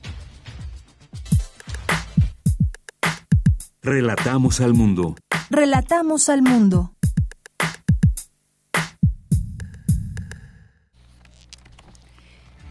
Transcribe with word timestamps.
Relatamos 3.81 4.61
al 4.61 4.75
mundo. 4.75 5.17
Relatamos 5.49 6.29
al 6.29 6.43
mundo. 6.43 6.93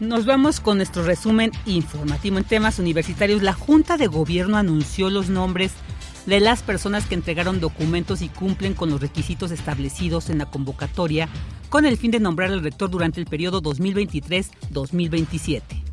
Nos 0.00 0.24
vamos 0.24 0.60
con 0.60 0.78
nuestro 0.78 1.04
resumen 1.04 1.52
informativo 1.66 2.38
en 2.38 2.44
temas 2.44 2.78
universitarios. 2.78 3.42
La 3.42 3.52
Junta 3.52 3.98
de 3.98 4.06
Gobierno 4.06 4.56
anunció 4.56 5.10
los 5.10 5.28
nombres 5.28 5.72
de 6.24 6.40
las 6.40 6.62
personas 6.62 7.04
que 7.04 7.14
entregaron 7.14 7.60
documentos 7.60 8.22
y 8.22 8.30
cumplen 8.30 8.72
con 8.72 8.88
los 8.88 9.02
requisitos 9.02 9.50
establecidos 9.50 10.30
en 10.30 10.38
la 10.38 10.46
convocatoria 10.46 11.28
con 11.68 11.84
el 11.84 11.98
fin 11.98 12.12
de 12.12 12.18
nombrar 12.18 12.50
al 12.50 12.62
rector 12.62 12.88
durante 12.88 13.20
el 13.20 13.26
periodo 13.26 13.60
2023-2027. 13.60 15.89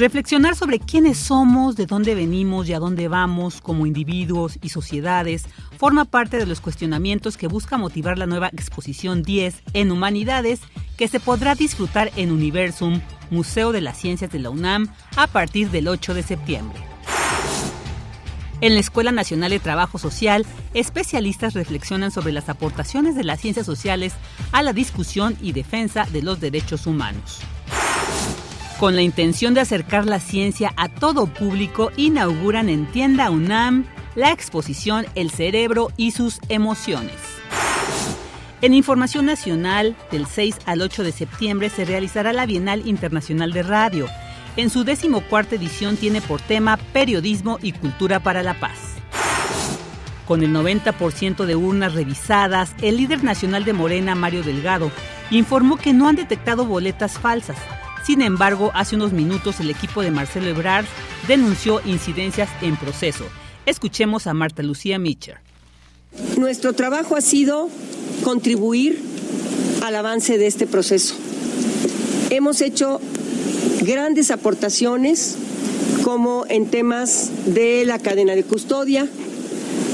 Reflexionar 0.00 0.56
sobre 0.56 0.78
quiénes 0.78 1.18
somos, 1.18 1.76
de 1.76 1.84
dónde 1.84 2.14
venimos 2.14 2.66
y 2.66 2.72
a 2.72 2.78
dónde 2.78 3.06
vamos 3.08 3.60
como 3.60 3.84
individuos 3.84 4.58
y 4.62 4.70
sociedades 4.70 5.44
forma 5.76 6.06
parte 6.06 6.38
de 6.38 6.46
los 6.46 6.62
cuestionamientos 6.62 7.36
que 7.36 7.48
busca 7.48 7.76
motivar 7.76 8.16
la 8.16 8.24
nueva 8.24 8.48
exposición 8.48 9.22
10 9.22 9.62
en 9.74 9.90
Humanidades 9.90 10.60
que 10.96 11.06
se 11.06 11.20
podrá 11.20 11.54
disfrutar 11.54 12.10
en 12.16 12.32
Universum, 12.32 13.02
Museo 13.30 13.72
de 13.72 13.82
las 13.82 13.98
Ciencias 13.98 14.32
de 14.32 14.38
la 14.38 14.48
UNAM, 14.48 14.88
a 15.16 15.26
partir 15.26 15.70
del 15.70 15.86
8 15.86 16.14
de 16.14 16.22
septiembre. 16.22 16.80
En 18.62 18.72
la 18.72 18.80
Escuela 18.80 19.12
Nacional 19.12 19.50
de 19.50 19.60
Trabajo 19.60 19.98
Social, 19.98 20.46
especialistas 20.72 21.52
reflexionan 21.52 22.10
sobre 22.10 22.32
las 22.32 22.48
aportaciones 22.48 23.16
de 23.16 23.24
las 23.24 23.38
ciencias 23.38 23.66
sociales 23.66 24.14
a 24.52 24.62
la 24.62 24.72
discusión 24.72 25.36
y 25.42 25.52
defensa 25.52 26.06
de 26.10 26.22
los 26.22 26.40
derechos 26.40 26.86
humanos. 26.86 27.42
Con 28.80 28.96
la 28.96 29.02
intención 29.02 29.52
de 29.52 29.60
acercar 29.60 30.06
la 30.06 30.20
ciencia 30.20 30.72
a 30.78 30.88
todo 30.88 31.26
público, 31.26 31.92
inauguran 31.98 32.70
en 32.70 32.86
Tienda 32.86 33.28
UNAM 33.28 33.84
la 34.14 34.32
exposición 34.32 35.04
El 35.14 35.30
cerebro 35.30 35.88
y 35.98 36.12
sus 36.12 36.40
emociones. 36.48 37.14
En 38.62 38.72
Información 38.72 39.26
Nacional, 39.26 39.94
del 40.10 40.24
6 40.24 40.60
al 40.64 40.80
8 40.80 41.02
de 41.02 41.12
septiembre 41.12 41.68
se 41.68 41.84
realizará 41.84 42.32
la 42.32 42.46
Bienal 42.46 42.88
Internacional 42.88 43.52
de 43.52 43.64
Radio. 43.64 44.06
En 44.56 44.70
su 44.70 44.82
decimocuarta 44.82 45.56
edición 45.56 45.98
tiene 45.98 46.22
por 46.22 46.40
tema 46.40 46.78
Periodismo 46.94 47.58
y 47.60 47.72
Cultura 47.72 48.20
para 48.20 48.42
la 48.42 48.54
Paz. 48.60 48.78
Con 50.26 50.42
el 50.42 50.54
90% 50.54 51.44
de 51.44 51.54
urnas 51.54 51.92
revisadas, 51.92 52.74
el 52.80 52.96
líder 52.96 53.24
nacional 53.24 53.66
de 53.66 53.74
Morena, 53.74 54.14
Mario 54.14 54.42
Delgado, 54.42 54.90
informó 55.30 55.76
que 55.76 55.92
no 55.92 56.08
han 56.08 56.16
detectado 56.16 56.64
boletas 56.64 57.18
falsas, 57.18 57.58
sin 58.10 58.22
embargo, 58.22 58.72
hace 58.74 58.96
unos 58.96 59.12
minutos 59.12 59.60
el 59.60 59.70
equipo 59.70 60.02
de 60.02 60.10
Marcelo 60.10 60.48
Ebrard 60.48 60.84
denunció 61.28 61.80
incidencias 61.86 62.48
en 62.60 62.76
proceso. 62.76 63.24
Escuchemos 63.66 64.26
a 64.26 64.34
Marta 64.34 64.64
Lucía 64.64 64.98
Mitcher. 64.98 65.36
Nuestro 66.36 66.72
trabajo 66.72 67.14
ha 67.14 67.20
sido 67.20 67.68
contribuir 68.24 69.00
al 69.84 69.94
avance 69.94 70.38
de 70.38 70.48
este 70.48 70.66
proceso. 70.66 71.14
Hemos 72.30 72.62
hecho 72.62 73.00
grandes 73.82 74.32
aportaciones 74.32 75.36
como 76.02 76.46
en 76.48 76.66
temas 76.66 77.30
de 77.46 77.84
la 77.84 78.00
cadena 78.00 78.34
de 78.34 78.42
custodia, 78.42 79.06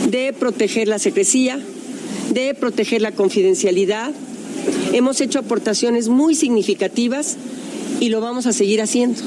de 0.09 0.33
proteger 0.33 0.89
la 0.89 0.99
secrecía, 0.99 1.61
de 2.31 2.55
proteger 2.55 3.03
la 3.03 3.13
confidencialidad. 3.13 4.11
Hemos 4.95 5.21
hecho 5.21 5.39
aportaciones 5.39 6.09
muy 6.09 6.35
significativas 6.35 7.37
y 8.01 8.09
lo 8.09 8.21
vamos 8.21 8.47
a 8.47 8.53
seguir 8.53 8.81
haciendo. 8.83 9.23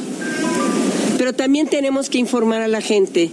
Pero 1.18 1.33
también 1.33 1.68
tenemos 1.68 2.10
que 2.10 2.18
informar 2.18 2.62
a 2.62 2.68
la 2.68 2.81
gente 2.81 3.30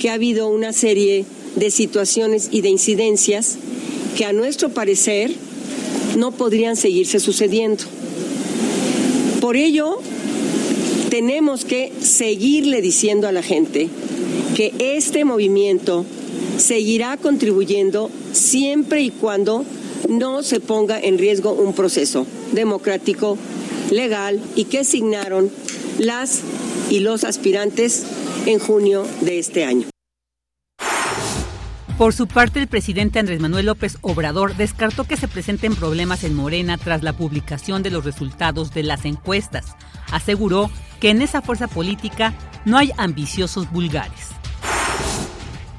que 0.00 0.10
ha 0.10 0.14
habido 0.14 0.48
una 0.48 0.72
serie 0.72 1.24
de 1.56 1.70
situaciones 1.70 2.48
y 2.50 2.60
de 2.60 2.68
incidencias 2.68 3.56
que 4.16 4.24
a 4.24 4.32
nuestro 4.32 4.70
parecer 4.70 5.32
no 6.16 6.32
podrían 6.32 6.76
seguirse 6.76 7.20
sucediendo. 7.20 7.84
Por 9.40 9.56
ello, 9.56 9.98
tenemos 11.10 11.64
que 11.64 11.92
seguirle 12.00 12.80
diciendo 12.80 13.28
a 13.28 13.32
la 13.32 13.42
gente 13.42 13.88
que 14.56 14.72
este 14.78 15.24
movimiento 15.24 16.04
seguirá 16.58 17.16
contribuyendo 17.16 18.10
siempre 18.32 19.02
y 19.02 19.10
cuando 19.10 19.64
no 20.08 20.42
se 20.42 20.60
ponga 20.60 21.00
en 21.00 21.18
riesgo 21.18 21.52
un 21.52 21.72
proceso 21.72 22.26
democrático, 22.52 23.36
legal 23.90 24.40
y 24.54 24.64
que 24.64 24.80
asignaron 24.80 25.50
las 25.98 26.42
y 26.90 27.00
los 27.00 27.24
aspirantes 27.24 28.04
en 28.46 28.58
junio 28.58 29.06
de 29.20 29.38
este 29.38 29.64
año. 29.64 29.88
Por 31.98 32.12
su 32.12 32.26
parte, 32.26 32.58
el 32.58 32.66
presidente 32.66 33.20
Andrés 33.20 33.38
Manuel 33.38 33.66
López 33.66 33.98
Obrador 34.00 34.56
descartó 34.56 35.04
que 35.04 35.16
se 35.16 35.28
presenten 35.28 35.76
problemas 35.76 36.24
en 36.24 36.34
Morena 36.34 36.76
tras 36.76 37.04
la 37.04 37.12
publicación 37.12 37.84
de 37.84 37.90
los 37.90 38.04
resultados 38.04 38.74
de 38.74 38.82
las 38.82 39.04
encuestas. 39.04 39.76
Aseguró 40.10 40.70
que 41.00 41.10
en 41.10 41.22
esa 41.22 41.40
fuerza 41.40 41.68
política 41.68 42.34
no 42.64 42.78
hay 42.78 42.90
ambiciosos 42.96 43.70
vulgares. 43.70 44.33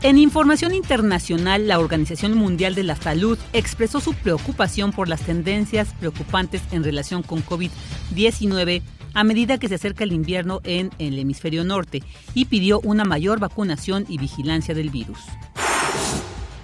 En 0.06 0.19
información 0.19 0.75
internacional, 0.75 1.68
la 1.68 1.80
Organización 1.80 2.38
Mundial 2.38 2.75
de 2.75 2.84
la 2.84 2.96
Salud 2.96 3.40
expresó 3.54 4.00
su 4.00 4.13
preocupación 4.13 4.92
por 4.92 5.10
las 5.10 5.22
tendencias 5.22 5.96
preocupantes 6.00 6.62
en 6.72 6.84
relación 6.84 7.24
con 7.24 7.44
COVID-19 7.44 8.84
a 9.16 9.24
medida 9.24 9.57
que 9.57 9.68
se 9.68 9.74
acerca 9.74 10.04
el 10.04 10.12
invierno 10.12 10.62
en 10.63 10.92
el 11.00 11.18
hemisferio 11.18 11.63
norte 11.63 12.04
y 12.36 12.46
pidió 12.46 12.81
una 12.81 13.04
mayor 13.04 13.40
vacunación 13.40 14.06
y 14.07 14.19
vigilancia 14.19 14.75
del 14.75 14.92
virus. 14.92 15.18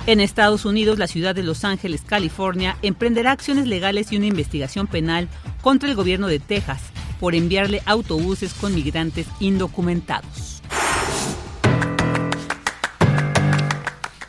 En 0.05 0.19
Estados 0.19 0.63
Unidos, 0.63 0.99
la 0.99 1.07
ciudad 1.07 1.33
de 1.33 1.41
Los 1.41 1.63
Ángeles, 1.63 2.03
California, 2.05 2.77
emprenderá 2.83 3.31
acciones 3.31 3.65
legales 3.65 4.11
y 4.11 4.17
una 4.17 4.27
investigación 4.27 4.85
penal 4.85 5.27
contra 5.63 5.89
el 5.89 5.95
gobierno 5.95 6.27
de 6.27 6.37
Texas 6.37 6.83
por 7.19 7.33
enviarle 7.33 7.81
autobuses 7.87 8.53
con 8.53 8.75
migrantes 8.75 9.25
indocumentados. 9.39 10.60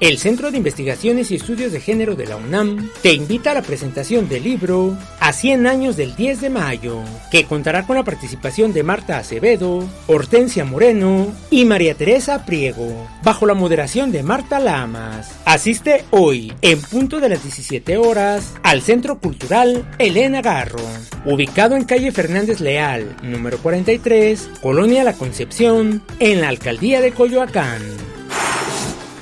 El 0.00 0.18
Centro 0.18 0.52
de 0.52 0.58
Investigaciones 0.58 1.32
y 1.32 1.34
Estudios 1.34 1.72
de 1.72 1.80
Género 1.80 2.14
de 2.14 2.26
la 2.26 2.36
UNAM 2.36 2.88
te 3.02 3.12
invita 3.12 3.50
a 3.50 3.54
la 3.54 3.62
presentación 3.62 4.28
del 4.28 4.44
libro 4.44 4.96
A 5.18 5.32
100 5.32 5.66
años 5.66 5.96
del 5.96 6.14
10 6.14 6.40
de 6.40 6.50
mayo, 6.50 7.00
que 7.32 7.46
contará 7.46 7.84
con 7.84 7.96
la 7.96 8.04
participación 8.04 8.72
de 8.72 8.84
Marta 8.84 9.18
Acevedo, 9.18 9.88
Hortensia 10.06 10.64
Moreno 10.64 11.34
y 11.50 11.64
María 11.64 11.96
Teresa 11.96 12.46
Priego, 12.46 13.08
bajo 13.24 13.44
la 13.44 13.54
moderación 13.54 14.12
de 14.12 14.22
Marta 14.22 14.60
Lamas. 14.60 15.32
Asiste 15.44 16.04
hoy, 16.10 16.52
en 16.62 16.80
punto 16.80 17.18
de 17.18 17.30
las 17.30 17.42
17 17.42 17.96
horas, 17.96 18.54
al 18.62 18.82
Centro 18.82 19.18
Cultural 19.18 19.84
Elena 19.98 20.42
Garro, 20.42 20.78
ubicado 21.24 21.74
en 21.74 21.82
calle 21.82 22.12
Fernández 22.12 22.60
Leal, 22.60 23.16
número 23.24 23.58
43, 23.58 24.48
Colonia 24.62 25.02
La 25.02 25.14
Concepción, 25.14 26.04
en 26.20 26.40
la 26.40 26.50
alcaldía 26.50 27.00
de 27.00 27.10
Coyoacán. 27.10 27.82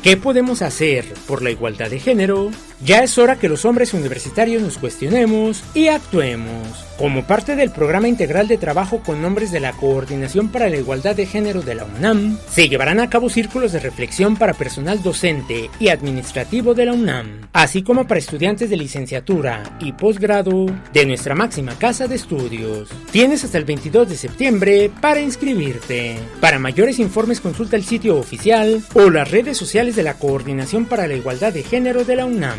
¿Qué 0.06 0.16
podemos 0.16 0.62
hacer 0.62 1.04
por 1.26 1.42
la 1.42 1.50
igualdad 1.50 1.90
de 1.90 1.98
género? 1.98 2.52
Ya 2.84 3.02
es 3.02 3.16
hora 3.16 3.36
que 3.36 3.48
los 3.48 3.64
hombres 3.64 3.94
universitarios 3.94 4.62
nos 4.62 4.76
cuestionemos 4.76 5.64
y 5.72 5.88
actuemos. 5.88 6.84
Como 6.98 7.26
parte 7.26 7.56
del 7.56 7.70
programa 7.70 8.08
integral 8.08 8.48
de 8.48 8.56
trabajo 8.56 9.02
con 9.02 9.20
nombres 9.20 9.50
de 9.50 9.60
la 9.60 9.72
Coordinación 9.72 10.48
para 10.48 10.68
la 10.68 10.76
Igualdad 10.76 11.14
de 11.14 11.26
Género 11.26 11.60
de 11.62 11.74
la 11.74 11.84
UNAM, 11.84 12.38
se 12.50 12.68
llevarán 12.68 13.00
a 13.00 13.10
cabo 13.10 13.28
círculos 13.28 13.72
de 13.72 13.80
reflexión 13.80 14.36
para 14.36 14.54
personal 14.54 15.02
docente 15.02 15.70
y 15.78 15.88
administrativo 15.88 16.74
de 16.74 16.86
la 16.86 16.94
UNAM, 16.94 17.48
así 17.52 17.82
como 17.82 18.06
para 18.06 18.18
estudiantes 18.18 18.70
de 18.70 18.78
licenciatura 18.78 19.76
y 19.78 19.92
posgrado 19.92 20.66
de 20.92 21.06
nuestra 21.06 21.34
máxima 21.34 21.78
casa 21.78 22.08
de 22.08 22.16
estudios. 22.16 22.88
Tienes 23.10 23.44
hasta 23.44 23.58
el 23.58 23.64
22 23.64 24.08
de 24.08 24.16
septiembre 24.16 24.90
para 25.00 25.20
inscribirte. 25.20 26.16
Para 26.40 26.58
mayores 26.58 26.98
informes 26.98 27.40
consulta 27.40 27.76
el 27.76 27.84
sitio 27.84 28.16
oficial 28.16 28.82
o 28.94 29.10
las 29.10 29.30
redes 29.30 29.58
sociales 29.58 29.96
de 29.96 30.02
la 30.02 30.14
Coordinación 30.14 30.86
para 30.86 31.06
la 31.06 31.14
Igualdad 31.14 31.52
de 31.52 31.62
Género 31.62 32.04
de 32.04 32.16
la 32.16 32.24
UNAM 32.24 32.58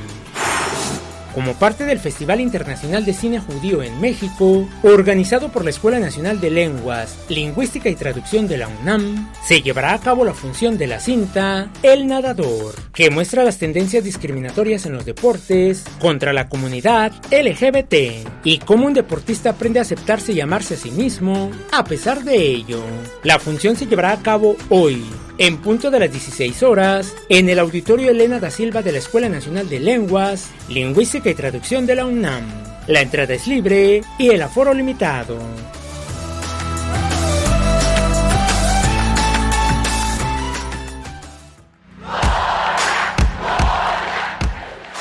como 1.38 1.54
parte 1.54 1.86
del 1.86 2.00
Festival 2.00 2.42
Internacional 2.42 3.06
de 3.06 3.14
Cine 3.14 3.40
Judío 3.40 3.84
en 3.84 4.02
México, 4.02 4.68
organizado 4.82 5.50
por 5.50 5.64
la 5.64 5.70
Escuela 5.70 6.00
Nacional 6.00 6.42
de 6.42 6.50
Lenguas, 6.50 7.16
Lingüística 7.30 7.90
y 7.90 7.96
Traducción 7.96 8.48
de 8.48 8.58
la 8.58 8.68
UNAM, 8.68 9.32
se 9.46 9.62
llevará 9.62 9.94
a 9.94 10.00
cabo 10.00 10.26
la 10.26 10.34
función 10.34 10.80
de 10.80 10.88
la 10.88 11.00
cinta 11.00 11.70
El 11.84 12.08
Nadador, 12.08 12.74
que 12.92 13.12
muestra 13.12 13.44
las 13.44 13.60
tendencias 13.60 14.04
discriminatorias 14.04 14.88
en 14.88 14.94
los 14.94 15.06
deportes 15.06 15.84
contra 16.00 16.34
la 16.34 16.50
comunidad 16.50 17.12
LGBT 17.30 18.28
y 18.44 18.58
cómo 18.58 18.88
un 18.88 18.96
deportista 18.96 19.52
aprende 19.52 19.78
a 19.78 19.84
aceptarse 19.84 20.32
y 20.32 20.42
amarse 20.42 20.74
a 20.74 20.78
sí 20.78 20.90
mismo 20.90 21.52
a 21.72 21.84
pesar 21.84 22.24
de 22.24 22.36
ello. 22.36 22.82
La 23.22 23.38
función 23.38 23.76
se 23.76 23.86
llevará 23.86 24.12
a 24.14 24.24
cabo 24.24 24.56
hoy, 24.70 25.06
en 25.38 25.58
punto 25.58 25.92
de 25.92 26.00
las 26.00 26.12
16 26.12 26.64
horas, 26.64 27.16
en 27.30 27.50
el 27.50 27.60
Auditorio 27.60 28.12
Elena 28.12 28.40
da 28.40 28.50
Silva 28.50 28.82
de 28.82 28.92
la 28.92 28.98
Escuela 28.98 29.30
Nacional 29.30 29.70
de 29.70 29.80
Lenguas, 29.80 30.50
Lingüística 30.70 31.30
y 31.30 31.36
Traducción 31.36 31.86
de 31.86 31.96
la 31.96 32.06
UNAM. 32.06 32.44
La 32.88 33.02
entrada 33.02 33.34
es 33.34 33.48
libre 33.48 34.02
y 34.18 34.30
el 34.30 34.42
aforo 34.42 34.74
limitado. 34.74 35.38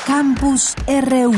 Campus 0.05 0.75
RU 0.87 1.33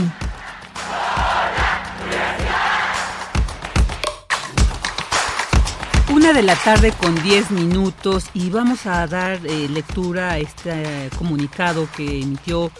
Una 6.19 6.33
de 6.33 6.43
la 6.43 6.57
tarde 6.57 6.91
con 6.91 7.15
10 7.23 7.51
minutos 7.51 8.25
y 8.33 8.49
vamos 8.49 8.85
a 8.85 9.07
dar 9.07 9.39
eh, 9.45 9.69
lectura 9.69 10.31
a 10.31 10.37
este 10.37 11.09
comunicado 11.17 11.87
que 11.95 12.19
emitió 12.19 12.71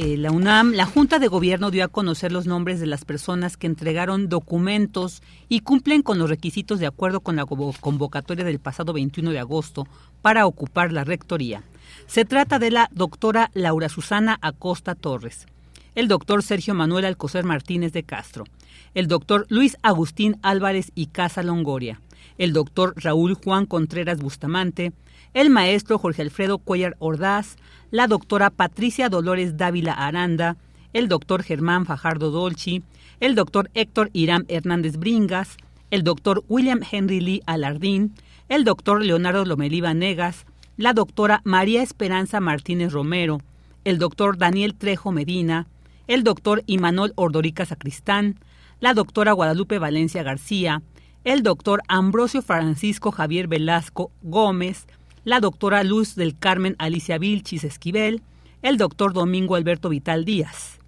eh, 0.00 0.16
la 0.16 0.32
UNAM. 0.32 0.72
La 0.72 0.86
Junta 0.86 1.20
de 1.20 1.28
Gobierno 1.28 1.70
dio 1.70 1.84
a 1.84 1.88
conocer 1.88 2.32
los 2.32 2.46
nombres 2.46 2.80
de 2.80 2.86
las 2.86 3.04
personas 3.04 3.56
que 3.56 3.68
entregaron 3.68 4.28
documentos 4.28 5.22
y 5.48 5.60
cumplen 5.60 6.02
con 6.02 6.18
los 6.18 6.28
requisitos 6.28 6.80
de 6.80 6.88
acuerdo 6.88 7.20
con 7.20 7.36
la 7.36 7.46
convocatoria 7.46 8.44
del 8.44 8.58
pasado 8.58 8.92
21 8.92 9.30
de 9.30 9.38
agosto 9.38 9.86
para 10.20 10.44
ocupar 10.46 10.92
la 10.92 11.04
rectoría. 11.04 11.62
Se 12.08 12.24
trata 12.24 12.58
de 12.58 12.72
la 12.72 12.90
doctora 12.90 13.52
Laura 13.54 13.88
Susana 13.88 14.36
Acosta 14.42 14.96
Torres, 14.96 15.46
el 15.94 16.08
doctor 16.08 16.42
Sergio 16.42 16.74
Manuel 16.74 17.04
Alcocer 17.04 17.44
Martínez 17.44 17.92
de 17.92 18.02
Castro, 18.02 18.46
el 18.94 19.06
doctor 19.06 19.46
Luis 19.48 19.76
Agustín 19.82 20.40
Álvarez 20.42 20.90
y 20.96 21.06
Casa 21.06 21.44
Longoria, 21.44 22.00
el 22.40 22.54
doctor 22.54 22.94
Raúl 22.96 23.34
Juan 23.34 23.66
Contreras 23.66 24.18
Bustamante, 24.18 24.94
el 25.34 25.50
maestro 25.50 25.98
Jorge 25.98 26.22
Alfredo 26.22 26.56
Cuellar 26.56 26.96
Ordaz, 26.98 27.56
la 27.90 28.06
doctora 28.06 28.48
Patricia 28.48 29.10
Dolores 29.10 29.58
Dávila 29.58 29.92
Aranda, 29.92 30.56
el 30.94 31.06
doctor 31.06 31.42
Germán 31.42 31.84
Fajardo 31.84 32.30
Dolci, 32.30 32.82
el 33.20 33.34
doctor 33.34 33.70
Héctor 33.74 34.08
Irán 34.14 34.46
Hernández 34.48 34.96
Bringas, 34.96 35.58
el 35.90 36.02
doctor 36.02 36.42
William 36.48 36.80
Henry 36.90 37.20
Lee 37.20 37.42
Alardín, 37.44 38.14
el 38.48 38.64
doctor 38.64 39.04
Leonardo 39.04 39.44
Lomelí 39.44 39.82
Negas, 39.82 40.46
la 40.78 40.94
doctora 40.94 41.42
María 41.44 41.82
Esperanza 41.82 42.40
Martínez 42.40 42.90
Romero, 42.90 43.42
el 43.84 43.98
doctor 43.98 44.38
Daniel 44.38 44.74
Trejo 44.74 45.12
Medina, 45.12 45.66
el 46.06 46.24
doctor 46.24 46.62
Imanol 46.64 47.12
Ordorica 47.16 47.66
Sacristán, 47.66 48.38
la 48.80 48.94
doctora 48.94 49.32
Guadalupe 49.32 49.78
Valencia 49.78 50.22
García, 50.22 50.80
el 51.24 51.42
doctor 51.42 51.82
Ambrosio 51.88 52.42
Francisco 52.42 53.10
Javier 53.10 53.48
Velasco 53.48 54.12
Gómez, 54.22 54.86
la 55.24 55.40
doctora 55.40 55.82
Luz 55.84 56.14
del 56.14 56.38
Carmen 56.38 56.76
Alicia 56.78 57.18
Vilchis 57.18 57.64
Esquivel, 57.64 58.22
el 58.62 58.78
doctor 58.78 59.12
Domingo 59.12 59.54
Alberto 59.54 59.88
Vital 59.88 60.24
Díaz. 60.24 60.78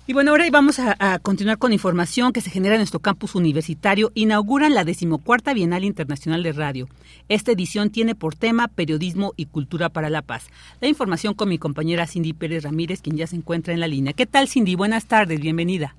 Y 0.09 0.13
bueno, 0.13 0.33
ahora 0.33 0.45
vamos 0.51 0.81
a, 0.81 1.21
continuar 1.21 1.59
con 1.59 1.73
información 1.73 2.33
que 2.33 2.41
se 2.41 2.51
genera 2.51 2.75
en 2.75 2.81
nuestro 2.81 2.99
campus 2.99 3.37
universitario. 3.37 4.11
Inauguran 4.15 4.75
la 4.75 4.83
decimocuarta 4.83 5.55
Bienal 5.55 5.85
Internacional 5.85 6.43
de 6.43 6.51
Radio. 6.51 6.89
Esta 7.29 7.53
edición 7.53 7.91
tiene 7.91 8.17
por 8.17 8.35
tema 8.35 8.67
Periodismo 8.67 9.35
y 9.37 9.47
Cultura 9.47 9.89
para 9.89 10.11
la 10.11 10.23
Paz. 10.23 10.49
La 10.81 10.89
información 10.89 11.35
con 11.35 11.49
mi 11.49 11.59
compañera 11.59 12.09
Cindy 12.09 12.33
Pérez 12.33 12.65
Ramírez, 12.65 13.03
quien 13.03 13.17
ya 13.17 13.29
se 13.29 13.37
encuentra 13.37 13.73
en 13.73 13.79
la 13.79 13.87
línea. 13.87 14.15
¿Qué 14.15 14.27
tal, 14.27 14.49
Cindy? 14.49 14.75
Buenas 14.75 15.07
tardes, 15.07 15.39
bienvenida. 15.39 15.95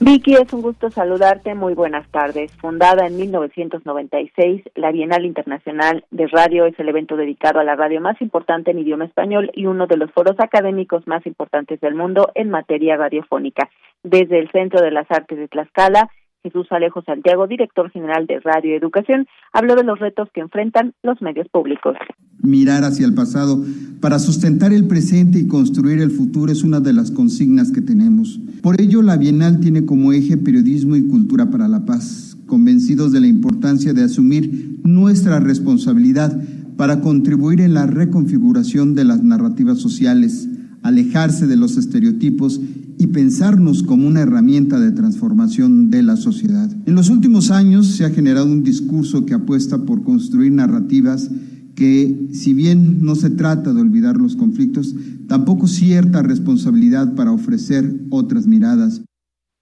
Vicky, 0.00 0.34
es 0.34 0.52
un 0.52 0.62
gusto 0.62 0.90
saludarte. 0.90 1.56
Muy 1.56 1.74
buenas 1.74 2.08
tardes. 2.12 2.52
Fundada 2.58 3.08
en 3.08 3.16
1996, 3.16 4.62
la 4.76 4.92
Bienal 4.92 5.24
Internacional 5.24 6.04
de 6.12 6.28
Radio 6.28 6.66
es 6.66 6.78
el 6.78 6.88
evento 6.88 7.16
dedicado 7.16 7.58
a 7.58 7.64
la 7.64 7.74
radio 7.74 8.00
más 8.00 8.20
importante 8.22 8.70
en 8.70 8.78
idioma 8.78 9.06
español 9.06 9.50
y 9.54 9.66
uno 9.66 9.88
de 9.88 9.96
los 9.96 10.12
foros 10.12 10.36
académicos 10.38 11.04
más 11.08 11.26
importantes 11.26 11.80
del 11.80 11.96
mundo 11.96 12.30
en 12.36 12.48
materia 12.48 12.96
radiofónica. 12.96 13.68
Desde 14.04 14.38
el 14.38 14.48
Centro 14.52 14.80
de 14.80 14.92
las 14.92 15.10
Artes 15.10 15.36
de 15.36 15.48
Tlaxcala, 15.48 16.08
Jesús 16.42 16.66
Alejo 16.70 17.02
Santiago, 17.02 17.46
director 17.46 17.90
general 17.90 18.26
de 18.26 18.40
Radio 18.40 18.76
Educación, 18.76 19.26
habló 19.52 19.74
de 19.74 19.84
los 19.84 19.98
retos 19.98 20.28
que 20.32 20.40
enfrentan 20.40 20.94
los 21.02 21.20
medios 21.20 21.48
públicos. 21.48 21.96
Mirar 22.42 22.84
hacia 22.84 23.06
el 23.06 23.14
pasado 23.14 23.62
para 24.00 24.18
sustentar 24.18 24.72
el 24.72 24.86
presente 24.86 25.38
y 25.38 25.48
construir 25.48 26.00
el 26.00 26.10
futuro 26.10 26.52
es 26.52 26.62
una 26.62 26.80
de 26.80 26.92
las 26.92 27.10
consignas 27.10 27.72
que 27.72 27.80
tenemos. 27.80 28.40
Por 28.62 28.80
ello, 28.80 29.02
la 29.02 29.16
Bienal 29.16 29.60
tiene 29.60 29.84
como 29.84 30.12
eje 30.12 30.36
periodismo 30.36 30.94
y 30.96 31.08
cultura 31.08 31.50
para 31.50 31.66
la 31.66 31.84
paz, 31.84 32.36
convencidos 32.46 33.12
de 33.12 33.20
la 33.20 33.26
importancia 33.26 33.92
de 33.92 34.04
asumir 34.04 34.78
nuestra 34.84 35.40
responsabilidad 35.40 36.32
para 36.76 37.00
contribuir 37.00 37.60
en 37.60 37.74
la 37.74 37.86
reconfiguración 37.86 38.94
de 38.94 39.04
las 39.04 39.22
narrativas 39.24 39.78
sociales, 39.78 40.48
alejarse 40.82 41.48
de 41.48 41.56
los 41.56 41.76
estereotipos 41.76 42.60
y 42.98 43.06
pensarnos 43.06 43.82
como 43.82 44.06
una 44.06 44.20
herramienta 44.20 44.80
de 44.80 44.92
transformación 44.92 45.90
de 45.90 46.02
la 46.02 46.16
sociedad. 46.16 46.70
En 46.84 46.94
los 46.94 47.10
últimos 47.10 47.50
años 47.50 47.86
se 47.86 48.04
ha 48.04 48.10
generado 48.10 48.46
un 48.46 48.64
discurso 48.64 49.24
que 49.24 49.34
apuesta 49.34 49.78
por 49.78 50.02
construir 50.02 50.52
narrativas 50.52 51.30
que, 51.76 52.28
si 52.32 52.54
bien 52.54 53.04
no 53.04 53.14
se 53.14 53.30
trata 53.30 53.72
de 53.72 53.80
olvidar 53.80 54.16
los 54.16 54.34
conflictos, 54.34 54.96
tampoco 55.28 55.68
cierta 55.68 56.22
responsabilidad 56.22 57.14
para 57.14 57.30
ofrecer 57.30 58.04
otras 58.10 58.48
miradas. 58.48 59.00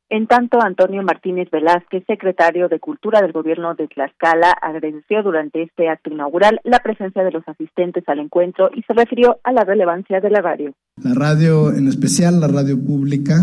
En 0.08 0.28
tanto, 0.28 0.60
Antonio 0.62 1.02
Martínez 1.02 1.48
Velázquez, 1.50 2.04
secretario 2.06 2.68
de 2.68 2.78
Cultura 2.78 3.20
del 3.20 3.32
Gobierno 3.32 3.74
de 3.74 3.88
Tlaxcala, 3.88 4.52
agradeció 4.52 5.24
durante 5.24 5.64
este 5.64 5.88
acto 5.88 6.10
inaugural 6.10 6.60
la 6.62 6.78
presencia 6.78 7.24
de 7.24 7.32
los 7.32 7.42
asistentes 7.48 8.04
al 8.06 8.20
encuentro 8.20 8.70
y 8.72 8.82
se 8.82 8.92
refirió 8.92 9.38
a 9.42 9.50
la 9.50 9.64
relevancia 9.64 10.20
de 10.20 10.30
la 10.30 10.42
radio. 10.42 10.72
La 11.02 11.12
radio, 11.14 11.72
en 11.72 11.88
especial 11.88 12.40
la 12.40 12.46
radio 12.46 12.78
pública, 12.78 13.34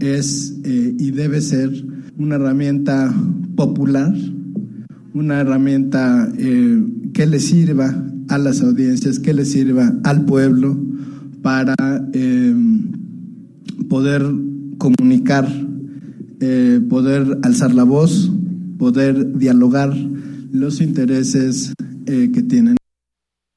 es 0.00 0.60
eh, 0.64 0.94
y 0.98 1.12
debe 1.12 1.40
ser 1.40 1.70
una 2.18 2.34
herramienta 2.34 3.12
popular, 3.56 4.08
una 5.14 5.40
herramienta 5.40 6.26
eh, 6.36 6.82
que 7.14 7.26
le 7.26 7.38
sirva 7.38 7.94
a 8.28 8.38
las 8.38 8.60
audiencias, 8.60 9.20
que 9.20 9.34
le 9.34 9.44
sirva 9.44 9.92
al 10.02 10.24
pueblo 10.24 10.76
para 11.42 11.74
eh, 12.12 12.54
poder 13.88 14.22
comunicar 14.78 15.46
eh, 16.40 16.80
poder 16.88 17.24
alzar 17.44 17.72
la 17.72 17.84
voz, 17.84 18.30
poder 18.78 19.38
dialogar 19.38 19.90
los 20.52 20.80
intereses 20.80 21.74
eh, 22.06 22.30
que 22.32 22.42
tienen. 22.42 22.76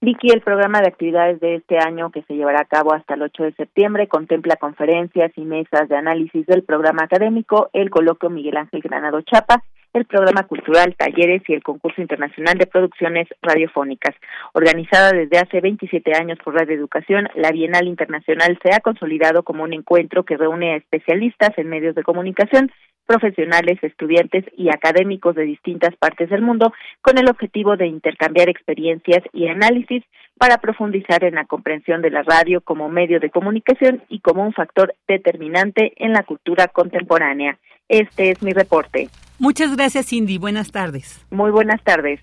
Vicky, 0.03 0.29
el 0.33 0.41
programa 0.41 0.81
de 0.81 0.87
actividades 0.87 1.39
de 1.39 1.55
este 1.55 1.77
año 1.77 2.09
que 2.09 2.23
se 2.23 2.33
llevará 2.33 2.61
a 2.61 2.65
cabo 2.65 2.93
hasta 2.93 3.13
el 3.13 3.21
8 3.21 3.43
de 3.43 3.53
septiembre 3.53 4.07
contempla 4.07 4.55
conferencias 4.55 5.31
y 5.35 5.41
mesas 5.41 5.89
de 5.89 5.95
análisis 5.95 6.45
del 6.47 6.63
programa 6.63 7.03
académico, 7.03 7.69
el 7.73 7.91
coloquio 7.91 8.31
Miguel 8.31 8.57
Ángel 8.57 8.81
Granado 8.81 9.21
Chapa 9.21 9.63
el 9.93 10.05
programa 10.05 10.43
cultural, 10.43 10.95
talleres 10.97 11.41
y 11.47 11.53
el 11.53 11.63
concurso 11.63 12.01
internacional 12.01 12.57
de 12.57 12.65
producciones 12.65 13.27
radiofónicas. 13.41 14.15
Organizada 14.53 15.11
desde 15.11 15.37
hace 15.37 15.59
27 15.61 16.13
años 16.15 16.37
por 16.43 16.55
Radio 16.55 16.75
Educación, 16.75 17.27
la 17.35 17.51
Bienal 17.51 17.87
Internacional 17.87 18.57
se 18.63 18.73
ha 18.73 18.79
consolidado 18.79 19.43
como 19.43 19.63
un 19.63 19.73
encuentro 19.73 20.23
que 20.23 20.37
reúne 20.37 20.73
a 20.73 20.77
especialistas 20.77 21.51
en 21.57 21.69
medios 21.69 21.95
de 21.95 22.03
comunicación, 22.03 22.71
profesionales, 23.05 23.77
estudiantes 23.81 24.45
y 24.55 24.69
académicos 24.69 25.35
de 25.35 25.43
distintas 25.43 25.95
partes 25.97 26.29
del 26.29 26.41
mundo 26.41 26.71
con 27.01 27.17
el 27.17 27.29
objetivo 27.29 27.75
de 27.75 27.87
intercambiar 27.87 28.47
experiencias 28.47 29.23
y 29.33 29.47
análisis 29.47 30.03
para 30.37 30.57
profundizar 30.57 31.23
en 31.23 31.35
la 31.35 31.45
comprensión 31.45 32.01
de 32.01 32.09
la 32.09 32.23
radio 32.23 32.61
como 32.61 32.89
medio 32.89 33.19
de 33.19 33.29
comunicación 33.29 34.03
y 34.09 34.21
como 34.21 34.43
un 34.43 34.53
factor 34.53 34.95
determinante 35.07 35.93
en 35.97 36.13
la 36.13 36.23
cultura 36.23 36.67
contemporánea. 36.67 37.59
Este 37.91 38.31
es 38.31 38.41
mi 38.41 38.53
reporte. 38.53 39.09
Muchas 39.37 39.75
gracias, 39.75 40.05
Cindy. 40.07 40.37
Buenas 40.37 40.71
tardes. 40.71 41.19
Muy 41.29 41.51
buenas 41.51 41.83
tardes. 41.83 42.21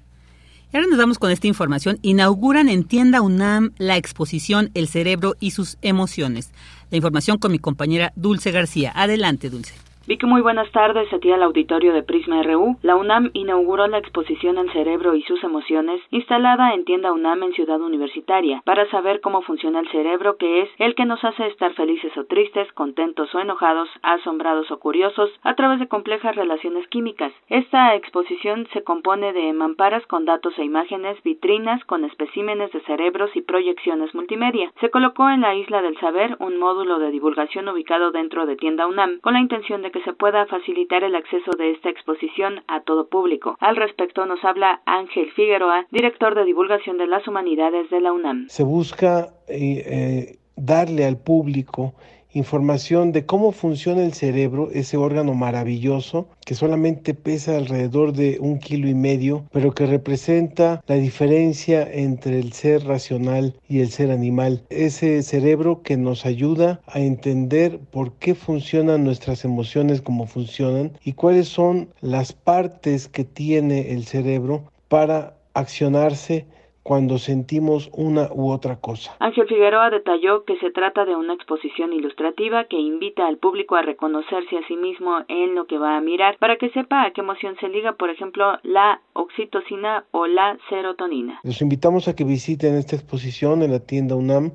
Y 0.73 0.77
ahora 0.77 0.89
nos 0.89 0.99
vamos 0.99 1.19
con 1.19 1.31
esta 1.31 1.47
información. 1.47 1.99
Inauguran 2.01 2.71
en 2.71 2.85
Tienda 2.85 3.21
UNAM 3.21 3.73
la 3.77 3.99
exposición 3.99 4.71
El 4.73 4.89
cerebro 4.89 5.35
y 5.41 5.51
sus 5.51 5.77
emociones. 5.83 6.53
La 6.91 6.97
información 6.97 7.37
con 7.37 7.53
mi 7.53 7.59
compañera 7.59 8.13
Dulce 8.17 8.51
García. 8.51 8.93
Adelante, 8.95 9.51
Dulce. 9.51 9.75
Vicky, 10.09 10.25
muy 10.25 10.41
buenas 10.41 10.73
tardes. 10.73 11.13
A 11.13 11.19
ti 11.19 11.31
al 11.31 11.43
auditorio 11.43 11.93
de 11.93 12.03
Prisma 12.03 12.43
RU. 12.43 12.79
La 12.81 12.97
UNAM 12.97 13.29
inauguró 13.35 13.87
la 13.89 13.99
exposición 13.99 14.57
El 14.57 14.73
cerebro 14.73 15.15
y 15.15 15.21
sus 15.25 15.45
emociones, 15.45 16.01
instalada 16.11 16.73
en 16.73 16.87
tienda 16.87 17.13
UNAM 17.13 17.43
en 17.43 17.53
Ciudad 17.53 17.79
Universitaria, 17.79 18.63
para 18.65 18.89
saber 18.89 19.21
cómo 19.21 19.43
funciona 19.43 19.81
el 19.81 19.89
cerebro, 19.91 20.39
que 20.39 20.63
es 20.63 20.71
el 20.79 20.95
que 20.95 21.05
nos 21.05 21.23
hace 21.25 21.49
estar 21.49 21.75
felices 21.75 22.17
o 22.17 22.25
tristes, 22.25 22.73
contentos 22.73 23.35
o 23.35 23.41
enojados, 23.41 23.91
asombrados 24.01 24.71
o 24.71 24.79
curiosos, 24.81 25.31
a 25.43 25.55
través 25.57 25.79
de 25.79 25.89
complejas 25.89 26.37
relaciones 26.37 26.89
químicas. 26.89 27.31
Esta 27.51 27.95
exposición 27.95 28.67
se 28.73 28.83
compone 28.83 29.35
de 29.35 29.53
mamparas 29.53 30.07
con 30.07 30.25
datos 30.25 30.59
e 30.59 30.65
imágenes, 30.65 31.23
vitrinas 31.23 31.85
con 31.85 32.07
especímenes 32.07 32.73
de 32.73 32.81
cerebros 32.81 33.37
y 33.37 33.43
proyecciones 33.43 34.15
multimedia. 34.15 34.73
Se 34.81 34.89
colocó 34.89 35.29
en 35.29 35.43
la 35.43 35.55
Isla 35.55 35.83
del 35.83 35.99
Saber 35.99 36.39
un 36.41 36.57
módulo 36.59 36.99
de 36.99 37.11
divulgación 37.11 37.69
ubicado 37.69 38.11
dentro 38.11 38.47
de 38.47 38.57
tienda 38.57 38.87
UNAM, 38.87 39.21
con 39.21 39.35
la 39.35 39.41
intención 39.41 39.83
de 39.83 39.91
que 39.91 39.98
se 40.05 40.13
pueda 40.13 40.47
facilitar 40.47 41.05
el 41.05 41.15
acceso 41.15 41.51
de 41.57 41.73
esta 41.73 41.91
exposición 41.91 42.63
a 42.69 42.81
todo 42.81 43.09
público. 43.09 43.57
Al 43.61 43.77
respecto 43.77 44.27
nos 44.27 44.45
habla 44.45 44.83
Ángel 44.87 45.31
Figueroa, 45.33 45.87
director 45.91 46.35
de 46.35 46.45
divulgación 46.45 46.99
de 46.99 47.07
las 47.07 47.27
humanidades 47.27 47.91
de 47.91 48.01
la 48.01 48.13
UNAM. 48.13 48.47
Se 48.49 48.65
busca 48.65 49.29
eh, 49.49 49.83
eh, 49.87 50.39
darle 50.57 51.05
al 51.05 51.19
público 51.19 51.95
información 52.33 53.13
de 53.13 53.27
cómo 53.27 53.53
funciona 53.53 54.03
el 54.03 54.13
cerebro, 54.13 54.71
ese 54.73 54.97
órgano 54.97 55.35
maravilloso 55.35 56.29
que 56.45 56.55
solamente 56.55 57.15
pesa 57.15 57.57
alrededor 57.57 58.13
de 58.13 58.39
un 58.41 58.59
kilo 58.59 58.89
y 58.89 58.95
medio, 58.95 59.45
pero 59.53 59.73
que 59.73 59.87
representa 59.87 60.83
la 60.87 60.97
diferencia 60.97 61.89
entre 61.91 62.39
el 62.39 62.53
ser 62.53 62.85
racional 62.85 63.55
y 63.69 63.81
el 63.81 63.91
ser 63.91 64.11
animal. 64.11 64.65
Ese 64.71 65.23
cerebro 65.23 65.83
que 65.83 65.97
nos 65.97 66.27
ayuda 66.27 66.81
a 66.87 67.01
entender 67.01 67.79
por 67.79 68.13
qué 68.15 68.35
funcionan 68.35 69.05
nuestras 69.05 69.45
emociones 69.45 70.01
como 70.01 70.27
funcionan 70.27 70.93
y 71.05 71.13
cuáles 71.13 71.49
son 71.49 71.89
las 72.01 72.33
partes 72.33 73.09
que 73.09 73.25
tiene 73.25 73.93
el 73.93 74.05
cerebro 74.05 74.65
para 74.89 75.37
accionarse 75.55 76.47
cuando 76.89 77.19
sentimos 77.19 77.91
una 77.93 78.31
u 78.33 78.51
otra 78.51 78.77
cosa. 78.77 79.15
Ángel 79.19 79.47
Figueroa 79.47 79.91
detalló 79.91 80.47
que 80.47 80.57
se 80.57 80.71
trata 80.71 81.05
de 81.05 81.15
una 81.17 81.35
exposición 81.35 81.93
ilustrativa 81.93 82.65
que 82.65 82.79
invita 82.79 83.27
al 83.27 83.37
público 83.37 83.77
a 83.77 83.83
reconocerse 83.83 84.57
a 84.57 84.67
sí 84.67 84.75
mismo 84.75 85.19
en 85.29 85.55
lo 85.55 85.67
que 85.67 85.77
va 85.77 85.99
a 85.99 86.01
mirar 86.01 86.39
para 86.39 86.57
que 86.57 86.71
sepa 86.71 87.03
a 87.03 87.11
qué 87.11 87.21
emoción 87.21 87.57
se 87.61 87.69
liga, 87.69 87.93
por 87.93 88.09
ejemplo, 88.09 88.59
la 88.63 89.03
oxitocina 89.13 90.07
o 90.13 90.27
la 90.27 90.57
serotonina. 90.71 91.41
Los 91.43 91.61
invitamos 91.61 92.09
a 92.09 92.17
que 92.17 92.25
visiten 92.25 92.75
esta 92.77 92.97
exposición 92.97 93.63
en 93.63 93.73
la 93.73 93.81
tienda 93.81 94.17
UNAM. 94.17 94.53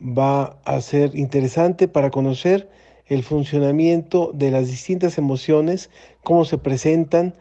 Va 0.00 0.54
a 0.64 0.80
ser 0.80 1.16
interesante 1.16 1.88
para 1.88 2.10
conocer 2.10 2.68
el 3.06 3.24
funcionamiento 3.24 4.30
de 4.32 4.52
las 4.52 4.68
distintas 4.68 5.18
emociones, 5.18 5.90
cómo 6.22 6.44
se 6.44 6.56
presentan, 6.56 7.34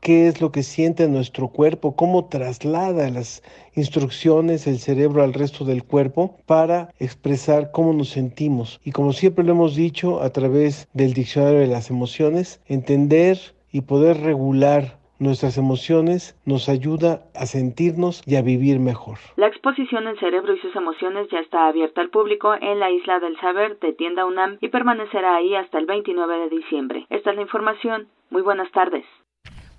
qué 0.00 0.28
es 0.28 0.40
lo 0.40 0.52
que 0.52 0.62
siente 0.62 1.08
nuestro 1.08 1.48
cuerpo, 1.48 1.96
cómo 1.96 2.26
traslada 2.28 3.10
las 3.10 3.42
instrucciones 3.74 4.66
el 4.66 4.78
cerebro 4.78 5.22
al 5.22 5.34
resto 5.34 5.64
del 5.64 5.84
cuerpo 5.84 6.36
para 6.46 6.88
expresar 6.98 7.70
cómo 7.72 7.92
nos 7.92 8.10
sentimos. 8.10 8.80
Y 8.84 8.92
como 8.92 9.12
siempre 9.12 9.44
lo 9.44 9.52
hemos 9.52 9.76
dicho 9.76 10.22
a 10.22 10.30
través 10.30 10.88
del 10.92 11.12
diccionario 11.12 11.60
de 11.60 11.66
las 11.66 11.90
emociones, 11.90 12.60
entender 12.66 13.38
y 13.70 13.82
poder 13.82 14.20
regular 14.20 14.98
nuestras 15.18 15.58
emociones 15.58 16.38
nos 16.46 16.68
ayuda 16.68 17.22
a 17.34 17.46
sentirnos 17.46 18.22
y 18.26 18.36
a 18.36 18.42
vivir 18.42 18.78
mejor. 18.78 19.18
La 19.36 19.48
exposición 19.48 20.06
El 20.06 20.18
cerebro 20.18 20.54
y 20.54 20.60
sus 20.60 20.74
emociones 20.76 21.28
ya 21.30 21.40
está 21.40 21.66
abierta 21.66 22.00
al 22.00 22.10
público 22.10 22.54
en 22.54 22.78
la 22.78 22.90
Isla 22.90 23.18
del 23.18 23.38
Saber 23.40 23.78
de 23.80 23.92
Tienda 23.92 24.24
UNAM 24.24 24.58
y 24.60 24.68
permanecerá 24.68 25.36
ahí 25.36 25.54
hasta 25.54 25.78
el 25.78 25.86
29 25.86 26.38
de 26.38 26.48
diciembre. 26.48 27.06
Esta 27.10 27.30
es 27.30 27.36
la 27.36 27.42
información. 27.42 28.08
Muy 28.30 28.42
buenas 28.42 28.70
tardes. 28.70 29.04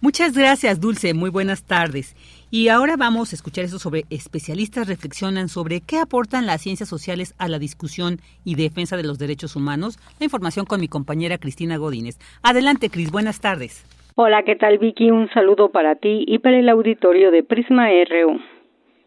Muchas 0.02 0.38
gracias, 0.38 0.80
Dulce. 0.80 1.14
Muy 1.14 1.30
buenas 1.30 1.68
tardes. 1.68 2.16
Y 2.50 2.70
ahora 2.70 2.96
vamos 2.98 3.34
a 3.34 3.36
escuchar 3.36 3.66
eso 3.66 3.80
sobre 3.80 4.06
especialistas 4.10 4.88
reflexionan 4.88 5.50
sobre 5.50 5.82
qué 5.82 5.98
aportan 5.98 6.46
las 6.46 6.62
ciencias 6.62 6.88
sociales 6.88 7.36
a 7.38 7.50
la 7.50 7.60
discusión 7.60 8.20
y 8.46 8.56
defensa 8.56 8.96
de 8.96 9.04
los 9.04 9.20
derechos 9.20 9.58
humanos. 9.58 10.00
La 10.20 10.24
información 10.24 10.66
con 10.66 10.80
mi 10.80 10.88
compañera 10.88 11.38
Cristina 11.38 11.76
Godínez. 11.76 12.18
Adelante, 12.44 12.90
Cris. 12.90 13.12
Buenas 13.12 13.42
tardes. 13.42 13.86
Hola, 14.16 14.44
¿qué 14.44 14.56
tal, 14.56 14.78
Vicky? 14.78 15.12
Un 15.12 15.30
saludo 15.32 15.70
para 15.70 15.96
ti 15.96 16.24
y 16.26 16.40
para 16.40 16.58
el 16.58 16.70
auditorio 16.70 17.30
de 17.30 17.44
Prisma 17.44 17.88
RU. 17.90 18.40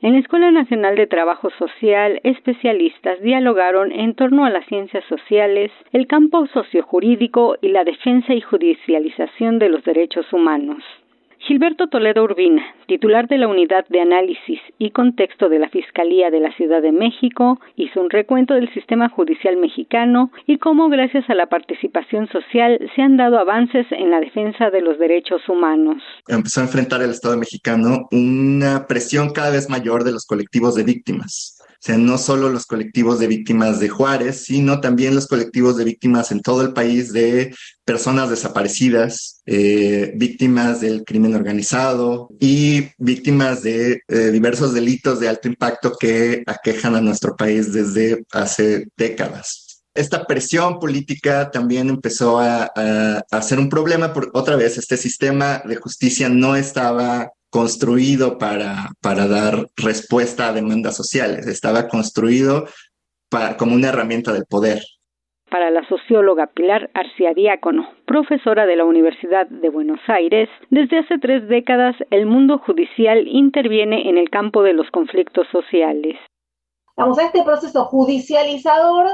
En 0.03 0.15
la 0.15 0.19
Escuela 0.19 0.51
Nacional 0.51 0.97
de 0.97 1.07
Trabajo 1.07 1.49
Social, 1.51 2.21
especialistas 2.25 3.23
dialogaron 3.23 3.93
en 3.93 4.17
torno 4.17 4.45
a 4.45 4.51
las 4.51 4.67
ciencias 4.67 5.05
sociales, 5.05 5.71
el 5.93 6.09
campo 6.09 6.45
sociojurídico 6.49 7.55
y 7.61 7.69
la 7.69 7.85
defensa 7.85 8.35
y 8.35 8.41
judicialización 8.41 9.61
de 9.61 9.69
los 9.69 9.85
derechos 9.85 10.27
humanos. 10.33 10.83
Gilberto 11.45 11.89
Toledo 11.89 12.23
Urbina, 12.23 12.63
titular 12.87 13.27
de 13.27 13.37
la 13.37 13.49
Unidad 13.49 13.85
de 13.89 14.01
Análisis 14.01 14.61
y 14.79 14.91
Contexto 14.91 15.49
de 15.49 15.59
la 15.59 15.69
Fiscalía 15.71 16.31
de 16.31 16.39
la 16.39 16.53
Ciudad 16.53 16.81
de 16.81 16.93
México, 16.93 17.59
hizo 17.75 18.01
un 18.01 18.11
recuento 18.11 18.55
del 18.55 18.73
sistema 18.73 19.09
judicial 19.09 19.57
mexicano 19.57 20.31
y 20.47 20.59
cómo 20.59 20.89
gracias 20.89 21.29
a 21.29 21.35
la 21.35 21.47
participación 21.47 22.29
social 22.29 22.79
se 22.95 23.03
han 23.03 23.17
dado 23.17 23.41
avances 23.41 23.87
en 23.91 24.13
la 24.13 24.21
defensa 24.21 24.71
de 24.71 24.83
los 24.83 25.01
derechos 25.01 25.49
humanos. 25.49 26.01
Empezó 26.29 26.61
a 26.61 26.65
enfrentar 26.65 27.03
el 27.03 27.11
Estado 27.11 27.37
mexicano 27.37 28.07
una 28.13 28.87
presión 28.87 29.33
cada 29.33 29.51
vez 29.51 29.69
mayor 29.69 30.05
de 30.05 30.13
los 30.13 30.25
colectivos 30.25 30.77
de 30.77 30.85
víctimas 30.85 31.62
sea, 31.85 31.99
no 31.99 32.17
solo 32.17 32.49
los 32.49 32.67
colectivos 32.67 33.19
de 33.19 33.27
víctimas 33.27 33.81
de 33.81 33.89
Juárez, 33.89 34.45
sino 34.45 34.81
también 34.81 35.17
los 35.17 35.27
colectivos 35.27 35.77
de 35.77 35.85
víctimas 35.85 36.31
en 36.31 36.41
todo 36.41 36.62
el 36.62 36.73
país 36.73 37.12
de 37.12 37.53
personas 37.85 38.31
desaparecidas, 38.31 39.43
eh, 39.47 40.12
víctimas 40.15 40.81
del 40.81 41.03
crimen 41.05 41.35
organizado 41.35 42.29
y 42.39 42.89
víctimas 42.99 43.65
de 43.65 44.01
eh, 44.07 44.17
diversos 44.31 44.75
delitos 44.75 45.19
de 45.19 45.29
alto 45.29 45.49
impacto 45.49 45.97
que 45.99 46.45
aquejan 46.47 46.95
a 46.95 47.01
nuestro 47.01 47.35
país 47.35 47.73
desde 47.73 48.25
hace 48.31 48.87
décadas. 48.97 49.83
Esta 49.93 50.25
presión 50.25 50.79
política 50.79 51.51
también 51.51 51.91
empezó 51.91 52.39
a, 52.39 52.71
a, 53.31 53.43
ser 53.43 53.59
un 53.59 53.69
problema 53.69 54.12
porque 54.12 54.31
otra 54.33 54.57
vez 54.57 54.79
este 54.79 54.97
sistema 54.97 55.62
de 55.67 55.77
justicia 55.77 56.29
no 56.29 56.57
estaba 56.57 57.33
construido 57.53 58.39
para, 58.39 58.89
para 59.03 59.29
dar 59.29 59.67
respuesta 59.77 60.49
a 60.49 60.53
demandas 60.55 60.97
sociales, 60.97 61.47
estaba 61.47 61.87
construido 61.87 62.65
para, 63.29 63.59
como 63.59 63.75
una 63.75 63.91
herramienta 63.91 64.33
del 64.33 64.47
poder. 64.47 64.81
Para 65.51 65.71
la 65.71 65.87
socióloga 65.87 66.47
Pilar 66.47 66.91
Arciadiácono, 66.95 67.87
profesora 68.07 68.65
de 68.65 68.77
la 68.77 68.87
Universidad 68.87 69.47
de 69.49 69.69
Buenos 69.69 70.01
Aires, 70.09 70.49
desde 70.71 71.01
hace 71.01 71.19
tres 71.19 71.47
décadas 71.47 71.95
el 72.11 72.25
mundo 72.25 72.59
judicial 72.59 73.29
interviene 73.29 74.09
en 74.09 74.17
el 74.17 74.31
campo 74.31 74.63
de 74.63 74.73
los 74.73 74.91
conflictos 74.91 75.47
sociales. 75.53 76.17
Vamos 76.97 77.19
a 77.19 77.27
este 77.27 77.43
proceso 77.43 77.85
judicializador 77.85 79.11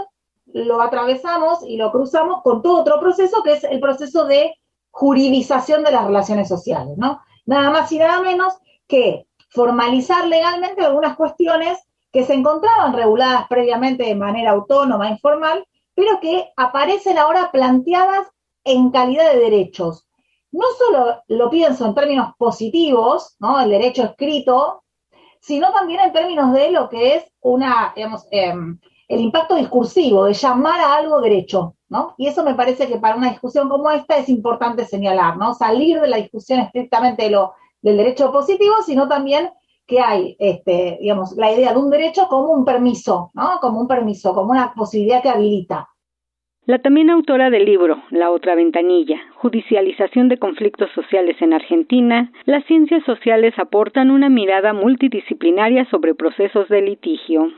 lo 0.55 0.81
atravesamos 0.81 1.63
y 1.67 1.77
lo 1.77 1.91
cruzamos 1.91 2.43
con 2.43 2.63
todo 2.63 2.81
otro 2.81 3.01
proceso 3.01 3.43
que 3.43 3.53
es 3.53 3.65
el 3.65 3.81
proceso 3.81 4.27
de 4.27 4.55
juridización 4.91 5.85
de 5.85 5.93
las 5.93 6.07
relaciones 6.07 6.49
sociales, 6.49 6.97
¿no? 6.97 7.21
Nada 7.49 7.71
más 7.71 7.91
y 7.93 7.99
nada 7.99 8.21
menos 8.21 8.59
que 8.87 9.27
formalizar 9.49 10.27
legalmente 10.27 10.85
algunas 10.85 11.17
cuestiones 11.17 11.79
que 12.13 12.23
se 12.25 12.35
encontraban 12.35 12.93
reguladas 12.93 13.49
previamente 13.49 14.05
de 14.05 14.15
manera 14.15 14.51
autónoma, 14.51 15.09
informal, 15.09 15.67
pero 15.95 16.21
que 16.21 16.51
aparecen 16.57 17.17
ahora 17.17 17.51
planteadas 17.51 18.29
en 18.65 18.91
calidad 18.91 19.33
de 19.33 19.41
derechos. 19.41 20.07
No 20.53 20.67
solo 20.79 21.23
lo 21.29 21.49
pienso 21.49 21.87
en 21.87 21.95
términos 21.95 22.35
positivos, 22.37 23.37
¿no? 23.41 23.59
El 23.61 23.71
derecho 23.71 24.05
escrito, 24.05 24.85
sino 25.41 25.73
también 25.73 26.01
en 26.01 26.13
términos 26.13 26.53
de 26.53 26.71
lo 26.71 26.91
que 26.91 27.17
es 27.17 27.25
una, 27.41 27.95
digamos, 27.97 28.27
em, 28.31 28.79
el 29.09 29.21
impacto 29.21 29.57
discursivo, 29.57 30.27
de 30.27 30.35
llamar 30.35 30.81
a 30.81 30.97
algo 30.97 31.21
derecho, 31.21 31.75
¿no? 31.89 32.15
Y 32.19 32.27
eso 32.27 32.45
me 32.45 32.55
parece 32.55 32.87
que 32.87 32.99
para 32.99 33.17
una 33.17 33.31
discusión 33.31 33.69
como 33.69 33.91
esta 33.91 34.19
es 34.19 34.29
importante 34.29 34.85
señalar, 34.85 35.37
¿no? 35.39 35.55
Salir 35.55 36.01
de 36.01 36.09
la 36.09 36.19
discusión 36.19 36.61
estrictamente 36.61 37.25
de 37.25 37.31
lo, 37.31 37.55
del 37.83 37.97
derecho 37.97 38.31
positivo, 38.31 38.75
sino 38.85 39.09
también 39.09 39.51
que 39.87 40.01
hay, 40.01 40.37
este, 40.39 40.99
digamos, 41.01 41.35
la 41.37 41.51
idea 41.51 41.73
de 41.73 41.79
un 41.79 41.91
derecho 41.91 42.29
como 42.29 42.53
un 42.53 42.65
permiso, 42.65 43.31
¿no? 43.33 43.59
Como 43.61 43.81
un 43.81 43.89
permiso, 43.89 44.35
como 44.35 44.51
una 44.51 44.75
posibilidad 44.75 45.23
que 45.23 45.31
habilita. 45.31 45.89
La 46.67 46.79
también 46.81 47.09
autora 47.09 47.49
del 47.49 47.65
libro 47.65 48.03
La 48.11 48.31
otra 48.31 48.55
ventanilla, 48.55 49.19
Judicialización 49.37 50.29
de 50.29 50.37
conflictos 50.37 50.91
sociales 50.95 51.37
en 51.41 51.55
Argentina, 51.55 52.31
las 52.45 52.63
ciencias 52.67 53.03
sociales 53.05 53.55
aportan 53.57 54.11
una 54.11 54.29
mirada 54.29 54.75
multidisciplinaria 54.75 55.89
sobre 55.91 56.15
procesos 56.15 56.69
de 56.69 56.83
litigio. 56.83 57.51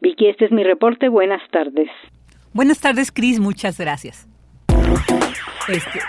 Vicky, 0.00 0.28
este 0.28 0.46
es 0.46 0.52
mi 0.52 0.64
reporte. 0.64 1.08
Buenas 1.08 1.42
tardes. 1.50 1.88
Buenas 2.52 2.80
tardes, 2.80 3.10
Cris. 3.10 3.40
Muchas 3.40 3.78
gracias. 3.78 4.28
Este. 5.68 6.00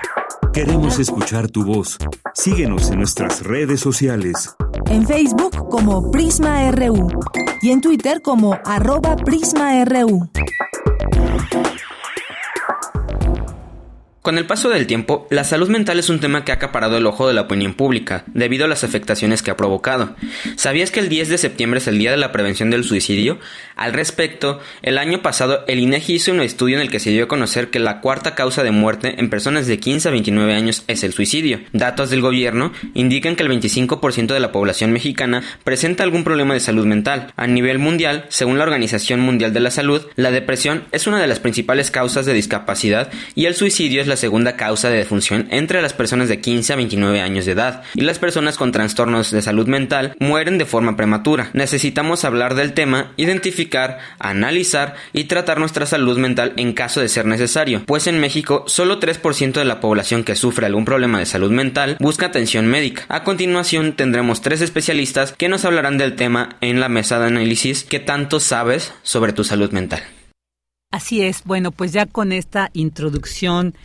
Queremos 0.53 0.99
escuchar 0.99 1.49
tu 1.49 1.65
voz. 1.65 1.97
Síguenos 2.33 2.89
en 2.89 2.99
nuestras 2.99 3.43
redes 3.43 3.81
sociales. 3.81 4.55
En 4.89 5.05
Facebook 5.05 5.69
como 5.69 6.11
Prisma 6.11 6.71
RU 6.71 7.09
y 7.61 7.71
en 7.71 7.81
Twitter 7.81 8.21
como 8.21 8.57
arroba 8.63 9.15
PrismaRU. 9.17 10.29
Con 14.25 14.39
el 14.39 14.47
paso 14.47 14.69
del 14.69 14.87
tiempo, 14.87 15.27
la 15.29 15.43
salud 15.43 15.69
mental 15.69 15.99
es 15.99 16.09
un 16.09 16.19
tema 16.19 16.43
que 16.43 16.51
ha 16.51 16.55
acaparado 16.55 16.97
el 16.97 17.05
ojo 17.05 17.27
de 17.27 17.35
la 17.35 17.41
opinión 17.41 17.75
pública, 17.75 18.23
debido 18.33 18.65
a 18.65 18.67
las 18.67 18.83
afectaciones 18.83 19.43
que 19.43 19.51
ha 19.51 19.55
provocado. 19.55 20.15
¿Sabías 20.55 20.89
que 20.89 20.99
el 20.99 21.09
10 21.09 21.29
de 21.29 21.37
septiembre 21.37 21.77
es 21.77 21.85
el 21.85 21.99
Día 21.99 22.09
de 22.09 22.17
la 22.17 22.31
Prevención 22.31 22.71
del 22.71 22.85
Suicidio? 22.85 23.37
Al 23.75 23.93
respecto, 23.93 24.61
el 24.81 24.97
año 24.97 25.21
pasado 25.21 25.63
el 25.67 25.77
INEGI 25.77 26.15
hizo 26.15 26.31
un 26.31 26.39
estudio 26.39 26.77
en 26.77 26.81
el 26.81 26.89
que 26.89 26.99
se 26.99 27.11
dio 27.11 27.25
a 27.25 27.27
conocer 27.27 27.69
que 27.69 27.77
la 27.77 28.01
cuarta 28.01 28.33
causa 28.33 28.63
de 28.63 28.71
muerte 28.71 29.13
en 29.19 29.29
personas 29.29 29.67
de 29.67 29.77
15 29.77 30.07
a 30.07 30.11
29 30.11 30.55
años 30.55 30.85
es 30.87 31.03
el 31.03 31.13
suicidio. 31.13 31.59
Datos 31.71 32.09
del 32.09 32.21
gobierno 32.21 32.71
indican 32.95 33.35
que 33.35 33.43
el 33.43 33.49
25% 33.49 34.33
de 34.33 34.39
la 34.39 34.51
población 34.51 34.91
mexicana 34.91 35.43
presenta 35.63 36.03
algún 36.03 36.23
problema 36.23 36.55
de 36.55 36.61
salud 36.61 36.87
mental. 36.87 37.31
A 37.35 37.45
nivel 37.45 37.77
mundial, 37.77 38.25
según 38.29 38.57
la 38.57 38.63
Organización 38.63 39.19
Mundial 39.19 39.53
de 39.53 39.59
la 39.59 39.69
Salud, 39.69 40.01
la 40.15 40.31
depresión 40.31 40.85
es 40.91 41.05
una 41.05 41.21
de 41.21 41.27
las 41.27 41.39
principales 41.39 41.91
causas 41.91 42.25
de 42.25 42.33
discapacidad 42.33 43.11
y 43.35 43.45
el 43.45 43.53
suicidio 43.53 44.01
es 44.01 44.07
la 44.07 44.14
segunda 44.15 44.55
causa 44.55 44.89
de 44.89 44.97
defunción 44.97 45.47
entre 45.51 45.81
las 45.81 45.93
personas 45.93 46.29
de 46.29 46.39
15 46.39 46.73
a 46.73 46.75
29 46.75 47.21
años 47.21 47.45
de 47.45 47.53
edad, 47.53 47.83
y 47.93 48.01
las 48.01 48.19
personas 48.19 48.57
con 48.57 48.71
trastornos 48.71 49.31
de 49.31 49.41
salud 49.41 49.67
mental 49.67 50.15
mueren 50.19 50.57
de 50.57 50.65
forma 50.65 50.95
prematura. 50.95 51.49
Necesitamos 51.53 52.25
hablar 52.25 52.55
del 52.55 52.73
tema, 52.73 53.13
identificar, 53.17 53.99
analizar 54.19 54.95
y 55.13 55.25
tratar 55.25 55.59
nuestra 55.59 55.85
salud 55.85 56.17
mental 56.17 56.53
en 56.57 56.73
caso 56.73 57.01
de 57.01 57.09
ser 57.09 57.25
necesario, 57.25 57.83
pues 57.85 58.07
en 58.07 58.19
México 58.19 58.63
solo 58.67 58.99
3% 58.99 59.53
de 59.53 59.65
la 59.65 59.79
población 59.79 60.23
que 60.23 60.35
sufre 60.35 60.65
algún 60.65 60.85
problema 60.85 61.19
de 61.19 61.25
salud 61.25 61.51
mental 61.51 61.97
busca 61.99 62.27
atención 62.27 62.67
médica. 62.67 63.05
A 63.09 63.23
continuación 63.23 63.93
tendremos 63.93 64.41
tres 64.41 64.61
especialistas 64.61 65.33
que 65.33 65.49
nos 65.49 65.65
hablarán 65.65 65.97
del 65.97 66.15
tema 66.15 66.57
en 66.61 66.79
la 66.79 66.89
mesa 66.89 67.19
de 67.19 67.27
análisis 67.27 67.83
que 67.83 67.99
tanto 67.99 68.39
sabes 68.39 68.93
sobre 69.03 69.33
tu 69.33 69.43
salud 69.43 69.71
mental. 69.71 70.03
Así 70.91 71.21
es, 71.21 71.43
bueno, 71.43 71.71
pues 71.71 71.91
ya 71.91 72.05
con 72.05 72.31
esta 72.31 72.69
introducción 72.73 73.75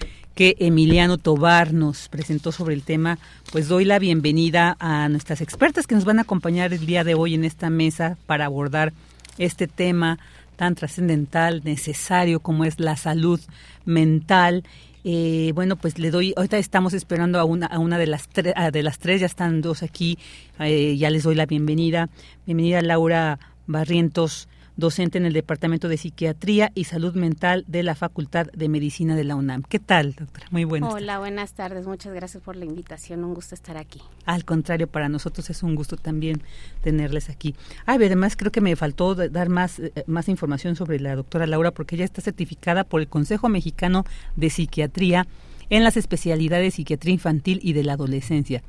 que 0.41 0.57
Emiliano 0.59 1.19
Tobar 1.19 1.75
nos 1.75 2.09
presentó 2.09 2.51
sobre 2.51 2.73
el 2.73 2.83
tema, 2.83 3.19
pues 3.53 3.69
doy 3.69 3.85
la 3.85 3.99
bienvenida 3.99 4.75
a 4.81 5.07
nuestras 5.11 5.43
expertas 5.43 5.87
que 5.87 5.95
nos 5.95 6.07
van 6.07 6.19
a 6.19 6.23
acompañar 6.23 6.73
el 6.73 6.87
día 6.87 7.05
de 7.05 7.15
hoy 7.15 7.35
en 7.35 7.45
esta 7.45 7.69
mesa 7.69 8.17
para 8.25 8.47
abordar 8.47 8.95
este 9.37 9.67
tema 9.67 10.19
tan 10.57 10.77
trascendental, 10.77 11.61
necesario 11.63 12.41
como 12.41 12.65
es 12.65 12.81
la 12.81 12.97
salud 12.97 13.39
mental. 13.85 14.65
Eh, 15.05 15.53
bueno, 15.55 15.77
pues 15.77 15.99
le 15.99 16.11
doy, 16.11 16.33
ahorita 16.35 16.57
estamos 16.57 16.95
esperando 16.95 17.39
a 17.39 17.45
una, 17.45 17.67
a 17.67 17.79
una 17.79 17.99
de 17.99 18.07
las 18.07 18.27
de 18.33 18.83
las 18.83 18.99
tres, 18.99 19.21
ya 19.21 19.27
están 19.27 19.61
dos 19.61 19.83
aquí, 19.83 20.17
eh, 20.59 20.97
ya 20.97 21.11
les 21.11 21.23
doy 21.23 21.35
la 21.35 21.45
bienvenida. 21.45 22.09
Bienvenida 22.47 22.81
Laura 22.81 23.39
Barrientos 23.67 24.49
docente 24.77 25.19
en 25.19 25.27
el 25.27 25.33
Departamento 25.33 25.89
de 25.89 25.97
Psiquiatría 25.97 26.73
y 26.75 26.85
Salud 26.85 27.15
Mental 27.15 27.65
de 27.67 27.83
la 27.83 27.95
Facultad 27.95 28.47
de 28.53 28.69
Medicina 28.69 29.17
de 29.17 29.25
la 29.25 29.37
UNAM. 29.37 29.63
¿Qué 29.63 29.79
tal, 29.79 30.15
doctora? 30.15 30.47
Muy 30.51 30.65
buenas. 30.65 30.93
Hola, 30.93 31.19
buenas 31.19 31.53
tardes. 31.53 31.87
Muchas 31.87 32.15
gracias 32.15 32.43
por 32.43 32.57
la 32.57 32.65
invitación. 32.65 33.25
Un 33.25 33.35
gusto 33.35 33.55
estar 33.55 33.77
aquí. 33.77 34.01
Al 34.27 34.45
contrario, 34.45 34.87
para 34.87 35.09
nosotros 35.09 35.51
es 35.51 35.63
un 35.63 35.75
gusto 35.75 35.97
también 35.97 36.43
tenerles 36.83 37.31
aquí. 37.31 37.55
Ah, 37.87 37.95
además 37.95 38.37
creo 38.37 38.53
que 38.53 38.61
me 38.61 38.75
faltó 38.77 39.15
dar 39.15 39.49
más, 39.49 39.79
eh, 39.79 39.93
más 40.07 40.29
información 40.29 40.77
sobre 40.77 41.01
la 41.01 41.17
doctora 41.17 41.47
Laura 41.47 41.71
porque 41.71 41.97
ella 41.97 42.05
está 42.05 42.23
certificada 42.23 42.85
por 42.85 43.01
el 43.01 43.09
Consejo 43.09 43.49
Mexicano 43.49 44.05
de 44.37 44.51
Psiquiatría 44.51 45.27
en 45.71 45.85
las 45.85 45.97
especialidades 45.97 46.65
de 46.65 46.71
psiquiatría 46.73 47.15
infantil 47.15 47.61
y 47.63 47.73
de 47.73 47.85
la 47.85 47.95
adolescencia 47.95 48.63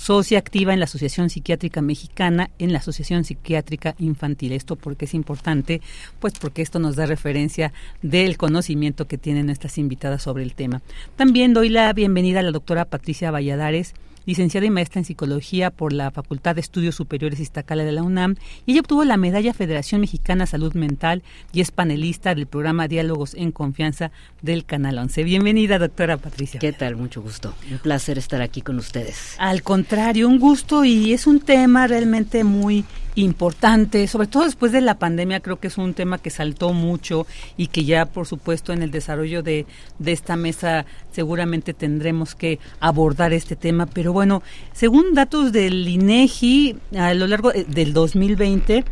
socia 0.00 0.38
activa 0.38 0.72
en 0.72 0.78
la 0.78 0.86
Asociación 0.86 1.28
Psiquiátrica 1.28 1.82
Mexicana, 1.82 2.48
en 2.58 2.72
la 2.72 2.78
Asociación 2.78 3.22
Psiquiátrica 3.22 3.94
Infantil. 3.98 4.52
Esto 4.52 4.76
porque 4.76 5.04
es 5.04 5.12
importante, 5.12 5.82
pues 6.20 6.38
porque 6.40 6.62
esto 6.62 6.78
nos 6.78 6.96
da 6.96 7.04
referencia 7.04 7.74
del 8.00 8.38
conocimiento 8.38 9.06
que 9.06 9.18
tienen 9.18 9.44
nuestras 9.44 9.76
invitadas 9.76 10.22
sobre 10.22 10.42
el 10.42 10.54
tema. 10.54 10.80
También 11.16 11.52
doy 11.52 11.68
la 11.68 11.92
bienvenida 11.92 12.40
a 12.40 12.42
la 12.42 12.50
doctora 12.50 12.86
Patricia 12.86 13.30
Valladares, 13.30 13.92
licenciada 14.26 14.66
y 14.66 14.70
maestra 14.70 15.00
en 15.00 15.04
psicología 15.04 15.70
por 15.70 15.92
la 15.92 16.10
Facultad 16.10 16.54
de 16.54 16.60
Estudios 16.60 16.94
Superiores 16.94 17.40
Iztacala 17.40 17.84
de 17.84 17.92
la 17.92 18.02
UNAM, 18.02 18.36
y 18.66 18.72
ella 18.72 18.80
obtuvo 18.80 19.04
la 19.04 19.16
medalla 19.16 19.54
Federación 19.54 20.00
Mexicana 20.00 20.46
Salud 20.46 20.74
Mental 20.74 21.22
y 21.52 21.60
es 21.60 21.70
panelista 21.70 22.34
del 22.34 22.46
programa 22.46 22.88
Diálogos 22.88 23.34
en 23.34 23.52
Confianza 23.52 24.10
del 24.42 24.64
Canal 24.64 24.98
11. 24.98 25.24
Bienvenida, 25.24 25.78
doctora 25.78 26.16
Patricia. 26.16 26.60
¿Qué 26.60 26.72
tal? 26.72 26.96
Mucho 26.96 27.22
gusto. 27.22 27.54
Un 27.70 27.78
placer 27.78 28.18
estar 28.18 28.42
aquí 28.42 28.62
con 28.62 28.78
ustedes. 28.78 29.36
Al 29.38 29.62
contrario, 29.62 30.28
un 30.28 30.38
gusto 30.38 30.84
y 30.84 31.12
es 31.12 31.26
un 31.26 31.40
tema 31.40 31.86
realmente 31.86 32.44
muy 32.44 32.84
importante, 33.14 34.06
sobre 34.06 34.26
todo 34.26 34.44
después 34.44 34.72
de 34.72 34.80
la 34.80 34.98
pandemia, 34.98 35.40
creo 35.40 35.58
que 35.58 35.68
es 35.68 35.78
un 35.78 35.94
tema 35.94 36.18
que 36.18 36.30
saltó 36.30 36.72
mucho 36.72 37.26
y 37.56 37.68
que 37.68 37.84
ya, 37.84 38.06
por 38.06 38.26
supuesto, 38.26 38.72
en 38.72 38.82
el 38.82 38.90
desarrollo 38.90 39.42
de, 39.42 39.66
de 39.98 40.12
esta 40.12 40.36
mesa 40.36 40.86
seguramente 41.12 41.74
tendremos 41.74 42.34
que 42.34 42.58
abordar 42.78 43.32
este 43.32 43.56
tema. 43.56 43.86
Pero 43.86 44.12
bueno, 44.12 44.42
según 44.72 45.14
datos 45.14 45.52
del 45.52 45.86
INEGI, 45.86 46.76
a 46.96 47.14
lo 47.14 47.26
largo 47.26 47.52
del 47.52 47.92
2020, 47.92 48.84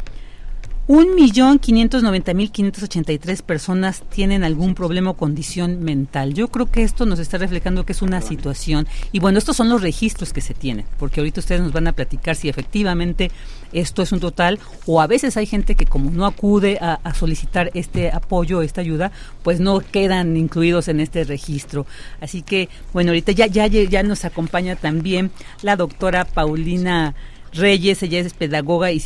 un 0.88 1.14
millón 1.14 1.58
quinientos 1.58 2.02
noventa 2.02 2.32
mil 2.32 2.50
quinientos 2.50 2.82
ochenta 2.82 3.12
y 3.12 3.18
tres 3.18 3.42
personas 3.42 4.02
tienen 4.08 4.42
algún 4.42 4.74
problema 4.74 5.10
o 5.10 5.16
condición 5.18 5.84
mental. 5.84 6.32
Yo 6.32 6.48
creo 6.48 6.70
que 6.70 6.82
esto 6.82 7.04
nos 7.04 7.18
está 7.18 7.36
reflejando 7.36 7.84
que 7.84 7.92
es 7.92 8.00
una 8.00 8.22
situación. 8.22 8.88
Y 9.12 9.20
bueno, 9.20 9.38
estos 9.38 9.54
son 9.54 9.68
los 9.68 9.82
registros 9.82 10.32
que 10.32 10.40
se 10.40 10.54
tienen, 10.54 10.86
porque 10.98 11.20
ahorita 11.20 11.40
ustedes 11.40 11.60
nos 11.60 11.74
van 11.74 11.88
a 11.88 11.92
platicar 11.92 12.36
si 12.36 12.48
efectivamente 12.48 13.30
esto 13.74 14.00
es 14.00 14.12
un 14.12 14.20
total 14.20 14.58
o 14.86 15.02
a 15.02 15.06
veces 15.06 15.36
hay 15.36 15.44
gente 15.44 15.74
que 15.74 15.84
como 15.84 16.10
no 16.10 16.24
acude 16.24 16.78
a, 16.80 16.98
solicitar 17.12 17.70
este 17.74 18.10
apoyo, 18.10 18.62
esta 18.62 18.80
ayuda, 18.80 19.12
pues 19.42 19.60
no 19.60 19.80
quedan 19.80 20.38
incluidos 20.38 20.88
en 20.88 21.00
este 21.00 21.24
registro. 21.24 21.84
Así 22.22 22.40
que, 22.40 22.70
bueno, 22.94 23.10
ahorita 23.10 23.32
ya, 23.32 23.46
ya, 23.46 23.66
ya 23.66 24.02
nos 24.02 24.24
acompaña 24.24 24.74
también 24.74 25.32
la 25.60 25.76
doctora 25.76 26.24
Paulina. 26.24 27.14
Reyes, 27.52 28.02
ella 28.02 28.20
es 28.20 28.34
pedagoga 28.34 28.92
y, 28.92 29.02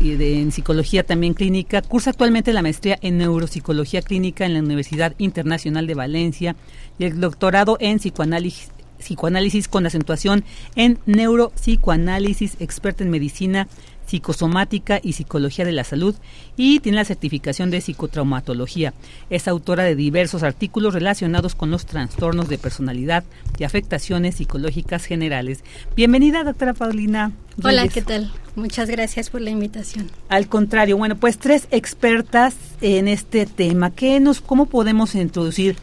y 0.00 0.12
en 0.40 0.52
psicología 0.52 1.04
también 1.04 1.34
clínica. 1.34 1.82
Cursa 1.82 2.10
actualmente 2.10 2.52
la 2.52 2.62
maestría 2.62 2.98
en 3.02 3.18
neuropsicología 3.18 4.02
clínica 4.02 4.46
en 4.46 4.54
la 4.54 4.60
Universidad 4.60 5.14
Internacional 5.18 5.86
de 5.86 5.94
Valencia 5.94 6.56
y 6.98 7.04
el 7.04 7.20
doctorado 7.20 7.76
en 7.80 7.98
psicoanálisis 7.98 9.68
con 9.68 9.86
acentuación 9.86 10.44
en 10.76 10.98
neuropsicoanálisis, 11.06 12.56
experta 12.60 13.02
en 13.02 13.10
medicina 13.10 13.68
psicosomática 14.12 15.00
y 15.02 15.14
psicología 15.14 15.64
de 15.64 15.72
la 15.72 15.84
salud 15.84 16.14
y 16.54 16.80
tiene 16.80 16.98
la 16.98 17.04
certificación 17.06 17.70
de 17.70 17.80
psicotraumatología. 17.80 18.92
Es 19.30 19.48
autora 19.48 19.84
de 19.84 19.96
diversos 19.96 20.42
artículos 20.42 20.92
relacionados 20.92 21.54
con 21.54 21.70
los 21.70 21.86
trastornos 21.86 22.50
de 22.50 22.58
personalidad 22.58 23.24
y 23.58 23.64
afectaciones 23.64 24.34
psicológicas 24.34 25.06
generales. 25.06 25.64
Bienvenida, 25.96 26.44
doctora 26.44 26.74
Paulina. 26.74 27.32
Hola, 27.64 27.88
¿qué 27.88 28.02
tal? 28.02 28.30
Muchas 28.54 28.90
gracias 28.90 29.30
por 29.30 29.40
la 29.40 29.48
invitación. 29.48 30.10
Al 30.28 30.46
contrario, 30.46 30.98
bueno, 30.98 31.16
pues 31.16 31.38
tres 31.38 31.66
expertas 31.70 32.54
en 32.82 33.08
este 33.08 33.46
tema. 33.46 33.92
¿Qué 33.92 34.20
nos, 34.20 34.42
¿Cómo 34.42 34.66
podemos 34.66 35.14
introducir 35.14 35.76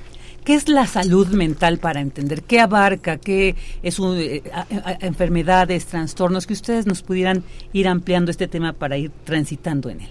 ¿Qué 0.43 0.56
es 0.56 0.69
la 0.69 0.88
salud 0.88 1.28
mental 1.30 1.78
para 1.78 2.02
entender? 2.02 2.43
¿Qué 2.43 2.60
abarca? 2.60 3.17
¿Qué 3.17 3.56
es 3.84 3.99
un, 3.99 4.17
eh, 4.17 4.43
enfermedades, 5.02 5.86
trastornos? 5.86 6.47
Que 6.47 6.54
ustedes 6.54 6.86
nos 6.86 7.02
pudieran 7.02 7.43
ir 7.73 7.88
ampliando 7.88 8.32
este 8.32 8.47
tema 8.47 8.73
para 8.73 8.97
ir 8.97 9.12
transitando 9.25 9.89
en 9.89 10.02
él. 10.02 10.10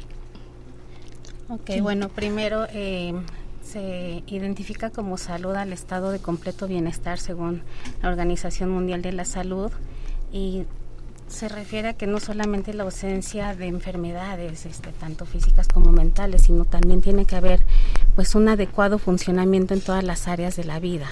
Ok, 1.48 1.80
bueno, 1.80 2.08
primero 2.10 2.66
eh, 2.72 3.14
se 3.62 4.22
identifica 4.26 4.90
como 4.90 5.16
salud 5.16 5.54
al 5.54 5.72
estado 5.72 6.10
de 6.10 6.18
completo 6.18 6.68
bienestar 6.68 7.18
según 7.18 7.62
la 8.02 8.10
Organización 8.10 8.70
Mundial 8.70 9.02
de 9.02 9.12
la 9.12 9.24
Salud 9.24 9.72
y 10.32 10.64
se 11.28 11.48
refiere 11.48 11.88
a 11.88 11.92
que 11.92 12.06
no 12.06 12.20
solamente 12.20 12.74
la 12.74 12.84
ausencia 12.84 13.54
de 13.54 13.66
enfermedades, 13.66 14.66
este, 14.66 14.92
tanto 14.92 15.26
físicas 15.26 15.68
como 15.68 15.92
mentales, 15.92 16.42
sino 16.42 16.64
también 16.64 17.02
tiene 17.02 17.26
que 17.26 17.36
haber 17.36 17.60
pues 18.14 18.34
un 18.34 18.48
adecuado 18.48 18.98
funcionamiento 18.98 19.74
en 19.74 19.80
todas 19.80 20.02
las 20.02 20.26
áreas 20.26 20.56
de 20.56 20.64
la 20.64 20.80
vida. 20.80 21.08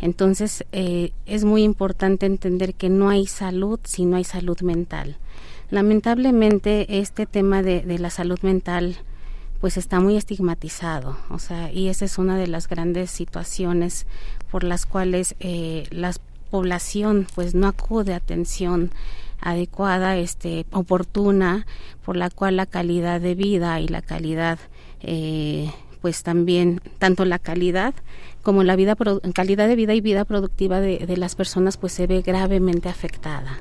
Entonces 0.00 0.64
eh, 0.72 1.12
es 1.26 1.44
muy 1.44 1.62
importante 1.62 2.26
entender 2.26 2.74
que 2.74 2.88
no 2.88 3.10
hay 3.10 3.26
salud 3.26 3.78
si 3.84 4.04
no 4.04 4.16
hay 4.16 4.24
salud 4.24 4.60
mental. 4.62 5.16
Lamentablemente 5.70 6.98
este 6.98 7.26
tema 7.26 7.62
de, 7.62 7.82
de 7.82 7.98
la 7.98 8.10
salud 8.10 8.38
mental 8.42 8.96
pues 9.60 9.76
está 9.76 10.00
muy 10.00 10.16
estigmatizado, 10.16 11.16
o 11.30 11.40
sea, 11.40 11.72
y 11.72 11.88
esa 11.88 12.04
es 12.04 12.16
una 12.16 12.36
de 12.38 12.46
las 12.46 12.68
grandes 12.68 13.10
situaciones 13.10 14.06
por 14.52 14.62
las 14.62 14.86
cuales 14.86 15.34
eh, 15.40 15.88
la 15.90 16.14
población 16.50 17.26
pues 17.34 17.54
no 17.54 17.66
acude 17.66 18.14
a 18.14 18.16
atención 18.16 18.92
adecuada, 19.40 20.16
este, 20.16 20.66
oportuna, 20.72 21.66
por 22.04 22.16
la 22.16 22.30
cual 22.30 22.56
la 22.56 22.66
calidad 22.66 23.20
de 23.20 23.34
vida 23.34 23.80
y 23.80 23.88
la 23.88 24.02
calidad, 24.02 24.58
eh, 25.00 25.70
pues 26.00 26.22
también, 26.22 26.80
tanto 26.98 27.24
la 27.24 27.38
calidad 27.38 27.94
como 28.42 28.62
la 28.62 28.76
vida, 28.76 28.96
calidad 29.34 29.68
de 29.68 29.76
vida 29.76 29.94
y 29.94 30.00
vida 30.00 30.24
productiva 30.24 30.80
de, 30.80 31.16
las 31.16 31.34
personas, 31.34 31.76
pues 31.76 31.92
se 31.92 32.06
ve 32.06 32.22
gravemente 32.22 32.88
afectada. 32.88 33.60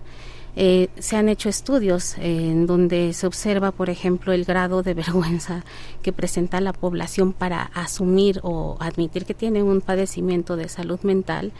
Eh, 0.55 0.89
se 0.97 1.17
han 1.17 1.29
hecho 1.29 1.49
estudios 1.49 2.15
en 2.17 2.65
donde 2.65 3.13
se 3.13 3.27
observa, 3.27 3.71
por 3.71 3.89
ejemplo, 3.89 4.33
el 4.33 4.45
grado 4.45 4.81
de 4.81 4.93
vergüenza 4.95 5.63
que 6.01 6.13
presenta 6.13 6.61
la 6.61 6.73
población 6.73 7.33
para 7.33 7.63
asumir 7.73 8.39
o 8.43 8.77
admitir 8.79 9.25
que 9.25 9.33
tiene 9.33 9.61
un 9.61 9.81
padecimiento 9.81 10.55
de 10.55 10.69
salud 10.69 10.99
mental 11.03 11.51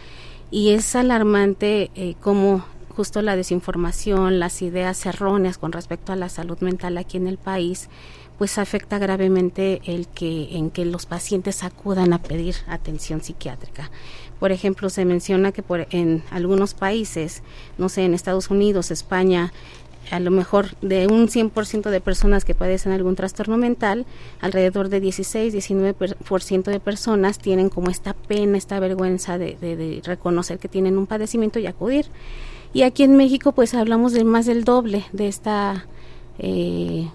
y 0.49 0.69
es 0.69 0.95
alarmante 0.95 1.91
eh, 1.95 2.15
cómo 2.21 2.63
justo 2.97 3.21
la 3.21 3.35
desinformación, 3.35 4.39
las 4.39 4.63
ideas 4.63 5.05
erróneas 5.05 5.59
con 5.59 5.71
respecto 5.71 6.13
a 6.13 6.15
la 6.15 6.29
salud 6.29 6.57
mental 6.61 6.97
aquí 6.97 7.17
en 7.17 7.27
el 7.27 7.37
país, 7.37 7.89
pues 8.39 8.57
afecta 8.57 8.97
gravemente 8.97 9.81
el 9.85 10.07
que 10.07 10.57
en 10.57 10.71
que 10.71 10.83
los 10.83 11.05
pacientes 11.05 11.63
acudan 11.63 12.11
a 12.11 12.23
pedir 12.23 12.55
atención 12.67 13.21
psiquiátrica. 13.21 13.91
Por 14.39 14.51
ejemplo, 14.51 14.89
se 14.89 15.05
menciona 15.05 15.51
que 15.51 15.61
por, 15.61 15.85
en 15.91 16.23
algunos 16.31 16.73
países, 16.73 17.43
no 17.77 17.87
sé, 17.87 18.03
en 18.03 18.15
Estados 18.15 18.49
Unidos, 18.49 18.89
España, 18.89 19.53
a 20.09 20.19
lo 20.19 20.31
mejor 20.31 20.75
de 20.81 21.05
un 21.05 21.27
100% 21.27 21.91
de 21.91 22.01
personas 22.01 22.45
que 22.45 22.55
padecen 22.55 22.93
algún 22.93 23.15
trastorno 23.15 23.57
mental, 23.57 24.07
alrededor 24.41 24.89
de 24.89 25.03
16-19% 25.03 26.63
de 26.63 26.79
personas 26.79 27.37
tienen 27.37 27.69
como 27.69 27.91
esta 27.91 28.13
pena, 28.13 28.57
esta 28.57 28.79
vergüenza 28.79 29.37
de, 29.37 29.55
de, 29.55 30.01
reconocer 30.03 30.57
que 30.57 30.67
tienen 30.67 30.97
un 30.97 31.05
padecimiento 31.05 31.59
y 31.59 31.67
acudir. 31.67 32.07
Y 32.77 32.83
aquí 32.83 33.01
en 33.01 33.17
México 33.17 33.53
pues 33.53 33.73
hablamos 33.73 34.13
de 34.13 34.23
más 34.23 34.45
del 34.45 34.63
doble 34.63 35.03
de 35.11 35.27
esta 35.27 35.87
eh, 36.37 37.09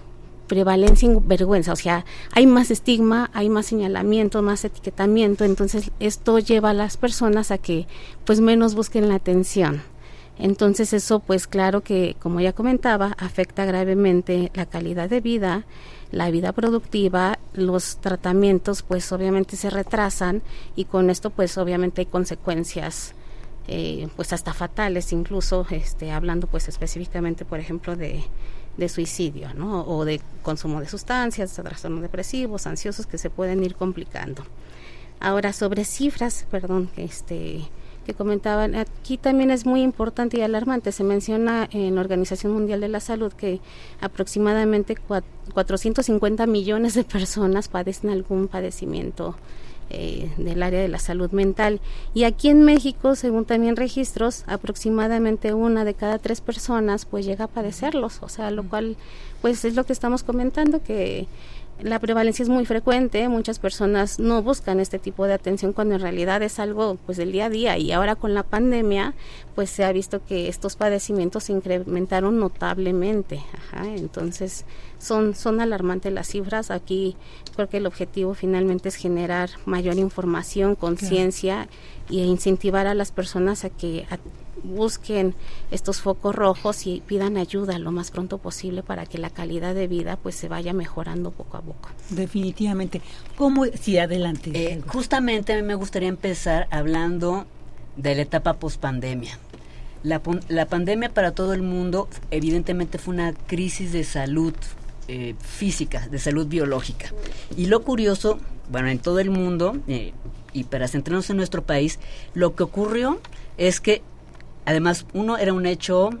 prevalencia 0.45 1.09
y 1.09 1.17
vergüenza, 1.21 1.71
o 1.71 1.77
sea, 1.77 2.03
hay 2.33 2.45
más 2.47 2.69
estigma, 2.69 3.31
hay 3.33 3.47
más 3.47 3.67
señalamiento, 3.67 4.41
más 4.41 4.65
etiquetamiento, 4.65 5.45
entonces 5.45 5.91
esto 6.01 6.37
lleva 6.39 6.71
a 6.71 6.73
las 6.73 6.97
personas 6.97 7.49
a 7.49 7.59
que 7.59 7.87
pues 8.25 8.41
menos 8.41 8.75
busquen 8.75 9.07
la 9.07 9.15
atención. 9.15 9.83
Entonces 10.37 10.91
eso 10.91 11.21
pues 11.21 11.47
claro 11.47 11.79
que 11.79 12.17
como 12.19 12.41
ya 12.41 12.51
comentaba 12.51 13.15
afecta 13.17 13.63
gravemente 13.63 14.51
la 14.55 14.65
calidad 14.65 15.09
de 15.09 15.21
vida, 15.21 15.63
la 16.11 16.29
vida 16.29 16.51
productiva, 16.51 17.39
los 17.53 17.99
tratamientos 18.01 18.81
pues 18.81 19.09
obviamente 19.13 19.55
se 19.55 19.69
retrasan 19.69 20.41
y 20.75 20.83
con 20.83 21.09
esto 21.09 21.29
pues 21.29 21.57
obviamente 21.57 22.01
hay 22.01 22.07
consecuencias 22.07 23.15
eh, 23.67 24.07
pues 24.15 24.33
hasta 24.33 24.53
fatales 24.53 25.13
incluso 25.13 25.65
este 25.69 26.11
hablando 26.11 26.47
pues 26.47 26.67
específicamente 26.67 27.45
por 27.45 27.59
ejemplo 27.59 27.95
de, 27.95 28.23
de 28.77 28.89
suicidio 28.89 29.53
¿no? 29.53 29.85
o 29.85 30.05
de 30.05 30.21
consumo 30.41 30.81
de 30.81 30.87
sustancias 30.87 31.53
trastornos 31.53 32.01
depresivos 32.01 32.67
ansiosos 32.67 33.05
que 33.05 33.17
se 33.17 33.29
pueden 33.29 33.63
ir 33.63 33.75
complicando 33.75 34.43
ahora 35.19 35.53
sobre 35.53 35.85
cifras 35.85 36.45
perdón 36.51 36.89
este 36.97 37.69
que 38.05 38.13
comentaban 38.13 38.75
aquí 38.75 39.17
también 39.17 39.49
es 39.49 39.65
muy 39.65 39.81
importante 39.81 40.37
y 40.37 40.41
alarmante 40.41 40.91
se 40.91 41.03
menciona 41.03 41.69
en 41.71 41.95
la 41.95 42.01
Organización 42.01 42.51
Mundial 42.51 42.81
de 42.81 42.89
la 42.89 42.99
Salud 42.99 43.31
que 43.31 43.61
aproximadamente 44.01 44.97
450 44.97 46.45
millones 46.45 46.95
de 46.95 47.03
personas 47.03 47.69
padecen 47.69 48.09
algún 48.09 48.47
padecimiento 48.47 49.35
eh, 49.93 50.29
del 50.37 50.61
área 50.63 50.81
de 50.81 50.87
la 50.87 50.99
salud 50.99 51.31
mental. 51.31 51.79
Y 52.13 52.23
aquí 52.23 52.49
en 52.49 52.63
México, 52.63 53.15
según 53.15 53.45
también 53.45 53.75
registros, 53.75 54.43
aproximadamente 54.47 55.53
una 55.53 55.85
de 55.85 55.93
cada 55.93 56.17
tres 56.17 56.41
personas 56.41 57.05
pues 57.05 57.25
llega 57.25 57.45
a 57.45 57.47
padecerlos, 57.47 58.19
o 58.21 58.29
sea, 58.29 58.51
lo 58.51 58.63
cual 58.63 58.97
pues 59.41 59.63
es 59.65 59.75
lo 59.75 59.85
que 59.85 59.93
estamos 59.93 60.23
comentando, 60.23 60.81
que 60.83 61.27
la 61.83 61.99
prevalencia 61.99 62.43
es 62.43 62.49
muy 62.49 62.65
frecuente, 62.65 63.27
muchas 63.27 63.59
personas 63.59 64.17
no 64.17 64.41
buscan 64.41 64.79
este 64.79 64.99
tipo 64.99 65.27
de 65.27 65.33
atención 65.33 65.73
cuando 65.73 65.95
en 65.95 66.01
realidad 66.01 66.41
es 66.41 66.57
algo 66.59 66.97
pues 67.05 67.17
del 67.17 67.31
día 67.31 67.45
a 67.45 67.49
día. 67.49 67.77
Y 67.77 67.91
ahora 67.91 68.15
con 68.15 68.33
la 68.33 68.43
pandemia 68.43 69.13
pues 69.53 69.69
se 69.69 69.83
ha 69.83 69.91
visto 69.91 70.23
que 70.25 70.47
estos 70.47 70.75
padecimientos 70.75 71.45
se 71.45 71.53
incrementaron 71.53 72.39
notablemente, 72.39 73.41
entonces 73.95 74.65
son 74.97 75.35
son 75.35 75.61
alarmantes 75.61 76.13
las 76.13 76.27
cifras, 76.27 76.71
aquí 76.71 77.15
creo 77.55 77.69
que 77.69 77.77
el 77.77 77.85
objetivo 77.85 78.33
finalmente 78.33 78.89
es 78.89 78.95
generar 78.95 79.49
mayor 79.65 79.95
información, 79.95 80.75
conciencia 80.75 81.67
y 82.09 82.21
incentivar 82.23 82.87
a 82.87 82.93
las 82.93 83.11
personas 83.11 83.65
a 83.65 83.69
que 83.69 84.05
busquen 84.63 85.35
estos 85.71 86.01
focos 86.01 86.35
rojos 86.35 86.87
y 86.87 87.01
pidan 87.05 87.37
ayuda 87.37 87.77
lo 87.79 87.91
más 87.91 88.11
pronto 88.11 88.37
posible 88.37 88.83
para 88.83 89.05
que 89.05 89.17
la 89.17 89.29
calidad 89.29 89.75
de 89.75 89.87
vida 89.87 90.17
pues 90.17 90.35
se 90.35 90.47
vaya 90.47 90.73
mejorando 90.73 91.31
poco 91.31 91.57
a 91.57 91.61
poco. 91.61 91.89
Definitivamente. 92.09 93.01
¿Cómo? 93.35 93.65
Sí, 93.79 93.97
adelante. 93.97 94.51
Eh, 94.53 94.81
justamente 94.87 95.53
a 95.53 95.55
mí 95.57 95.63
me 95.63 95.75
gustaría 95.75 96.09
empezar 96.09 96.67
hablando 96.71 97.45
de 97.95 98.15
la 98.15 98.21
etapa 98.21 98.53
pospandemia. 98.53 99.37
La, 100.03 100.21
la 100.49 100.65
pandemia 100.65 101.13
para 101.13 101.31
todo 101.31 101.53
el 101.53 101.61
mundo 101.61 102.09
evidentemente 102.31 102.97
fue 102.97 103.13
una 103.13 103.33
crisis 103.33 103.93
de 103.93 104.03
salud 104.03 104.53
eh, 105.09 105.35
física, 105.39 106.07
de 106.07 106.17
salud 106.17 106.47
biológica. 106.47 107.11
Y 107.57 107.65
lo 107.65 107.83
curioso, 107.83 108.39
bueno, 108.69 108.87
en 108.87 108.99
todo 108.99 109.19
el 109.19 109.31
mundo, 109.31 109.77
eh, 109.87 110.13
y 110.53 110.63
para 110.63 110.87
centrarnos 110.87 111.29
en 111.29 111.35
nuestro 111.35 111.61
país, 111.61 111.99
lo 112.33 112.55
que 112.55 112.63
ocurrió 112.63 113.19
es 113.57 113.81
que 113.81 114.01
Además, 114.65 115.05
uno 115.13 115.37
era 115.37 115.53
un 115.53 115.65
hecho 115.65 116.11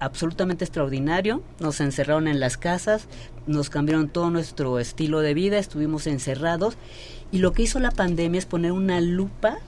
absolutamente 0.00 0.64
extraordinario. 0.64 1.42
Nos 1.60 1.80
encerraron 1.80 2.26
en 2.26 2.40
las 2.40 2.56
casas, 2.56 3.06
nos 3.46 3.70
cambiaron 3.70 4.08
todo 4.08 4.30
nuestro 4.30 4.78
estilo 4.78 5.20
de 5.20 5.34
vida, 5.34 5.58
estuvimos 5.58 6.06
encerrados. 6.06 6.76
Y 7.30 7.38
lo 7.38 7.52
que 7.52 7.62
hizo 7.62 7.78
la 7.78 7.90
pandemia 7.90 8.38
es 8.38 8.46
poner 8.46 8.72
una 8.72 9.00
lupa 9.00 9.58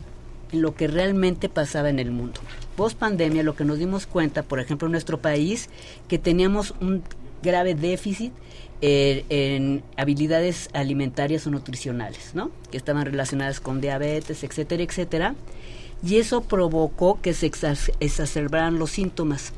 en 0.50 0.62
lo 0.62 0.74
que 0.74 0.88
realmente 0.88 1.48
pasaba 1.48 1.90
en 1.90 1.98
el 1.98 2.10
mundo. 2.10 2.40
Post 2.76 2.98
pandemia, 2.98 3.42
lo 3.42 3.54
que 3.54 3.64
nos 3.64 3.78
dimos 3.78 4.06
cuenta, 4.06 4.42
por 4.42 4.60
ejemplo, 4.60 4.86
en 4.86 4.92
nuestro 4.92 5.20
país, 5.20 5.68
que 6.08 6.18
teníamos 6.18 6.74
un 6.80 7.02
grave 7.42 7.74
déficit 7.74 8.32
eh, 8.80 9.24
en 9.28 9.82
habilidades 9.96 10.68
alimentarias 10.72 11.46
o 11.46 11.50
nutricionales, 11.50 12.34
¿no? 12.34 12.50
Que 12.70 12.76
estaban 12.76 13.04
relacionadas 13.04 13.60
con 13.60 13.80
diabetes, 13.80 14.42
etcétera, 14.42 14.82
etcétera 14.82 15.34
y 16.04 16.16
eso 16.16 16.42
provocó 16.42 17.20
que 17.20 17.34
se 17.34 17.50
exacerbaran 18.00 18.78
los 18.78 18.90
síntomas. 18.90 19.52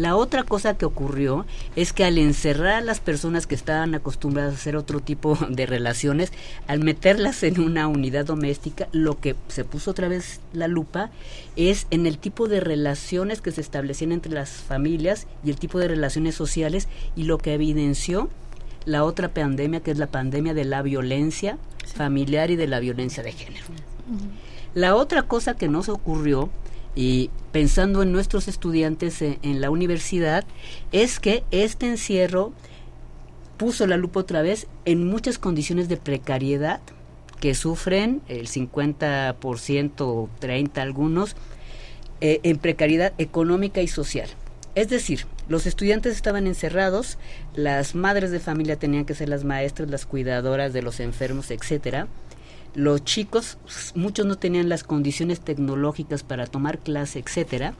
La 0.00 0.16
otra 0.16 0.44
cosa 0.44 0.78
que 0.78 0.86
ocurrió 0.86 1.44
es 1.76 1.92
que 1.92 2.04
al 2.04 2.16
encerrar 2.16 2.76
a 2.76 2.80
las 2.80 3.00
personas 3.00 3.46
que 3.46 3.54
estaban 3.54 3.94
acostumbradas 3.94 4.54
a 4.54 4.56
hacer 4.56 4.74
otro 4.74 5.00
tipo 5.00 5.36
de 5.50 5.66
relaciones, 5.66 6.32
al 6.68 6.80
meterlas 6.80 7.42
en 7.42 7.60
una 7.60 7.86
unidad 7.86 8.24
doméstica, 8.24 8.88
lo 8.92 9.20
que 9.20 9.36
se 9.48 9.64
puso 9.64 9.90
otra 9.90 10.08
vez 10.08 10.40
la 10.54 10.68
lupa 10.68 11.10
es 11.54 11.86
en 11.90 12.06
el 12.06 12.16
tipo 12.16 12.48
de 12.48 12.60
relaciones 12.60 13.42
que 13.42 13.50
se 13.50 13.60
establecían 13.60 14.12
entre 14.12 14.32
las 14.32 14.50
familias 14.50 15.26
y 15.44 15.50
el 15.50 15.56
tipo 15.56 15.78
de 15.78 15.88
relaciones 15.88 16.34
sociales 16.34 16.88
y 17.14 17.24
lo 17.24 17.36
que 17.36 17.52
evidenció 17.52 18.30
la 18.86 19.04
otra 19.04 19.28
pandemia 19.28 19.80
que 19.80 19.90
es 19.90 19.98
la 19.98 20.06
pandemia 20.06 20.54
de 20.54 20.64
la 20.64 20.80
violencia 20.80 21.58
familiar 21.94 22.50
y 22.50 22.56
de 22.56 22.68
la 22.68 22.80
violencia 22.80 23.22
de 23.22 23.32
género. 23.32 23.66
La 24.74 24.94
otra 24.94 25.22
cosa 25.22 25.54
que 25.54 25.68
nos 25.68 25.88
ocurrió, 25.88 26.48
y 26.94 27.30
pensando 27.52 28.02
en 28.02 28.12
nuestros 28.12 28.46
estudiantes 28.46 29.20
en, 29.22 29.60
la 29.60 29.70
universidad, 29.70 30.44
es 30.92 31.18
que 31.18 31.44
este 31.50 31.86
encierro 31.86 32.52
puso 33.56 33.86
la 33.86 33.96
lupa 33.96 34.20
otra 34.20 34.42
vez 34.42 34.68
en 34.84 35.06
muchas 35.06 35.38
condiciones 35.38 35.88
de 35.88 35.96
precariedad 35.96 36.80
que 37.40 37.54
sufren 37.54 38.22
el 38.28 38.48
50% 38.48 40.00
o 40.00 40.28
30 40.38 40.82
algunos 40.82 41.36
eh, 42.20 42.40
en 42.42 42.58
precariedad 42.58 43.12
económica 43.18 43.80
y 43.80 43.88
social. 43.88 44.28
Es 44.74 44.88
decir, 44.88 45.26
los 45.48 45.66
estudiantes 45.66 46.14
estaban 46.14 46.46
encerrados, 46.46 47.18
las 47.54 47.94
madres 47.94 48.30
de 48.30 48.38
familia 48.40 48.76
tenían 48.76 49.04
que 49.04 49.14
ser 49.14 49.28
las 49.28 49.42
maestras, 49.42 49.90
las 49.90 50.06
cuidadoras 50.06 50.72
de 50.72 50.82
los 50.82 51.00
enfermos, 51.00 51.50
etcétera 51.50 52.06
los 52.74 53.04
chicos, 53.04 53.58
muchos 53.94 54.26
no 54.26 54.36
tenían 54.36 54.68
las 54.68 54.84
condiciones 54.84 55.40
tecnológicas 55.40 56.22
para 56.22 56.46
tomar 56.46 56.78
clase, 56.78 57.18
etcétera. 57.18 57.74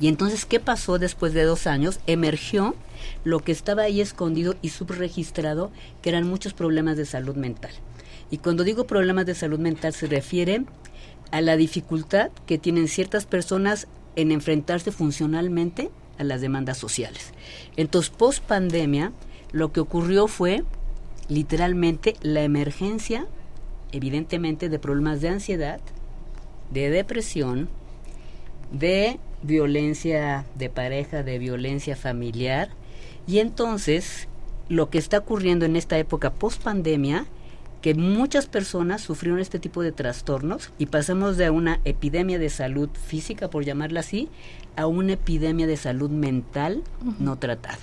Y 0.00 0.08
entonces, 0.08 0.46
¿qué 0.46 0.60
pasó 0.60 0.98
después 0.98 1.34
de 1.34 1.44
dos 1.44 1.66
años? 1.66 2.00
Emergió 2.06 2.74
lo 3.24 3.40
que 3.40 3.52
estaba 3.52 3.82
ahí 3.82 4.00
escondido 4.00 4.54
y 4.62 4.70
subregistrado, 4.70 5.70
que 6.00 6.08
eran 6.08 6.26
muchos 6.26 6.54
problemas 6.54 6.96
de 6.96 7.04
salud 7.04 7.36
mental. 7.36 7.72
Y 8.30 8.38
cuando 8.38 8.64
digo 8.64 8.86
problemas 8.86 9.26
de 9.26 9.34
salud 9.34 9.58
mental 9.58 9.92
se 9.92 10.06
refiere 10.06 10.64
a 11.30 11.40
la 11.42 11.56
dificultad 11.56 12.30
que 12.46 12.58
tienen 12.58 12.88
ciertas 12.88 13.26
personas 13.26 13.88
en 14.16 14.32
enfrentarse 14.32 14.90
funcionalmente 14.90 15.90
a 16.18 16.24
las 16.24 16.40
demandas 16.40 16.78
sociales. 16.78 17.32
Entonces, 17.76 18.10
post 18.10 18.42
pandemia, 18.42 19.12
lo 19.52 19.72
que 19.72 19.80
ocurrió 19.80 20.28
fue 20.28 20.64
literalmente 21.28 22.16
la 22.22 22.42
emergencia 22.42 23.26
evidentemente 23.92 24.68
de 24.68 24.78
problemas 24.78 25.20
de 25.20 25.28
ansiedad, 25.28 25.80
de 26.70 26.90
depresión, 26.90 27.68
de 28.72 29.18
violencia 29.42 30.44
de 30.54 30.68
pareja, 30.68 31.22
de 31.22 31.38
violencia 31.38 31.96
familiar. 31.96 32.70
Y 33.26 33.38
entonces, 33.38 34.28
lo 34.68 34.90
que 34.90 34.98
está 34.98 35.18
ocurriendo 35.18 35.64
en 35.64 35.76
esta 35.76 35.98
época 35.98 36.32
post 36.32 36.62
pandemia, 36.62 37.26
que 37.80 37.94
muchas 37.94 38.46
personas 38.46 39.00
sufrieron 39.00 39.40
este 39.40 39.58
tipo 39.58 39.82
de 39.82 39.92
trastornos 39.92 40.70
y 40.78 40.86
pasamos 40.86 41.38
de 41.38 41.48
una 41.48 41.80
epidemia 41.84 42.38
de 42.38 42.50
salud 42.50 42.90
física, 42.92 43.48
por 43.48 43.64
llamarla 43.64 44.00
así, 44.00 44.28
a 44.76 44.86
una 44.86 45.14
epidemia 45.14 45.66
de 45.66 45.76
salud 45.76 46.10
mental 46.10 46.82
no 47.18 47.38
tratada. 47.38 47.78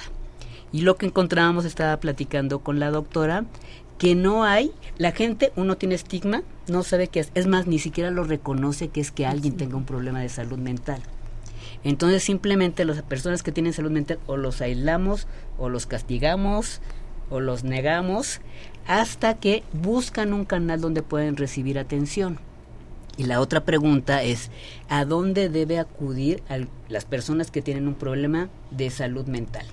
Y 0.72 0.82
lo 0.82 0.98
que 0.98 1.08
encontrábamos, 1.08 1.66
estaba 1.66 1.98
platicando 2.00 2.60
con 2.60 2.80
la 2.80 2.92
doctora, 2.92 3.46
que 3.98 4.16
no 4.16 4.44
hay, 4.44 4.72
la 4.98 5.12
gente, 5.12 5.52
uno 5.56 5.78
tiene 5.78 5.96
estigma, 5.96 6.44
no 6.68 6.84
sabe 6.84 7.08
qué 7.08 7.20
es, 7.20 7.32
es 7.34 7.48
más, 7.48 7.68
ni 7.68 7.80
siquiera 7.80 8.12
lo 8.12 8.24
reconoce 8.24 8.90
que 8.90 9.02
es 9.02 9.12
que 9.12 9.26
alguien 9.26 9.58
tenga 9.58 9.78
un 9.78 9.86
problema 9.86 10.22
de 10.22 10.30
salud 10.30 10.60
mental. 10.60 11.02
Entonces 11.84 12.24
simplemente 12.24 12.86
las 12.86 13.02
personas 13.02 13.44
que 13.44 13.52
tienen 13.52 13.74
salud 13.74 13.92
mental 13.92 14.20
o 14.28 14.38
los 14.38 14.62
aislamos 14.62 15.28
o 15.58 15.70
los 15.70 15.86
castigamos 15.86 16.82
o 17.30 17.40
los 17.40 17.64
negamos 17.64 18.42
hasta 18.88 19.36
que 19.36 19.64
buscan 19.74 20.34
un 20.34 20.46
canal 20.46 20.82
donde 20.82 21.04
pueden 21.04 21.38
recibir 21.38 21.78
atención. 21.78 22.40
Y 23.18 23.24
la 23.24 23.42
otra 23.42 23.66
pregunta 23.66 24.22
es, 24.22 24.52
¿a 24.90 25.04
dónde 25.04 25.50
debe 25.50 25.80
acudir 25.80 26.44
las 26.88 27.06
personas 27.06 27.50
que 27.50 27.64
tienen 27.64 27.88
un 27.88 27.96
problema 27.96 28.50
de 28.70 28.92
salud 28.92 29.26
mental? 29.26 29.66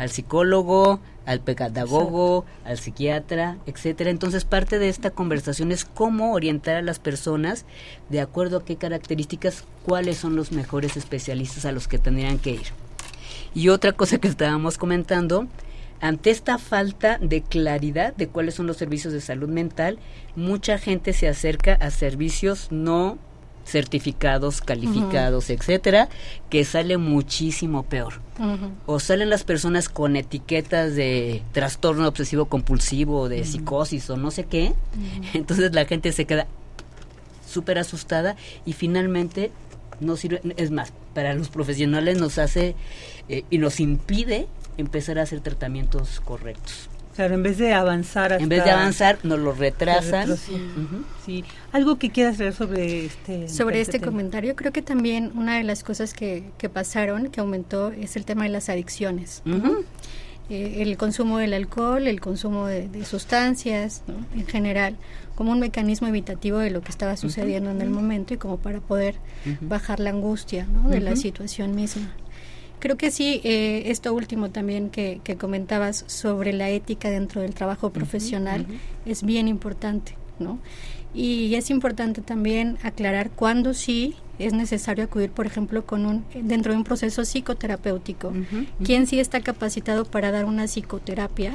Al 0.00 0.08
psicólogo, 0.08 0.98
al 1.26 1.40
pedagogo, 1.40 2.46
al 2.64 2.78
psiquiatra, 2.78 3.58
etcétera. 3.66 4.08
Entonces, 4.08 4.46
parte 4.46 4.78
de 4.78 4.88
esta 4.88 5.10
conversación 5.10 5.72
es 5.72 5.84
cómo 5.84 6.32
orientar 6.32 6.76
a 6.76 6.82
las 6.82 6.98
personas 6.98 7.66
de 8.08 8.22
acuerdo 8.22 8.56
a 8.56 8.64
qué 8.64 8.76
características, 8.76 9.64
cuáles 9.84 10.16
son 10.16 10.36
los 10.36 10.52
mejores 10.52 10.96
especialistas 10.96 11.66
a 11.66 11.72
los 11.72 11.86
que 11.86 11.98
tendrían 11.98 12.38
que 12.38 12.52
ir. 12.52 12.68
Y 13.54 13.68
otra 13.68 13.92
cosa 13.92 14.16
que 14.16 14.28
estábamos 14.28 14.78
comentando, 14.78 15.48
ante 16.00 16.30
esta 16.30 16.56
falta 16.56 17.18
de 17.18 17.42
claridad 17.42 18.16
de 18.16 18.26
cuáles 18.26 18.54
son 18.54 18.66
los 18.66 18.78
servicios 18.78 19.12
de 19.12 19.20
salud 19.20 19.50
mental, 19.50 19.98
mucha 20.34 20.78
gente 20.78 21.12
se 21.12 21.28
acerca 21.28 21.74
a 21.74 21.90
servicios 21.90 22.68
no 22.70 23.18
certificados, 23.64 24.60
calificados, 24.60 25.50
etcétera, 25.50 26.08
que 26.48 26.64
sale 26.64 26.96
muchísimo 26.98 27.84
peor. 27.84 28.14
O 28.86 29.00
salen 29.00 29.30
las 29.30 29.44
personas 29.44 29.88
con 29.88 30.16
etiquetas 30.16 30.94
de 30.94 31.42
trastorno 31.52 32.08
obsesivo 32.08 32.46
compulsivo, 32.46 33.28
de 33.28 33.44
psicosis 33.44 34.08
o 34.10 34.16
no 34.16 34.30
sé 34.30 34.44
qué. 34.44 34.72
Entonces 35.34 35.72
la 35.74 35.84
gente 35.84 36.12
se 36.12 36.24
queda 36.24 36.46
súper 37.46 37.78
asustada 37.78 38.36
y 38.64 38.72
finalmente 38.72 39.50
no 40.00 40.16
sirve. 40.16 40.40
Es 40.56 40.70
más, 40.70 40.92
para 41.14 41.34
los 41.34 41.48
profesionales 41.48 42.18
nos 42.18 42.38
hace 42.38 42.74
eh, 43.28 43.44
y 43.50 43.58
nos 43.58 43.80
impide 43.80 44.46
empezar 44.76 45.18
a 45.18 45.22
hacer 45.22 45.40
tratamientos 45.40 46.20
correctos. 46.20 46.89
Claro, 47.14 47.34
en 47.34 47.42
vez 47.42 47.58
de 47.58 47.74
avanzar 47.74 48.32
En 48.32 48.48
vez 48.48 48.64
de 48.64 48.70
avanzar, 48.70 49.18
nos 49.24 49.38
lo 49.38 49.52
retrasan. 49.52 50.36
Sí. 51.24 51.44
¿Algo 51.72 51.96
que 51.96 52.10
quieras 52.10 52.38
ver 52.38 52.54
sobre 52.54 53.06
este 53.06 53.48
Sobre 53.48 53.80
este, 53.80 54.00
comentario, 54.00 54.56
creo 54.56 54.72
que 54.72 54.82
también 54.82 55.32
una 55.34 55.56
de 55.56 55.64
las 55.64 55.84
cosas 55.84 56.14
que, 56.14 56.44
pasaron, 56.72 57.30
que 57.30 57.40
aumentó, 57.40 57.90
es 57.92 58.16
el 58.16 58.24
tema 58.24 58.44
de 58.44 58.50
las 58.50 58.68
adicciones. 58.68 59.42
Eh, 60.48 60.82
el 60.82 60.96
consumo 60.96 61.38
del 61.38 61.54
alcohol, 61.54 62.08
el 62.08 62.20
consumo 62.20 62.66
de, 62.66 63.04
sustancias, 63.04 64.02
en 64.34 64.46
general, 64.46 64.96
como 65.36 65.52
un 65.52 65.60
mecanismo 65.60 66.08
evitativo 66.08 66.58
de 66.58 66.70
lo 66.70 66.80
que 66.82 66.90
estaba 66.90 67.16
sucediendo 67.16 67.70
en 67.70 67.80
el 67.82 67.90
momento 67.90 68.34
y 68.34 68.36
como 68.36 68.56
para 68.56 68.80
poder 68.80 69.14
bajar 69.60 70.00
la 70.00 70.10
angustia 70.10 70.66
de 70.88 71.00
la 71.00 71.16
situación 71.16 71.74
misma. 71.74 72.10
Creo 72.80 72.96
que 72.96 73.10
sí, 73.10 73.40
eh, 73.44 73.84
esto 73.86 74.12
último 74.14 74.50
también 74.50 74.90
que, 74.90 75.20
comentabas 75.38 76.04
sobre 76.06 76.52
la 76.52 76.70
ética 76.70 77.10
dentro 77.10 77.42
del 77.42 77.54
trabajo 77.54 77.90
profesional 77.90 78.66
es 79.06 79.22
bien 79.22 79.48
importante, 79.48 80.16
¿no? 80.38 80.58
Y 81.14 81.54
es 81.54 81.70
importante 81.70 82.22
también 82.22 82.78
aclarar 82.82 83.30
cuándo 83.30 83.74
sí 83.74 84.16
es 84.38 84.54
necesario 84.54 85.04
acudir, 85.04 85.30
por 85.30 85.46
ejemplo, 85.46 85.84
con 85.84 86.06
un 86.06 86.24
dentro 86.34 86.72
de 86.72 86.78
un 86.78 86.84
proceso 86.84 87.24
psicoterapéutico. 87.24 88.32
¿Quién 88.82 89.06
sí 89.06 89.20
está 89.20 89.40
capacitado 89.40 90.04
para 90.04 90.30
dar 90.30 90.46
una 90.46 90.64
psicoterapia 90.64 91.52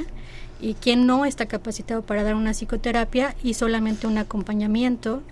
y 0.62 0.76
quién 0.76 1.08
no 1.08 1.26
está 1.26 1.48
capacitado 1.48 2.04
para 2.04 2.24
dar 2.24 2.36
una 2.36 2.52
psicoterapia 2.54 3.36
y 3.44 3.56
solamente 3.56 4.08
un 4.08 4.20
acompañamiento 4.20 5.24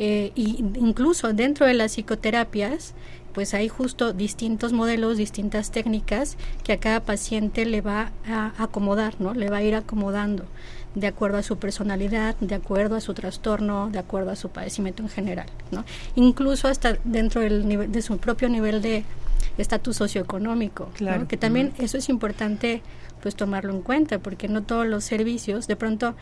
Eh, 0.00 0.30
y 0.36 0.64
incluso 0.76 1.32
dentro 1.32 1.66
de 1.66 1.74
las 1.74 1.92
psicoterapias, 1.92 2.94
pues 3.32 3.54
hay 3.54 3.68
justo 3.68 4.12
distintos 4.12 4.72
modelos, 4.72 5.16
distintas 5.16 5.70
técnicas 5.70 6.36
que 6.64 6.72
a 6.72 6.80
cada 6.80 7.00
paciente 7.00 7.64
le 7.64 7.80
va 7.80 8.12
a 8.26 8.52
acomodar, 8.58 9.20
¿no? 9.20 9.34
Le 9.34 9.50
va 9.50 9.58
a 9.58 9.62
ir 9.62 9.74
acomodando 9.74 10.44
de 10.94 11.06
acuerdo 11.06 11.38
a 11.38 11.42
su 11.42 11.58
personalidad, 11.58 12.34
de 12.40 12.54
acuerdo 12.54 12.96
a 12.96 13.00
su 13.00 13.14
trastorno, 13.14 13.90
de 13.90 13.98
acuerdo 13.98 14.30
a 14.30 14.36
su 14.36 14.48
padecimiento 14.48 15.02
en 15.02 15.08
general, 15.08 15.46
¿no? 15.70 15.84
Incluso 16.16 16.68
hasta 16.68 16.98
dentro 17.04 17.40
del 17.40 17.68
nivel, 17.68 17.92
de 17.92 18.02
su 18.02 18.18
propio 18.18 18.48
nivel 18.48 18.82
de 18.82 19.04
estatus 19.58 19.96
socioeconómico, 19.96 20.90
claro. 20.94 21.28
que 21.28 21.36
también 21.36 21.72
eso 21.78 21.98
es 21.98 22.08
importante 22.08 22.82
pues 23.22 23.34
tomarlo 23.34 23.72
en 23.72 23.82
cuenta 23.82 24.18
porque 24.20 24.48
no 24.48 24.62
todos 24.62 24.86
los 24.86 25.04
servicios, 25.04 25.66
de 25.66 25.76
pronto 25.76 26.14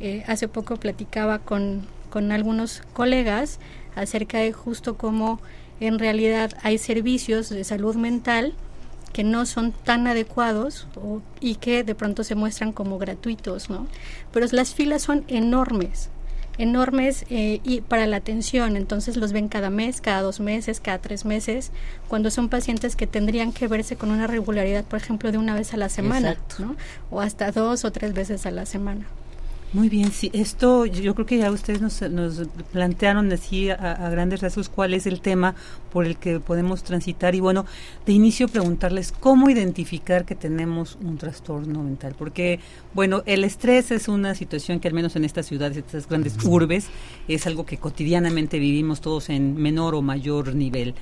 eh, 0.00 0.24
hace 0.26 0.48
poco 0.48 0.76
platicaba 0.76 1.38
con, 1.38 1.86
con 2.10 2.32
algunos 2.32 2.82
colegas 2.92 3.58
acerca 3.94 4.38
de 4.38 4.52
justo 4.52 4.96
cómo 4.96 5.40
en 5.80 5.98
realidad 5.98 6.52
hay 6.62 6.78
servicios 6.78 7.48
de 7.48 7.64
salud 7.64 7.96
mental 7.96 8.54
que 9.12 9.24
no 9.24 9.46
son 9.46 9.72
tan 9.72 10.06
adecuados 10.06 10.86
y 11.40 11.56
que 11.56 11.82
de 11.82 11.94
pronto 11.94 12.22
se 12.22 12.34
muestran 12.34 12.72
como 12.72 12.98
gratuitos, 12.98 13.70
¿no? 13.70 13.86
Pero 14.32 14.46
las 14.52 14.74
filas 14.74 15.02
son 15.02 15.24
enormes, 15.26 16.10
enormes 16.58 17.24
eh, 17.28 17.60
y 17.64 17.80
para 17.80 18.06
la 18.06 18.18
atención, 18.18 18.76
entonces 18.76 19.16
los 19.16 19.32
ven 19.32 19.48
cada 19.48 19.70
mes, 19.70 20.00
cada 20.00 20.22
dos 20.22 20.38
meses, 20.38 20.78
cada 20.80 20.98
tres 20.98 21.24
meses, 21.24 21.72
cuando 22.08 22.30
son 22.30 22.48
pacientes 22.48 22.94
que 22.94 23.06
tendrían 23.06 23.52
que 23.52 23.66
verse 23.66 23.96
con 23.96 24.10
una 24.10 24.26
regularidad, 24.26 24.84
por 24.84 24.98
ejemplo, 25.00 25.32
de 25.32 25.38
una 25.38 25.54
vez 25.54 25.74
a 25.74 25.76
la 25.76 25.88
semana, 25.88 26.36
¿no? 26.58 26.76
O 27.10 27.20
hasta 27.20 27.50
dos 27.50 27.84
o 27.84 27.90
tres 27.90 28.12
veces 28.12 28.46
a 28.46 28.50
la 28.50 28.66
semana. 28.66 29.06
Muy 29.72 29.88
bien, 29.88 30.10
sí, 30.10 30.32
esto 30.32 30.84
yo 30.84 31.14
creo 31.14 31.26
que 31.26 31.38
ya 31.38 31.48
ustedes 31.52 31.80
nos, 31.80 32.02
nos 32.02 32.48
plantearon 32.72 33.30
así 33.30 33.70
a, 33.70 34.10
grandes 34.10 34.40
rasgos 34.40 34.68
cuál 34.68 34.94
es 34.94 35.06
el 35.06 35.20
tema 35.20 35.54
por 35.92 36.06
el 36.06 36.16
que 36.16 36.40
podemos 36.40 36.82
transitar. 36.82 37.36
Y 37.36 37.40
bueno, 37.40 37.66
de 38.04 38.12
inicio 38.12 38.48
preguntarles 38.48 39.12
cómo 39.12 39.48
identificar 39.48 40.24
que 40.24 40.34
tenemos 40.34 40.98
un 41.00 41.18
trastorno 41.18 41.84
mental, 41.84 42.16
porque 42.18 42.58
bueno, 42.94 43.22
el 43.26 43.44
estrés 43.44 43.92
es 43.92 44.08
una 44.08 44.34
situación 44.34 44.80
que 44.80 44.88
al 44.88 44.94
menos 44.94 45.14
en 45.14 45.24
estas 45.24 45.46
ciudades, 45.46 45.76
estas 45.76 46.08
grandes 46.08 46.36
urbes, 46.44 46.88
es 47.28 47.46
algo 47.46 47.64
que 47.64 47.76
cotidianamente 47.76 48.58
vivimos 48.58 49.00
todos 49.00 49.28
en 49.28 49.54
menor 49.54 49.94
o 49.94 50.02
mayor 50.02 50.52
nivel 50.52 50.96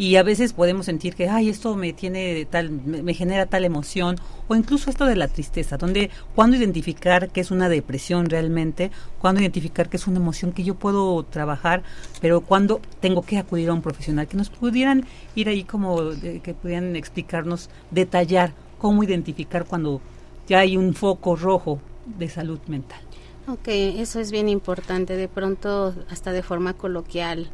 y 0.00 0.16
a 0.16 0.22
veces 0.22 0.54
podemos 0.54 0.86
sentir 0.86 1.14
que, 1.14 1.28
ay, 1.28 1.50
esto 1.50 1.76
me 1.76 1.92
tiene 1.92 2.46
tal, 2.46 2.70
me, 2.70 3.12
genera 3.12 3.44
tal 3.44 3.66
emoción, 3.66 4.16
o 4.48 4.56
incluso 4.56 4.88
esto 4.88 5.04
de 5.04 5.14
la 5.14 5.28
tristeza, 5.28 5.76
donde, 5.76 6.08
cuando 6.34 6.56
identificar 6.56 7.28
que 7.28 7.42
es 7.42 7.50
una 7.50 7.68
depresión 7.68 8.30
realmente, 8.30 8.90
cuando 9.18 9.42
identificar 9.42 9.90
que 9.90 9.98
es 9.98 10.06
una 10.06 10.16
emoción 10.16 10.52
que 10.52 10.64
yo 10.64 10.74
puedo 10.74 11.22
trabajar, 11.24 11.82
pero 12.22 12.40
cuando 12.40 12.80
tengo 13.00 13.20
que 13.20 13.36
acudir 13.36 13.68
a 13.68 13.74
un 13.74 13.82
profesional, 13.82 14.26
que 14.26 14.38
nos 14.38 14.48
pudieran 14.48 15.04
ir 15.34 15.50
ahí 15.50 15.64
como, 15.64 16.12
que 16.18 16.54
pudieran 16.54 16.96
explicarnos, 16.96 17.68
detallar 17.90 18.54
cómo 18.78 19.04
identificar 19.04 19.66
cuando 19.66 20.00
ya 20.48 20.60
hay 20.60 20.78
un 20.78 20.94
foco 20.94 21.36
rojo 21.36 21.78
de 22.06 22.30
salud 22.30 22.58
mental. 22.68 23.00
Ok, 23.46 23.68
eso 23.68 24.18
es 24.18 24.30
bien 24.30 24.48
importante, 24.48 25.18
de 25.18 25.28
pronto 25.28 25.94
hasta 26.08 26.32
de 26.32 26.42
forma 26.42 26.72
coloquial 26.72 27.50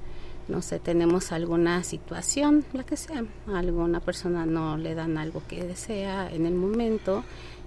no 0.49 0.63
sé, 0.63 0.79
tenemos 0.79 1.33
alguna 1.33 1.83
situación, 1.83 2.65
la 2.73 2.85
que 2.85 2.97
sea, 2.97 3.25
alguna 3.53 4.01
persona 4.01 4.47
no 4.47 4.77
le 4.77 4.95
dan 4.95 5.19
algo 5.19 5.43
que 5.49 5.65
desea 5.65 6.31
en 6.33 6.47
el 6.47 6.55
momento, 6.55 7.25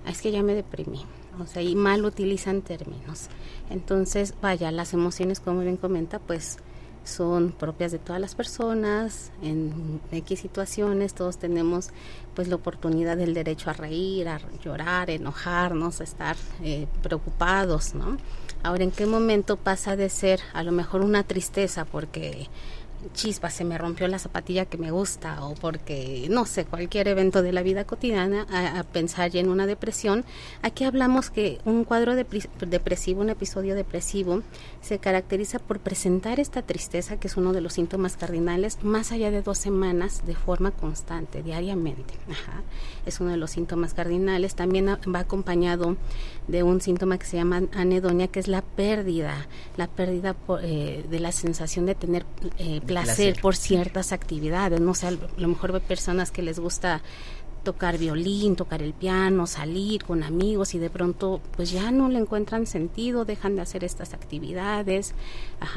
es 0.08 0.22
que 0.22 0.32
ya 0.32 0.44
me 0.44 0.54
deprimí, 0.54 1.06
o 1.40 1.46
sea, 1.46 1.62
y 1.62 1.76
mal 1.76 2.06
utilizan 2.06 2.62
términos. 2.62 3.28
Entonces, 3.70 4.34
vaya, 4.42 4.72
las 4.72 4.94
emociones, 4.94 5.40
como 5.40 5.60
bien 5.62 5.78
comenta, 5.78 6.20
pues 6.20 6.58
son 7.04 7.52
propias 7.52 7.92
de 7.92 8.00
todas 8.00 8.22
las 8.22 8.36
personas, 8.36 9.32
en 9.42 10.00
X 10.12 10.40
situaciones 10.40 11.14
todos 11.14 11.38
tenemos 11.38 11.90
pues 12.36 12.48
la 12.48 12.56
oportunidad 12.56 13.18
del 13.18 13.34
derecho 13.34 13.70
a 13.70 13.74
reír, 13.74 14.28
a 14.28 14.40
llorar, 14.64 15.10
enojarnos, 15.10 16.02
a 16.02 16.04
estar 16.04 16.36
eh, 16.64 16.88
preocupados, 17.02 17.96
¿no? 17.96 18.18
Ahora, 18.62 18.84
¿en 18.84 18.92
qué 18.92 19.06
momento 19.06 19.56
pasa 19.56 19.96
de 19.96 20.10
ser 20.10 20.42
a 20.54 20.64
lo 20.64 20.74
mejor 20.74 21.02
una 21.02 21.24
tristeza 21.24 21.86
porque 21.86 22.50
chispa, 23.14 23.50
se 23.50 23.64
me 23.64 23.78
rompió 23.78 24.08
la 24.08 24.20
zapatilla 24.20 24.66
que 24.66 24.78
me 24.78 24.92
gusta 24.92 25.44
o 25.46 25.56
porque, 25.56 26.28
no 26.30 26.46
sé, 26.46 26.66
cualquier 26.66 27.08
evento 27.08 27.42
de 27.42 27.52
la 27.52 27.64
vida 27.64 27.86
cotidiana, 27.86 28.46
a, 28.50 28.84
pensar 28.84 29.36
en 29.36 29.50
una 29.50 29.66
depresión. 29.66 30.26
Aquí 30.62 30.84
hablamos 30.84 31.30
que 31.30 31.60
un 31.66 31.84
cuadro 31.84 32.16
depresivo, 32.16 33.22
un 33.22 33.30
episodio 33.30 33.76
depresivo, 33.76 34.42
se 34.82 35.00
caracteriza 35.00 35.60
por 35.60 35.80
presentar 35.80 36.40
esta 36.40 36.62
tristeza, 36.62 37.18
que 37.18 37.28
es 37.28 37.38
uno 37.38 37.54
de 37.54 37.62
los 37.62 37.74
síntomas 37.74 38.18
cardinales, 38.18 38.84
más 38.84 39.12
allá 39.12 39.32
de 39.32 39.42
dos 39.42 39.58
semanas 39.58 40.26
de 40.26 40.36
forma 40.36 40.72
constante, 40.72 41.44
diariamente. 41.44 42.14
Es 43.06 43.20
uno 43.20 43.32
de 43.32 43.38
los 43.38 43.52
síntomas 43.52 43.94
cardinales. 43.94 44.56
También 44.56 44.88
va 44.88 45.20
acompañado 45.20 45.98
de 46.48 46.64
un 46.64 46.82
síntoma 46.82 47.18
que 47.18 47.26
se 47.26 47.38
llama 47.38 47.64
anedonia, 47.74 48.28
que 48.28 48.40
es 48.40 48.48
la 48.48 48.62
pérdida, 48.62 49.48
la 49.78 49.88
pérdida 49.88 50.36
eh, 50.62 51.06
de 51.10 51.20
la 51.20 51.32
sensación 51.32 51.86
de 51.86 51.96
tener 51.96 52.26
eh, 52.58 52.82
placer, 52.90 53.40
por 53.42 53.56
ciertas 53.56 54.12
actividades. 54.12 54.80
No 54.80 54.94
sé, 54.94 55.08
a 55.08 55.12
lo 55.38 55.48
mejor 55.48 55.72
ve 55.72 55.80
personas 55.80 56.32
que 56.32 56.42
les 56.42 56.60
gusta 56.60 57.02
tocar 57.64 57.98
violín, 57.98 58.56
tocar 58.56 58.82
el 58.82 58.94
piano, 58.94 59.48
salir 59.48 60.04
con 60.04 60.24
amigos 60.24 60.74
y 60.74 60.80
de 60.80 60.90
pronto 60.90 61.42
pues 61.56 61.72
ya 61.72 61.92
no 61.92 62.10
le 62.10 62.20
encuentran 62.20 62.66
sentido, 62.66 63.26
dejan 63.26 63.56
de 63.56 63.62
hacer 63.62 63.84
estas 63.84 64.14
actividades, 64.14 65.14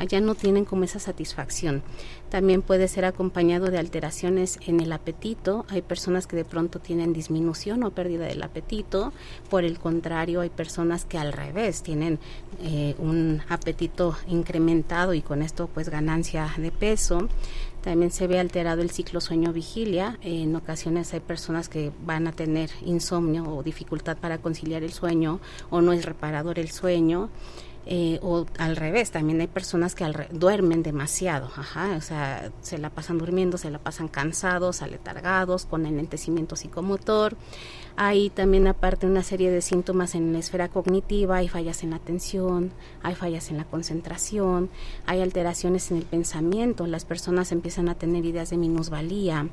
ya 0.09 0.21
no 0.21 0.35
tienen 0.35 0.65
como 0.65 0.85
esa 0.85 0.99
satisfacción. 0.99 1.83
También 2.31 2.63
puede 2.63 2.89
ser 2.89 3.05
acompañado 3.05 3.67
de 3.67 3.79
alteraciones 3.79 4.59
en 4.67 4.81
el 4.81 4.93
apetito, 4.93 5.67
hay 5.69 5.83
personas 5.83 6.27
que 6.27 6.37
de 6.37 6.45
pronto 6.45 6.79
tienen 6.79 7.13
disminución 7.13 7.83
o 7.83 7.91
pérdida 7.91 8.27
del 8.27 8.43
apetito, 8.43 9.13
por 9.51 9.65
el 9.65 9.79
contrario 9.79 10.41
hay 10.41 10.51
personas 10.51 11.05
que 11.05 11.19
al 11.19 11.33
revés 11.33 11.83
tienen 11.83 12.19
eh, 12.63 12.95
un 12.99 13.43
apetito 13.49 14.17
incrementado 14.29 15.15
y 15.15 15.23
con 15.23 15.43
esto 15.43 15.69
pues 15.69 15.89
ganancia 15.89 16.49
de 16.57 16.71
peso. 16.71 17.29
También 17.83 18.13
se 18.13 18.27
ve 18.29 18.39
alterado 18.39 18.81
el 18.81 18.91
ciclo 18.91 19.21
sueño-vigilia. 19.21 20.19
En 20.23 20.55
ocasiones 20.55 21.13
hay 21.15 21.21
personas 21.21 21.69
que 21.69 21.91
van 22.07 22.29
a 22.29 22.33
tener 22.33 22.71
insomnio 22.85 23.45
o 23.45 23.63
dificultad 23.63 24.17
para 24.17 24.39
conciliar 24.39 24.85
el 24.85 24.93
sueño 24.93 25.41
o 25.71 25.81
no 25.81 25.93
es 25.93 26.05
reparador 26.05 26.59
el 26.59 26.71
sueño. 26.71 27.29
Eh, 27.85 28.21
o 28.23 28.47
al 28.59 28.77
revés, 28.77 29.11
también 29.11 29.41
hay 29.41 29.49
personas 29.49 29.97
que 29.97 30.05
duermen 30.31 30.85
demasiado, 30.85 31.47
ajá, 31.47 31.97
o 31.97 32.01
sea, 32.01 32.53
se 32.61 32.79
la 32.79 32.91
pasan 32.91 33.19
durmiendo, 33.19 33.59
se 33.59 33.71
la 33.71 33.81
pasan 33.81 34.07
cansados, 34.07 34.83
aletargados, 34.83 35.67
con 35.67 35.85
enlentecimiento 35.85 36.55
psicomotor. 36.55 37.37
Hay 37.97 38.31
también 38.31 38.67
aparte 38.67 39.07
una 39.07 39.23
serie 39.23 39.51
de 39.51 39.61
síntomas 39.61 40.15
en 40.15 40.33
la 40.33 40.39
esfera 40.39 40.69
cognitiva, 40.69 41.37
hay 41.37 41.49
fallas 41.49 41.83
en 41.83 41.91
la 41.91 41.97
atención, 41.97 42.73
hay 43.03 43.15
fallas 43.15 43.51
en 43.51 43.59
la 43.59 43.65
concentración, 43.65 44.71
hay 45.07 45.21
alteraciones 45.21 45.91
en 45.91 45.99
el 45.99 46.05
pensamiento, 46.05 46.87
las 46.87 47.05
personas 47.05 47.53
empiezan 47.53 47.89
a 47.89 47.95
tener 47.95 48.25
ideas 48.25 48.51
de 48.51 48.57
minusvalía, 48.57 49.49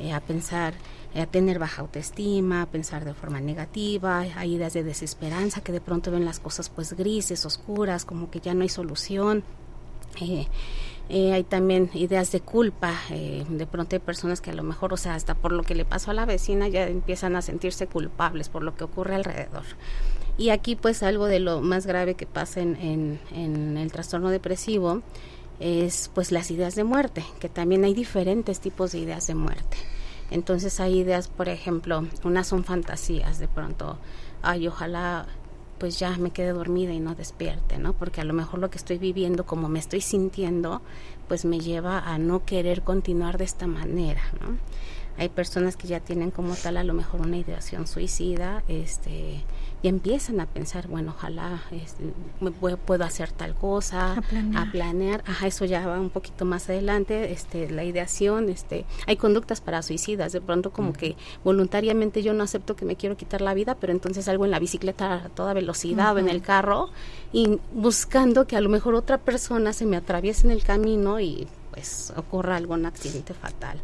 eh, 0.00 0.12
a 0.12 0.20
pensar 0.20 0.74
a 1.14 1.26
tener 1.26 1.58
baja 1.58 1.82
autoestima, 1.82 2.62
a 2.62 2.66
pensar 2.66 3.04
de 3.04 3.14
forma 3.14 3.40
negativa, 3.40 4.20
hay 4.36 4.54
ideas 4.54 4.74
de 4.74 4.84
desesperanza 4.84 5.62
que 5.62 5.72
de 5.72 5.80
pronto 5.80 6.10
ven 6.10 6.24
las 6.24 6.38
cosas 6.38 6.68
pues 6.68 6.92
grises, 6.92 7.46
oscuras, 7.46 8.04
como 8.04 8.30
que 8.30 8.40
ya 8.40 8.54
no 8.54 8.62
hay 8.62 8.68
solución. 8.68 9.42
Eh, 10.20 10.46
eh, 11.08 11.32
hay 11.32 11.42
también 11.42 11.90
ideas 11.94 12.30
de 12.32 12.40
culpa, 12.40 12.94
eh, 13.10 13.44
de 13.48 13.66
pronto 13.66 13.96
hay 13.96 14.00
personas 14.00 14.40
que 14.40 14.50
a 14.50 14.54
lo 14.54 14.62
mejor, 14.62 14.92
o 14.92 14.96
sea, 14.96 15.14
hasta 15.14 15.34
por 15.34 15.52
lo 15.52 15.62
que 15.62 15.74
le 15.74 15.84
pasó 15.84 16.10
a 16.10 16.14
la 16.14 16.26
vecina 16.26 16.68
ya 16.68 16.86
empiezan 16.86 17.34
a 17.34 17.42
sentirse 17.42 17.86
culpables 17.86 18.48
por 18.48 18.62
lo 18.62 18.74
que 18.74 18.84
ocurre 18.84 19.14
alrededor. 19.14 19.64
Y 20.36 20.50
aquí 20.50 20.76
pues 20.76 21.02
algo 21.02 21.26
de 21.26 21.40
lo 21.40 21.60
más 21.60 21.86
grave 21.86 22.14
que 22.14 22.26
pasa 22.26 22.60
en, 22.60 22.76
en, 22.76 23.20
en 23.32 23.76
el 23.78 23.90
trastorno 23.90 24.28
depresivo 24.28 25.02
es 25.60 26.10
pues 26.14 26.30
las 26.30 26.50
ideas 26.50 26.74
de 26.74 26.84
muerte, 26.84 27.24
que 27.40 27.48
también 27.48 27.84
hay 27.84 27.94
diferentes 27.94 28.60
tipos 28.60 28.92
de 28.92 28.98
ideas 28.98 29.26
de 29.26 29.34
muerte. 29.34 29.76
Entonces 30.30 30.78
hay 30.78 30.98
ideas, 30.98 31.28
por 31.28 31.48
ejemplo, 31.48 32.06
unas 32.22 32.46
son 32.46 32.64
fantasías, 32.64 33.38
de 33.38 33.48
pronto, 33.48 33.98
ay, 34.42 34.68
ojalá 34.68 35.26
pues 35.78 35.98
ya 35.98 36.16
me 36.16 36.30
quede 36.30 36.52
dormida 36.52 36.92
y 36.92 37.00
no 37.00 37.14
despierte, 37.14 37.78
¿no? 37.78 37.92
Porque 37.92 38.20
a 38.20 38.24
lo 38.24 38.34
mejor 38.34 38.60
lo 38.60 38.70
que 38.70 38.78
estoy 38.78 38.98
viviendo, 38.98 39.46
como 39.46 39.68
me 39.68 39.78
estoy 39.78 40.00
sintiendo, 40.00 40.82
pues 41.28 41.44
me 41.44 41.60
lleva 41.60 42.00
a 42.00 42.18
no 42.18 42.44
querer 42.44 42.82
continuar 42.82 43.38
de 43.38 43.44
esta 43.44 43.66
manera, 43.66 44.22
¿no? 44.40 44.58
Hay 45.18 45.28
personas 45.28 45.76
que 45.76 45.88
ya 45.88 46.00
tienen 46.00 46.30
como 46.30 46.54
tal 46.54 46.76
a 46.76 46.84
lo 46.84 46.94
mejor 46.94 47.20
una 47.20 47.36
ideación 47.36 47.86
suicida, 47.86 48.62
este 48.68 49.44
y 49.82 49.88
empiezan 49.88 50.40
a 50.40 50.46
pensar, 50.46 50.88
bueno, 50.88 51.14
ojalá 51.16 51.62
este, 51.70 52.12
puedo 52.84 53.04
hacer 53.04 53.30
tal 53.30 53.54
cosa, 53.54 54.14
a 54.56 54.72
planear. 54.72 55.22
ajá, 55.24 55.46
eso 55.46 55.64
ya 55.64 55.86
va 55.86 56.00
un 56.00 56.10
poquito 56.10 56.44
más 56.44 56.68
adelante, 56.68 57.30
este, 57.32 57.70
la 57.70 57.84
ideación, 57.84 58.48
este, 58.48 58.86
hay 59.06 59.16
conductas 59.16 59.60
para 59.60 59.82
suicidas, 59.82 60.32
de 60.32 60.40
pronto 60.40 60.72
como 60.72 60.92
que 60.92 61.16
voluntariamente 61.44 62.22
yo 62.22 62.34
no 62.34 62.42
acepto 62.42 62.74
que 62.74 62.84
me 62.84 62.96
quiero 62.96 63.16
quitar 63.16 63.40
la 63.40 63.54
vida, 63.54 63.76
pero 63.76 63.92
entonces 63.92 64.24
salgo 64.24 64.44
en 64.44 64.50
la 64.50 64.58
bicicleta 64.58 65.14
a 65.14 65.28
toda 65.28 65.54
velocidad 65.54 66.16
o 66.16 66.18
en 66.18 66.28
el 66.28 66.42
carro 66.42 66.90
y 67.32 67.60
buscando 67.72 68.48
que 68.48 68.56
a 68.56 68.60
lo 68.60 68.68
mejor 68.68 68.96
otra 68.96 69.18
persona 69.18 69.72
se 69.72 69.86
me 69.86 69.96
atraviese 69.96 70.46
en 70.46 70.50
el 70.50 70.64
camino 70.64 71.20
y 71.20 71.46
pues 71.78 72.12
ocurra 72.16 72.56
algún 72.56 72.86
accidente 72.86 73.34
fatal. 73.34 73.80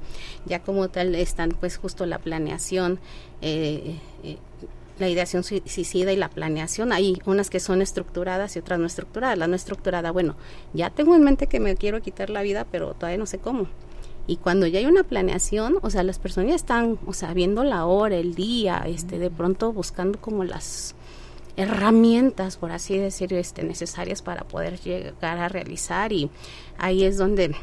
Ya 0.47 0.61
como 0.61 0.89
tal 0.89 1.15
están 1.15 1.51
pues 1.51 1.77
justo 1.77 2.07
la 2.07 2.19
planeación, 2.19 2.99
eh, 3.41 3.99
eh, 4.25 4.39
la 4.99 5.09
ideación 5.09 5.45
suicida 5.45 6.13
y 6.13 6.17
la 6.17 6.29
planeación. 6.29 6.93
Hay 6.93 7.21
unas 7.25 7.51
que 7.51 7.61
son 7.61 7.83
estructuradas 7.83 8.57
y 8.57 8.59
otras 8.59 8.81
no 8.81 8.87
estructuradas. 8.87 9.39
La 9.39 9.47
no 9.47 9.55
estructurada, 9.55 10.11
bueno, 10.11 10.37
ya 10.73 10.91
tengo 10.91 11.15
en 11.15 11.23
mente 11.23 11.47
que 11.47 11.61
me 11.61 11.77
quiero 11.77 12.03
quitar 12.03 12.31
la 12.31 12.43
vida, 12.43 12.67
pero 12.71 12.95
todavía 12.95 13.19
no 13.19 13.27
sé 13.27 13.39
cómo. 13.39 13.69
Y 14.27 14.39
cuando 14.39 14.67
ya 14.67 14.81
hay 14.81 14.87
una 14.87 15.05
planeación, 15.05 15.79
o 15.83 15.91
sea, 15.91 16.03
las 16.03 16.19
personas 16.19 16.51
ya 16.51 16.57
están, 16.57 16.99
o 17.07 17.13
sea, 17.13 17.33
viendo 17.33 17.63
la 17.63 17.85
hora, 17.85 18.17
el 18.17 18.35
día, 18.35 18.83
este, 18.87 19.19
de 19.19 19.31
pronto 19.31 19.73
buscando 19.73 20.21
como 20.21 20.45
las 20.45 20.97
herramientas, 21.57 22.57
por 22.57 22.73
así 22.73 22.99
decirlo, 22.99 23.39
este, 23.39 23.63
necesarias 23.63 24.23
para 24.23 24.45
poder 24.45 24.81
llegar 24.81 25.39
a 25.39 25.49
realizar 25.49 26.13
y 26.13 26.31
ahí 26.79 27.05
es 27.05 27.17
donde 27.17 27.55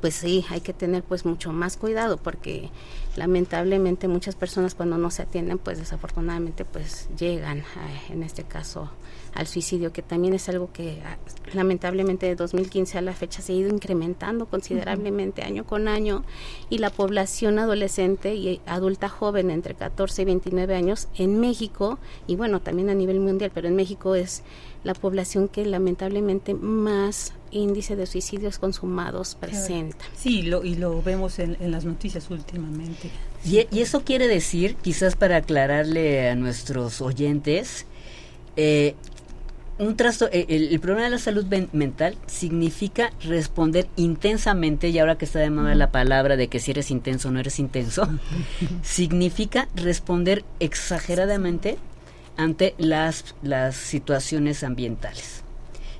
pues 0.00 0.14
sí, 0.14 0.44
hay 0.50 0.60
que 0.60 0.72
tener 0.72 1.02
pues 1.02 1.24
mucho 1.24 1.52
más 1.52 1.76
cuidado 1.76 2.16
porque 2.16 2.70
lamentablemente 3.16 4.08
muchas 4.08 4.34
personas 4.34 4.74
cuando 4.74 4.96
no 4.96 5.10
se 5.10 5.22
atienden 5.22 5.58
pues 5.58 5.78
desafortunadamente 5.78 6.64
pues 6.64 7.08
llegan 7.16 7.62
en 8.10 8.22
este 8.22 8.42
caso 8.42 8.90
al 9.34 9.46
suicidio 9.46 9.92
que 9.92 10.02
también 10.02 10.34
es 10.34 10.48
algo 10.48 10.72
que 10.72 11.02
ah, 11.04 11.18
lamentablemente 11.52 12.26
de 12.26 12.36
2015 12.36 12.98
a 12.98 13.02
la 13.02 13.12
fecha 13.12 13.42
se 13.42 13.52
ha 13.52 13.56
ido 13.56 13.68
incrementando 13.68 14.46
considerablemente 14.46 15.42
año 15.42 15.64
con 15.64 15.88
año 15.88 16.24
y 16.70 16.78
la 16.78 16.90
población 16.90 17.58
adolescente 17.58 18.34
y 18.34 18.60
adulta 18.66 19.08
joven 19.08 19.50
entre 19.50 19.74
14 19.74 20.22
y 20.22 20.24
29 20.24 20.74
años 20.74 21.08
en 21.16 21.38
México 21.38 21.98
y 22.26 22.36
bueno 22.36 22.60
también 22.60 22.88
a 22.88 22.94
nivel 22.94 23.20
mundial 23.20 23.50
pero 23.54 23.68
en 23.68 23.76
México 23.76 24.14
es 24.14 24.42
la 24.84 24.94
población 24.94 25.48
que 25.48 25.64
lamentablemente 25.64 26.54
más 26.54 27.34
índice 27.52 27.96
de 27.96 28.06
suicidios 28.06 28.58
consumados 28.58 29.36
presenta. 29.38 30.04
Sí, 30.16 30.42
lo, 30.42 30.64
y 30.64 30.74
lo 30.74 31.02
vemos 31.02 31.38
en, 31.38 31.56
las 31.70 31.84
noticias 31.84 32.30
últimamente. 32.30 33.10
Y, 33.44 33.66
eso 33.80 34.02
quiere 34.02 34.28
decir, 34.28 34.76
quizás 34.76 35.16
para 35.16 35.36
aclararle 35.36 36.30
a 36.30 36.34
nuestros 36.34 37.00
oyentes, 37.00 37.86
eh, 38.56 38.94
un 39.78 39.96
trasto, 39.96 40.28
eh, 40.32 40.46
el, 40.48 40.78
problema 40.80 41.04
de 41.04 41.10
la 41.10 41.18
salud 41.18 41.44
mental 41.72 42.16
significa 42.26 43.12
responder 43.24 43.88
intensamente, 43.96 44.88
y 44.88 44.98
ahora 44.98 45.18
que 45.18 45.24
está 45.24 45.38
de 45.40 45.50
moda 45.50 45.74
la 45.74 45.90
palabra 45.90 46.36
de 46.36 46.48
que 46.48 46.60
si 46.60 46.70
eres 46.70 46.90
intenso 46.90 47.28
o 47.28 47.32
no 47.32 47.40
eres 47.40 47.58
intenso, 47.58 48.08
significa 48.82 49.68
responder 49.74 50.44
exageradamente 50.60 51.78
ante 52.36 52.74
las, 52.78 53.34
las 53.42 53.76
situaciones 53.76 54.62
ambientales. 54.62 55.41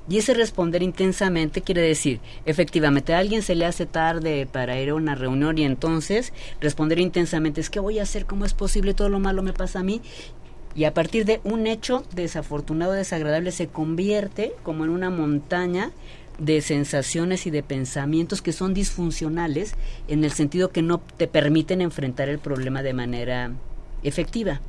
Y 0.08 0.18
ese 0.18 0.34
responder 0.34 0.82
intensamente 0.82 1.62
quiere 1.62 1.80
decir, 1.80 2.20
efectivamente, 2.44 3.14
a 3.14 3.18
alguien 3.18 3.42
se 3.42 3.54
le 3.54 3.66
hace 3.66 3.86
tarde 3.86 4.48
para 4.50 4.80
ir 4.80 4.90
a 4.90 4.94
una 4.94 5.14
reunión 5.14 5.58
y 5.58 5.64
entonces 5.64 6.32
responder 6.60 6.98
intensamente 6.98 7.60
es 7.60 7.70
que 7.70 7.78
voy 7.78 8.00
a 8.00 8.02
hacer, 8.02 8.26
cómo 8.26 8.44
es 8.44 8.52
posible, 8.52 8.94
todo 8.94 9.08
lo 9.08 9.20
malo 9.20 9.42
me 9.42 9.52
pasa 9.52 9.80
a 9.80 9.84
mí. 9.84 10.02
Y 10.74 10.84
a 10.84 10.94
partir 10.94 11.24
de 11.24 11.40
un 11.44 11.66
hecho 11.66 12.04
desafortunado, 12.14 12.92
desagradable, 12.92 13.52
se 13.52 13.68
convierte 13.68 14.54
como 14.64 14.84
en 14.84 14.90
una 14.90 15.10
montaña 15.10 15.92
de 16.38 16.60
sensaciones 16.62 17.46
y 17.46 17.50
de 17.50 17.62
pensamientos 17.62 18.42
que 18.42 18.52
son 18.52 18.74
disfuncionales 18.74 19.74
en 20.08 20.24
el 20.24 20.32
sentido 20.32 20.70
que 20.70 20.82
no 20.82 20.98
te 20.98 21.28
permiten 21.28 21.80
enfrentar 21.80 22.28
el 22.28 22.38
problema 22.38 22.82
de 22.82 22.94
manera 22.94 23.52
efectiva. 24.02 24.60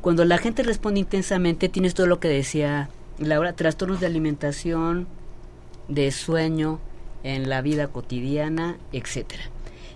Cuando 0.00 0.24
la 0.24 0.38
gente 0.38 0.62
responde 0.62 1.00
intensamente, 1.00 1.68
tienes 1.70 1.94
todo 1.94 2.06
lo 2.06 2.20
que 2.20 2.28
decía 2.28 2.90
Laura, 3.18 3.54
trastornos 3.54 4.00
de 4.00 4.06
alimentación, 4.06 5.06
de 5.88 6.10
sueño, 6.10 6.80
en 7.22 7.48
la 7.48 7.62
vida 7.62 7.88
cotidiana, 7.88 8.76
etcétera. 8.92 9.44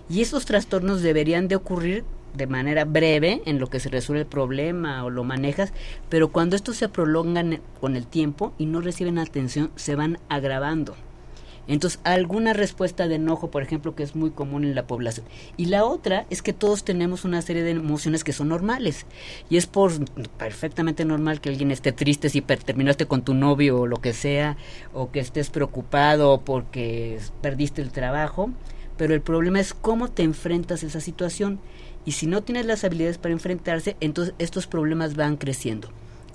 Y 0.09 0.21
esos 0.21 0.45
trastornos 0.45 1.01
deberían 1.01 1.47
de 1.47 1.55
ocurrir 1.55 2.03
de 2.33 2.47
manera 2.47 2.85
breve 2.85 3.41
en 3.45 3.59
lo 3.59 3.67
que 3.67 3.79
se 3.79 3.89
resuelve 3.89 4.21
el 4.21 4.27
problema 4.27 5.03
o 5.03 5.09
lo 5.09 5.23
manejas, 5.23 5.73
pero 6.09 6.29
cuando 6.29 6.55
estos 6.55 6.77
se 6.77 6.89
prolongan 6.89 7.61
con 7.79 7.95
el 7.95 8.07
tiempo 8.07 8.53
y 8.57 8.65
no 8.65 8.81
reciben 8.81 9.19
atención, 9.19 9.71
se 9.75 9.95
van 9.95 10.19
agravando. 10.29 10.95
Entonces, 11.69 11.99
alguna 12.03 12.53
respuesta 12.53 13.07
de 13.07 13.15
enojo, 13.15 13.51
por 13.51 13.61
ejemplo, 13.61 13.95
que 13.95 14.01
es 14.01 14.15
muy 14.15 14.31
común 14.31 14.63
en 14.63 14.73
la 14.73 14.87
población. 14.87 15.27
Y 15.55 15.65
la 15.65 15.85
otra 15.85 16.25
es 16.31 16.41
que 16.41 16.51
todos 16.51 16.83
tenemos 16.83 17.25
una 17.25 17.43
serie 17.43 17.61
de 17.61 17.71
emociones 17.71 18.23
que 18.23 18.33
son 18.33 18.49
normales. 18.49 19.05
Y 19.51 19.57
es 19.57 19.67
por 19.67 19.91
perfectamente 20.37 21.05
normal 21.05 21.41
que 21.41 21.49
alguien 21.49 21.69
esté 21.69 21.91
triste 21.91 22.29
si 22.29 22.41
terminaste 22.41 23.05
con 23.05 23.21
tu 23.21 23.35
novio 23.35 23.81
o 23.81 23.87
lo 23.87 23.97
que 23.97 24.13
sea, 24.13 24.57
o 24.93 25.11
que 25.11 25.19
estés 25.19 25.51
preocupado 25.51 26.41
porque 26.41 27.19
perdiste 27.41 27.83
el 27.83 27.91
trabajo. 27.91 28.49
Pero 28.97 29.13
el 29.13 29.21
problema 29.21 29.59
es 29.59 29.75
cómo 29.75 30.09
te 30.09 30.23
enfrentas 30.23 30.83
a 30.83 30.87
esa 30.87 30.99
situación. 30.99 31.59
Y 32.03 32.13
si 32.13 32.25
no 32.25 32.41
tienes 32.41 32.65
las 32.65 32.83
habilidades 32.83 33.19
para 33.19 33.33
enfrentarse, 33.33 33.95
entonces 33.99 34.33
estos 34.39 34.65
problemas 34.65 35.15
van 35.15 35.37
creciendo. 35.37 35.89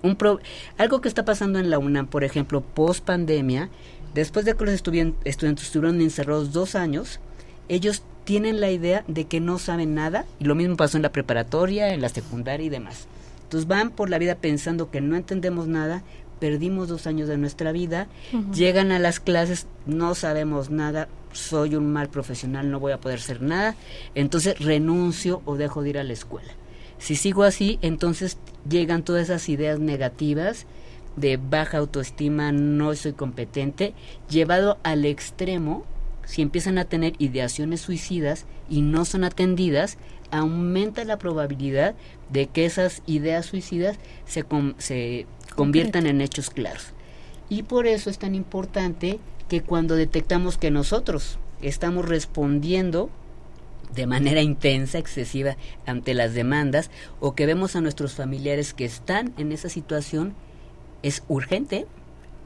Un 0.04 0.18
algo 0.76 1.00
que 1.00 1.08
está 1.08 1.24
pasando 1.24 1.58
en 1.58 1.70
la 1.70 1.78
UNAM, 1.78 2.06
por 2.08 2.24
ejemplo, 2.24 2.60
post 2.60 3.02
pandemia, 3.02 3.70
Después 4.14 4.44
de 4.44 4.54
que 4.54 4.64
los 4.64 4.74
estudiantes 4.74 5.64
estuvieron 5.64 6.00
encerrados 6.00 6.52
dos 6.52 6.74
años, 6.74 7.20
ellos 7.68 8.02
tienen 8.24 8.60
la 8.60 8.70
idea 8.70 9.04
de 9.08 9.26
que 9.26 9.40
no 9.40 9.58
saben 9.58 9.94
nada, 9.94 10.24
y 10.38 10.44
lo 10.44 10.54
mismo 10.54 10.76
pasó 10.76 10.96
en 10.96 11.02
la 11.02 11.12
preparatoria, 11.12 11.92
en 11.92 12.00
la 12.00 12.08
secundaria 12.08 12.66
y 12.66 12.70
demás. 12.70 13.06
Entonces 13.42 13.68
van 13.68 13.90
por 13.90 14.10
la 14.10 14.18
vida 14.18 14.36
pensando 14.36 14.90
que 14.90 15.00
no 15.00 15.16
entendemos 15.16 15.66
nada, 15.66 16.02
perdimos 16.40 16.88
dos 16.88 17.06
años 17.06 17.28
de 17.28 17.38
nuestra 17.38 17.72
vida, 17.72 18.08
llegan 18.52 18.92
a 18.92 18.98
las 18.98 19.20
clases, 19.20 19.66
no 19.86 20.14
sabemos 20.14 20.70
nada, 20.70 21.08
soy 21.32 21.74
un 21.74 21.92
mal 21.92 22.08
profesional, 22.08 22.70
no 22.70 22.80
voy 22.80 22.92
a 22.92 23.00
poder 23.00 23.20
ser 23.20 23.42
nada, 23.42 23.74
entonces 24.14 24.58
renuncio 24.58 25.42
o 25.44 25.56
dejo 25.56 25.82
de 25.82 25.90
ir 25.90 25.98
a 25.98 26.04
la 26.04 26.12
escuela. 26.12 26.52
Si 26.98 27.16
sigo 27.16 27.42
así, 27.42 27.78
entonces 27.82 28.38
llegan 28.68 29.04
todas 29.04 29.24
esas 29.24 29.48
ideas 29.48 29.78
negativas 29.78 30.66
de 31.16 31.36
baja 31.36 31.78
autoestima, 31.78 32.52
no 32.52 32.94
soy 32.94 33.12
competente, 33.12 33.94
llevado 34.28 34.78
al 34.82 35.04
extremo, 35.04 35.84
si 36.24 36.42
empiezan 36.42 36.78
a 36.78 36.84
tener 36.84 37.14
ideaciones 37.18 37.80
suicidas 37.80 38.46
y 38.68 38.82
no 38.82 39.04
son 39.04 39.24
atendidas, 39.24 39.98
aumenta 40.30 41.04
la 41.04 41.18
probabilidad 41.18 41.94
de 42.30 42.46
que 42.46 42.64
esas 42.64 43.02
ideas 43.06 43.46
suicidas 43.46 43.98
se, 44.24 44.44
se 44.78 45.26
conviertan 45.54 46.06
en 46.06 46.20
hechos 46.20 46.50
claros. 46.50 46.88
Y 47.48 47.62
por 47.62 47.86
eso 47.86 48.10
es 48.10 48.18
tan 48.18 48.34
importante 48.34 49.20
que 49.48 49.60
cuando 49.60 49.96
detectamos 49.96 50.56
que 50.56 50.70
nosotros 50.70 51.38
estamos 51.60 52.08
respondiendo 52.08 53.10
de 53.94 54.06
manera 54.06 54.42
intensa, 54.42 54.98
excesiva 54.98 55.56
ante 55.86 56.14
las 56.14 56.34
demandas, 56.34 56.90
o 57.20 57.34
que 57.34 57.46
vemos 57.46 57.76
a 57.76 57.80
nuestros 57.80 58.14
familiares 58.14 58.74
que 58.74 58.84
están 58.84 59.32
en 59.38 59.52
esa 59.52 59.68
situación, 59.68 60.34
es 61.04 61.22
urgente 61.28 61.86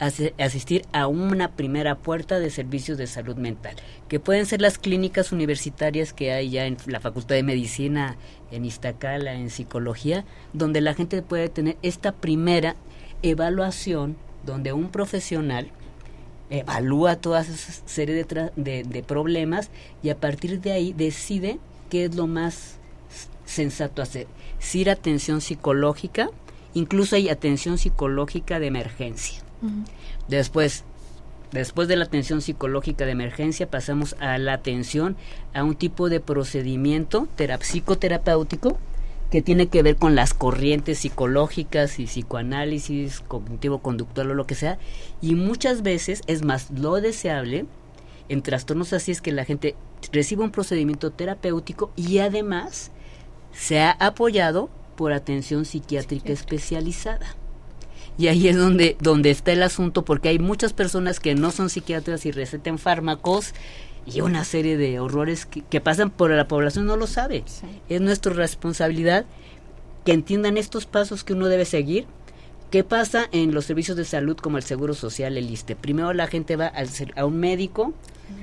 asistir 0.01 0.85
a 0.93 1.07
una 1.07 1.53
primera 1.53 1.97
puerta 1.97 2.39
de 2.39 2.51
servicios 2.51 2.99
de 2.99 3.07
salud 3.07 3.37
mental, 3.37 3.75
que 4.09 4.21
pueden 4.21 4.47
ser 4.47 4.61
las 4.61 4.79
clínicas 4.79 5.33
universitarias 5.33 6.13
que 6.13 6.33
hay 6.33 6.51
ya 6.51 6.67
en 6.67 6.77
la 6.87 7.01
Facultad 7.01 7.35
de 7.35 7.43
Medicina, 7.43 8.17
en 8.51 8.65
Iztacala, 8.65 9.35
en 9.35 9.51
Psicología, 9.51 10.25
donde 10.53 10.81
la 10.81 10.95
gente 10.95 11.23
puede 11.23 11.49
tener 11.49 11.77
esta 11.83 12.13
primera 12.13 12.77
evaluación, 13.23 14.17
donde 14.45 14.73
un 14.73 14.91
profesional 14.91 15.69
evalúa 16.51 17.17
toda 17.17 17.43
esa 17.43 17.55
serie 17.87 18.25
de, 18.25 19.05
problemas 19.07 19.71
y 20.03 20.11
a 20.11 20.17
partir 20.17 20.61
de 20.61 20.73
ahí 20.73 20.93
decide 20.93 21.59
qué 21.91 22.05
es 22.05 22.15
lo 22.15 22.27
más 22.27 22.77
sensato 23.45 24.03
hacer. 24.03 24.27
Si 24.59 24.81
ir 24.81 24.91
atención 24.91 25.41
psicológica, 25.41 26.31
Incluso 26.79 27.17
hay 27.17 27.29
atención 27.29 27.77
psicológica 27.77 28.61
de 28.61 28.69
emergencia. 28.69 29.43
Después, 30.29 30.85
después 31.51 31.89
de 31.89 31.97
la 31.97 32.05
atención 32.05 32.41
psicológica 32.41 33.05
de 33.05 33.11
emergencia, 33.11 33.69
pasamos 33.69 34.15
a 34.21 34.39
la 34.39 34.53
atención 34.53 35.17
a 35.55 35.65
un 35.65 35.75
tipo 35.75 36.09
de 36.09 36.21
procedimiento 36.21 37.27
psicoterapéutico 37.37 38.79
que 39.33 39.43
tiene 39.43 39.67
que 39.67 39.83
ver 39.83 39.97
con 39.97 40.15
las 40.15 40.35
corrientes 40.35 41.01
psicológicas 41.01 41.99
y 41.99 42.05
psicoanálisis, 42.05 43.23
cognitivo-conductual 43.27 44.31
o 44.31 44.35
lo 44.35 44.47
que 44.47 44.55
sea. 44.55 44.79
Y 45.21 45.35
muchas 45.35 45.83
veces 45.83 46.23
es 46.29 46.45
más 46.45 46.71
lo 46.71 47.01
deseable 47.01 47.67
en 48.29 48.43
trastornos 48.43 48.93
así 48.93 49.11
es 49.11 49.21
que 49.21 49.33
la 49.33 49.45
gente 49.45 49.75
reciba 50.13 50.45
un 50.45 50.53
procedimiento 50.53 51.11
terapéutico 51.11 51.91
y 51.97 52.19
además 52.19 52.93
sea 53.53 53.91
apoyado 53.91 54.71
por 54.99 55.13
atención 55.13 55.65
psiquiátrica 55.65 56.33
especializada. 56.33 57.37
Y 58.19 58.27
ahí 58.27 58.49
es 58.49 58.57
donde, 58.57 58.97
donde 59.01 59.31
está 59.31 59.53
el 59.53 59.63
asunto, 59.63 60.05
porque 60.05 60.29
hay 60.29 60.41
muchas 60.41 60.73
personas 60.73 61.21
que 61.21 61.37
no 61.37 61.53
son 61.53 61.71
psiquiatras 61.71 62.27
y 62.27 62.33
receten 62.33 62.81
fármacos 62.81 63.55
y 64.13 64.23
una 64.23 64.43
serie 64.43 64.77
de 64.77 64.99
horrores 64.99 65.47
que, 65.47 65.81
pasan 65.81 66.11
por 66.11 66.33
la 66.33 66.49
población 66.49 66.85
no 66.87 66.97
lo 66.97 67.07
sabe. 67.07 67.45
Es 67.89 68.01
nuestra 68.01 68.33
responsabilidad 68.33 69.25
que 70.05 70.15
entiendan 70.15 70.57
estos 70.57 70.85
pasos 70.85 71.23
que 71.23 71.35
uno 71.35 71.47
debe 71.47 71.65
seguir. 71.65 72.07
¿Qué 72.73 72.83
pasa 72.83 73.29
en 73.31 73.55
los 73.55 73.67
servicios 73.67 73.97
de 73.97 74.05
salud 74.05 74.37
como 74.37 74.57
el 74.57 74.65
Seguro 74.65 74.95
Social, 74.95 75.37
el 75.37 75.49
ISTE? 75.49 75.77
Primero 75.77 76.13
la 76.13 76.27
gente 76.27 76.57
va 76.57 76.73
a 77.15 77.25
un 77.25 77.39
médico, 77.39 77.95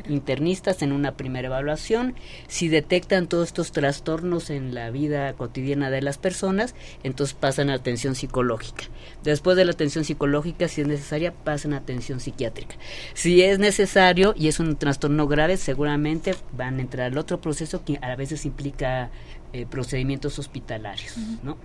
internistas 0.09 0.81
en 0.81 0.91
una 0.91 1.15
primera 1.15 1.47
evaluación. 1.47 2.15
Si 2.47 2.67
detectan 2.67 3.27
todos 3.27 3.47
estos 3.47 3.71
trastornos 3.71 4.49
en 4.49 4.73
la 4.73 4.89
vida 4.91 5.33
cotidiana 5.33 5.89
de 5.89 6.01
las 6.01 6.17
personas, 6.17 6.75
entonces 7.03 7.35
pasan 7.35 7.69
a 7.69 7.75
atención 7.75 8.15
psicológica. 8.15 8.85
Después 9.23 9.57
de 9.57 9.65
la 9.65 9.71
atención 9.71 10.05
psicológica, 10.05 10.67
si 10.67 10.81
es 10.81 10.87
necesaria, 10.87 11.33
pasan 11.33 11.73
a 11.73 11.77
atención 11.77 12.19
psiquiátrica. 12.19 12.75
Si 13.13 13.41
es 13.41 13.59
necesario 13.59 14.33
y 14.37 14.47
es 14.47 14.59
un 14.59 14.75
trastorno 14.75 15.27
grave, 15.27 15.57
seguramente 15.57 16.35
van 16.53 16.79
a 16.79 16.81
entrar 16.81 17.11
al 17.11 17.17
otro 17.17 17.41
proceso 17.41 17.83
que 17.83 17.99
a 18.01 18.15
veces 18.15 18.45
implica 18.45 19.09
eh, 19.53 19.65
procedimientos 19.65 20.37
hospitalarios, 20.39 21.17
¿no? 21.43 21.57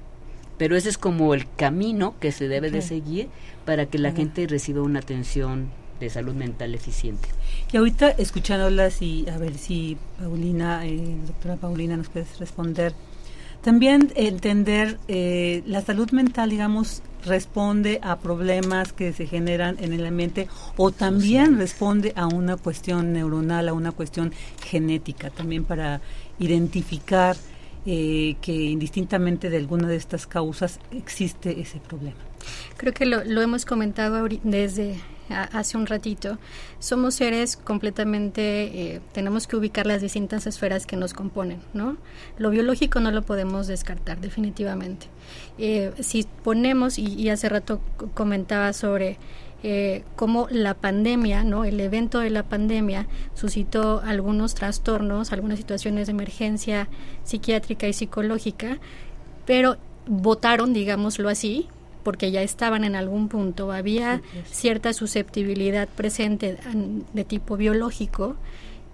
Pero 0.59 0.77
ese 0.77 0.91
es 0.91 0.99
como 0.99 1.33
el 1.33 1.51
camino 1.55 2.15
que 2.21 2.33
se 2.33 2.47
debe 2.47 2.71
de 2.71 2.83
seguir 2.83 3.29
para 3.65 3.87
que 3.87 3.99
la 3.99 4.13
gente 4.13 4.47
reciba 4.47 4.83
una 4.83 4.99
atención 4.99 5.71
de 6.01 6.11
salud 6.11 6.35
mental 6.35 6.75
eficiente. 6.75 7.29
Y 7.73 7.77
ahorita 7.77 8.11
escuchándolas 8.11 9.03
y 9.03 9.29
a 9.29 9.39
ver 9.39 9.57
si 9.57 9.97
Paulina, 10.19 10.87
eh, 10.87 11.17
doctora 11.27 11.57
Paulina, 11.57 11.97
nos 11.97 12.09
puedes 12.09 12.39
responder. 12.39 12.95
También 13.63 14.11
entender 14.15 14.99
eh, 15.07 15.63
la 15.67 15.83
salud 15.83 16.11
mental, 16.13 16.49
digamos, 16.49 17.03
responde 17.27 18.01
a 18.03 18.19
problemas 18.19 18.95
que 18.95 19.13
se 19.13 19.27
generan 19.27 19.77
en 19.81 19.93
el 19.93 20.07
ambiente 20.07 20.49
o 20.79 20.91
también 20.91 21.59
responde 21.59 22.15
a 22.17 22.27
una 22.27 22.57
cuestión 22.57 23.13
neuronal, 23.13 23.69
a 23.69 23.75
una 23.75 23.93
cuestión 23.93 24.33
genética, 24.65 25.29
también 25.29 25.65
para 25.65 26.01
identificar 26.39 27.37
eh, 27.85 28.37
que 28.41 28.53
indistintamente 28.53 29.51
de 29.51 29.59
alguna 29.59 29.89
de 29.89 29.97
estas 29.97 30.27
causas 30.27 30.81
existe 30.91 31.61
ese 31.61 31.81
problema. 31.81 32.19
Creo 32.79 32.95
que 32.95 33.05
lo, 33.05 33.25
lo 33.25 33.43
hemos 33.43 33.67
comentado 33.67 34.27
desde 34.43 34.97
hace 35.31 35.77
un 35.77 35.87
ratito, 35.87 36.39
somos 36.79 37.15
seres 37.15 37.57
completamente, 37.57 38.95
eh, 38.95 39.01
tenemos 39.13 39.47
que 39.47 39.57
ubicar 39.57 39.87
las 39.87 40.03
distintas 40.03 40.47
esferas 40.47 40.87
que 40.87 40.97
nos 40.97 41.15
componen, 41.15 41.61
¿no? 41.75 41.97
Lo 42.39 42.51
biológico 42.51 43.01
no 43.01 43.11
lo 43.11 43.23
podemos 43.23 43.67
descartar, 43.67 44.21
definitivamente. 44.21 45.07
Eh, 45.59 45.93
si 46.01 46.27
ponemos, 46.43 46.99
y, 46.99 47.29
hace 47.31 47.49
rato 47.49 47.81
comentaba 48.15 48.73
sobre 48.73 49.19
eh, 49.63 50.05
cómo 50.17 50.49
la 50.51 50.75
pandemia, 50.75 51.45
¿no? 51.45 51.65
El 51.65 51.81
evento 51.81 52.19
de 52.21 52.31
la 52.31 52.43
pandemia 52.43 53.07
suscitó 53.35 54.01
algunos 54.05 54.55
trastornos, 54.55 55.33
algunas 55.33 55.59
situaciones 55.59 56.07
de 56.07 56.13
emergencia 56.13 56.89
psiquiátrica 57.25 57.87
y 57.87 57.93
psicológica, 57.93 58.79
pero 59.47 59.77
votaron, 60.07 60.73
digámoslo 60.73 61.29
así, 61.29 61.69
porque 62.03 62.31
ya 62.31 62.43
estaban 62.43 62.85
en 62.85 62.97
algún 62.97 63.29
punto, 63.29 63.73
había 63.73 64.23
cierta 64.51 64.93
susceptibilidad 64.93 65.89
presente 65.89 66.59
de 67.13 67.25
tipo 67.25 67.57
biológico 67.57 68.37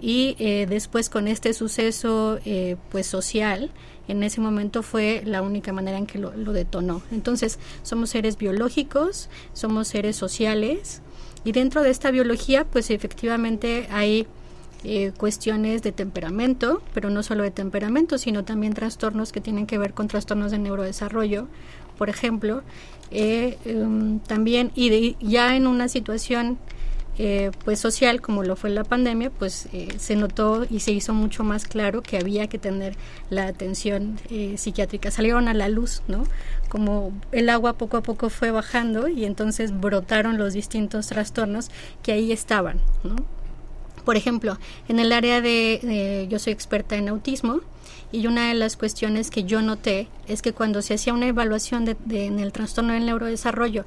y 0.01 0.37
eh, 0.39 0.67
después 0.69 1.09
con 1.09 1.27
este 1.27 1.55
suceso 1.55 2.39
eh, 2.45 2.77
pues 2.91 3.07
social 3.07 3.71
en 4.09 4.23
ese 4.23 4.41
momento 4.41 4.83
fue 4.83 5.23
la 5.25 5.43
única 5.43 5.73
manera 5.73 5.99
en 5.99 6.07
que 6.07 6.19
lo, 6.19 6.31
detonó. 6.31 7.03
Entonces 7.11 7.59
somos 7.83 8.11
seres 8.11 8.37
biológicos 8.37 9.29
somos 9.53 9.89
seres 9.89 10.17
sociales 10.17 11.03
y 11.45 11.53
dentro 11.53 11.83
de 11.83 11.91
esta 11.91 12.11
biología 12.11 12.65
pues 12.65 12.91
efectivamente 12.91 13.89
hay 13.91 14.27
eh, 14.85 15.13
cuestiones 15.17 15.83
de 15.83 15.91
temperamento, 15.91 16.83
pero 16.95 17.11
no 17.11 17.23
solo 17.23 17.43
de 17.43 17.51
temperamento, 17.51 18.19
sino 18.19 18.45
también 18.45 18.75
trastornos 18.75 19.33
que 19.33 19.41
tienen 19.41 19.67
que 19.67 19.79
ver 19.79 19.95
con 19.95 20.07
trastornos 20.07 20.53
de 20.53 20.59
neurodesarrollo, 20.59 21.49
por 21.97 22.11
ejemplo, 22.11 22.63
eh, 23.11 23.57
em, 23.65 24.19
también 24.21 24.73
y 24.75 25.17
ya 25.21 25.57
en 25.57 25.67
una 25.67 25.89
situación 25.89 26.59
eh, 27.19 27.51
pues 27.65 27.79
social 27.79 28.21
como 28.21 28.43
lo 28.43 28.57
fue 28.57 28.69
la 28.69 28.85
pandemia 28.85 29.31
pues 29.31 29.69
eh, 29.73 29.89
se 29.99 30.17
notó 30.17 30.67
y 30.69 30.81
se 30.81 30.91
hizo 30.91 31.15
mucho 31.15 31.45
más 31.45 31.67
claro 31.67 32.03
que 32.03 32.19
había 32.19 32.49
que 32.49 32.59
tener 32.59 32.95
la 33.31 33.47
atención 33.47 34.19
psiquiátrica. 34.57 35.11
Salieron 35.11 35.49
a 35.49 35.55
la 35.55 35.69
luz 35.69 36.03
no 36.09 36.25
como 36.69 37.13
el 37.33 37.49
agua 37.49 37.75
poco 37.75 37.97
a 37.97 38.03
poco 38.03 38.29
fue 38.29 38.51
bajando 38.51 39.09
y 39.09 39.25
entonces 39.25 39.79
brotaron 39.79 40.37
los 40.37 40.53
distintos 40.53 41.07
trastornos 41.07 41.71
que 42.03 42.13
ahí 42.13 42.33
estaban 42.33 42.81
no 43.05 43.17
por 44.05 44.17
ejemplo 44.17 44.59
en 44.89 44.99
el 44.99 45.13
área 45.13 45.41
de 45.41 46.27
yo 46.29 46.39
soy 46.39 46.53
experta 46.53 46.97
en 46.97 47.09
autismo 47.09 47.61
y 48.13 48.27
una 48.27 48.49
de 48.49 48.55
las 48.55 48.77
cuestiones 48.77 49.31
que 49.31 49.45
yo 49.45 49.63
noté 49.63 50.09
es 50.29 50.43
que 50.43 50.53
cuando 50.53 50.83
se 50.83 50.95
hacía 50.95 51.13
una 51.13 51.27
evaluación 51.27 51.85
de, 51.85 51.97
en 52.27 52.39
el 52.39 52.53
trastorno 52.53 52.93
del 52.93 53.07
neurodesarrollo 53.07 53.85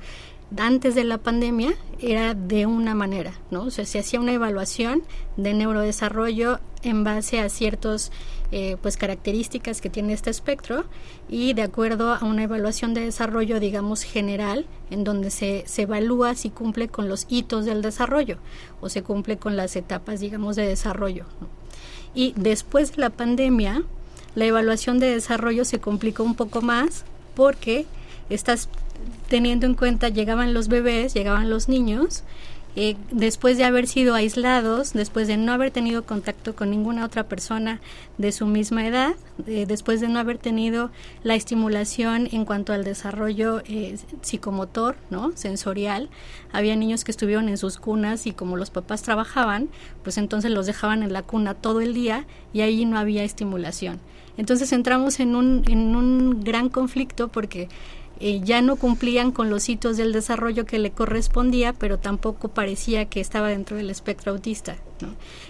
antes 0.57 0.95
de 0.95 1.03
la 1.03 1.19
pandemia 1.19 1.73
era 1.99 2.33
de 2.33 2.65
una 2.65 2.95
manera, 2.95 3.33
¿no? 3.51 3.63
O 3.63 3.71
sea, 3.71 3.85
se 3.85 3.99
hacía 3.99 4.19
una 4.19 4.33
evaluación 4.33 5.03
de 5.37 5.53
neurodesarrollo 5.53 6.59
en 6.81 7.03
base 7.03 7.39
a 7.39 7.49
ciertas 7.49 8.11
eh, 8.51 8.77
pues 8.81 8.97
características 8.97 9.79
que 9.79 9.91
tiene 9.91 10.13
este 10.13 10.31
espectro 10.31 10.85
y 11.27 11.53
de 11.53 11.61
acuerdo 11.61 12.13
a 12.13 12.23
una 12.23 12.43
evaluación 12.43 12.95
de 12.95 13.01
desarrollo 13.01 13.59
digamos 13.59 14.01
general 14.01 14.65
en 14.89 15.03
donde 15.03 15.29
se, 15.29 15.65
se 15.67 15.83
evalúa 15.83 16.33
si 16.33 16.49
cumple 16.49 16.87
con 16.87 17.09
los 17.09 17.27
hitos 17.29 17.65
del 17.65 17.83
desarrollo 17.83 18.37
o 18.81 18.89
se 18.89 19.03
cumple 19.03 19.37
con 19.37 19.55
las 19.55 19.75
etapas 19.75 20.19
digamos 20.19 20.55
de 20.55 20.65
desarrollo 20.65 21.25
y 22.15 22.33
después 22.37 22.95
de 22.95 23.01
la 23.01 23.09
pandemia 23.11 23.83
la 24.35 24.45
evaluación 24.45 24.99
de 24.99 25.11
desarrollo 25.11 25.65
se 25.65 25.79
complicó 25.79 26.23
un 26.23 26.35
poco 26.35 26.61
más 26.61 27.05
porque 27.35 27.85
estás 28.29 28.69
teniendo 29.27 29.65
en 29.65 29.75
cuenta 29.75 30.09
llegaban 30.09 30.53
los 30.53 30.67
bebés, 30.67 31.13
llegaban 31.13 31.49
los 31.49 31.69
niños 31.69 32.23
eh, 32.75 32.95
después 33.11 33.57
de 33.57 33.65
haber 33.65 33.87
sido 33.87 34.13
aislados, 34.13 34.93
después 34.93 35.27
de 35.27 35.37
no 35.37 35.51
haber 35.51 35.71
tenido 35.71 36.05
contacto 36.05 36.55
con 36.55 36.69
ninguna 36.69 37.03
otra 37.03 37.27
persona 37.27 37.81
de 38.19 38.31
su 38.31 38.45
misma 38.45 38.85
edad, 38.85 39.15
eh, 39.47 39.65
después 39.67 40.01
de 40.01 40.07
no 40.07 40.19
haber 40.19 40.37
tenido 40.37 40.91
la 41.23 41.33
estimulación 41.33 42.29
en 42.31 42.45
cuanto 42.45 42.71
al 42.71 42.83
desarrollo 42.83 43.63
eh, 43.65 43.97
psicomotor, 44.21 44.97
¿no? 45.09 45.35
sensorial, 45.35 46.09
había 46.53 46.75
niños 46.75 47.03
que 47.03 47.11
estuvieron 47.11 47.49
en 47.49 47.57
sus 47.57 47.77
cunas 47.77 48.27
y 48.27 48.33
como 48.33 48.55
los 48.55 48.69
papás 48.69 49.01
trabajaban, 49.01 49.69
pues 50.03 50.19
entonces 50.19 50.51
los 50.51 50.67
dejaban 50.67 51.01
en 51.01 51.11
la 51.11 51.23
cuna 51.23 51.55
todo 51.55 51.81
el 51.81 51.95
día 51.95 52.27
y 52.53 52.61
ahí 52.61 52.85
no 52.85 52.99
había 52.99 53.23
estimulación. 53.23 53.99
Entonces 54.39 54.71
entramos 54.71 55.19
en 55.19 55.35
un, 55.35 55.63
en 55.67 55.97
un 55.97 56.45
gran 56.45 56.69
conflicto 56.69 57.27
porque 57.27 57.67
eh, 58.21 58.39
ya 58.41 58.61
no 58.61 58.77
cumplían 58.77 59.33
con 59.33 59.49
los 59.49 59.67
hitos 59.67 59.97
del 59.97 60.13
desarrollo 60.13 60.65
que 60.65 60.79
le 60.79 60.91
correspondía, 60.91 61.73
pero 61.73 61.99
tampoco 61.99 62.47
parecía 62.47 63.03
que 63.03 63.19
estaba 63.19 63.49
dentro 63.49 63.75
del 63.75 63.89
espectro 63.89 64.31
autista. 64.31 64.77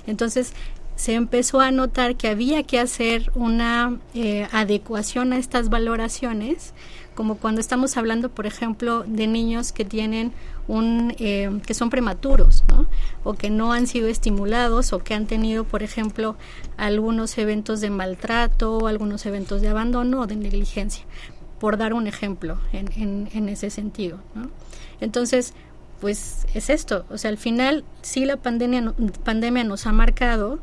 Entonces 0.07 0.53
se 0.95 1.13
empezó 1.13 1.59
a 1.61 1.69
notar 1.69 2.15
que 2.15 2.29
había 2.29 2.63
que 2.63 2.79
hacer 2.79 3.31
una 3.35 3.99
eh, 4.15 4.47
adecuación 4.51 5.33
a 5.33 5.37
estas 5.37 5.69
valoraciones, 5.69 6.73
como 7.20 7.36
cuando 7.36 7.59
estamos 7.59 7.97
hablando, 7.97 8.30
por 8.30 8.45
ejemplo, 8.45 9.03
de 9.05 9.28
niños 9.28 9.74
que 9.74 9.84
tienen 9.84 10.32
un, 10.70 11.13
eh, 11.20 11.59
que 11.67 11.74
son 11.74 11.89
prematuros, 11.89 12.63
o 13.26 13.34
que 13.34 13.49
no 13.49 13.74
han 13.74 13.88
sido 13.88 14.07
estimulados, 14.07 14.93
o 14.93 14.99
que 14.99 15.15
han 15.15 15.26
tenido, 15.28 15.65
por 15.65 15.84
ejemplo, 15.84 16.38
algunos 16.78 17.38
eventos 17.38 17.82
de 17.82 17.89
maltrato, 17.89 18.88
algunos 18.88 19.26
eventos 19.26 19.61
de 19.61 19.67
abandono 19.67 20.22
o 20.22 20.28
de 20.28 20.38
negligencia 20.38 21.03
por 21.59 21.76
dar 21.76 21.93
un 21.93 22.07
ejemplo 22.07 22.57
en, 22.72 23.28
en, 23.34 23.49
ese 23.49 23.70
sentido. 23.70 24.20
¿no? 24.34 24.49
Entonces, 25.01 25.53
pues 25.99 26.47
es 26.53 26.70
esto, 26.70 27.05
o 27.09 27.17
sea, 27.17 27.32
al 27.32 27.38
final 27.38 27.84
sí 28.01 28.24
la 28.24 28.38
pandemia, 28.38 28.93
pandemia 29.26 29.65
nos 29.65 29.88
ha 29.88 29.91
marcado 29.91 30.59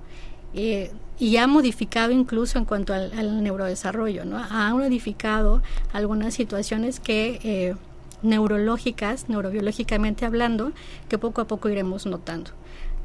eh, 0.55 0.91
y 1.19 1.37
ha 1.37 1.47
modificado 1.47 2.13
incluso 2.13 2.59
en 2.59 2.65
cuanto 2.65 2.93
al, 2.93 3.43
neurodesarrollo, 3.43 4.25
¿no? 4.25 4.39
Ha 4.39 4.73
modificado 4.75 5.63
algunas 5.93 6.35
situaciones 6.35 7.01
que 7.01 7.41
eh, 7.43 7.75
neurológicas, 8.23 9.29
neurobiológicamente 9.29 10.27
hablando, 10.27 10.73
que 11.09 11.19
poco 11.19 11.41
a 11.41 11.47
poco 11.47 11.69
iremos 11.69 12.07
notando. 12.07 12.51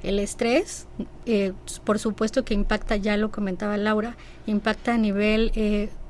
El 0.03 0.19
estrés, 0.19 0.87
eh, 1.25 1.53
por 1.83 1.99
supuesto 1.99 2.43
que 2.43 2.53
impacta, 2.53 2.95
ya 2.95 3.17
lo 3.17 3.31
comentaba 3.31 3.77
Laura, 3.77 4.15
impacta 4.47 4.95
a 4.95 4.97
nivel 4.97 5.51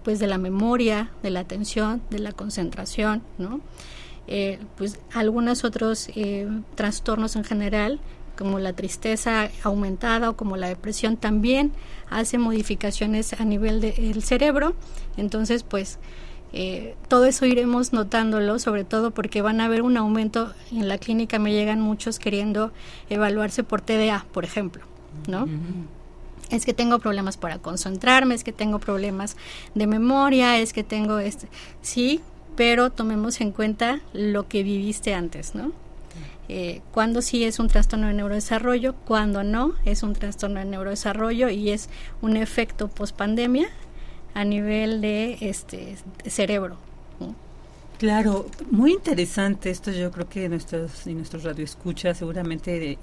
pues 0.03 0.19
de 0.19 0.27
la 0.27 0.37
memoria, 0.37 1.11
de 1.21 1.29
la 1.29 1.41
atención, 1.41 2.01
de 2.09 2.19
la 2.19 2.31
concentración, 2.31 3.21
¿no? 3.37 3.61
Eh, 4.27 4.59
pues 4.77 4.99
algunos 5.13 5.63
otros 5.63 6.09
eh, 6.15 6.47
trastornos 6.75 7.35
en 7.35 7.43
general, 7.43 7.99
como 8.41 8.57
la 8.57 8.73
tristeza 8.73 9.51
aumentada 9.61 10.31
o 10.31 10.35
como 10.35 10.57
la 10.57 10.67
depresión 10.67 11.15
también 11.15 11.73
hace 12.09 12.39
modificaciones 12.39 13.39
a 13.39 13.45
nivel 13.45 13.81
del 13.81 14.23
cerebro. 14.23 14.73
Entonces, 15.15 15.61
pues 15.61 15.99
eh, 16.53 16.95
todo 17.07 17.25
eso 17.25 17.45
iremos 17.45 17.93
notándolo, 17.93 18.57
sobre 18.57 18.83
todo 18.83 19.11
porque 19.11 19.43
van 19.43 19.61
a 19.61 19.65
haber 19.65 19.83
un 19.83 19.95
aumento. 19.95 20.53
En 20.71 20.87
la 20.87 20.97
clínica 20.97 21.37
me 21.37 21.53
llegan 21.53 21.81
muchos 21.81 22.17
queriendo 22.17 22.71
evaluarse 23.11 23.63
por 23.63 23.79
TDA, 23.81 24.25
por 24.31 24.43
ejemplo, 24.43 24.83
¿no? 25.27 25.47
Es 26.49 26.65
que 26.65 26.73
tengo 26.73 26.97
problemas 26.97 27.37
para 27.37 27.59
concentrarme, 27.59 28.33
es 28.33 28.43
que 28.43 28.53
tengo 28.53 28.79
problemas 28.79 29.37
de 29.75 29.85
memoria, 29.85 30.57
es 30.57 30.73
que 30.73 30.83
tengo 30.83 31.19
este. 31.19 31.47
Sí, 31.83 32.21
pero 32.55 32.89
tomemos 32.89 33.39
en 33.39 33.51
cuenta 33.51 34.01
lo 34.13 34.47
que 34.47 34.63
viviste 34.63 35.13
antes, 35.13 35.53
¿no? 35.53 35.73
Eh, 36.53 36.81
cuando 36.91 37.21
sí 37.21 37.45
es 37.45 37.59
un 37.59 37.69
trastorno 37.69 38.07
de 38.07 38.13
neurodesarrollo, 38.13 38.93
cuando 39.05 39.41
no 39.41 39.73
es 39.85 40.03
un 40.03 40.11
trastorno 40.11 40.59
de 40.59 40.65
neurodesarrollo 40.65 41.47
y 41.47 41.69
es 41.69 41.87
un 42.21 42.35
efecto 42.35 42.89
post 42.89 43.15
pandemia 43.15 43.69
a 44.33 44.43
nivel 44.43 44.99
de 44.99 45.37
este 45.39 45.95
cerebro. 46.25 46.75
Claro, 47.99 48.47
muy 48.69 48.91
interesante 48.91 49.69
esto. 49.69 49.91
Yo 49.91 50.11
creo 50.11 50.27
que 50.27 50.49
nuestros 50.49 51.07
y 51.07 51.13
nuestros 51.13 51.43
radioescuchas 51.43 52.17
seguramente 52.17 52.97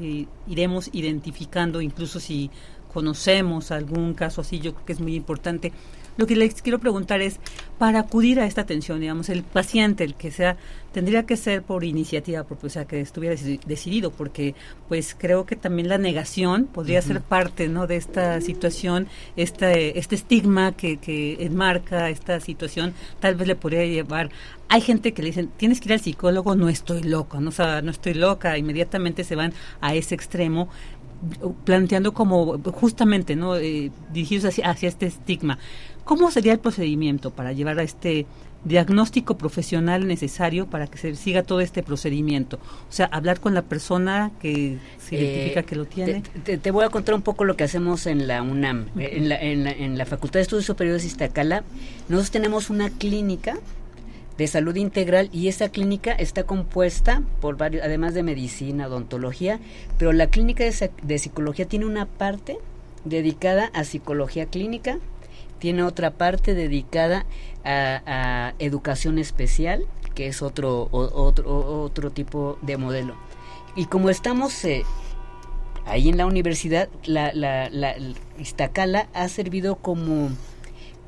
iremos 0.46 0.90
identificando, 0.92 1.80
incluso 1.80 2.20
si 2.20 2.50
conocemos 2.92 3.70
algún 3.70 4.12
caso 4.12 4.42
así, 4.42 4.58
yo 4.58 4.74
creo 4.74 4.84
que 4.84 4.92
es 4.92 5.00
muy 5.00 5.14
importante 5.14 5.72
lo 6.18 6.26
que 6.26 6.36
les 6.36 6.60
quiero 6.60 6.80
preguntar 6.80 7.22
es, 7.22 7.38
para 7.78 8.00
acudir 8.00 8.40
a 8.40 8.46
esta 8.46 8.62
atención, 8.62 9.00
digamos, 9.00 9.28
el 9.28 9.44
paciente, 9.44 10.02
el 10.02 10.16
que 10.16 10.32
sea, 10.32 10.56
tendría 10.92 11.24
que 11.26 11.36
ser 11.36 11.62
por 11.62 11.84
iniciativa 11.84 12.42
propia, 12.42 12.66
o 12.66 12.70
sea, 12.70 12.84
que 12.86 13.00
estuviera 13.00 13.36
decidido, 13.66 14.10
porque 14.10 14.56
pues 14.88 15.14
creo 15.16 15.46
que 15.46 15.54
también 15.54 15.88
la 15.88 15.96
negación 15.96 16.66
podría 16.66 17.00
ser 17.02 17.20
parte, 17.20 17.68
¿no?, 17.68 17.86
de 17.86 17.96
esta 17.96 18.40
situación, 18.40 19.06
este, 19.36 19.96
este 19.98 20.16
estigma 20.16 20.72
que, 20.72 20.96
que 20.96 21.36
enmarca 21.44 22.10
esta 22.10 22.40
situación, 22.40 22.94
tal 23.20 23.36
vez 23.36 23.46
le 23.46 23.54
podría 23.54 23.86
llevar. 23.86 24.30
Hay 24.68 24.80
gente 24.80 25.12
que 25.12 25.22
le 25.22 25.28
dicen, 25.28 25.50
tienes 25.56 25.80
que 25.80 25.88
ir 25.88 25.92
al 25.92 26.00
psicólogo, 26.00 26.56
no 26.56 26.68
estoy 26.68 27.04
loco, 27.04 27.40
no, 27.40 27.50
o 27.50 27.52
sea, 27.52 27.80
no 27.80 27.92
estoy 27.92 28.14
loca, 28.14 28.58
inmediatamente 28.58 29.22
se 29.22 29.36
van 29.36 29.52
a 29.80 29.94
ese 29.94 30.16
extremo 30.16 30.68
planteando 31.64 32.14
como 32.14 32.58
justamente 32.72 33.34
no 33.34 33.56
eh, 33.56 33.90
dirigidos 34.12 34.44
hacia, 34.46 34.70
hacia, 34.70 34.88
este 34.88 35.06
estigma 35.06 35.58
¿Cómo 36.08 36.30
sería 36.30 36.54
el 36.54 36.58
procedimiento 36.58 37.32
para 37.32 37.52
llevar 37.52 37.78
a 37.78 37.82
este 37.82 38.24
diagnóstico 38.64 39.36
profesional 39.36 40.06
necesario 40.06 40.66
para 40.66 40.86
que 40.86 40.96
se 40.96 41.14
siga 41.16 41.42
todo 41.42 41.60
este 41.60 41.82
procedimiento? 41.82 42.56
O 42.88 42.92
sea, 42.92 43.04
hablar 43.12 43.40
con 43.40 43.52
la 43.52 43.60
persona 43.60 44.30
que 44.40 44.78
se 44.98 45.16
eh, 45.16 45.20
identifica 45.20 45.64
que 45.64 45.76
lo 45.76 45.84
tiene. 45.84 46.22
Te, 46.44 46.70
voy 46.70 46.86
a 46.86 46.88
contar 46.88 47.14
un 47.14 47.20
poco 47.20 47.44
lo 47.44 47.56
que 47.56 47.64
hacemos 47.64 48.06
en 48.06 48.26
la 48.26 48.40
UNAM, 48.40 48.86
en, 48.96 49.28
la, 49.28 49.38
en, 49.38 49.98
la, 49.98 50.06
Facultad 50.06 50.38
de 50.38 50.44
Estudios 50.44 50.64
Superiores 50.64 51.02
de 51.02 51.08
Iztacala. 51.08 51.62
Nosotros 52.08 52.30
tenemos 52.30 52.70
una 52.70 52.88
clínica 52.88 53.58
de 54.38 54.46
salud 54.46 54.76
integral 54.76 55.28
y 55.30 55.48
esa 55.48 55.68
clínica 55.68 56.12
está 56.12 56.44
compuesta 56.44 57.22
por 57.42 57.58
varios, 57.58 57.84
además 57.84 58.14
de 58.14 58.22
medicina, 58.22 58.86
odontología, 58.86 59.60
pero 59.98 60.14
la 60.14 60.28
clínica 60.28 60.64
de, 60.64 60.90
de 61.02 61.18
psicología 61.18 61.66
tiene 61.66 61.84
una 61.84 62.06
parte 62.06 62.56
dedicada 63.04 63.70
a 63.74 63.84
psicología 63.84 64.46
clínica, 64.46 65.00
tiene 65.58 65.82
otra 65.82 66.10
parte 66.12 66.54
dedicada 66.54 67.26
a, 67.64 68.54
educación 68.58 69.18
especial, 69.18 69.84
que 70.14 70.28
es 70.28 70.42
otro, 70.42 70.88
otro, 70.90 71.82
otro 71.82 72.10
tipo 72.10 72.58
de 72.62 72.76
modelo. 72.76 73.14
Y 73.76 73.86
como 73.86 74.10
estamos 74.10 74.64
eh, 74.64 74.84
ahí 75.86 76.08
en 76.08 76.16
la 76.16 76.26
universidad, 76.26 76.88
la, 77.04 77.32
la, 77.32 77.68
la, 77.70 77.94
Iztacala 78.38 79.08
ha 79.14 79.28
servido 79.28 79.76
como, 79.76 80.30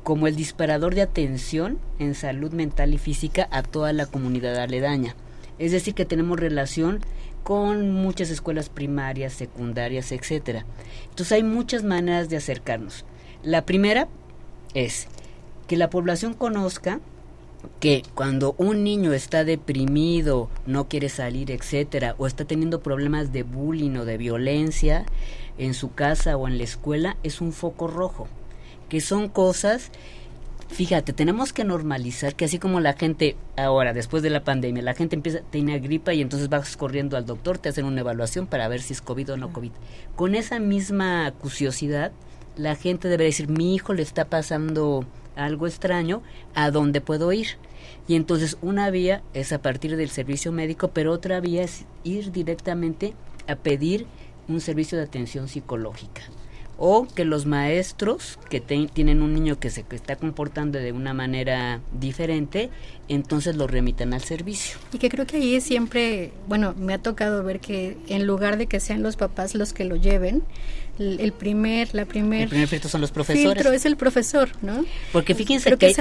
como 0.03 0.27
el 0.27 0.35
disparador 0.35 0.95
de 0.95 1.01
atención 1.01 1.79
en 1.99 2.15
salud 2.15 2.51
mental 2.51 2.93
y 2.93 2.97
física 2.97 3.47
a 3.51 3.63
toda 3.63 3.93
la 3.93 4.05
comunidad 4.05 4.57
aledaña. 4.57 5.15
Es 5.59 5.71
decir, 5.71 5.93
que 5.93 6.05
tenemos 6.05 6.39
relación 6.39 7.01
con 7.43 7.91
muchas 7.91 8.29
escuelas 8.29 8.69
primarias, 8.69 9.33
secundarias, 9.33 10.11
etcétera. 10.11 10.65
Entonces 11.09 11.31
hay 11.33 11.43
muchas 11.43 11.83
maneras 11.83 12.29
de 12.29 12.37
acercarnos. 12.37 13.05
La 13.43 13.65
primera, 13.65 14.07
es 14.73 15.07
que 15.67 15.77
la 15.77 15.89
población 15.89 16.33
conozca 16.33 16.99
que 17.79 18.03
cuando 18.15 18.55
un 18.57 18.83
niño 18.83 19.13
está 19.13 19.43
deprimido, 19.43 20.49
no 20.65 20.87
quiere 20.87 21.09
salir, 21.09 21.51
etcétera, 21.51 22.15
o 22.17 22.27
está 22.27 22.45
teniendo 22.45 22.81
problemas 22.81 23.31
de 23.31 23.43
bullying 23.43 23.97
o 23.97 24.05
de 24.05 24.17
violencia 24.17 25.05
en 25.57 25.73
su 25.73 25.93
casa 25.93 26.37
o 26.37 26.47
en 26.47 26.57
la 26.57 26.63
escuela, 26.63 27.17
es 27.23 27.41
un 27.41 27.53
foco 27.53 27.87
rojo, 27.87 28.27
que 28.89 29.01
son 29.01 29.29
cosas 29.29 29.91
Fíjate, 30.71 31.11
tenemos 31.11 31.51
que 31.51 31.65
normalizar 31.65 32.33
que 32.33 32.45
así 32.45 32.57
como 32.57 32.79
la 32.79 32.93
gente 32.93 33.35
ahora, 33.57 33.91
después 33.91 34.23
de 34.23 34.29
la 34.29 34.45
pandemia, 34.45 34.81
la 34.81 34.93
gente 34.93 35.17
empieza, 35.17 35.41
tiene 35.49 35.77
gripa 35.79 36.13
y 36.13 36.21
entonces 36.21 36.47
vas 36.47 36.77
corriendo 36.77 37.17
al 37.17 37.25
doctor, 37.25 37.57
te 37.57 37.67
hacen 37.67 37.83
una 37.83 37.99
evaluación 37.99 38.47
para 38.47 38.69
ver 38.69 38.81
si 38.81 38.93
es 38.93 39.01
COVID 39.01 39.33
o 39.33 39.37
no 39.37 39.51
COVID. 39.51 39.71
Con 40.15 40.33
esa 40.33 40.59
misma 40.59 41.29
curiosidad, 41.41 42.13
la 42.55 42.75
gente 42.75 43.07
debe 43.07 43.25
decir, 43.25 43.47
mi 43.47 43.75
hijo 43.75 43.93
le 43.93 44.03
está 44.03 44.25
pasando 44.25 45.05
algo 45.35 45.67
extraño, 45.67 46.21
¿a 46.55 46.71
dónde 46.71 47.01
puedo 47.01 47.31
ir? 47.31 47.47
Y 48.07 48.15
entonces 48.15 48.57
una 48.61 48.89
vía 48.89 49.23
es 49.33 49.53
a 49.53 49.61
partir 49.61 49.95
del 49.95 50.09
servicio 50.09 50.51
médico, 50.51 50.89
pero 50.89 51.11
otra 51.11 51.39
vía 51.39 51.63
es 51.63 51.85
ir 52.03 52.31
directamente 52.31 53.13
a 53.47 53.55
pedir 53.55 54.05
un 54.47 54.59
servicio 54.59 54.97
de 54.97 55.05
atención 55.05 55.47
psicológica 55.47 56.21
o 56.83 57.05
que 57.05 57.25
los 57.25 57.45
maestros 57.45 58.39
que 58.49 58.59
tienen 58.59 59.21
un 59.21 59.35
niño 59.35 59.59
que 59.59 59.69
se 59.69 59.85
está 59.91 60.15
comportando 60.15 60.79
de 60.79 60.91
una 60.91 61.13
manera 61.13 61.79
diferente, 61.99 62.71
entonces 63.07 63.55
lo 63.55 63.67
remitan 63.67 64.15
al 64.15 64.21
servicio. 64.21 64.79
Y 64.91 64.97
que 64.97 65.09
creo 65.09 65.27
que 65.27 65.37
ahí 65.37 65.61
siempre, 65.61 66.33
bueno, 66.47 66.73
me 66.75 66.95
ha 66.95 66.97
tocado 66.97 67.43
ver 67.43 67.59
que 67.59 67.97
en 68.07 68.25
lugar 68.25 68.57
de 68.57 68.65
que 68.65 68.79
sean 68.79 69.03
los 69.03 69.15
papás 69.15 69.53
los 69.53 69.73
que 69.73 69.85
lo 69.85 69.95
lleven, 69.95 70.41
el 70.99 71.31
primer, 71.31 71.93
la 71.93 72.05
primer, 72.05 72.43
el 72.43 72.49
primer 72.49 72.67
filtro 72.67 72.89
son 72.89 73.01
los 73.01 73.11
profesores. 73.11 73.53
Filtro 73.53 73.71
es 73.71 73.85
el 73.85 73.97
profesor, 73.97 74.49
¿no? 74.61 74.85
Porque 75.11 75.35
fíjense 75.35 75.75
que, 75.77 75.95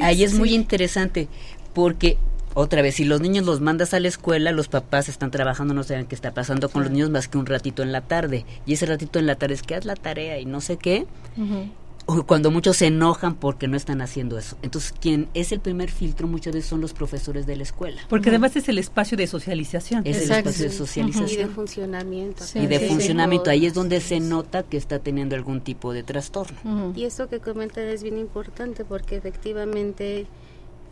ahí 0.00 0.22
es 0.22 0.34
muy 0.34 0.54
interesante, 0.54 1.28
porque 1.72 2.18
otra 2.54 2.82
vez, 2.82 2.94
si 2.94 3.04
los 3.04 3.20
niños 3.20 3.44
los 3.44 3.60
mandas 3.60 3.94
a 3.94 4.00
la 4.00 4.06
escuela, 4.06 4.52
los 4.52 4.68
papás 4.68 5.08
están 5.08 5.32
trabajando, 5.32 5.74
no 5.74 5.82
saben 5.82 6.06
qué 6.06 6.14
está 6.14 6.32
pasando 6.32 6.68
con 6.68 6.82
los 6.82 6.92
niños 6.92 7.10
más 7.10 7.26
que 7.26 7.36
un 7.36 7.46
ratito 7.46 7.82
en 7.82 7.90
la 7.90 8.00
tarde. 8.00 8.46
Y 8.64 8.74
ese 8.74 8.86
ratito 8.86 9.18
en 9.18 9.26
la 9.26 9.34
tarde 9.34 9.54
es 9.54 9.62
que 9.62 9.74
haz 9.74 9.84
la 9.84 9.96
tarea 9.96 10.38
y 10.38 10.44
no 10.44 10.60
sé 10.60 10.76
qué. 10.76 11.06
O 11.36 11.83
cuando 12.26 12.50
muchos 12.50 12.76
se 12.76 12.86
enojan 12.86 13.34
porque 13.34 13.68
no 13.68 13.76
están 13.76 14.00
haciendo 14.00 14.38
eso. 14.38 14.56
Entonces, 14.62 14.92
quien 14.98 15.28
es 15.34 15.52
el 15.52 15.60
primer 15.60 15.90
filtro 15.90 16.26
muchas 16.26 16.54
veces 16.54 16.68
son 16.68 16.80
los 16.80 16.92
profesores 16.92 17.46
de 17.46 17.56
la 17.56 17.62
escuela. 17.62 18.02
Porque 18.08 18.28
además 18.28 18.56
es 18.56 18.68
el 18.68 18.78
espacio 18.78 19.16
de 19.16 19.26
socialización. 19.26 20.02
Es 20.06 20.16
el 20.18 20.30
espacio 20.30 20.64
de 20.64 20.72
socialización. 20.72 21.30
Y 21.30 21.36
de 21.36 21.46
funcionamiento. 21.46 22.44
y 22.54 22.66
de 22.66 22.80
funcionamiento. 22.80 23.50
Ahí 23.50 23.66
es 23.66 23.74
donde 23.74 24.00
se 24.00 24.20
nota 24.20 24.62
que 24.62 24.76
está 24.76 24.98
teniendo 24.98 25.34
algún 25.34 25.60
tipo 25.60 25.92
de 25.92 26.02
trastorno. 26.02 26.92
Y 26.94 27.04
esto 27.04 27.28
que 27.28 27.40
comentan 27.40 27.84
es 27.88 28.02
bien 28.02 28.18
importante 28.18 28.84
porque 28.84 29.16
efectivamente 29.16 30.26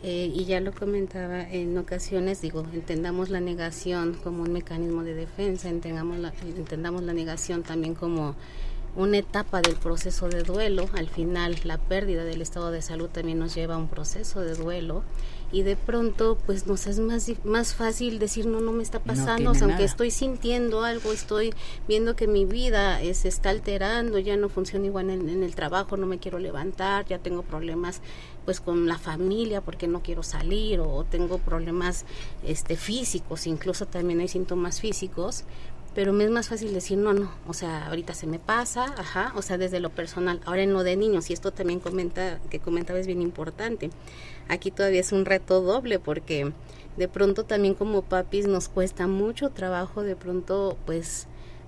eh, 0.05 0.29
y 0.35 0.43
ya 0.43 0.59
lo 0.59 0.73
comentaba 0.73 1.43
en 1.49 1.77
ocasiones, 1.77 2.41
digo, 2.41 2.65
entendamos 2.73 3.29
la 3.29 3.39
negación 3.39 4.15
como 4.21 4.43
un 4.43 4.51
mecanismo 4.51 5.01
de 5.01 5.13
defensa, 5.13 5.69
entendamos 5.69 6.19
la, 6.19 6.33
entendamos 6.57 7.03
la 7.03 7.13
negación 7.13 7.63
también 7.63 7.95
como 7.95 8.35
una 8.95 9.17
etapa 9.17 9.61
del 9.61 9.75
proceso 9.75 10.29
de 10.29 10.43
duelo. 10.43 10.89
Al 10.93 11.09
final, 11.09 11.55
la 11.63 11.77
pérdida 11.77 12.23
del 12.23 12.41
estado 12.41 12.71
de 12.71 12.81
salud 12.81 13.09
también 13.09 13.39
nos 13.39 13.55
lleva 13.55 13.75
a 13.75 13.77
un 13.77 13.87
proceso 13.87 14.41
de 14.41 14.55
duelo 14.55 15.03
y 15.53 15.61
de 15.61 15.75
pronto 15.75 16.35
pues 16.47 16.65
nos 16.65 16.87
es 16.87 16.99
más, 16.99 17.31
más 17.45 17.75
fácil 17.75 18.17
decir 18.17 18.47
no, 18.47 18.59
no 18.59 18.71
me 18.71 18.81
está 18.81 18.99
pasando, 18.99 19.53
aunque 19.61 19.83
estoy 19.83 20.09
sintiendo 20.09 20.83
algo, 20.83 21.13
estoy 21.13 21.53
viendo 21.87 22.15
que 22.15 22.27
mi 22.27 22.43
vida 22.43 22.99
se 23.13 23.27
está 23.27 23.51
alterando, 23.51 24.17
ya 24.17 24.35
no 24.35 24.49
funciona 24.49 24.87
igual 24.87 25.11
en, 25.11 25.29
en, 25.29 25.43
el 25.43 25.53
trabajo, 25.53 25.95
no 25.95 26.07
me 26.07 26.17
quiero 26.17 26.39
levantar, 26.39 27.05
ya 27.05 27.19
tengo 27.19 27.43
problemas 27.43 28.01
pues 28.45 28.59
con 28.59 28.87
la 28.87 28.97
familia 28.97 29.61
porque 29.61 29.87
no 29.87 30.01
quiero 30.01 30.23
salir 30.23 30.79
o 30.79 31.05
tengo 31.05 31.37
problemas 31.37 32.05
este 32.43 32.75
físicos, 32.75 33.45
incluso 33.45 33.85
también 33.85 34.21
hay 34.21 34.27
síntomas 34.27 34.81
físicos, 34.81 35.43
pero 35.95 36.13
me 36.13 36.23
es 36.23 36.31
más 36.31 36.49
fácil 36.49 36.73
decir 36.73 36.97
no, 36.97 37.13
no, 37.13 37.31
o 37.47 37.53
sea, 37.53 37.87
ahorita 37.87 38.13
se 38.13 38.27
me 38.27 38.39
pasa, 38.39 38.85
ajá, 38.97 39.33
o 39.35 39.41
sea, 39.41 39.57
desde 39.57 39.79
lo 39.79 39.89
personal. 39.89 40.41
Ahora 40.45 40.63
en 40.63 40.73
lo 40.73 40.83
de 40.83 40.95
niños, 40.95 41.29
y 41.29 41.33
esto 41.33 41.51
también 41.51 41.79
comenta, 41.79 42.39
que 42.49 42.59
comentaba 42.59 42.99
es 42.99 43.07
bien 43.07 43.21
importante, 43.21 43.89
aquí 44.47 44.71
todavía 44.71 45.01
es 45.01 45.11
un 45.11 45.25
reto 45.25 45.61
doble 45.61 45.99
porque 45.99 46.51
de 46.97 47.07
pronto 47.07 47.43
también 47.43 47.73
como 47.73 48.03
papis 48.03 48.47
nos 48.47 48.69
cuesta 48.69 49.07
mucho 49.07 49.49
trabajo 49.49 50.03
de 50.03 50.15
pronto 50.15 50.77
pues 50.85 51.27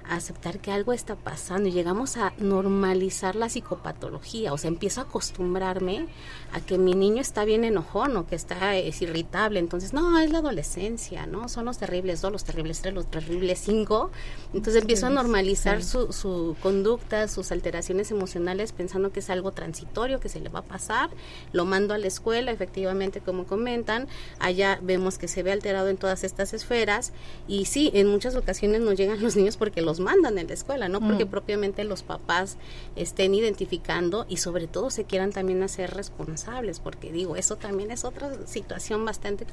aceptar 0.10 0.60
que 0.60 0.72
algo 0.72 0.94
está 0.94 1.16
pasando 1.16 1.70
y 1.70 1.72
llegamos 1.72 2.18
a 2.18 2.34
normalizar 2.38 3.36
la 3.36 3.50
psicopatología, 3.50 4.54
o 4.54 4.58
sea, 4.58 4.68
empiezo 4.68 5.02
a 5.02 5.06
acostumbrarme 5.06 6.08
a 6.54 6.62
que 6.62 6.78
mi 6.78 6.94
niño 6.94 7.22
está 7.22 7.46
bien 7.46 7.64
enojón 7.64 8.16
o 8.18 8.28
que 8.28 8.36
está 8.36 8.76
es 8.76 9.02
irritable, 9.02 9.60
entonces, 9.60 9.94
no, 9.94 10.18
es 10.20 10.32
la 10.32 10.40
adolescencia, 10.40 11.26
¿no? 11.26 11.50
Son 11.50 11.66
los 11.66 11.78
terribles 11.78 12.22
dos, 12.22 12.32
los 12.32 12.44
terribles 12.44 12.82
tres, 12.82 12.94
los 12.94 13.10
terribles 13.10 13.60
cinco, 13.60 14.12
entonces 14.54 14.82
empiezo 14.82 15.08
a 15.08 15.10
normalizar 15.10 15.84
su, 15.84 16.14
su 16.14 16.56
conducta, 16.62 17.28
sus 17.28 17.52
alteraciones 17.52 18.12
emocionales 18.12 18.72
pensando 18.72 19.12
que 19.12 19.20
es 19.20 19.30
algo 19.30 19.52
transitorio, 19.52 20.20
que 20.20 20.30
se 20.30 20.40
le 20.40 20.50
va 20.50 20.60
a 20.60 20.64
pasar, 20.64 21.10
lo 21.52 21.66
mando 21.66 21.94
a 21.94 21.98
la 21.98 22.08
escuela, 22.08 22.52
efectivamente, 22.52 23.22
como 23.22 23.46
comentan, 23.46 24.08
allá 24.40 24.80
vemos 24.82 25.18
que 25.18 25.28
se 25.28 25.44
ve 25.44 25.52
alterado 25.52 25.90
en 25.90 25.98
todas 25.98 26.24
estas 26.24 26.54
esferas. 26.54 27.14
Y 27.48 27.66
sí, 27.66 27.92
en 27.94 28.08
muchas 28.08 28.36
ocasiones 28.36 28.82
nos 28.82 28.96
llegan 28.96 29.22
los 29.22 29.36
niños 29.36 29.58
porque 29.58 29.82
los 29.82 29.95
mandan 30.00 30.38
en 30.38 30.48
la 30.48 30.54
escuela, 30.54 30.90
no 30.90 31.00
porque 31.00 31.26
mm. 31.26 31.30
propiamente 31.30 31.84
los 31.84 32.04
papás 32.04 32.58
estén 32.96 33.34
identificando 33.34 34.26
y 34.30 34.38
sobre 34.38 34.68
todo 34.68 34.90
se 34.90 35.06
quieran 35.06 35.32
también 35.32 35.64
hacer 35.64 35.92
responsables, 35.92 36.80
porque 36.80 37.12
digo, 37.12 37.36
eso 37.36 37.56
también 37.56 37.92
es 37.92 38.06
otra 38.06 38.32
situación 38.46 39.06
bastante 39.06 39.46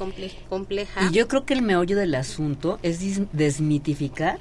compleja. 0.48 1.08
Y 1.10 1.14
yo 1.14 1.28
creo 1.28 1.44
que 1.44 1.54
el 1.54 1.62
meollo 1.62 1.96
del 1.96 2.14
asunto 2.14 2.78
es 2.82 3.00
desmitificar 3.32 4.38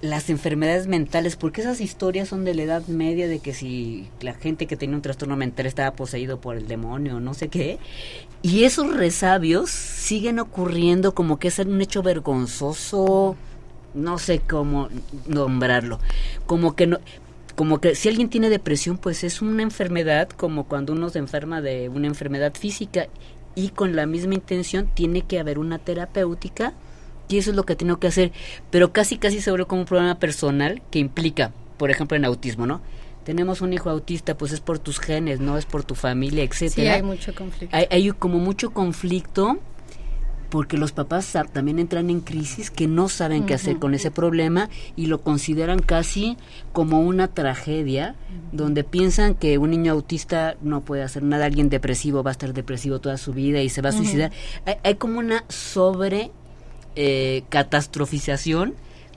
las 0.00 0.30
enfermedades 0.30 0.86
mentales, 0.86 1.36
porque 1.36 1.60
esas 1.60 1.80
historias 1.80 2.28
son 2.28 2.44
de 2.44 2.54
la 2.54 2.62
Edad 2.62 2.86
Media, 2.86 3.26
de 3.26 3.40
que 3.40 3.52
si 3.52 4.08
la 4.20 4.32
gente 4.32 4.66
que 4.66 4.76
tenía 4.76 4.94
un 4.94 5.02
trastorno 5.02 5.36
mental 5.36 5.66
estaba 5.66 5.96
poseído 5.96 6.40
por 6.40 6.56
el 6.56 6.68
demonio, 6.68 7.18
no 7.18 7.34
sé 7.34 7.48
qué, 7.48 7.78
y 8.40 8.64
esos 8.64 8.96
resabios 8.96 9.70
siguen 9.70 10.38
ocurriendo 10.38 11.14
como 11.14 11.38
que 11.38 11.48
es 11.48 11.58
un 11.58 11.80
hecho 11.80 12.02
vergonzoso, 12.02 13.36
no 13.98 14.18
sé 14.18 14.40
cómo 14.40 14.88
nombrarlo, 15.26 15.98
como 16.46 16.74
que 16.74 16.86
no, 16.86 16.98
como 17.58 17.80
que 17.80 17.96
si 17.96 18.08
alguien 18.08 18.30
tiene 18.30 18.50
depresión, 18.50 18.98
pues 18.98 19.24
es 19.24 19.42
una 19.42 19.62
enfermedad 19.62 20.28
como 20.28 20.64
cuando 20.64 20.92
uno 20.92 21.10
se 21.10 21.18
enferma 21.18 21.60
de 21.60 21.88
una 21.88 22.06
enfermedad 22.06 22.54
física 22.54 23.08
y 23.56 23.70
con 23.70 23.96
la 23.96 24.06
misma 24.06 24.34
intención 24.34 24.88
tiene 24.94 25.22
que 25.22 25.40
haber 25.40 25.58
una 25.58 25.78
terapéutica 25.78 26.72
y 27.28 27.38
eso 27.38 27.50
es 27.50 27.56
lo 27.56 27.64
que 27.64 27.74
tengo 27.74 27.98
que 27.98 28.06
hacer, 28.06 28.30
pero 28.70 28.92
casi 28.92 29.18
casi 29.18 29.40
se 29.40 29.50
vuelve 29.50 29.66
como 29.66 29.82
un 29.82 29.86
problema 29.86 30.18
personal 30.20 30.80
que 30.92 31.00
implica, 31.00 31.52
por 31.76 31.90
ejemplo, 31.90 32.16
en 32.16 32.24
autismo, 32.24 32.66
¿no? 32.66 32.80
Tenemos 33.24 33.60
un 33.60 33.72
hijo 33.72 33.90
autista, 33.90 34.38
pues 34.38 34.52
es 34.52 34.60
por 34.60 34.78
tus 34.78 35.00
genes, 35.00 35.40
no 35.40 35.58
es 35.58 35.66
por 35.66 35.82
tu 35.82 35.96
familia, 35.96 36.44
etcétera. 36.44 36.92
Sí, 36.92 36.96
hay 36.96 37.02
mucho 37.02 37.34
conflicto. 37.34 37.76
Hay, 37.76 37.86
hay 37.90 38.10
como 38.12 38.38
mucho 38.38 38.70
conflicto 38.70 39.58
porque 40.50 40.78
los 40.78 40.92
papás 40.92 41.36
también 41.52 41.78
entran 41.78 42.10
en 42.10 42.20
crisis 42.20 42.70
que 42.70 42.86
no 42.86 43.08
saben 43.08 43.44
qué 43.44 43.54
hacer 43.54 43.78
con 43.78 43.94
ese 43.94 44.10
problema 44.10 44.70
y 44.96 45.06
lo 45.06 45.20
consideran 45.20 45.78
casi 45.78 46.36
como 46.72 47.00
una 47.00 47.28
tragedia, 47.28 48.14
donde 48.52 48.84
piensan 48.84 49.34
que 49.34 49.58
un 49.58 49.70
niño 49.70 49.92
autista 49.92 50.56
no 50.62 50.80
puede 50.80 51.02
hacer 51.02 51.22
nada, 51.22 51.46
alguien 51.46 51.68
depresivo 51.68 52.22
va 52.22 52.30
a 52.30 52.32
estar 52.32 52.54
depresivo 52.54 52.98
toda 52.98 53.18
su 53.18 53.32
vida 53.32 53.60
y 53.60 53.68
se 53.68 53.82
va 53.82 53.90
a 53.90 53.92
suicidar. 53.92 54.32
hay, 54.82 54.94
como 54.94 55.18
una 55.18 55.44
sobre 55.48 56.30
eh, 56.96 57.44
catastrofización 57.50 58.74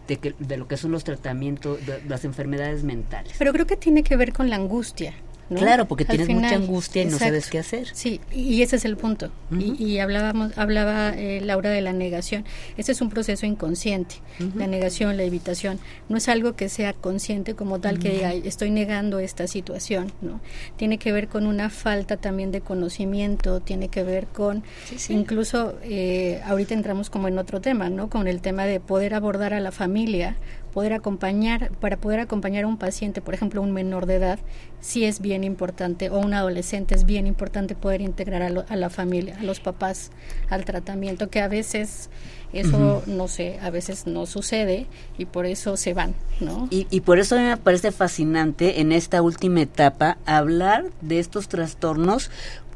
de, 0.08 0.18
que, 0.18 0.36
de 0.38 0.58
lo 0.58 0.68
que 0.68 0.78
son 0.78 0.92
los 0.92 1.04
tratamientos, 1.04 1.86
de 1.86 2.02
las 2.08 2.26
enfermedades 2.26 2.84
mentales. 2.84 3.34
Pero 3.40 3.54
creo 3.54 3.66
que 3.66 3.78
tiene 3.78 4.04
que 4.04 4.18
ver 4.18 4.34
con 4.34 4.50
la 4.50 4.58
angustia. 4.58 5.14
Claro, 5.56 5.88
porque 5.88 6.06
tienes 6.06 6.30
mucha 6.30 6.56
angustia 6.56 7.04
y 7.04 7.06
no 7.06 7.18
sabes 7.18 7.50
qué 7.50 7.60
hacer. 7.60 7.90
Sí, 7.94 8.22
y 8.32 8.62
ese 8.62 8.78
es 8.78 8.86
el 8.86 8.98
punto. 8.98 9.32
y, 9.52 10.00
hablábamos, 10.00 10.58
hablaba 10.58 11.10
eh, 11.10 11.42
Laura 11.42 11.70
de 11.70 11.82
la 11.82 11.94
negación. 11.94 12.46
Ese 12.78 12.92
es 12.94 13.02
un 13.02 13.10
proceso 13.10 13.46
inconsciente. 13.46 14.16
La 14.56 14.68
negación, 14.68 15.18
la 15.18 15.24
evitación. 15.24 15.80
No 16.10 16.18
es 16.18 16.30
algo 16.30 16.56
que 16.56 16.70
sea 16.70 16.94
consciente 16.94 17.56
como 17.56 17.80
tal 17.80 18.00
que 18.00 18.10
diga, 18.10 18.34
estoy 18.34 18.72
negando 18.72 19.20
esta 19.20 19.48
situación. 19.48 20.12
¿no? 20.22 20.40
Tiene 20.78 20.98
que 20.98 21.12
ver 21.12 21.28
con 21.28 21.48
una 21.48 21.70
falta 21.70 22.18
también 22.18 22.52
de 22.52 22.62
conocimiento, 22.62 23.60
tiene 23.60 23.90
que 23.90 24.04
ver 24.04 24.28
con, 24.28 24.64
incluso, 25.10 25.78
eh, 25.84 26.42
ahorita 26.46 26.74
entramos 26.74 27.10
como 27.10 27.28
en 27.28 27.38
otro 27.38 27.62
tema, 27.62 27.90
¿no? 27.90 28.10
Con 28.10 28.28
el 28.28 28.42
tema 28.42 28.66
de 28.66 28.80
poder 28.80 29.14
abordar 29.14 29.54
a 29.54 29.60
la 29.60 29.72
familia 29.72 30.38
poder 30.72 30.94
acompañar, 30.94 31.72
para 31.80 31.98
poder 31.98 32.20
acompañar 32.20 32.64
a 32.64 32.68
un 32.68 32.78
paciente, 32.78 33.22
por 33.22 33.34
ejemplo, 33.34 33.62
un 33.62 33.72
menor 33.72 34.06
de 34.06 34.16
edad, 34.16 34.40
sí 34.80 35.06
es 35.06 35.22
bien 35.22 35.44
importante, 35.44 36.10
o 36.10 36.20
un 36.20 36.34
adolescente 36.34 36.96
es 36.96 37.06
bien 37.06 37.28
importante 37.28 37.76
poder 37.76 38.02
integrar 38.02 38.42
a, 38.42 38.76
la 38.76 38.90
familia, 38.90 39.38
a 39.40 39.44
los 39.44 39.60
papás, 39.60 40.12
al 40.50 40.66
tratamiento, 40.66 41.30
que 41.30 41.42
a 41.42 41.48
veces 41.48 42.10
eso, 42.54 43.04
no 43.06 43.28
sé, 43.28 43.60
a 43.62 43.70
veces 43.70 44.08
no 44.08 44.26
sucede 44.26 44.88
y 45.18 45.26
por 45.26 45.46
eso 45.46 45.78
se 45.78 45.94
van, 45.94 46.16
¿no? 46.42 46.68
Y, 46.70 46.88
y 46.90 47.02
por 47.02 47.20
eso 47.20 47.38
me 47.38 47.56
parece 47.56 47.92
fascinante 47.92 48.82
en 48.82 48.92
esta 48.92 49.22
última 49.22 49.62
etapa 49.62 50.18
hablar 50.26 50.86
de 51.02 51.20
estos 51.20 51.48
trastornos 51.48 52.30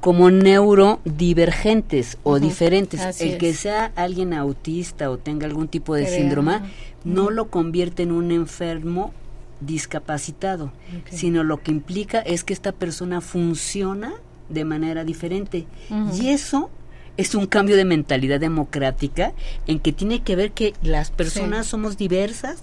como 0.05 0.29
neurodivergentes 0.29 2.19
o 2.21 2.39
diferentes. 2.39 3.19
el 3.19 3.39
que 3.39 3.55
sea 3.55 3.91
alguien 3.95 4.35
autista 4.35 5.09
o 5.09 5.17
tenga 5.17 5.47
algún 5.47 5.67
tipo 5.67 5.95
de 5.95 6.05
síndrome 6.05 6.59
no 7.03 7.31
lo 7.31 7.49
convierte 7.49 8.03
en 8.03 8.11
un 8.11 8.29
enfermo 8.29 9.13
discapacitado, 9.61 10.71
sino 11.09 11.43
lo 11.43 11.63
que 11.63 11.71
implica 11.71 12.19
es 12.19 12.43
que 12.43 12.53
esta 12.53 12.71
persona 12.71 13.19
funciona 13.19 14.13
de 14.47 14.63
manera 14.63 15.03
diferente. 15.05 15.65
Y 16.13 16.27
eso 16.27 16.69
es 17.17 17.33
un 17.33 17.47
cambio 17.47 17.75
de 17.75 17.85
mentalidad 17.85 18.39
democrática 18.39 19.33
en 19.65 19.79
que 19.79 19.91
tiene 19.91 20.21
que 20.21 20.35
ver 20.35 20.51
que 20.51 20.75
las 20.83 21.09
personas 21.09 21.65
somos 21.65 21.97
diversas 21.97 22.61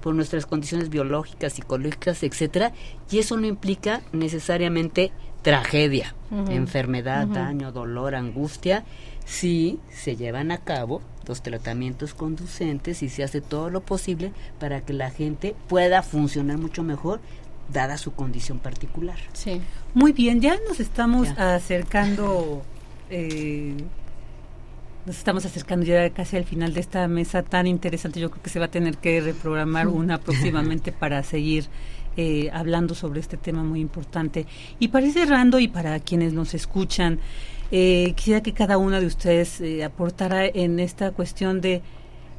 por 0.00 0.14
nuestras 0.14 0.46
condiciones 0.46 0.90
biológicas, 0.90 1.54
psicológicas, 1.54 2.22
etcétera, 2.22 2.72
y 3.10 3.18
eso 3.18 3.36
no 3.36 3.48
implica 3.48 4.00
necesariamente 4.12 5.10
tragedia, 5.42 6.14
enfermedad, 6.48 7.26
daño, 7.26 7.72
dolor, 7.72 8.14
angustia, 8.14 8.84
si 9.24 9.78
se 9.90 10.16
llevan 10.16 10.50
a 10.50 10.58
cabo 10.58 11.02
los 11.26 11.42
tratamientos 11.42 12.14
conducentes 12.14 13.02
y 13.02 13.08
se 13.08 13.22
hace 13.22 13.40
todo 13.40 13.70
lo 13.70 13.82
posible 13.82 14.32
para 14.58 14.80
que 14.80 14.94
la 14.94 15.10
gente 15.10 15.54
pueda 15.68 16.02
funcionar 16.02 16.58
mucho 16.58 16.82
mejor 16.82 17.20
dada 17.72 17.98
su 17.98 18.12
condición 18.12 18.58
particular. 18.58 19.18
Sí. 19.34 19.60
Muy 19.94 20.12
bien, 20.12 20.40
ya 20.40 20.56
nos 20.66 20.80
estamos 20.80 21.28
acercando 21.36 22.62
eh, 23.10 23.74
nos 25.08 25.16
estamos 25.16 25.46
acercando 25.46 25.86
ya 25.86 26.10
casi 26.10 26.36
al 26.36 26.44
final 26.44 26.74
de 26.74 26.80
esta 26.80 27.08
mesa 27.08 27.42
tan 27.42 27.66
interesante. 27.66 28.20
Yo 28.20 28.30
creo 28.30 28.42
que 28.42 28.50
se 28.50 28.58
va 28.58 28.66
a 28.66 28.70
tener 28.70 28.98
que 28.98 29.20
reprogramar 29.22 29.88
una 29.88 30.18
próximamente 30.18 30.92
para 30.92 31.22
seguir 31.22 31.66
eh, 32.20 32.50
hablando 32.52 32.96
sobre 32.96 33.20
este 33.20 33.36
tema 33.36 33.62
muy 33.62 33.78
importante. 33.78 34.44
Y 34.80 34.88
para 34.88 35.06
ir 35.06 35.12
cerrando 35.12 35.60
y 35.60 35.68
para 35.68 36.00
quienes 36.00 36.32
nos 36.32 36.52
escuchan, 36.52 37.20
eh, 37.70 38.12
quisiera 38.16 38.42
que 38.42 38.52
cada 38.52 38.76
una 38.76 38.98
de 38.98 39.06
ustedes 39.06 39.60
eh, 39.60 39.84
aportara 39.84 40.44
en 40.44 40.80
esta 40.80 41.12
cuestión 41.12 41.60
de 41.60 41.80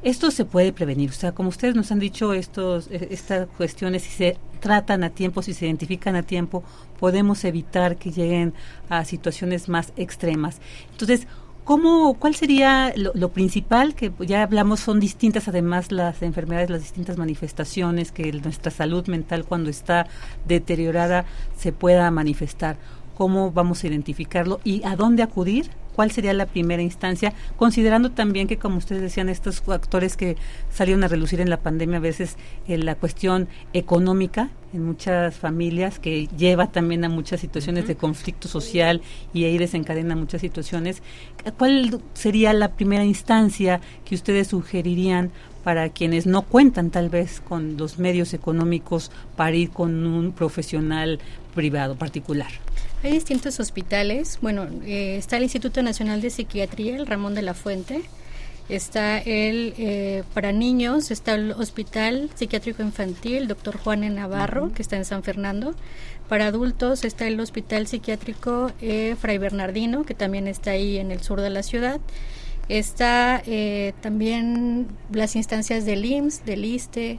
esto 0.02 0.30
se 0.30 0.44
puede 0.44 0.74
prevenir. 0.74 1.08
O 1.08 1.14
sea, 1.14 1.32
como 1.32 1.48
ustedes 1.48 1.74
nos 1.74 1.90
han 1.92 1.98
dicho, 1.98 2.34
estos, 2.34 2.88
estas 2.90 3.48
cuestiones, 3.56 4.02
si 4.02 4.10
se 4.10 4.36
tratan 4.60 5.02
a 5.02 5.08
tiempo, 5.08 5.40
si 5.40 5.54
se 5.54 5.64
identifican 5.64 6.14
a 6.14 6.24
tiempo, 6.24 6.62
podemos 6.98 7.42
evitar 7.44 7.96
que 7.96 8.10
lleguen 8.10 8.52
a 8.90 9.06
situaciones 9.06 9.70
más 9.70 9.94
extremas. 9.96 10.60
Entonces, 10.90 11.26
¿Cómo, 11.64 12.14
¿Cuál 12.14 12.34
sería 12.34 12.92
lo, 12.96 13.28
principal? 13.28 13.94
Que 13.94 14.12
ya 14.20 14.42
hablamos, 14.42 14.80
son 14.80 14.98
distintas 14.98 15.46
además 15.46 15.92
las 15.92 16.22
enfermedades, 16.22 16.70
las 16.70 16.80
distintas 16.80 17.16
manifestaciones 17.16 18.12
que 18.12 18.32
nuestra 18.32 18.70
salud 18.70 19.06
mental 19.06 19.44
cuando 19.44 19.70
está 19.70 20.06
deteriorada 20.46 21.26
se 21.56 21.72
pueda 21.72 22.10
manifestar. 22.10 22.76
¿Cómo 23.16 23.52
vamos 23.52 23.84
a 23.84 23.88
identificarlo 23.88 24.60
y 24.64 24.82
a 24.84 24.96
dónde 24.96 25.22
acudir 25.22 25.70
cuál 25.94 26.10
sería 26.10 26.32
la 26.32 26.46
primera 26.46 26.82
instancia, 26.82 27.32
considerando 27.56 28.10
también 28.10 28.48
que, 28.48 28.58
como 28.58 28.78
ustedes 28.78 29.02
decían, 29.02 29.28
estos 29.28 29.60
factores 29.60 30.16
que 30.16 30.36
salieron 30.70 31.04
a 31.04 31.08
relucir 31.08 31.40
en 31.40 31.50
la 31.50 31.58
pandemia, 31.58 31.98
a 31.98 32.00
veces 32.00 32.36
eh, 32.66 32.78
la 32.78 32.94
cuestión 32.94 33.48
económica 33.72 34.50
en 34.72 34.84
muchas 34.84 35.36
familias, 35.36 35.98
que 35.98 36.28
lleva 36.36 36.70
también 36.70 37.04
a 37.04 37.08
muchas 37.08 37.40
situaciones 37.40 37.88
de 37.88 37.96
conflicto 37.96 38.46
social 38.46 39.02
y 39.32 39.44
ahí 39.44 39.58
desencadena 39.58 40.14
muchas 40.14 40.40
situaciones. 40.40 41.02
¿Cuál 41.58 42.00
sería 42.14 42.52
la 42.52 42.72
primera 42.72 43.04
instancia 43.04 43.80
que 44.04 44.14
ustedes 44.14 44.48
sugerirían 44.48 45.30
para 45.64 45.88
quienes 45.90 46.26
no 46.26 46.42
cuentan 46.42 46.90
tal 46.90 47.08
vez 47.08 47.40
con 47.40 47.76
los 47.76 47.98
medios 47.98 48.32
económicos 48.32 49.10
para 49.36 49.56
ir 49.56 49.70
con 49.70 50.06
un 50.06 50.32
profesional 50.32 51.18
privado 51.54 51.96
particular? 51.96 52.50
Hay 53.02 53.12
distintos 53.12 53.60
hospitales. 53.60 54.38
Bueno, 54.42 54.66
eh, 54.84 55.16
está 55.16 55.38
el 55.38 55.44
Instituto 55.44 55.82
Nacional 55.82 56.20
de 56.20 56.30
Psiquiatría, 56.30 56.96
el 56.96 57.06
Ramón 57.06 57.34
de 57.34 57.42
la 57.42 57.54
Fuente. 57.54 58.02
Está 58.70 59.18
el, 59.18 59.74
eh, 59.78 60.22
para 60.32 60.52
niños, 60.52 61.10
está 61.10 61.34
el 61.34 61.50
Hospital 61.52 62.30
Psiquiátrico 62.34 62.82
Infantil, 62.82 63.48
doctor 63.48 63.76
Juan 63.76 64.14
Navarro, 64.14 64.72
que 64.72 64.82
está 64.82 64.96
en 64.96 65.04
San 65.04 65.24
Fernando. 65.24 65.74
Para 66.28 66.46
adultos 66.46 67.04
está 67.04 67.26
el 67.26 67.40
Hospital 67.40 67.88
Psiquiátrico 67.88 68.70
eh, 68.80 69.16
Fray 69.18 69.38
Bernardino, 69.38 70.04
que 70.04 70.14
también 70.14 70.46
está 70.46 70.70
ahí 70.70 70.98
en 70.98 71.10
el 71.10 71.20
sur 71.20 71.40
de 71.40 71.50
la 71.50 71.64
ciudad. 71.64 72.00
Está 72.68 73.42
eh, 73.44 73.92
también 74.02 74.86
las 75.10 75.34
instancias 75.34 75.84
del 75.84 76.04
IMSS, 76.04 76.44
del 76.44 76.64
ISTE. 76.64 77.18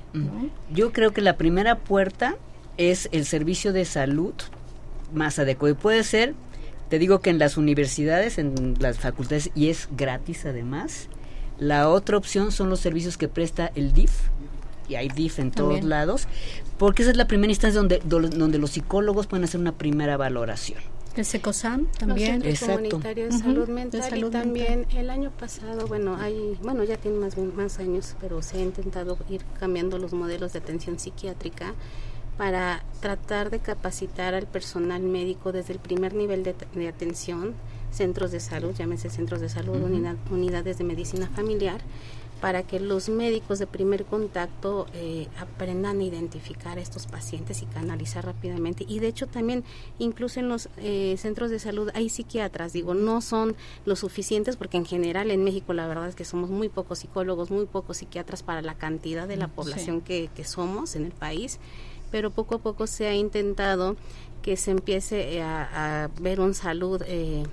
Yo 0.74 0.94
creo 0.94 1.12
que 1.12 1.20
la 1.20 1.36
primera 1.36 1.76
puerta 1.76 2.38
es 2.78 3.10
el 3.12 3.26
servicio 3.26 3.74
de 3.74 3.84
salud 3.84 4.34
más 5.14 5.39
adecuado. 5.39 5.74
Y 5.74 5.78
puede 5.78 6.03
ser, 6.03 6.36
te 6.89 6.99
digo 6.99 7.20
que 7.20 7.30
en 7.30 7.39
las 7.39 7.57
universidades, 7.57 8.38
en 8.38 8.76
las 8.80 8.99
facultades, 8.99 9.51
y 9.55 9.70
es 9.70 9.88
gratis 9.95 10.45
además. 10.45 11.07
La 11.57 11.89
otra 11.89 12.18
opción 12.18 12.51
son 12.51 12.70
los 12.70 12.80
servicios 12.80 13.18
que 13.18 13.28
presta 13.28 13.72
el 13.76 13.93
DIF, 13.93 14.12
y 14.89 14.95
hay 14.95 15.09
DIF 15.09 15.39
en 15.39 15.51
todos 15.51 15.84
lados, 15.84 16.28
porque 16.78 17.03
esa 17.03 17.12
es 17.12 17.18
la 17.18 17.28
primera 17.28 17.51
instancia 17.51 17.80
donde, 17.80 18.01
donde 18.03 18.57
los 18.57 18.72
psicólogos 18.72 19.28
pueden 19.28 19.43
hacer 19.43 19.59
una 19.59 19.74
primera 19.74 20.18
valoración. 20.18 20.80
El 21.16 21.26
SECOSAM 21.26 21.88
también. 21.97 22.41
El 22.43 22.57
Comunitario 22.57 23.26
de 23.26 23.32
Salud 23.38 23.68
Mental 23.68 24.18
y 24.18 24.30
también 24.30 24.86
el 24.95 25.09
año 25.09 25.30
pasado, 25.32 25.88
bueno, 25.88 26.16
hay, 26.16 26.57
bueno, 26.62 26.86
ya 26.86 26.95
tiene 26.95 27.18
más, 27.18 27.38
más 27.38 27.80
años, 27.80 28.16
pero 28.22 28.41
se 28.41 28.57
ha 28.57 28.62
intentado 28.62 29.18
ir 29.30 29.41
cambiando 29.59 29.97
los 29.97 30.14
modelos 30.14 30.53
de 30.53 30.59
atención 30.59 30.99
psiquiátrica 30.99 31.74
para 32.42 32.82
tratar 33.02 33.52
de 33.52 33.60
capacitar 33.60 34.34
al 34.34 34.48
personal 34.48 35.04
médico 35.04 35.52
desde 35.52 35.74
el 35.74 35.80
primer 35.80 36.16
nivel 36.16 36.42
de, 36.42 36.56
de 36.74 36.88
atención, 36.88 37.54
centros 37.92 38.32
de 38.32 38.39
salud, 38.39 38.74
llámese 38.76 39.12
centros 39.12 39.42
de 39.42 39.48
salud, 39.48 39.80
unidades 40.32 40.80
de 40.80 40.84
medicina 40.84 41.30
familiar, 41.36 41.82
para 42.42 42.64
que 42.64 42.80
los 42.80 43.10
médicos 43.10 43.60
de 43.60 43.68
primer 43.68 44.06
contacto 44.06 44.88
eh, 44.96 45.28
aprendan 45.39 46.00
a 46.00 46.04
identificar 46.04 46.80
a 46.80 46.82
estos 46.82 47.06
pacientes 47.06 47.62
y 47.62 47.68
canalizar 47.68 48.26
rápidamente. 48.26 48.86
Y 48.88 48.98
de 48.98 49.10
hecho 49.10 49.28
también 49.28 49.64
incluso 50.00 50.39
en 50.39 50.50
los 50.50 50.68
eh, 50.78 51.18
centros 51.20 51.52
de 51.52 51.60
salud 51.60 51.92
hay 51.94 52.10
psiquiatras, 52.10 52.74
digo, 52.74 52.96
no 52.96 53.22
son 53.22 53.56
lo 53.86 53.96
suficientes 53.96 54.56
porque 54.58 54.78
en 54.78 54.86
general 54.86 55.30
en 55.30 55.44
México 55.44 55.74
la 55.74 55.86
verdad 55.86 56.10
es 56.10 56.16
que 56.16 56.26
somos 56.26 56.50
muy 56.50 56.70
pocos 56.70 56.98
psicólogos, 56.98 57.52
muy 57.52 57.68
pocos 57.68 57.98
psiquiatras 57.98 58.42
para 58.42 58.64
la 58.64 58.74
cantidad 58.74 59.28
de 59.28 59.38
la 59.38 59.46
mm, 59.46 59.52
población 59.52 60.02
que, 60.02 60.32
que 60.36 60.44
somos 60.44 60.96
en 60.96 61.06
el 61.06 61.12
país, 61.12 61.60
pero 62.12 62.30
poco 62.30 62.55
a 62.55 62.59
poco 62.59 62.88
se 62.88 63.07
ha 63.07 63.16
intentado 63.16 63.95
que 64.41 64.57
se 64.57 64.72
empiece 64.72 65.41
a, 65.41 66.03
a 66.03 66.07
ver 66.20 66.39
un 66.39 66.53
salud 66.53 67.01
eh, 67.07 67.43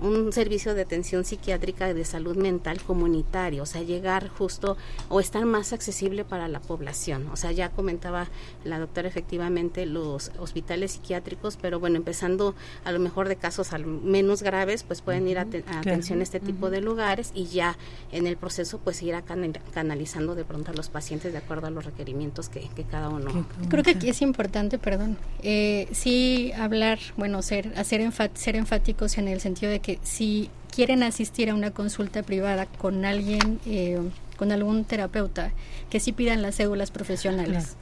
un 0.00 0.32
servicio 0.32 0.74
de 0.74 0.82
atención 0.82 1.24
psiquiátrica 1.24 1.92
de 1.92 2.04
salud 2.04 2.36
mental 2.36 2.80
comunitario, 2.80 3.62
o 3.62 3.66
sea, 3.66 3.82
llegar 3.82 4.28
justo 4.28 4.76
o 5.08 5.20
estar 5.20 5.44
más 5.44 5.72
accesible 5.72 6.24
para 6.24 6.48
la 6.48 6.60
población. 6.60 7.28
O 7.32 7.36
sea, 7.36 7.52
ya 7.52 7.70
comentaba 7.70 8.28
la 8.64 8.78
doctora 8.78 9.08
efectivamente 9.08 9.86
los 9.86 10.32
hospitales 10.38 10.92
psiquiátricos, 10.92 11.56
pero 11.60 11.80
bueno, 11.80 11.96
empezando 11.96 12.54
a 12.84 12.92
lo 12.92 12.98
mejor 12.98 13.28
de 13.28 13.36
casos 13.36 13.72
al 13.72 13.86
menos 13.86 14.42
graves, 14.42 14.82
pues 14.82 15.02
pueden 15.02 15.28
ir 15.28 15.38
a, 15.38 15.42
atención 15.42 16.20
a 16.20 16.22
este 16.22 16.40
tipo 16.40 16.70
de 16.70 16.80
lugares 16.80 17.30
y 17.34 17.46
ya 17.46 17.76
en 18.12 18.26
el 18.26 18.36
proceso 18.36 18.78
pues 18.78 19.02
ir 19.02 19.14
a 19.14 19.22
canalizando 19.22 20.34
de 20.34 20.44
pronto 20.44 20.70
a 20.70 20.74
los 20.74 20.88
pacientes 20.88 21.32
de 21.32 21.38
acuerdo 21.38 21.66
a 21.66 21.70
los 21.70 21.84
requerimientos 21.84 22.48
que, 22.48 22.68
cada 22.90 23.10
uno. 23.10 23.46
Creo 23.68 23.84
que 23.84 23.90
aquí 23.90 24.08
es 24.08 24.22
importante, 24.22 24.78
perdón, 24.78 25.18
eh, 25.42 25.86
sí 25.92 26.50
hablar, 26.56 26.98
bueno, 27.16 27.42
ser, 27.42 27.72
hacer 27.76 28.00
ser 28.34 28.56
enfáticos 28.56 29.18
en 29.18 29.28
el 29.28 29.40
sentido 29.40 29.70
de 29.70 29.80
que 29.80 29.89
si 30.02 30.50
quieren 30.74 31.02
asistir 31.02 31.50
a 31.50 31.54
una 31.54 31.72
consulta 31.72 32.22
privada 32.22 32.66
con 32.66 33.04
alguien, 33.04 33.60
eh, 33.66 33.98
con 34.36 34.52
algún 34.52 34.84
terapeuta, 34.84 35.52
que 35.90 36.00
sí 36.00 36.12
pidan 36.12 36.42
las 36.42 36.56
cédulas 36.56 36.90
profesionales, 36.90 37.76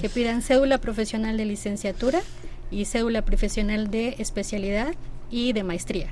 que 0.00 0.08
pidan 0.08 0.42
cédula 0.42 0.78
profesional 0.78 1.36
de 1.36 1.44
licenciatura 1.44 2.20
y 2.70 2.84
cédula 2.84 3.22
profesional 3.22 3.90
de 3.90 4.16
especialidad 4.18 4.94
y 5.30 5.52
de 5.52 5.62
maestría. 5.64 6.08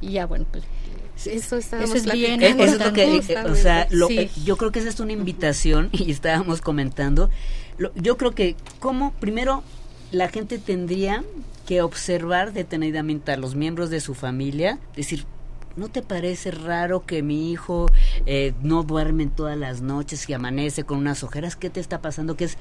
Y 0.00 0.12
ya, 0.12 0.26
bueno, 0.26 0.46
pues 0.50 0.64
eso, 1.26 1.56
eso 1.56 1.76
es 1.76 2.12
bien 2.12 2.42
eso 2.42 2.64
es 2.64 2.78
lo 2.78 2.92
que, 2.92 3.22
o 3.46 3.54
sea, 3.54 3.88
yo 4.44 4.56
creo 4.56 4.72
que 4.72 4.80
esa 4.80 4.88
es 4.88 5.00
una 5.00 5.12
invitación 5.12 5.88
y 5.92 6.10
estábamos 6.10 6.60
comentando. 6.60 7.30
yo 7.94 8.16
creo 8.16 8.32
que 8.32 8.56
como 8.80 9.12
primero 9.12 9.62
la 10.14 10.28
gente 10.28 10.58
tendría 10.58 11.24
que 11.66 11.82
observar 11.82 12.52
detenidamente 12.52 13.32
a 13.32 13.36
los 13.36 13.54
miembros 13.54 13.90
de 13.90 14.00
su 14.00 14.14
familia, 14.14 14.78
decir, 14.96 15.24
¿no 15.76 15.88
te 15.88 16.02
parece 16.02 16.50
raro 16.50 17.04
que 17.04 17.22
mi 17.22 17.50
hijo 17.50 17.86
eh, 18.26 18.54
no 18.62 18.82
duerme 18.82 19.26
todas 19.26 19.56
las 19.56 19.80
noches 19.80 20.28
y 20.28 20.32
amanece 20.32 20.84
con 20.84 20.98
unas 20.98 21.22
ojeras? 21.24 21.56
¿Qué 21.56 21.70
te 21.70 21.80
está 21.80 22.00
pasando? 22.00 22.36
Que 22.36 22.44
es 22.44 22.58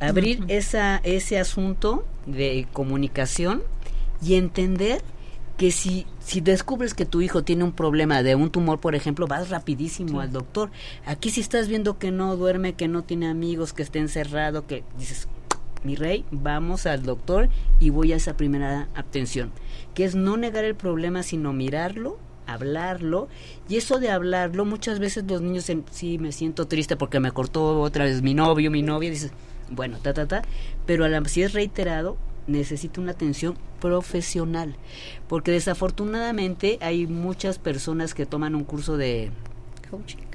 abrir 0.00 0.44
esa, 0.48 0.98
ese 0.98 1.38
asunto 1.38 2.04
de 2.26 2.66
comunicación 2.72 3.62
y 4.22 4.34
entender 4.34 5.02
que 5.56 5.72
si, 5.72 6.06
si 6.20 6.40
descubres 6.40 6.94
que 6.94 7.04
tu 7.04 7.20
hijo 7.20 7.44
tiene 7.44 7.64
un 7.64 7.72
problema 7.72 8.22
de 8.22 8.34
un 8.34 8.50
tumor, 8.50 8.80
por 8.80 8.94
ejemplo, 8.94 9.26
vas 9.26 9.50
rapidísimo 9.50 10.20
al 10.20 10.32
doctor. 10.32 10.70
Aquí 11.04 11.30
si 11.30 11.42
estás 11.42 11.68
viendo 11.68 11.98
que 11.98 12.10
no 12.10 12.34
duerme, 12.36 12.72
que 12.72 12.88
no 12.88 13.02
tiene 13.02 13.28
amigos, 13.28 13.74
que 13.74 13.82
está 13.82 13.98
encerrado, 13.98 14.66
que 14.66 14.84
dices, 14.98 15.28
mi 15.84 15.96
rey, 15.96 16.24
vamos 16.30 16.86
al 16.86 17.02
doctor 17.02 17.48
y 17.78 17.90
voy 17.90 18.12
a 18.12 18.16
esa 18.16 18.36
primera 18.36 18.88
atención, 18.94 19.52
que 19.94 20.04
es 20.04 20.14
no 20.14 20.36
negar 20.36 20.64
el 20.64 20.74
problema, 20.74 21.22
sino 21.22 21.52
mirarlo, 21.52 22.18
hablarlo, 22.46 23.28
y 23.68 23.76
eso 23.76 23.98
de 23.98 24.10
hablarlo, 24.10 24.64
muchas 24.64 24.98
veces 24.98 25.24
los 25.28 25.40
niños, 25.40 25.70
en, 25.70 25.84
sí, 25.90 26.18
me 26.18 26.32
siento 26.32 26.66
triste 26.66 26.96
porque 26.96 27.20
me 27.20 27.32
cortó 27.32 27.80
otra 27.80 28.04
vez 28.04 28.22
mi 28.22 28.34
novio, 28.34 28.70
mi 28.70 28.82
novia, 28.82 29.10
dices, 29.10 29.32
bueno, 29.70 29.98
ta, 30.02 30.12
ta, 30.12 30.26
ta, 30.26 30.42
pero 30.86 31.04
a 31.04 31.08
la, 31.08 31.24
si 31.26 31.42
es 31.42 31.52
reiterado, 31.52 32.16
necesita 32.46 33.00
una 33.00 33.12
atención 33.12 33.56
profesional, 33.80 34.76
porque 35.28 35.52
desafortunadamente 35.52 36.78
hay 36.80 37.06
muchas 37.06 37.58
personas 37.58 38.14
que 38.14 38.26
toman 38.26 38.54
un 38.54 38.64
curso 38.64 38.96
de 38.96 39.30
coaching 39.90 40.29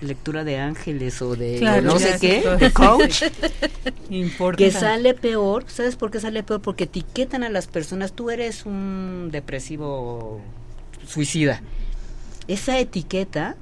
lectura 0.00 0.44
de 0.44 0.58
ángeles 0.58 1.20
o 1.22 1.36
de 1.36 1.60
no 1.82 1.98
sé 1.98 2.16
qué, 2.20 2.42
de 2.58 2.72
coach, 2.72 3.24
que 4.56 4.70
sale 4.70 5.14
peor. 5.14 5.64
¿Sabes 5.68 5.96
por 5.96 6.10
qué 6.10 6.20
sale 6.20 6.42
peor? 6.42 6.62
Porque 6.62 6.84
etiquetan 6.84 7.44
a 7.44 7.48
las 7.48 7.66
personas, 7.66 8.12
tú 8.12 8.30
eres 8.30 8.66
un 8.66 9.28
depresivo 9.30 10.40
suicida 11.06 11.62
esa 12.52 12.80
etiqueta 12.80 13.56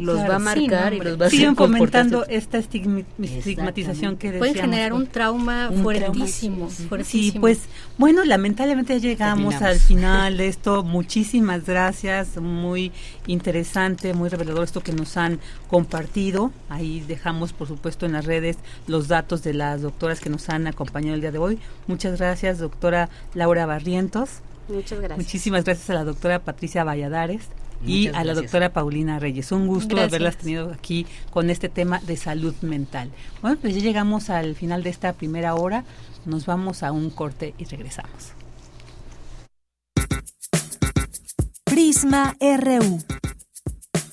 los 0.00 0.18
va 0.18 0.36
a 0.36 0.38
marcar 0.38 0.94
y 0.94 1.00
los 1.00 1.20
va 1.20 1.26
a 1.26 1.30
siguen 1.30 1.56
fomentando 1.56 2.24
esta 2.26 2.58
estigmatización 2.58 4.16
que 4.16 4.30
decíamos. 4.30 4.38
Puede 4.38 4.54
generar 4.54 4.92
un 4.92 5.08
trauma 5.08 5.72
fuertísimo, 5.82 6.68
Sí, 7.02 7.34
pues 7.40 7.62
bueno, 7.96 8.24
lamentablemente 8.24 9.00
llegamos 9.00 9.56
al 9.56 9.80
final 9.80 10.36
de 10.36 10.46
esto. 10.46 10.84
Muchísimas 10.98 11.66
gracias, 11.66 12.36
muy 12.36 12.92
interesante, 13.26 14.14
muy 14.14 14.28
revelador 14.28 14.62
esto 14.62 14.82
que 14.82 14.92
nos 14.92 15.16
han 15.16 15.40
compartido. 15.68 16.52
Ahí 16.68 17.04
dejamos, 17.08 17.52
por 17.52 17.66
supuesto, 17.66 18.06
en 18.06 18.12
las 18.12 18.24
redes 18.24 18.56
los 18.86 19.08
datos 19.08 19.42
de 19.42 19.54
las 19.54 19.82
doctoras 19.82 20.20
que 20.20 20.30
nos 20.30 20.48
han 20.48 20.68
acompañado 20.68 21.16
el 21.16 21.22
día 21.22 21.32
de 21.32 21.38
hoy. 21.38 21.58
Muchas 21.88 22.18
gracias, 22.20 22.58
doctora 22.58 23.08
Laura 23.34 23.66
Barrientos. 23.66 24.42
Muchas 24.68 25.00
gracias. 25.00 25.18
Muchísimas 25.18 25.64
gracias 25.64 25.90
a 25.90 25.94
la 25.94 26.04
doctora 26.04 26.38
Patricia 26.38 26.84
Valladares 26.84 27.48
y 27.84 28.08
a 28.08 28.24
la 28.24 28.34
doctora 28.34 28.72
Paulina 28.72 29.18
Reyes. 29.18 29.52
Un 29.52 29.66
gusto 29.66 30.00
haberlas 30.00 30.36
tenido 30.36 30.72
aquí 30.72 31.06
con 31.30 31.50
este 31.50 31.68
tema 31.68 32.00
de 32.00 32.16
salud 32.16 32.54
mental. 32.62 33.10
Bueno, 33.42 33.58
pues 33.60 33.74
ya 33.74 33.80
llegamos 33.80 34.30
al 34.30 34.54
final 34.54 34.82
de 34.82 34.90
esta 34.90 35.12
primera 35.12 35.54
hora. 35.54 35.84
Nos 36.24 36.46
vamos 36.46 36.82
a 36.82 36.92
un 36.92 37.10
corte 37.10 37.54
y 37.58 37.64
regresamos. 37.64 38.32
Prisma 41.64 42.36
RU. 42.40 42.98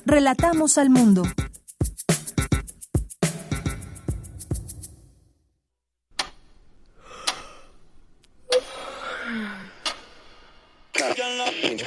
Relatamos 0.06 0.78
al 0.78 0.90
mundo. 0.90 1.24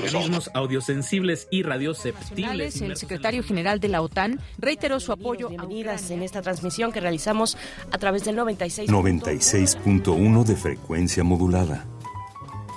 Organismos 0.09 0.51
audiosensibles 0.55 1.49
y 1.51 1.63
radioceptibles. 1.63 2.81
El 2.81 2.97
secretario 2.97 3.43
general 3.43 3.81
de 3.81 3.89
la 3.89 4.03
OTAN 4.03 4.41
reiteró 4.59 5.01
su 5.01 5.13
apoyo. 5.13 5.49
Bienvenidas 5.49 6.11
en 6.11 6.23
esta 6.23 6.43
transmisión 6.43 6.93
que 6.93 7.01
realizamos 7.01 7.57
a 7.91 7.99
través 7.99 8.25
del 8.25 8.37
96. 8.37 8.91
96.1 8.91 10.45
de 10.45 10.57
frecuencia 10.57 11.25
modulada. 11.25 11.87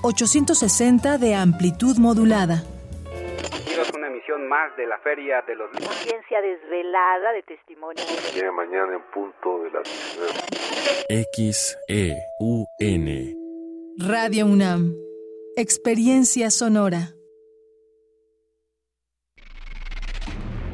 860 0.03 1.17
de 1.17 1.35
amplitud 1.35 1.97
modulada. 1.97 2.63
una 3.95 4.07
emisión 4.07 4.47
más 4.47 4.75
de 4.77 4.87
la 4.87 4.97
Feria 4.99 5.43
de 5.47 5.55
los 5.55 5.69
Ciencia 6.01 6.41
desvelada 6.41 7.31
de 7.33 7.43
testimonio. 7.43 8.03
mañana 8.55 8.95
en 8.95 9.03
punto 9.13 9.63
de 9.63 9.71
las 9.71 9.87
X 11.09 11.77
E 11.87 12.15
U 12.39 12.65
N 12.79 13.35
Radio 13.99 14.45
UNAM 14.47 14.95
Experiencia 15.57 16.49
sonora. 16.49 17.13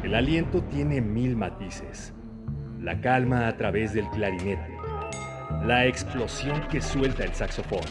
El 0.08 0.16
aliento 0.16 0.64
tiene 0.64 1.02
mil 1.02 1.36
matices. 1.36 2.14
La 2.80 3.02
calma 3.02 3.50
a 3.50 3.58
través 3.58 3.94
del 3.94 4.08
clarinete. 4.12 4.78
La 5.66 5.86
explosión 5.86 6.62
que 6.70 6.80
suelta 6.80 7.26
el 7.26 7.34
saxofón. 7.34 7.84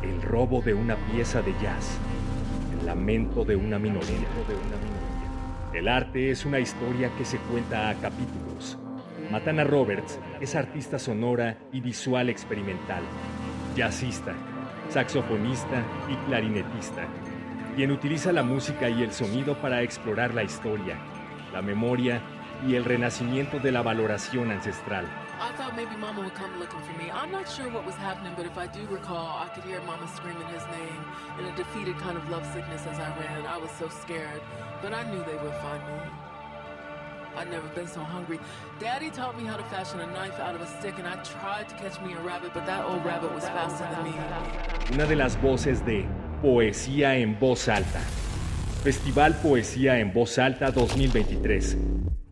El 0.00 0.22
robo 0.22 0.62
de 0.62 0.74
una 0.74 0.94
pieza 1.10 1.42
de 1.42 1.52
jazz. 1.60 1.98
El 2.78 2.86
lamento 2.86 3.44
de 3.44 3.56
una 3.56 3.80
minoría. 3.80 4.28
El 5.72 5.88
arte 5.88 6.30
es 6.30 6.46
una 6.46 6.60
historia 6.60 7.10
que 7.18 7.24
se 7.24 7.38
cuenta 7.38 7.88
a 7.88 7.94
capítulos. 7.94 8.78
Matana 9.32 9.64
Roberts 9.64 10.20
es 10.40 10.54
artista 10.54 11.00
sonora 11.00 11.58
y 11.72 11.80
visual 11.80 12.28
experimental, 12.28 13.02
jazzista, 13.74 14.34
saxofonista 14.88 15.82
y 16.08 16.14
clarinetista, 16.28 17.08
quien 17.74 17.90
utiliza 17.90 18.30
la 18.30 18.44
música 18.44 18.88
y 18.88 19.02
el 19.02 19.10
sonido 19.10 19.60
para 19.60 19.82
explorar 19.82 20.32
la 20.32 20.44
historia, 20.44 20.96
la 21.54 21.62
memoria 21.62 22.20
y 22.66 22.74
el 22.74 22.84
renacimiento 22.84 23.58
de 23.60 23.70
la 23.72 23.82
valoración 23.82 24.50
ancestral. 24.50 25.06
I 25.40 25.52
thought 25.56 25.76
maybe 25.76 25.96
Mama 25.96 26.20
would 26.22 26.34
come 26.34 26.58
looking 26.58 26.80
for 26.80 26.92
me. 26.98 27.10
I'm 27.10 27.30
not 27.30 27.48
sure 27.48 27.68
what 27.70 27.84
was 27.84 27.96
happening, 27.96 28.32
but 28.36 28.46
if 28.46 28.56
I 28.56 28.66
do 28.66 28.82
recall, 28.90 29.38
I 29.44 29.48
could 29.54 29.64
hear 29.64 29.80
Mama 29.82 30.06
screaming 30.16 30.46
his 30.48 30.64
name 30.78 31.00
in 31.38 31.44
a 31.46 31.56
defeated 31.56 31.96
kind 31.98 32.16
of 32.16 32.28
lovesickness 32.28 32.86
as 32.86 32.98
I 32.98 33.08
ran. 33.18 33.46
I 33.46 33.58
was 33.58 33.70
so 33.78 33.88
scared, 33.88 34.40
but 34.82 34.92
I 34.92 35.02
knew 35.10 35.22
they 35.24 35.38
would 35.42 35.54
find 35.62 35.82
me. 35.90 35.98
I'd 37.36 37.50
never 37.50 37.68
been 37.74 37.88
so 37.88 38.00
hungry. 38.00 38.38
Daddy 38.78 39.10
taught 39.10 39.36
me 39.36 39.44
how 39.44 39.56
to 39.56 39.64
fashion 39.64 40.00
a 40.00 40.06
knife 40.06 40.38
out 40.38 40.54
of 40.54 40.60
a 40.60 40.66
stick, 40.78 40.94
and 40.98 41.06
I 41.06 41.16
tried 41.22 41.68
to 41.68 41.74
catch 41.76 42.00
me 42.00 42.14
a 42.14 42.20
rabbit, 42.20 42.52
but 42.54 42.64
that 42.66 42.84
old 42.84 43.04
rabbit 43.04 43.34
was 43.34 43.44
faster 43.44 43.86
than 43.92 44.04
me. 44.04 44.14
Una 44.92 45.06
de 45.06 45.16
las 45.16 45.36
voces 45.36 45.84
de 45.84 46.06
Poesía 46.42 47.16
en 47.16 47.36
Voz 47.38 47.68
Alta. 47.68 48.00
Festival 48.84 49.34
Poesía 49.40 49.98
en 49.98 50.12
Voz 50.12 50.38
Alta 50.38 50.70
2023. 50.70 51.78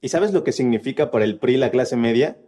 ¿Y 0.00 0.10
sabes 0.10 0.32
lo 0.32 0.44
que 0.44 0.52
significa 0.52 1.10
para 1.10 1.24
el 1.24 1.38
PRI 1.38 1.56
la 1.56 1.70
clase 1.70 1.96
media? 1.96 2.38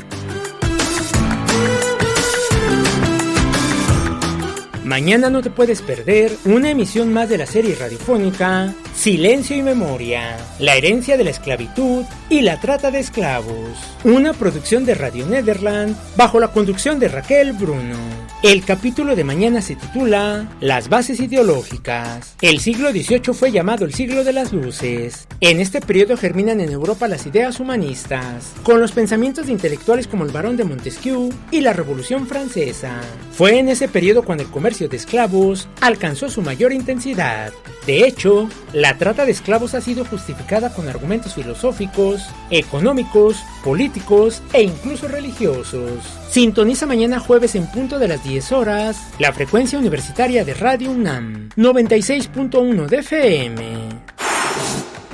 Mañana 4.83 5.29
no 5.29 5.43
te 5.43 5.51
puedes 5.51 5.83
perder 5.83 6.35
una 6.47 6.71
emisión 6.71 7.13
más 7.13 7.29
de 7.29 7.37
la 7.37 7.45
serie 7.45 7.75
radiofónica 7.75 8.73
Silencio 9.03 9.57
y 9.57 9.63
Memoria, 9.63 10.37
la 10.61 10.77
herencia 10.77 11.17
de 11.17 11.25
la 11.25 11.31
esclavitud 11.31 12.05
y 12.31 12.41
la 12.43 12.61
trata 12.61 12.93
de 12.93 13.01
esclavos, 13.01 13.77
una 14.05 14.33
producción 14.33 14.85
de 14.85 14.95
Radio 14.95 15.27
Nederland 15.27 15.97
bajo 16.15 16.39
la 16.39 16.53
conducción 16.53 17.01
de 17.01 17.09
Raquel 17.09 17.53
Bruno. 17.53 17.97
El 18.43 18.65
capítulo 18.65 19.15
de 19.15 19.23
mañana 19.23 19.63
se 19.63 19.77
titula 19.77 20.51
Las 20.61 20.89
bases 20.89 21.21
ideológicas. 21.21 22.35
El 22.43 22.59
siglo 22.59 22.91
XVIII 22.91 23.35
fue 23.35 23.53
llamado 23.53 23.85
el 23.85 23.95
siglo 23.95 24.25
de 24.25 24.33
las 24.33 24.53
luces. 24.53 25.29
En 25.39 25.61
este 25.61 25.81
periodo 25.81 26.17
germinan 26.17 26.61
en 26.61 26.73
Europa 26.73 27.07
las 27.07 27.25
ideas 27.25 27.61
humanistas, 27.61 28.53
con 28.65 28.81
los 28.81 28.91
pensamientos 28.91 29.47
de 29.47 29.53
intelectuales 29.53 30.09
como 30.09 30.25
el 30.25 30.33
barón 30.33 30.57
de 30.57 30.65
Montesquieu 30.65 31.31
y 31.53 31.61
la 31.61 31.73
Revolución 31.73 32.27
Francesa. 32.27 33.01
Fue 33.31 33.61
en 33.61 33.69
ese 33.69 33.87
periodo 33.87 34.25
cuando 34.25 34.43
el 34.43 34.51
comercio 34.51 34.89
de 34.89 34.97
esclavos 34.97 35.69
alcanzó 35.81 36.29
su 36.29 36.43
mayor 36.43 36.73
intensidad. 36.73 37.53
De 37.87 38.05
hecho, 38.09 38.49
la 38.73 38.99
trata 38.99 39.25
de 39.25 39.31
esclavos 39.31 39.75
ha 39.75 39.81
sido 39.81 40.05
justificada 40.05 40.75
con 40.75 40.89
argumentos 40.89 41.35
filosóficos, 41.35 42.23
económicos, 42.51 43.37
políticos 43.63 44.43
e 44.53 44.65
incluso 44.65 45.07
religiosos. 45.07 46.22
Sintoniza 46.33 46.87
mañana 46.87 47.21
jueves 47.21 47.55
en 47.57 47.67
punto 47.67 47.99
de 47.99 48.09
las 48.09 48.25
10 48.25 48.53
horas 48.53 48.97
la 49.19 49.35
frecuencia 49.35 49.79
universitaria 49.79 50.47
de 50.47 50.55
Radio 50.55 50.91
UNAM 50.91 51.51
96.1 51.57 52.87
de 52.87 52.97
FM. 52.97 53.89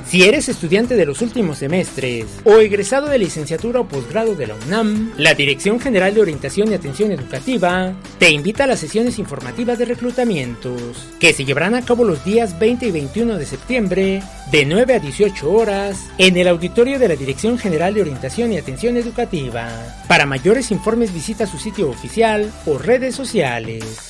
Si 0.09 0.23
eres 0.23 0.49
estudiante 0.49 0.95
de 0.95 1.05
los 1.05 1.21
últimos 1.21 1.59
semestres 1.59 2.25
o 2.43 2.57
egresado 2.57 3.09
de 3.09 3.19
licenciatura 3.19 3.81
o 3.81 3.87
posgrado 3.87 4.33
de 4.33 4.47
la 4.47 4.55
UNAM, 4.55 5.13
la 5.17 5.35
Dirección 5.35 5.79
General 5.79 6.11
de 6.11 6.21
Orientación 6.21 6.71
y 6.71 6.73
Atención 6.73 7.11
Educativa 7.11 7.93
te 8.17 8.31
invita 8.31 8.63
a 8.63 8.67
las 8.67 8.79
sesiones 8.79 9.19
informativas 9.19 9.77
de 9.77 9.85
reclutamientos 9.85 10.81
que 11.19 11.31
se 11.31 11.45
llevarán 11.45 11.75
a 11.75 11.85
cabo 11.85 12.05
los 12.05 12.25
días 12.25 12.57
20 12.57 12.87
y 12.87 12.91
21 12.91 13.37
de 13.37 13.45
septiembre 13.45 14.23
de 14.51 14.65
9 14.65 14.95
a 14.95 14.99
18 14.99 15.51
horas 15.51 16.07
en 16.17 16.37
el 16.37 16.47
auditorio 16.47 16.97
de 16.97 17.07
la 17.07 17.15
Dirección 17.15 17.59
General 17.59 17.93
de 17.93 18.01
Orientación 18.01 18.51
y 18.51 18.57
Atención 18.57 18.97
Educativa. 18.97 19.69
Para 20.07 20.25
mayores 20.25 20.71
informes 20.71 21.13
visita 21.13 21.45
su 21.45 21.59
sitio 21.59 21.87
oficial 21.87 22.51
o 22.65 22.79
redes 22.79 23.13
sociales. 23.13 24.08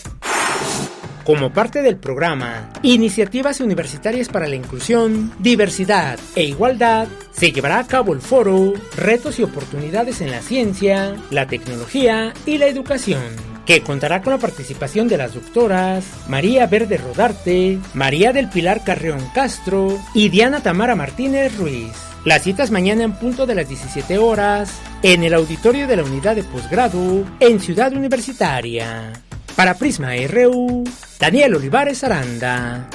Como 1.23 1.53
parte 1.53 1.81
del 1.81 1.97
programa 1.97 2.71
Iniciativas 2.81 3.59
Universitarias 3.59 4.29
para 4.29 4.47
la 4.47 4.55
Inclusión, 4.55 5.31
Diversidad 5.39 6.19
e 6.35 6.43
Igualdad, 6.43 7.07
se 7.31 7.51
llevará 7.51 7.79
a 7.79 7.87
cabo 7.87 8.13
el 8.13 8.21
foro 8.21 8.73
Retos 8.95 9.39
y 9.39 9.43
Oportunidades 9.43 10.21
en 10.21 10.31
la 10.31 10.41
Ciencia, 10.41 11.15
la 11.29 11.47
Tecnología 11.47 12.33
y 12.45 12.57
la 12.57 12.65
Educación, 12.65 13.21
que 13.65 13.81
contará 13.81 14.21
con 14.21 14.33
la 14.33 14.39
participación 14.39 15.07
de 15.07 15.17
las 15.17 15.33
doctoras 15.33 16.03
María 16.27 16.65
Verde 16.65 16.97
Rodarte, 16.97 17.77
María 17.93 18.33
del 18.33 18.49
Pilar 18.49 18.83
Carreón 18.83 19.23
Castro 19.33 19.99
y 20.15 20.29
Diana 20.29 20.61
Tamara 20.61 20.95
Martínez 20.95 21.55
Ruiz. 21.57 21.91
Las 22.25 22.43
citas 22.43 22.71
mañana 22.71 23.03
en 23.03 23.13
punto 23.13 23.45
de 23.45 23.55
las 23.55 23.69
17 23.69 24.17
horas 24.17 24.71
en 25.03 25.23
el 25.23 25.33
auditorio 25.33 25.87
de 25.87 25.95
la 25.95 26.03
unidad 26.03 26.35
de 26.35 26.43
posgrado 26.43 27.23
en 27.39 27.59
Ciudad 27.59 27.93
Universitaria. 27.93 29.13
Para 29.59 29.73
Prisma 29.73 30.11
RU, 30.25 30.85
Daniel 31.19 31.55
Olivares 31.55 32.05
Aranda. 32.05 32.87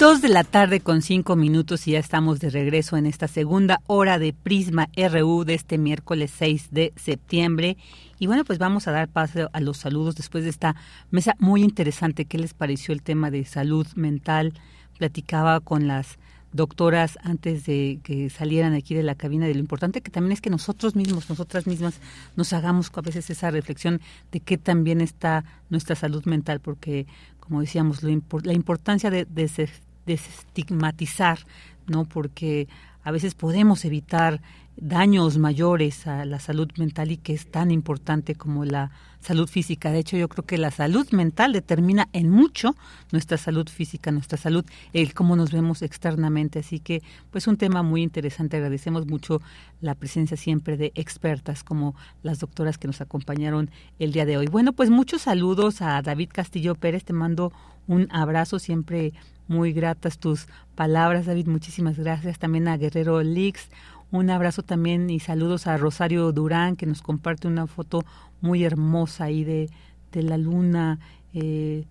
Dos 0.00 0.20
de 0.20 0.28
la 0.30 0.42
tarde 0.42 0.80
con 0.80 1.00
cinco 1.00 1.36
minutos 1.36 1.86
y 1.86 1.92
ya 1.92 2.00
estamos 2.00 2.40
de 2.40 2.50
regreso 2.50 2.96
en 2.96 3.06
esta 3.06 3.28
segunda 3.28 3.80
hora 3.86 4.18
de 4.18 4.32
Prisma 4.32 4.88
RU 4.96 5.44
de 5.44 5.54
este 5.54 5.78
miércoles 5.78 6.32
6 6.36 6.72
de 6.72 6.92
septiembre. 6.96 7.76
Y 8.18 8.26
bueno, 8.26 8.44
pues 8.44 8.58
vamos 8.58 8.88
a 8.88 8.90
dar 8.90 9.06
paso 9.06 9.48
a 9.52 9.60
los 9.60 9.76
saludos 9.76 10.16
después 10.16 10.42
de 10.42 10.50
esta 10.50 10.74
mesa 11.12 11.36
muy 11.38 11.62
interesante. 11.62 12.24
¿Qué 12.24 12.38
les 12.38 12.52
pareció 12.52 12.92
el 12.92 13.02
tema 13.02 13.30
de 13.30 13.44
salud 13.44 13.86
mental? 13.94 14.54
Platicaba 14.98 15.60
con 15.60 15.86
las 15.86 16.18
doctoras 16.56 17.18
antes 17.22 17.66
de 17.66 18.00
que 18.02 18.30
salieran 18.30 18.74
aquí 18.74 18.94
de 18.94 19.02
la 19.02 19.14
cabina 19.14 19.46
de 19.46 19.54
lo 19.54 19.60
importante 19.60 20.00
que 20.00 20.10
también 20.10 20.32
es 20.32 20.40
que 20.40 20.50
nosotros 20.50 20.96
mismos, 20.96 21.28
nosotras 21.28 21.66
mismas, 21.66 22.00
nos 22.34 22.52
hagamos 22.52 22.90
a 22.94 23.00
veces 23.00 23.30
esa 23.30 23.50
reflexión 23.50 24.00
de 24.32 24.40
qué 24.40 24.58
también 24.58 25.00
está 25.00 25.44
nuestra 25.70 25.94
salud 25.94 26.24
mental, 26.24 26.60
porque 26.60 27.06
como 27.38 27.60
decíamos, 27.60 28.02
lo, 28.02 28.10
la 28.42 28.52
importancia 28.52 29.10
de, 29.10 29.24
de 29.24 29.70
desestigmatizar, 30.04 31.38
¿no? 31.86 32.04
Porque 32.04 32.66
a 33.04 33.12
veces 33.12 33.34
podemos 33.34 33.84
evitar 33.84 34.40
daños 34.76 35.38
mayores 35.38 36.06
a 36.06 36.24
la 36.24 36.38
salud 36.38 36.68
mental 36.76 37.12
y 37.12 37.16
que 37.16 37.34
es 37.34 37.46
tan 37.46 37.70
importante 37.70 38.34
como 38.34 38.64
la 38.64 38.90
salud 39.26 39.48
física. 39.48 39.90
De 39.90 39.98
hecho, 39.98 40.16
yo 40.16 40.28
creo 40.28 40.44
que 40.44 40.56
la 40.56 40.70
salud 40.70 41.06
mental 41.10 41.52
determina 41.52 42.08
en 42.12 42.30
mucho 42.30 42.76
nuestra 43.12 43.36
salud 43.36 43.68
física, 43.68 44.12
nuestra 44.12 44.38
salud, 44.38 44.64
el 44.92 45.14
cómo 45.14 45.36
nos 45.36 45.50
vemos 45.50 45.82
externamente. 45.82 46.60
Así 46.60 46.78
que, 46.78 47.02
pues, 47.30 47.46
un 47.46 47.56
tema 47.56 47.82
muy 47.82 48.02
interesante. 48.02 48.56
Agradecemos 48.56 49.06
mucho 49.06 49.42
la 49.80 49.94
presencia 49.94 50.36
siempre 50.36 50.76
de 50.76 50.92
expertas 50.94 51.64
como 51.64 51.94
las 52.22 52.38
doctoras 52.38 52.78
que 52.78 52.86
nos 52.86 53.00
acompañaron 53.00 53.70
el 53.98 54.12
día 54.12 54.26
de 54.26 54.36
hoy. 54.36 54.46
Bueno, 54.46 54.72
pues 54.72 54.90
muchos 54.90 55.22
saludos 55.22 55.82
a 55.82 56.00
David 56.02 56.30
Castillo 56.32 56.74
Pérez. 56.74 57.04
Te 57.04 57.12
mando 57.12 57.52
un 57.88 58.08
abrazo 58.10 58.58
siempre 58.58 59.12
muy 59.48 59.72
gratas 59.72 60.18
tus 60.18 60.46
palabras, 60.74 61.26
David. 61.26 61.46
Muchísimas 61.46 61.98
gracias. 61.98 62.38
También 62.38 62.68
a 62.68 62.76
Guerrero 62.76 63.22
Lix. 63.22 63.68
Un 64.12 64.30
abrazo 64.30 64.62
también 64.62 65.10
y 65.10 65.18
saludos 65.18 65.66
a 65.66 65.76
Rosario 65.76 66.30
Durán, 66.30 66.76
que 66.76 66.86
nos 66.86 67.02
comparte 67.02 67.48
una 67.48 67.66
foto 67.66 68.04
muy 68.40 68.64
hermosa 68.64 69.24
ahí 69.24 69.44
de, 69.44 69.70
de 70.12 70.22
la 70.22 70.38
luna. 70.38 70.98
Eh, 71.34 71.84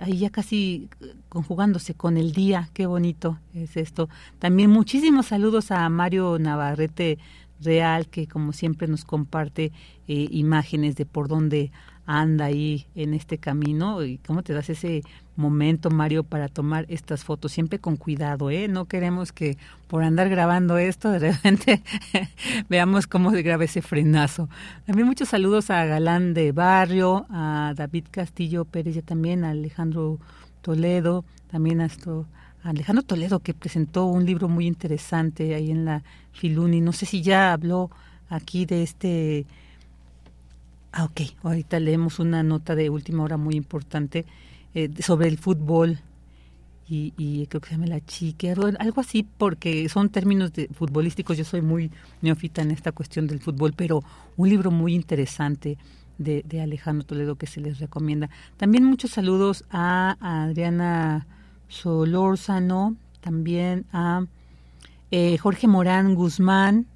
ahí 0.00 0.18
ya 0.18 0.30
casi 0.30 0.88
conjugándose 1.28 1.94
con 1.94 2.16
el 2.16 2.32
día, 2.32 2.70
qué 2.72 2.86
bonito 2.86 3.38
es 3.54 3.76
esto. 3.76 4.08
También 4.38 4.70
muchísimos 4.70 5.26
saludos 5.26 5.70
a 5.70 5.88
Mario 5.88 6.38
Navarrete 6.38 7.18
Real, 7.60 8.08
que 8.08 8.26
como 8.26 8.52
siempre 8.52 8.88
nos 8.88 9.04
comparte 9.04 9.72
eh, 10.08 10.28
imágenes 10.30 10.96
de 10.96 11.06
por 11.06 11.28
dónde 11.28 11.70
anda 12.06 12.46
ahí 12.46 12.86
en 12.94 13.14
este 13.14 13.38
camino 13.38 14.04
y 14.04 14.18
cómo 14.18 14.42
te 14.42 14.52
das 14.52 14.68
ese 14.70 15.02
momento, 15.36 15.90
Mario, 15.90 16.22
para 16.22 16.48
tomar 16.48 16.86
estas 16.88 17.24
fotos, 17.24 17.52
siempre 17.52 17.78
con 17.78 17.96
cuidado, 17.96 18.50
¿eh? 18.50 18.68
No 18.68 18.84
queremos 18.84 19.32
que 19.32 19.56
por 19.88 20.04
andar 20.04 20.28
grabando 20.28 20.78
esto 20.78 21.10
de 21.10 21.18
repente 21.18 21.82
veamos 22.68 23.06
cómo 23.06 23.30
se 23.30 23.42
graba 23.42 23.64
ese 23.64 23.82
frenazo. 23.82 24.48
También 24.86 25.08
muchos 25.08 25.28
saludos 25.28 25.70
a 25.70 25.84
Galán 25.86 26.34
de 26.34 26.52
Barrio, 26.52 27.26
a 27.30 27.72
David 27.74 28.04
Castillo 28.10 28.64
Pérez, 28.64 28.96
y 28.96 29.02
también 29.02 29.44
a 29.44 29.50
Alejandro 29.50 30.18
Toledo, 30.60 31.24
también 31.50 31.80
a 31.80 31.86
esto 31.86 32.26
Alejandro 32.62 33.02
Toledo 33.02 33.40
que 33.40 33.52
presentó 33.52 34.06
un 34.06 34.24
libro 34.24 34.48
muy 34.48 34.66
interesante 34.66 35.54
ahí 35.54 35.70
en 35.70 35.84
la 35.84 36.02
Filuni. 36.32 36.80
No 36.80 36.92
sé 36.92 37.04
si 37.06 37.20
ya 37.20 37.52
habló 37.52 37.90
aquí 38.28 38.64
de 38.64 38.82
este 38.82 39.46
Ah, 40.96 41.04
ok. 41.04 41.22
Ahorita 41.42 41.80
leemos 41.80 42.20
una 42.20 42.44
nota 42.44 42.76
de 42.76 42.88
última 42.88 43.24
hora 43.24 43.36
muy 43.36 43.56
importante 43.56 44.24
eh, 44.74 44.88
sobre 45.02 45.26
el 45.26 45.38
fútbol 45.38 45.98
y, 46.86 47.46
creo 47.48 47.60
que 47.60 47.70
se 47.70 47.74
llama 47.74 47.86
La 47.88 48.04
Chique, 48.04 48.50
algo, 48.50 49.00
así, 49.00 49.26
porque 49.38 49.88
son 49.88 50.10
términos 50.10 50.52
de, 50.52 50.68
futbolísticos. 50.68 51.36
Yo 51.36 51.44
soy 51.44 51.62
muy 51.62 51.90
neófita 52.22 52.62
en 52.62 52.70
esta 52.70 52.92
cuestión 52.92 53.26
del 53.26 53.40
fútbol, 53.40 53.72
pero 53.74 54.04
un 54.36 54.48
libro 54.48 54.70
muy 54.70 54.94
interesante 54.94 55.78
de, 56.18 56.44
Alejandro 56.62 57.04
Toledo 57.04 57.34
que 57.34 57.48
se 57.48 57.60
les 57.60 57.80
recomienda. 57.80 58.30
También 58.56 58.84
muchos 58.84 59.10
saludos 59.10 59.64
a, 59.70 60.16
Adriana 60.20 61.26
Solórzano, 61.66 62.94
también 63.20 63.84
a 63.92 64.26
eh, 65.10 65.38
Jorge 65.38 65.66
Morán 65.66 66.14
Guzmán, 66.14 66.86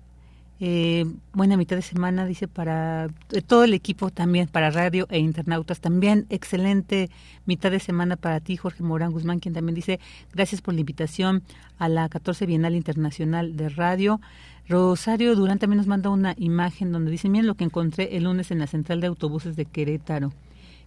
eh, 0.61 1.05
buena 1.33 1.57
mitad 1.57 1.77
de 1.77 1.83
semana, 1.83 2.27
dice, 2.27 2.49
para 2.49 3.09
eh, 3.31 3.43
todo 3.43 3.63
el 3.63 3.75
equipo 3.75 4.11
también, 4.11 4.49
para 4.49 4.71
radio 4.71 5.07
e 5.09 5.19
internautas. 5.19 5.81
También 5.81 6.27
excelente 6.31 7.11
mitad 7.47 7.71
de 7.71 7.79
semana 7.79 8.17
para 8.17 8.41
ti, 8.41 8.57
Jorge 8.57 8.83
Morán 8.83 9.13
Guzmán, 9.13 9.39
quien 9.39 9.55
también 9.55 9.77
dice, 9.77 10.01
gracias 10.33 10.61
por 10.61 10.75
la 10.75 10.81
invitación 10.81 11.43
a 11.79 11.89
la 11.89 12.09
14 12.09 12.45
Bienal 12.47 12.75
Internacional 12.75 13.57
de 13.57 13.69
Radio. 13.69 14.21
Rosario 14.69 15.37
Durán 15.37 15.61
también 15.61 15.79
nos 15.79 15.87
manda 15.87 16.11
una 16.11 16.35
imagen 16.37 16.91
donde 16.91 17.13
dice, 17.13 17.29
miren 17.29 17.47
lo 17.47 17.55
que 17.55 17.65
encontré 17.65 18.17
el 18.17 18.25
lunes 18.25 18.51
en 18.51 18.59
la 18.59 18.67
central 18.67 19.01
de 19.01 19.07
autobuses 19.07 19.55
de 19.55 19.65
Querétaro. 19.65 20.33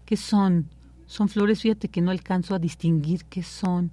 ¿Qué 0.06 0.18
son? 0.18 0.68
Son 1.08 1.30
flores, 1.30 1.62
fíjate 1.62 1.88
que 1.88 2.02
no 2.02 2.12
alcanzo 2.12 2.56
a 2.56 2.60
distinguir 2.60 3.24
qué 3.26 3.42
son 3.42 3.90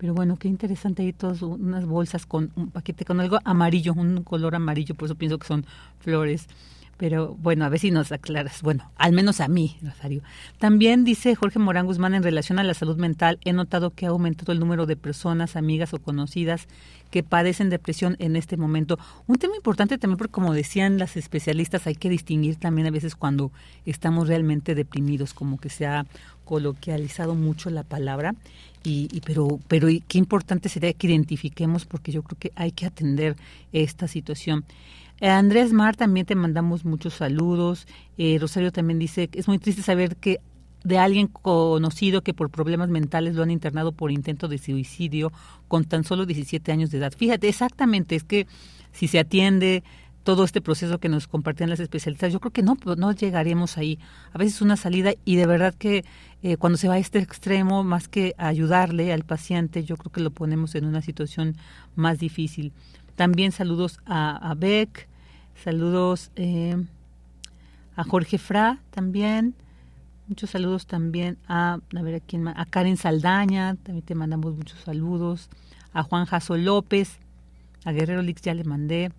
pero 0.00 0.14
bueno, 0.14 0.38
qué 0.38 0.48
interesante 0.48 1.02
ahí 1.02 1.12
todas 1.12 1.42
unas 1.42 1.84
bolsas 1.84 2.24
con 2.24 2.50
un 2.56 2.70
paquete 2.70 3.04
con 3.04 3.20
algo 3.20 3.38
amarillo, 3.44 3.92
un 3.92 4.24
color 4.24 4.54
amarillo, 4.54 4.94
por 4.94 5.04
eso 5.04 5.14
pienso 5.14 5.38
que 5.38 5.46
son 5.46 5.66
flores. 5.98 6.48
Pero 7.00 7.34
bueno, 7.40 7.64
a 7.64 7.70
ver 7.70 7.80
si 7.80 7.90
nos 7.90 8.12
aclaras. 8.12 8.60
Bueno, 8.60 8.92
al 8.96 9.12
menos 9.14 9.40
a 9.40 9.48
mí, 9.48 9.78
Rosario. 9.80 10.20
También 10.58 11.02
dice 11.02 11.34
Jorge 11.34 11.58
Morán 11.58 11.86
Guzmán 11.86 12.12
en 12.12 12.22
relación 12.22 12.58
a 12.58 12.62
la 12.62 12.74
salud 12.74 12.98
mental, 12.98 13.38
he 13.42 13.54
notado 13.54 13.88
que 13.88 14.04
ha 14.04 14.10
aumentado 14.10 14.52
el 14.52 14.60
número 14.60 14.84
de 14.84 14.96
personas, 14.96 15.56
amigas 15.56 15.94
o 15.94 15.98
conocidas 15.98 16.68
que 17.10 17.22
padecen 17.22 17.70
depresión 17.70 18.16
en 18.18 18.36
este 18.36 18.58
momento. 18.58 18.98
Un 19.26 19.38
tema 19.38 19.56
importante 19.56 19.96
también 19.96 20.18
porque 20.18 20.32
como 20.32 20.52
decían 20.52 20.98
las 20.98 21.16
especialistas, 21.16 21.86
hay 21.86 21.94
que 21.94 22.10
distinguir 22.10 22.56
también 22.56 22.86
a 22.86 22.90
veces 22.90 23.16
cuando 23.16 23.50
estamos 23.86 24.28
realmente 24.28 24.74
deprimidos, 24.74 25.32
como 25.32 25.58
que 25.58 25.70
se 25.70 25.86
ha 25.86 26.04
coloquializado 26.44 27.34
mucho 27.34 27.70
la 27.70 27.82
palabra 27.82 28.34
y, 28.84 29.08
pero 29.24 29.58
pero 29.68 29.88
qué 30.06 30.18
importante 30.18 30.68
sería 30.68 30.92
que 30.92 31.06
identifiquemos 31.06 31.86
porque 31.86 32.12
yo 32.12 32.22
creo 32.22 32.38
que 32.38 32.52
hay 32.56 32.72
que 32.72 32.84
atender 32.84 33.36
esta 33.72 34.06
situación. 34.06 34.66
Eh, 35.20 35.28
Andrés 35.28 35.72
Mar 35.72 35.96
también 35.96 36.26
te 36.26 36.34
mandamos 36.34 36.84
muchos 36.84 37.14
saludos. 37.14 37.86
Eh, 38.16 38.38
Rosario 38.40 38.72
también 38.72 38.98
dice 38.98 39.28
que 39.28 39.40
es 39.40 39.48
muy 39.48 39.58
triste 39.58 39.82
saber 39.82 40.16
que 40.16 40.40
de 40.82 40.98
alguien 40.98 41.26
conocido 41.26 42.22
que 42.22 42.32
por 42.32 42.50
problemas 42.50 42.88
mentales 42.88 43.34
lo 43.34 43.42
han 43.42 43.50
internado 43.50 43.92
por 43.92 44.10
intento 44.10 44.48
de 44.48 44.58
suicidio 44.58 45.30
con 45.68 45.84
tan 45.84 46.04
solo 46.04 46.24
17 46.24 46.72
años 46.72 46.90
de 46.90 46.98
edad. 46.98 47.12
Fíjate, 47.16 47.48
exactamente, 47.48 48.16
es 48.16 48.24
que 48.24 48.46
si 48.92 49.06
se 49.06 49.18
atiende 49.18 49.82
todo 50.22 50.44
este 50.44 50.60
proceso 50.60 50.98
que 50.98 51.08
nos 51.08 51.26
compartían 51.26 51.70
las 51.70 51.80
especialistas, 51.80 52.32
yo 52.32 52.40
creo 52.40 52.52
que 52.52 52.62
no, 52.62 52.76
pues, 52.76 52.98
no 52.98 53.12
llegaremos 53.12 53.78
ahí. 53.78 53.98
A 54.32 54.38
veces 54.38 54.62
una 54.62 54.76
salida 54.76 55.12
y 55.24 55.36
de 55.36 55.46
verdad 55.46 55.74
que 55.74 56.04
eh, 56.42 56.56
cuando 56.56 56.78
se 56.78 56.88
va 56.88 56.94
a 56.94 56.98
este 56.98 57.18
extremo, 57.18 57.84
más 57.84 58.08
que 58.08 58.34
ayudarle 58.38 59.12
al 59.12 59.24
paciente, 59.24 59.84
yo 59.84 59.96
creo 59.96 60.12
que 60.12 60.20
lo 60.20 60.30
ponemos 60.30 60.74
en 60.74 60.84
una 60.84 61.02
situación 61.02 61.56
más 61.94 62.18
difícil. 62.18 62.72
También 63.16 63.52
saludos 63.52 64.00
a, 64.06 64.54
Beck, 64.56 65.08
saludos 65.60 66.30
eh, 66.36 66.76
a 67.96 68.04
Jorge 68.04 68.38
Fra 68.38 68.80
también. 68.90 69.54
Muchos 70.28 70.50
saludos 70.50 70.86
también 70.86 71.38
a, 71.48 71.80
ver, 71.90 72.14
¿a, 72.14 72.20
quién 72.20 72.46
a 72.46 72.64
Karen 72.66 72.96
Saldaña, 72.96 73.76
también 73.82 74.04
te 74.04 74.14
mandamos 74.14 74.54
muchos 74.54 74.78
saludos. 74.80 75.50
A 75.92 76.02
Juan 76.02 76.24
Jaso 76.24 76.56
López, 76.56 77.18
a 77.84 77.92
Guerrero 77.92 78.22
Lix 78.22 78.42
ya 78.42 78.54
le 78.54 78.64
mandé. 78.64 79.10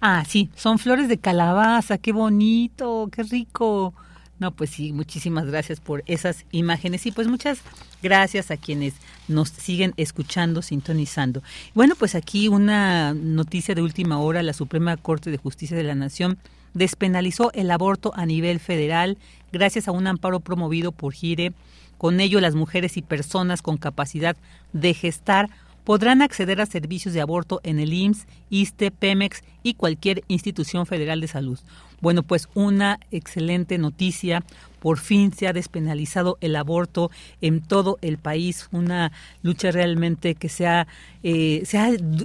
Ah, 0.00 0.24
sí, 0.26 0.50
son 0.54 0.78
flores 0.78 1.08
de 1.08 1.18
calabaza, 1.18 1.98
qué 1.98 2.12
bonito, 2.12 3.08
qué 3.12 3.22
rico. 3.22 3.94
No, 4.38 4.50
pues 4.50 4.70
sí, 4.70 4.92
muchísimas 4.92 5.46
gracias 5.46 5.80
por 5.80 6.02
esas 6.06 6.44
imágenes 6.52 7.06
y 7.06 7.12
pues 7.12 7.26
muchas 7.26 7.60
gracias 8.02 8.50
a 8.50 8.58
quienes 8.58 8.94
nos 9.28 9.48
siguen 9.48 9.94
escuchando, 9.96 10.60
sintonizando. 10.60 11.42
Bueno, 11.74 11.94
pues 11.98 12.14
aquí 12.14 12.48
una 12.48 13.14
noticia 13.14 13.74
de 13.74 13.80
última 13.80 14.18
hora, 14.18 14.42
la 14.42 14.52
Suprema 14.52 14.96
Corte 14.98 15.30
de 15.30 15.38
Justicia 15.38 15.76
de 15.76 15.84
la 15.84 15.94
Nación 15.94 16.38
despenalizó 16.74 17.50
el 17.54 17.70
aborto 17.70 18.12
a 18.14 18.26
nivel 18.26 18.60
federal 18.60 19.16
gracias 19.52 19.88
a 19.88 19.92
un 19.92 20.06
amparo 20.06 20.40
promovido 20.40 20.92
por 20.92 21.14
GIRE. 21.14 21.54
Con 21.96 22.20
ello, 22.20 22.42
las 22.42 22.54
mujeres 22.54 22.98
y 22.98 23.02
personas 23.02 23.62
con 23.62 23.78
capacidad 23.78 24.36
de 24.74 24.92
gestar 24.92 25.48
podrán 25.86 26.20
acceder 26.20 26.60
a 26.60 26.66
servicios 26.66 27.14
de 27.14 27.20
aborto 27.20 27.60
en 27.62 27.78
el 27.78 27.94
IMSS, 27.94 28.26
ISTE, 28.50 28.90
PEMEX 28.90 29.44
y 29.62 29.74
cualquier 29.74 30.24
institución 30.26 30.84
federal 30.84 31.20
de 31.20 31.28
salud. 31.28 31.60
Bueno, 32.00 32.24
pues 32.24 32.48
una 32.54 32.98
excelente 33.12 33.78
noticia. 33.78 34.42
Por 34.80 34.98
fin 34.98 35.32
se 35.32 35.46
ha 35.46 35.52
despenalizado 35.52 36.38
el 36.40 36.56
aborto 36.56 37.12
en 37.40 37.60
todo 37.62 37.98
el 38.02 38.18
país. 38.18 38.68
Una 38.72 39.12
lucha 39.42 39.70
realmente 39.70 40.34
que 40.34 40.48
se 40.48 40.66
ha, 40.66 40.88
eh, 41.22 41.62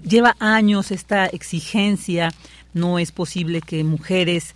lleva 0.04 0.36
años 0.40 0.90
esta 0.90 1.28
exigencia. 1.28 2.32
No 2.74 2.98
es 2.98 3.12
posible 3.12 3.62
que 3.62 3.84
mujeres 3.84 4.56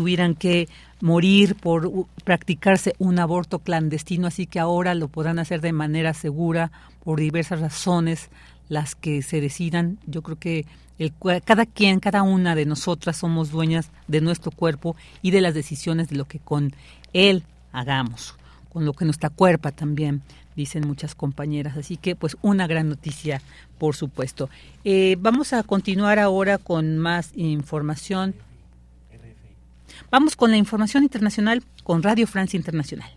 tuvieran 0.00 0.34
que 0.34 0.66
morir 1.02 1.56
por 1.56 2.06
practicarse 2.24 2.94
un 2.96 3.18
aborto 3.18 3.58
clandestino, 3.58 4.28
así 4.28 4.46
que 4.46 4.58
ahora 4.58 4.94
lo 4.94 5.08
podrán 5.08 5.38
hacer 5.38 5.60
de 5.60 5.74
manera 5.74 6.14
segura 6.14 6.72
por 7.04 7.20
diversas 7.20 7.60
razones 7.60 8.30
las 8.70 8.94
que 8.94 9.20
se 9.20 9.42
decidan. 9.42 9.98
Yo 10.06 10.22
creo 10.22 10.38
que 10.38 10.64
el, 10.98 11.12
cada 11.44 11.66
quien, 11.66 12.00
cada 12.00 12.22
una 12.22 12.54
de 12.54 12.64
nosotras 12.64 13.18
somos 13.18 13.50
dueñas 13.50 13.90
de 14.08 14.22
nuestro 14.22 14.52
cuerpo 14.52 14.96
y 15.20 15.32
de 15.32 15.42
las 15.42 15.52
decisiones 15.52 16.08
de 16.08 16.16
lo 16.16 16.24
que 16.24 16.38
con 16.38 16.72
él 17.12 17.44
hagamos, 17.70 18.36
con 18.70 18.86
lo 18.86 18.94
que 18.94 19.04
nuestra 19.04 19.28
cuerpa 19.28 19.70
también 19.70 20.22
dicen 20.56 20.88
muchas 20.88 21.14
compañeras. 21.14 21.76
Así 21.76 21.98
que, 21.98 22.16
pues, 22.16 22.38
una 22.40 22.66
gran 22.66 22.88
noticia, 22.88 23.42
por 23.76 23.94
supuesto. 23.96 24.48
Eh, 24.82 25.18
vamos 25.20 25.52
a 25.52 25.62
continuar 25.62 26.18
ahora 26.18 26.56
con 26.56 26.96
más 26.96 27.32
información. 27.36 28.34
Vamos 30.10 30.36
con 30.36 30.50
la 30.50 30.56
información 30.56 31.02
internacional 31.02 31.62
con 31.84 32.02
Radio 32.02 32.26
Francia 32.26 32.56
Internacional. 32.56 33.10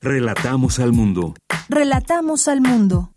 Relatamos 0.00 0.80
al 0.80 0.92
mundo. 0.92 1.34
Relatamos 1.68 2.48
al 2.48 2.60
mundo. 2.60 3.11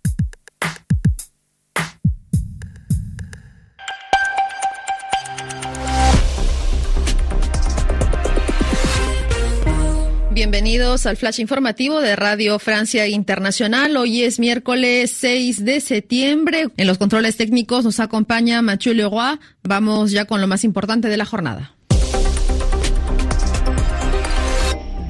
Bienvenidos 10.55 11.05
al 11.05 11.17
flash 11.17 11.41
informativo 11.41 11.99
de 11.99 12.15
Radio 12.15 12.59
Francia 12.59 13.05
Internacional. 13.07 13.97
Hoy 13.97 14.23
es 14.23 14.39
miércoles 14.39 15.11
6 15.11 15.65
de 15.65 15.81
septiembre. 15.81 16.69
En 16.77 16.87
los 16.87 16.97
controles 16.97 17.35
técnicos 17.35 17.83
nos 17.83 17.99
acompaña 17.99 18.61
Mathieu 18.61 18.93
Leroy. 18.93 19.37
Vamos 19.63 20.11
ya 20.11 20.23
con 20.23 20.39
lo 20.39 20.47
más 20.47 20.63
importante 20.63 21.09
de 21.09 21.17
la 21.17 21.25
jornada. 21.25 21.75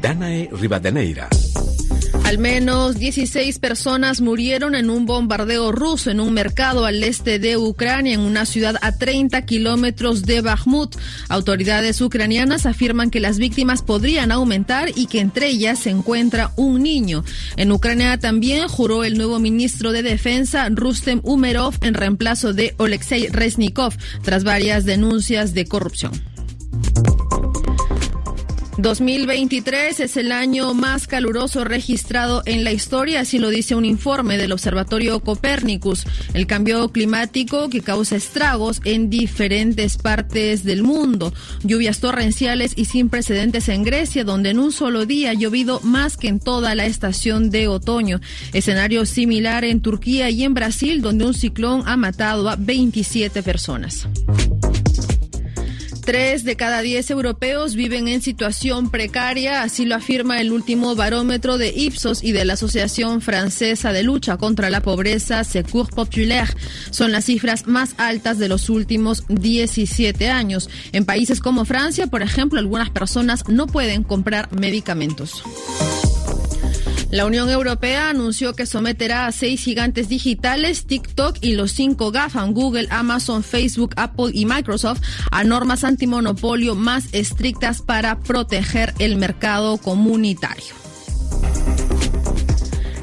Danae 0.02 0.50
Rivadeneira. 0.52 1.30
Al 2.26 2.40
menos 2.40 2.98
16 2.98 3.60
personas 3.60 4.20
murieron 4.20 4.74
en 4.74 4.90
un 4.90 5.06
bombardeo 5.06 5.72
ruso 5.72 6.10
en 6.10 6.20
un 6.20 6.34
mercado 6.34 6.86
al 6.86 7.04
este 7.04 7.38
de 7.38 7.56
Ucrania, 7.56 8.16
en 8.16 8.22
una 8.22 8.48
ciudad 8.48 8.78
a 8.82 8.94
30 8.98 9.44
kilómetros 9.44 10.24
de 10.24 10.42
Bakhmut. 10.42 10.96
Autoridades 11.30 12.02
ucranianas 12.02 12.66
afirman 12.66 13.12
que 13.12 13.20
las 13.20 13.38
víctimas 13.38 13.84
podrían 13.84 14.32
aumentar 14.32 14.90
y 14.96 15.06
que 15.06 15.20
entre 15.20 15.50
ellas 15.50 15.78
se 15.78 15.92
encuentra 15.92 16.52
un 16.56 16.82
niño. 16.82 17.24
En 17.58 17.72
Ucrania 17.72 18.18
también 18.18 18.68
juró 18.70 19.04
el 19.04 19.20
nuevo 19.20 19.38
ministro 19.38 19.92
de 19.92 20.02
Defensa, 20.02 20.68
Rustem 20.72 21.22
Umerov, 21.22 21.76
en 21.82 21.94
reemplazo 21.94 22.54
de 22.54 22.74
Oleksiy 22.78 23.28
Reznikov, 23.28 23.94
tras 24.24 24.44
varias 24.44 24.84
denuncias 24.84 25.54
de 25.54 25.68
corrupción. 25.68 26.35
2023 28.78 30.02
es 30.02 30.18
el 30.18 30.34
año 30.34 30.74
más 30.74 31.08
caluroso 31.08 31.64
registrado 31.64 32.44
en 32.46 32.66
la 32.66 32.74
historia, 32.74 33.22
así 33.22 33.40
lo 33.40 33.50
dice 33.50 33.74
un 33.74 33.86
informe 33.86 34.38
del 34.38 34.52
Observatorio 34.52 35.22
Copernicus. 35.22 36.06
El 36.34 36.46
cambio 36.46 36.90
climático 36.90 37.70
que 37.70 37.80
causa 37.80 38.18
estragos 38.18 38.82
en 38.84 39.10
diferentes 39.10 39.98
partes 39.98 40.66
del 40.66 40.84
mundo. 40.84 41.34
Lluvias 41.64 42.02
torrenciales 42.02 42.74
y 42.76 42.86
sin 42.86 43.08
precedentes 43.10 43.70
en 43.70 43.84
Grecia, 43.84 44.26
donde 44.26 44.50
en 44.50 44.60
un 44.60 44.74
solo 44.74 45.06
día 45.06 45.32
ha 45.32 45.34
llovido 45.34 45.80
más 45.82 46.18
que 46.18 46.28
en 46.28 46.42
toda 46.42 46.76
la 46.76 46.86
estación 46.86 47.52
de 47.52 47.70
otoño. 47.70 48.20
Escenario 48.52 49.06
similar 49.06 49.64
en 49.64 49.82
Turquía 49.82 50.30
y 50.30 50.44
en 50.44 50.54
Brasil, 50.54 51.02
donde 51.02 51.26
un 51.26 51.34
ciclón 51.34 51.84
ha 51.86 51.96
matado 51.96 52.50
a 52.50 52.58
27 52.58 53.42
personas. 53.42 54.08
Tres 56.06 56.44
de 56.44 56.56
cada 56.56 56.82
diez 56.82 57.10
europeos 57.10 57.74
viven 57.74 58.08
en 58.08 58.22
situación 58.22 58.92
precaria, 58.92 59.64
así 59.64 59.86
lo 59.86 59.96
afirma 59.96 60.40
el 60.40 60.52
último 60.52 60.96
barómetro 60.96 61.58
de 61.58 61.70
Ipsos 61.70 62.24
y 62.24 62.32
de 62.32 62.46
la 62.46 62.54
Asociación 62.54 63.22
Francesa 63.22 63.92
de 63.92 64.04
Lucha 64.04 64.38
contra 64.38 64.70
la 64.70 64.82
Pobreza, 64.82 65.44
Secours 65.44 65.90
Populaire. 65.90 66.54
Son 66.92 67.12
las 67.12 67.26
cifras 67.26 67.66
más 67.66 67.96
altas 67.98 68.38
de 68.38 68.50
los 68.50 68.70
últimos 68.70 69.24
17 69.30 70.30
años. 70.30 70.70
En 70.92 71.06
países 71.06 71.40
como 71.40 71.66
Francia, 71.66 72.06
por 72.06 72.22
ejemplo, 72.22 72.60
algunas 72.60 72.92
personas 72.92 73.44
no 73.48 73.66
pueden 73.66 74.04
comprar 74.04 74.52
medicamentos. 74.54 75.42
La 77.16 77.26
Unión 77.26 77.50
Europea 77.50 78.10
anunció 78.10 78.56
que 78.56 78.66
someterá 78.66 79.26
a 79.26 79.32
seis 79.32 79.62
gigantes 79.62 80.10
digitales, 80.10 80.86
TikTok 80.86 81.38
y 81.40 81.54
los 81.54 81.72
cinco 81.72 82.12
GAFAM, 82.12 82.52
Google, 82.52 82.90
Amazon, 82.90 83.42
Facebook, 83.42 83.94
Apple 83.96 84.32
y 84.34 84.46
Microsoft, 84.46 85.02
a 85.32 85.46
normas 85.46 85.86
antimonopolio 85.86 86.76
más 86.76 87.06
estrictas 87.14 87.82
para 87.82 88.20
proteger 88.20 88.94
el 89.00 89.16
mercado 89.16 89.78
comunitario. 89.78 90.76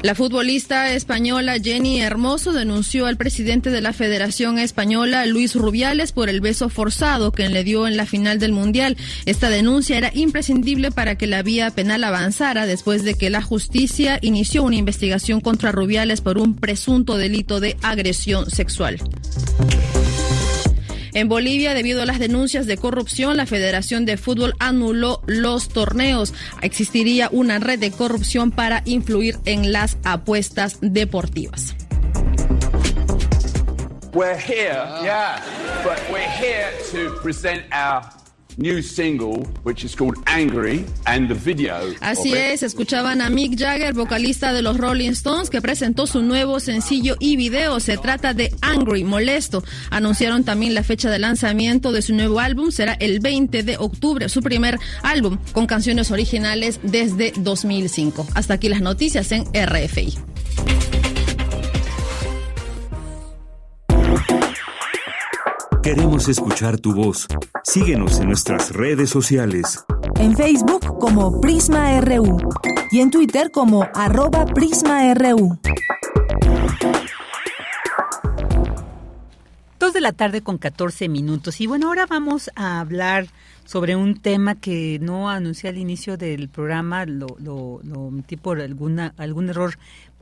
La 0.03 0.15
futbolista 0.15 0.91
española 0.91 1.55
Jenny 1.63 2.01
Hermoso 2.01 2.51
denunció 2.51 3.05
al 3.05 3.15
presidente 3.15 3.69
de 3.69 3.79
la 3.79 3.93
Federación 3.93 4.59
Española, 4.59 5.25
Luis 5.25 5.55
Rubiales, 5.55 6.11
por 6.11 6.27
el 6.27 6.41
beso 6.41 6.67
forzado 6.67 7.31
que 7.31 7.47
le 7.47 7.63
dio 7.63 7.87
en 7.87 7.95
la 7.95 8.05
final 8.05 8.37
del 8.37 8.51
Mundial. 8.51 8.97
Esta 9.25 9.49
denuncia 9.49 9.97
era 9.97 10.11
imprescindible 10.13 10.91
para 10.91 11.15
que 11.15 11.25
la 11.25 11.41
vía 11.41 11.71
penal 11.71 12.03
avanzara 12.03 12.65
después 12.65 13.05
de 13.05 13.13
que 13.13 13.29
la 13.29 13.41
justicia 13.41 14.19
inició 14.21 14.63
una 14.63 14.75
investigación 14.75 15.39
contra 15.39 15.71
Rubiales 15.71 16.19
por 16.19 16.37
un 16.37 16.57
presunto 16.57 17.15
delito 17.15 17.61
de 17.61 17.77
agresión 17.81 18.51
sexual. 18.51 18.99
En 21.13 21.29
Bolivia, 21.29 21.75
debido 21.75 22.01
a 22.01 22.05
las 22.05 22.17
denuncias 22.17 22.65
de 22.65 22.77
corrupción, 22.77 23.37
la 23.37 23.45
Federación 23.45 24.05
de 24.05 24.17
Fútbol 24.17 24.55
anuló 24.59 25.21
los 25.27 25.69
torneos. 25.69 26.33
Existiría 26.61 27.29
una 27.31 27.59
red 27.59 27.77
de 27.77 27.91
corrupción 27.91 28.49
para 28.51 28.81
influir 28.85 29.37
en 29.45 29.71
las 29.71 29.97
apuestas 30.03 30.77
deportivas. 30.81 31.75
New 38.57 38.81
single, 38.81 39.45
which 39.63 39.83
is 39.83 39.95
called 39.95 40.17
Angry, 40.25 40.85
and 41.05 41.27
the 41.27 41.35
video. 41.35 41.93
Así 42.01 42.33
es, 42.33 42.63
escuchaban 42.63 43.21
a 43.21 43.29
Mick 43.29 43.57
Jagger, 43.57 43.93
vocalista 43.93 44.53
de 44.53 44.61
los 44.61 44.77
Rolling 44.77 45.11
Stones, 45.11 45.49
que 45.49 45.61
presentó 45.61 46.07
su 46.07 46.21
nuevo 46.21 46.59
sencillo 46.59 47.15
y 47.19 47.35
video. 47.35 47.79
Se 47.79 47.97
trata 47.97 48.33
de 48.33 48.53
Angry, 48.61 49.03
molesto. 49.03 49.63
Anunciaron 49.89 50.43
también 50.43 50.73
la 50.73 50.83
fecha 50.83 51.09
de 51.09 51.19
lanzamiento 51.19 51.91
de 51.91 52.01
su 52.01 52.13
nuevo 52.13 52.39
álbum, 52.39 52.71
será 52.71 52.93
el 52.93 53.19
20 53.19 53.63
de 53.63 53.77
octubre, 53.77 54.29
su 54.29 54.41
primer 54.41 54.79
álbum 55.01 55.37
con 55.51 55.67
canciones 55.67 56.11
originales 56.11 56.79
desde 56.83 57.33
2005. 57.37 58.27
Hasta 58.33 58.55
aquí 58.55 58.69
las 58.69 58.81
noticias 58.81 59.31
en 59.31 59.45
RFI. 59.53 60.17
Queremos 65.83 66.29
escuchar 66.29 66.79
tu 66.79 66.93
voz. 66.93 67.27
Síguenos 67.65 68.17
en 68.21 68.27
nuestras 68.27 68.71
redes 68.71 69.09
sociales. 69.09 69.83
En 70.17 70.33
Facebook 70.33 70.97
como 70.97 71.41
Prisma 71.41 71.99
RU 71.99 72.37
y 72.89 73.01
en 73.01 73.11
Twitter 73.11 73.51
como 73.51 73.85
arroba 73.93 74.45
PrismaRU. 74.45 75.59
Dos 79.77 79.91
de 79.91 79.99
la 79.99 80.13
tarde 80.13 80.39
con 80.39 80.57
14 80.57 81.09
minutos. 81.09 81.59
Y 81.59 81.67
bueno, 81.67 81.89
ahora 81.89 82.05
vamos 82.05 82.49
a 82.55 82.79
hablar 82.79 83.27
sobre 83.65 83.97
un 83.97 84.21
tema 84.21 84.55
que 84.55 84.99
no 85.01 85.29
anuncié 85.29 85.69
al 85.69 85.77
inicio 85.77 86.15
del 86.15 86.47
programa, 86.47 87.05
lo, 87.05 87.27
lo, 87.39 87.81
por 88.41 88.61
alguna, 88.61 89.13
algún 89.17 89.49
error 89.49 89.77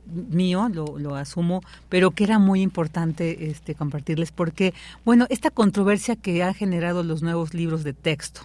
mío, 0.06 0.68
lo, 0.72 0.98
lo, 0.98 1.14
asumo, 1.14 1.62
pero 1.88 2.10
que 2.10 2.24
era 2.24 2.38
muy 2.38 2.60
importante 2.60 3.50
este, 3.50 3.74
compartirles 3.74 4.32
porque, 4.32 4.74
bueno, 5.04 5.26
esta 5.30 5.50
controversia 5.50 6.16
que 6.16 6.42
han 6.42 6.54
generado 6.54 7.02
los 7.02 7.22
nuevos 7.22 7.54
libros 7.54 7.84
de 7.84 7.92
texto 7.92 8.42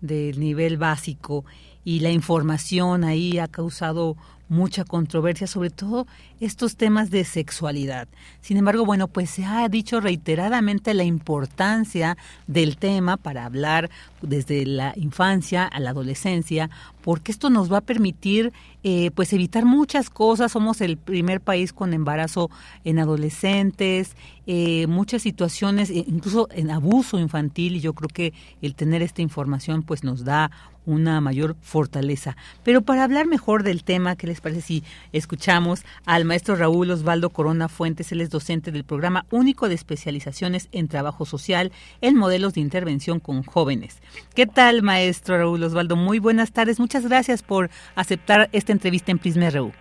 del 0.00 0.38
nivel 0.38 0.76
básico 0.76 1.44
y 1.84 2.00
la 2.00 2.10
información 2.10 3.04
ahí 3.04 3.38
ha 3.38 3.48
causado 3.48 4.16
mucha 4.48 4.84
controversia, 4.84 5.46
sobre 5.46 5.70
todo 5.70 6.06
estos 6.44 6.76
temas 6.76 7.10
de 7.10 7.24
sexualidad. 7.24 8.08
Sin 8.40 8.56
embargo, 8.56 8.84
bueno, 8.84 9.08
pues 9.08 9.30
se 9.30 9.44
ha 9.44 9.68
dicho 9.68 10.00
reiteradamente 10.00 10.94
la 10.94 11.04
importancia 11.04 12.16
del 12.46 12.76
tema 12.76 13.16
para 13.16 13.44
hablar 13.44 13.90
desde 14.22 14.66
la 14.66 14.92
infancia 14.96 15.64
a 15.64 15.80
la 15.80 15.90
adolescencia, 15.90 16.70
porque 17.02 17.32
esto 17.32 17.50
nos 17.50 17.72
va 17.72 17.78
a 17.78 17.82
permitir 17.82 18.52
eh, 18.82 19.10
pues 19.14 19.32
evitar 19.32 19.64
muchas 19.64 20.10
cosas. 20.10 20.52
Somos 20.52 20.80
el 20.80 20.96
primer 20.96 21.40
país 21.40 21.72
con 21.72 21.94
embarazo 21.94 22.50
en 22.84 22.98
adolescentes, 22.98 24.16
eh, 24.46 24.86
muchas 24.86 25.22
situaciones, 25.22 25.90
eh, 25.90 26.04
incluso 26.06 26.48
en 26.52 26.70
abuso 26.70 27.18
infantil, 27.18 27.76
y 27.76 27.80
yo 27.80 27.94
creo 27.94 28.08
que 28.08 28.32
el 28.60 28.74
tener 28.74 29.02
esta 29.02 29.22
información 29.22 29.82
pues 29.82 30.04
nos 30.04 30.24
da 30.24 30.50
una 30.86 31.20
mayor 31.20 31.56
fortaleza. 31.62 32.36
Pero 32.62 32.82
para 32.82 33.04
hablar 33.04 33.26
mejor 33.26 33.62
del 33.62 33.84
tema, 33.84 34.16
¿qué 34.16 34.26
les 34.26 34.40
parece 34.40 34.60
si 34.60 34.84
escuchamos 35.12 35.82
al 36.04 36.24
maestro 36.24 36.33
Raúl 36.56 36.90
Osvaldo 36.90 37.30
Corona 37.30 37.68
Fuentes? 37.68 38.10
Él 38.12 38.20
es 38.20 38.30
docente 38.30 38.72
del 38.72 38.84
programa 38.84 39.24
único 39.30 39.68
de 39.68 39.74
especializaciones 39.74 40.68
en 40.72 40.88
trabajo 40.88 41.24
social 41.24 41.70
en 42.00 42.16
modelos 42.16 42.54
de 42.54 42.60
intervención 42.60 43.20
con 43.20 43.42
jóvenes. 43.42 44.02
¿Qué 44.34 44.46
tal, 44.46 44.82
maestro 44.82 45.38
Raúl 45.38 45.62
Osvaldo? 45.62 45.96
Muy 45.96 46.18
buenas 46.18 46.52
tardes. 46.52 46.80
Muchas 46.80 47.06
gracias 47.06 47.42
por 47.42 47.70
aceptar 47.94 48.48
esta 48.52 48.72
entrevista 48.72 49.12
en 49.12 49.18
Prisma 49.18 49.48
RU. 49.50 49.72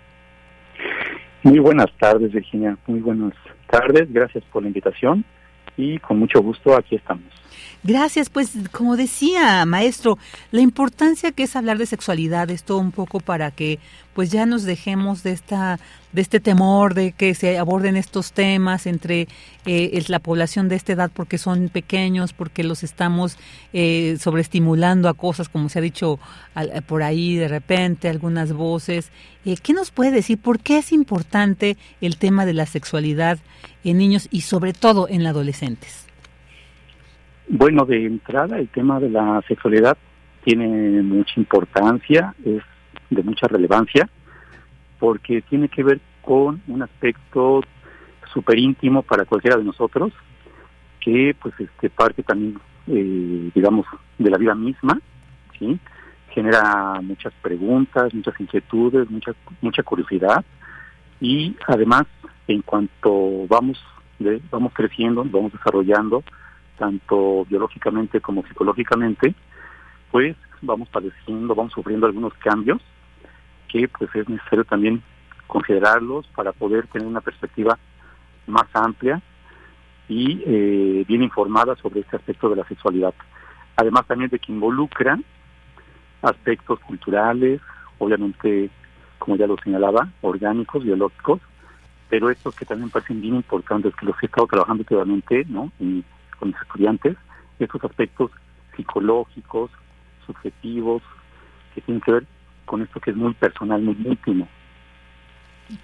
Muy 1.43 1.59
buenas 1.59 1.91
tardes, 1.99 2.31
Virginia. 2.31 2.77
Muy 2.87 2.99
buenas 2.99 3.33
tardes. 3.69 4.11
Gracias 4.13 4.43
por 4.45 4.61
la 4.61 4.69
invitación 4.69 5.25
y 5.75 5.97
con 5.99 6.19
mucho 6.19 6.41
gusto 6.41 6.75
aquí 6.75 6.95
estamos. 6.95 7.42
Gracias, 7.85 8.29
pues 8.29 8.51
como 8.71 8.95
decía 8.95 9.65
maestro, 9.65 10.17
la 10.51 10.61
importancia 10.61 11.33
que 11.33 11.43
es 11.43 11.55
hablar 11.57 11.77
de 11.77 11.85
sexualidad, 11.85 12.49
esto 12.49 12.77
un 12.77 12.93
poco 12.93 13.19
para 13.19 13.51
que 13.51 13.77
pues 14.13 14.31
ya 14.31 14.45
nos 14.45 14.63
dejemos 14.63 15.21
de 15.21 15.31
esta 15.31 15.79
de 16.13 16.21
este 16.21 16.39
temor 16.39 16.93
de 16.93 17.11
que 17.11 17.35
se 17.35 17.57
aborden 17.57 17.97
estos 17.97 18.31
temas 18.31 18.87
entre 18.87 19.27
eh, 19.65 20.01
la 20.07 20.19
población 20.19 20.69
de 20.69 20.77
esta 20.77 20.93
edad 20.93 21.11
porque 21.13 21.37
son 21.37 21.67
pequeños, 21.67 22.31
porque 22.31 22.63
los 22.63 22.83
estamos 22.83 23.37
eh, 23.73 24.17
sobreestimulando 24.17 25.09
a 25.09 25.13
cosas, 25.13 25.49
como 25.49 25.67
se 25.67 25.79
ha 25.79 25.81
dicho 25.81 26.19
por 26.87 27.03
ahí 27.03 27.35
de 27.35 27.49
repente, 27.49 28.07
algunas 28.07 28.53
voces. 28.53 29.09
Eh, 29.43 29.57
¿Qué 29.61 29.73
nos 29.73 29.91
puede 29.91 30.11
decir? 30.11 30.37
¿Por 30.37 30.59
qué 30.59 30.77
es 30.77 30.93
importante 30.93 31.75
el 31.99 32.15
tema 32.15 32.45
de 32.45 32.53
la 32.53 32.65
sexualidad 32.65 33.39
en 33.83 33.97
niños 33.97 34.29
y 34.31 34.41
sobre 34.41 34.71
todo 34.71 35.09
en 35.09 35.25
adolescentes? 35.27 36.02
Bueno, 37.55 37.85
de 37.85 38.07
entrada 38.07 38.57
el 38.57 38.67
tema 38.69 38.99
de 38.99 39.11
la 39.11 39.39
sexualidad 39.47 39.95
tiene 40.43 41.03
mucha 41.03 41.33
importancia, 41.39 42.33
es 42.43 42.63
de 43.11 43.21
mucha 43.21 43.47
relevancia 43.47 44.09
porque 44.97 45.43
tiene 45.43 45.69
que 45.69 45.83
ver 45.83 46.01
con 46.23 46.63
un 46.67 46.81
aspecto 46.81 47.61
súper 48.33 48.57
íntimo 48.57 49.03
para 49.03 49.25
cualquiera 49.25 49.55
de 49.55 49.65
nosotros, 49.65 50.11
que 50.99 51.35
pues 51.39 51.53
este 51.59 51.91
parte 51.91 52.23
también, 52.23 52.59
eh, 52.87 53.51
digamos, 53.53 53.85
de 54.17 54.31
la 54.31 54.39
vida 54.39 54.55
misma, 54.55 54.99
¿sí? 55.59 55.79
genera 56.29 57.01
muchas 57.03 57.33
preguntas, 57.39 58.15
muchas 58.15 58.33
inquietudes, 58.39 59.11
mucha, 59.11 59.33
mucha 59.61 59.83
curiosidad 59.83 60.43
y 61.21 61.55
además 61.67 62.05
en 62.47 62.63
cuanto 62.63 63.45
vamos, 63.47 63.79
vamos 64.49 64.73
creciendo, 64.73 65.23
vamos 65.23 65.53
desarrollando, 65.53 66.23
tanto 66.77 67.45
biológicamente 67.45 68.21
como 68.21 68.43
psicológicamente, 68.45 69.33
pues 70.11 70.35
vamos 70.61 70.89
padeciendo, 70.89 71.55
vamos 71.55 71.73
sufriendo 71.73 72.05
algunos 72.05 72.33
cambios 72.35 72.81
que 73.67 73.87
pues 73.87 74.13
es 74.15 74.29
necesario 74.29 74.63
también 74.65 75.01
considerarlos 75.47 76.27
para 76.35 76.51
poder 76.51 76.87
tener 76.87 77.07
una 77.07 77.21
perspectiva 77.21 77.77
más 78.47 78.67
amplia 78.73 79.21
y 80.07 80.43
eh, 80.45 81.05
bien 81.07 81.23
informada 81.23 81.75
sobre 81.75 82.01
este 82.01 82.17
aspecto 82.17 82.49
de 82.49 82.57
la 82.57 82.67
sexualidad. 82.67 83.13
Además 83.75 84.05
también 84.05 84.29
de 84.29 84.39
que 84.39 84.51
involucra 84.51 85.17
aspectos 86.21 86.79
culturales, 86.81 87.61
obviamente, 87.97 88.69
como 89.17 89.35
ya 89.35 89.47
lo 89.47 89.57
señalaba, 89.57 90.09
orgánicos, 90.21 90.83
biológicos, 90.83 91.41
pero 92.09 92.29
estos 92.29 92.55
que 92.55 92.65
también 92.65 92.89
parecen 92.89 93.21
bien 93.21 93.35
importantes, 93.35 93.95
que 93.95 94.05
los 94.05 94.15
he 94.21 94.27
estado 94.27 94.47
trabajando 94.47 94.81
últimamente 94.81 95.45
¿no? 95.47 95.71
Con 96.43 96.49
mis 96.49 96.61
estudiantes, 96.61 97.15
estos 97.57 97.81
aspectos 97.85 98.29
psicológicos, 98.75 99.71
subjetivos, 100.25 101.01
que 101.73 101.79
tienen 101.79 102.01
que 102.01 102.11
ver 102.11 102.25
con 102.65 102.81
esto 102.81 102.99
que 102.99 103.11
es 103.11 103.15
muy 103.15 103.33
personal, 103.33 103.81
muy 103.81 103.95
íntimo. 104.03 104.45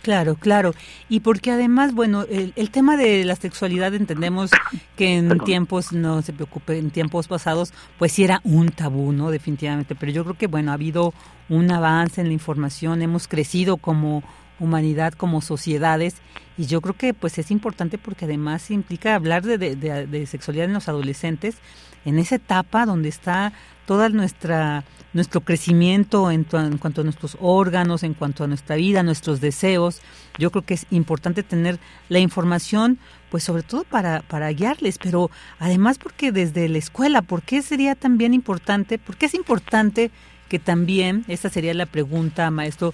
Claro, 0.02 0.36
claro. 0.36 0.74
Y 1.08 1.22
porque 1.22 1.52
además, 1.52 1.94
bueno, 1.94 2.26
el, 2.30 2.72
tema 2.72 2.98
de 2.98 3.24
la 3.24 3.38
sexualidad 3.38 3.94
entendemos 3.94 4.52
que 4.98 5.18
en 5.18 5.40
tiempos, 5.40 5.94
no 5.94 6.22
se 6.22 6.34
preocupe, 6.34 6.78
en 6.78 6.92
tiempos 6.92 7.30
pasados, 7.30 7.74
pues 7.98 8.12
sí 8.12 8.26
era 8.26 8.42
un 8.44 8.68
tabú, 8.68 9.14
¿no? 9.14 9.32
Definitivamente. 9.32 9.96
Pero 9.96 10.12
yo 10.12 10.24
creo 10.26 10.36
que, 10.36 10.48
bueno, 10.48 10.72
ha 10.72 10.74
habido 10.74 11.14
un 11.48 11.72
avance 11.72 12.20
en 12.20 12.28
la 12.28 12.34
información, 12.34 13.02
hemos 13.02 13.30
crecido 13.30 13.78
como 13.78 14.22
humanidad, 14.60 15.14
como 15.14 15.42
sociedades, 15.42 16.16
y 16.58 16.66
yo 16.66 16.82
creo 16.82 16.96
que 16.96 17.14
pues 17.14 17.38
es 17.38 17.52
importante 17.52 17.98
porque 17.98 18.26
además 18.26 18.70
implica 18.72 19.16
hablar 19.16 19.44
de, 19.44 19.58
de 19.58 20.26
sexualidad 20.26 20.66
en 20.66 20.74
los 20.74 20.90
adolescentes, 20.90 21.58
en 22.06 22.20
esa 22.20 22.36
etapa 22.36 22.86
donde 22.86 23.10
está 23.10 23.54
toda 23.86 24.10
nuestra 24.10 24.84
nuestro 25.14 25.42
crecimiento 25.42 26.30
en, 26.32 26.44
cuanto 26.44 27.02
a 27.02 27.04
nuestros 27.04 27.38
órganos, 27.40 28.04
en 28.04 28.14
cuanto 28.14 28.44
a 28.44 28.48
nuestra 28.48 28.76
vida, 28.76 29.04
nuestros 29.04 29.42
deseos. 29.42 30.02
Yo 30.38 30.52
creo 30.52 30.64
que 30.64 30.76
es 30.76 30.86
importante 30.92 31.44
tener 31.44 31.80
la 32.10 32.20
información, 32.20 33.00
pues 33.30 33.44
sobre 33.44 33.64
todo 33.64 33.84
para, 33.84 34.22
para 34.22 34.52
guiarles, 34.52 34.98
pero 34.98 35.32
además 35.60 35.98
porque 35.98 36.32
desde 36.32 36.70
la 36.70 36.78
escuela, 36.78 37.22
¿por 37.22 37.42
qué 37.42 37.62
sería 37.62 37.96
también 37.96 38.34
importante? 38.34 38.98
¿Por 38.98 39.18
qué 39.18 39.26
es 39.26 39.34
importante 39.34 40.12
que 40.48 40.60
también, 40.60 41.26
esta 41.28 41.50
sería 41.50 41.74
la 41.74 41.86
pregunta, 41.86 42.50
maestro, 42.50 42.94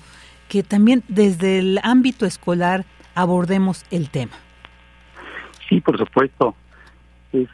que 0.49 0.63
también 0.63 1.03
desde 1.07 1.59
el 1.59 1.79
ámbito 1.83 2.25
escolar 2.25 2.85
abordemos 3.15 3.85
el 3.91 4.09
tema? 4.09 4.33
Sí, 5.69 5.81
por 5.81 5.97
supuesto. 5.97 6.55
Es 7.33 7.49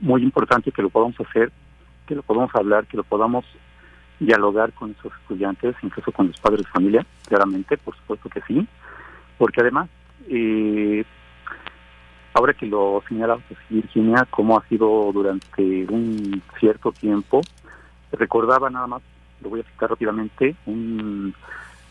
muy 0.00 0.22
importante 0.22 0.72
que 0.72 0.82
lo 0.82 0.90
podamos 0.90 1.18
hacer 1.20 1.50
que 2.06 2.14
lo 2.14 2.22
podamos 2.22 2.54
hablar, 2.54 2.86
que 2.86 2.96
lo 2.96 3.04
podamos 3.04 3.44
dialogar 4.18 4.72
con 4.72 4.88
nuestros 4.88 5.12
estudiantes, 5.20 5.74
incluso 5.82 6.10
con 6.12 6.28
los 6.28 6.40
padres 6.40 6.64
de 6.64 6.70
familia, 6.70 7.06
claramente, 7.28 7.76
por 7.76 7.94
supuesto 7.96 8.30
que 8.30 8.40
sí, 8.42 8.66
porque 9.36 9.60
además, 9.60 9.90
eh, 10.28 11.04
ahora 12.32 12.54
que 12.54 12.66
lo 12.66 13.02
señala 13.08 13.38
Virginia, 13.68 14.26
cómo 14.30 14.56
ha 14.56 14.66
sido 14.68 15.10
durante 15.12 15.86
un 15.90 16.42
cierto 16.58 16.92
tiempo, 16.92 17.42
recordaba 18.12 18.70
nada 18.70 18.86
más, 18.86 19.02
lo 19.42 19.50
voy 19.50 19.60
a 19.60 19.64
citar 19.64 19.90
rápidamente, 19.90 20.54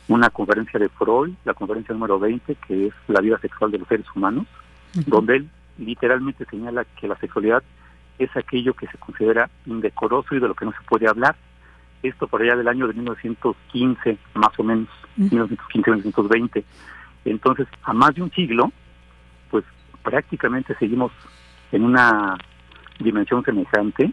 una 0.08 0.30
conferencia 0.30 0.80
de 0.80 0.90
Freud, 0.90 1.34
la 1.46 1.54
conferencia 1.54 1.94
número 1.94 2.20
20, 2.20 2.56
que 2.68 2.88
es 2.88 2.94
la 3.08 3.22
vida 3.22 3.40
sexual 3.40 3.72
de 3.72 3.80
los 3.80 3.88
seres 3.88 4.06
humanos, 4.16 4.46
donde 4.94 5.38
él 5.38 5.50
literalmente 5.78 6.46
señala 6.46 6.86
que 7.00 7.08
la 7.08 7.18
sexualidad 7.18 7.64
es 8.18 8.36
aquello 8.36 8.74
que 8.74 8.88
se 8.88 8.98
considera 8.98 9.50
indecoroso 9.66 10.36
y 10.36 10.40
de 10.40 10.48
lo 10.48 10.54
que 10.54 10.66
no 10.66 10.72
se 10.72 10.88
puede 10.88 11.08
hablar. 11.08 11.36
Esto 12.04 12.28
por 12.28 12.42
allá 12.42 12.56
del 12.56 12.68
año 12.68 12.88
de 12.88 12.94
1915, 12.94 14.18
más 14.36 14.58
o 14.60 14.64
menos, 14.64 14.88
1915-1920. 15.18 16.64
Entonces, 17.26 17.68
a 17.84 17.94
más 17.94 18.14
de 18.14 18.22
un 18.22 18.32
siglo, 18.32 18.72
pues 19.50 19.66
prácticamente 20.04 20.76
seguimos 20.76 21.12
en 21.72 21.84
una 21.84 22.38
dimensión 23.00 23.44
semejante 23.44 24.12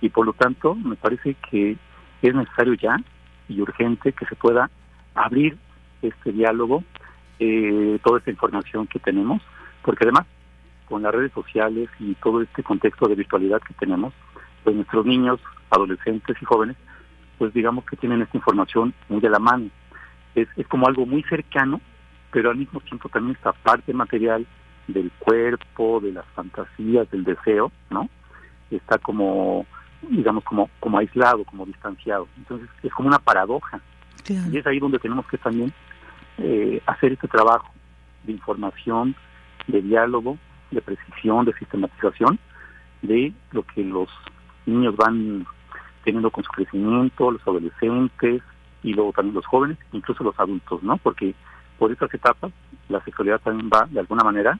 y 0.00 0.08
por 0.08 0.26
lo 0.26 0.32
tanto 0.32 0.74
me 0.74 0.96
parece 0.96 1.36
que 1.50 1.76
es 2.22 2.34
necesario 2.34 2.74
ya 2.74 2.96
y 3.48 3.60
urgente 3.60 4.12
que 4.12 4.26
se 4.26 4.34
pueda 4.34 4.70
abrir 5.24 5.56
este 6.02 6.32
diálogo, 6.32 6.84
eh, 7.38 7.98
toda 8.02 8.18
esta 8.18 8.30
información 8.30 8.86
que 8.86 8.98
tenemos, 8.98 9.42
porque 9.82 10.04
además 10.04 10.26
con 10.88 11.02
las 11.02 11.14
redes 11.14 11.32
sociales 11.32 11.88
y 11.98 12.14
todo 12.14 12.40
este 12.42 12.62
contexto 12.62 13.08
de 13.08 13.14
virtualidad 13.14 13.60
que 13.60 13.74
tenemos, 13.74 14.14
pues 14.64 14.74
nuestros 14.74 15.04
niños, 15.04 15.40
adolescentes 15.70 16.36
y 16.40 16.44
jóvenes, 16.44 16.76
pues 17.36 17.52
digamos 17.52 17.84
que 17.84 17.96
tienen 17.96 18.22
esta 18.22 18.36
información 18.36 18.94
muy 19.08 19.20
de 19.20 19.30
la 19.30 19.38
mano. 19.38 19.68
Es, 20.34 20.48
es 20.56 20.66
como 20.66 20.86
algo 20.86 21.06
muy 21.06 21.22
cercano, 21.24 21.80
pero 22.30 22.50
al 22.50 22.56
mismo 22.56 22.80
tiempo 22.80 23.08
también 23.08 23.36
esta 23.36 23.52
parte 23.52 23.92
material 23.92 24.46
del 24.88 25.10
cuerpo, 25.18 26.00
de 26.00 26.12
las 26.12 26.24
fantasías, 26.34 27.10
del 27.10 27.24
deseo, 27.24 27.70
¿no? 27.90 28.08
Está 28.70 28.98
como, 28.98 29.66
digamos, 30.02 30.44
como, 30.44 30.68
como 30.80 30.98
aislado, 30.98 31.44
como 31.44 31.66
distanciado. 31.66 32.26
Entonces 32.36 32.68
es 32.82 32.92
como 32.92 33.08
una 33.08 33.18
paradoja. 33.18 33.80
Y 34.28 34.58
es 34.58 34.66
ahí 34.66 34.78
donde 34.78 34.98
tenemos 34.98 35.26
que 35.26 35.38
también 35.38 35.72
eh, 36.38 36.82
hacer 36.86 37.12
este 37.12 37.28
trabajo 37.28 37.72
de 38.24 38.32
información, 38.32 39.14
de 39.66 39.82
diálogo, 39.82 40.38
de 40.70 40.82
precisión, 40.82 41.44
de 41.44 41.52
sistematización 41.54 42.38
de 43.02 43.32
lo 43.52 43.62
que 43.62 43.84
los 43.84 44.08
niños 44.66 44.96
van 44.96 45.46
teniendo 46.04 46.30
con 46.30 46.44
su 46.44 46.50
crecimiento, 46.50 47.30
los 47.30 47.42
adolescentes 47.42 48.42
y 48.82 48.94
luego 48.94 49.12
también 49.12 49.34
los 49.34 49.46
jóvenes, 49.46 49.78
incluso 49.92 50.24
los 50.24 50.38
adultos, 50.38 50.82
¿no? 50.82 50.96
Porque 50.98 51.34
por 51.78 51.92
estas 51.92 52.12
etapas 52.12 52.52
la 52.88 53.02
sexualidad 53.04 53.40
también 53.40 53.70
va, 53.72 53.86
de 53.86 54.00
alguna 54.00 54.24
manera, 54.24 54.58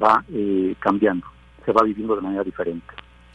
va 0.00 0.24
eh, 0.32 0.74
cambiando, 0.78 1.26
se 1.64 1.72
va 1.72 1.82
viviendo 1.82 2.16
de 2.16 2.22
manera 2.22 2.44
diferente. 2.44 2.86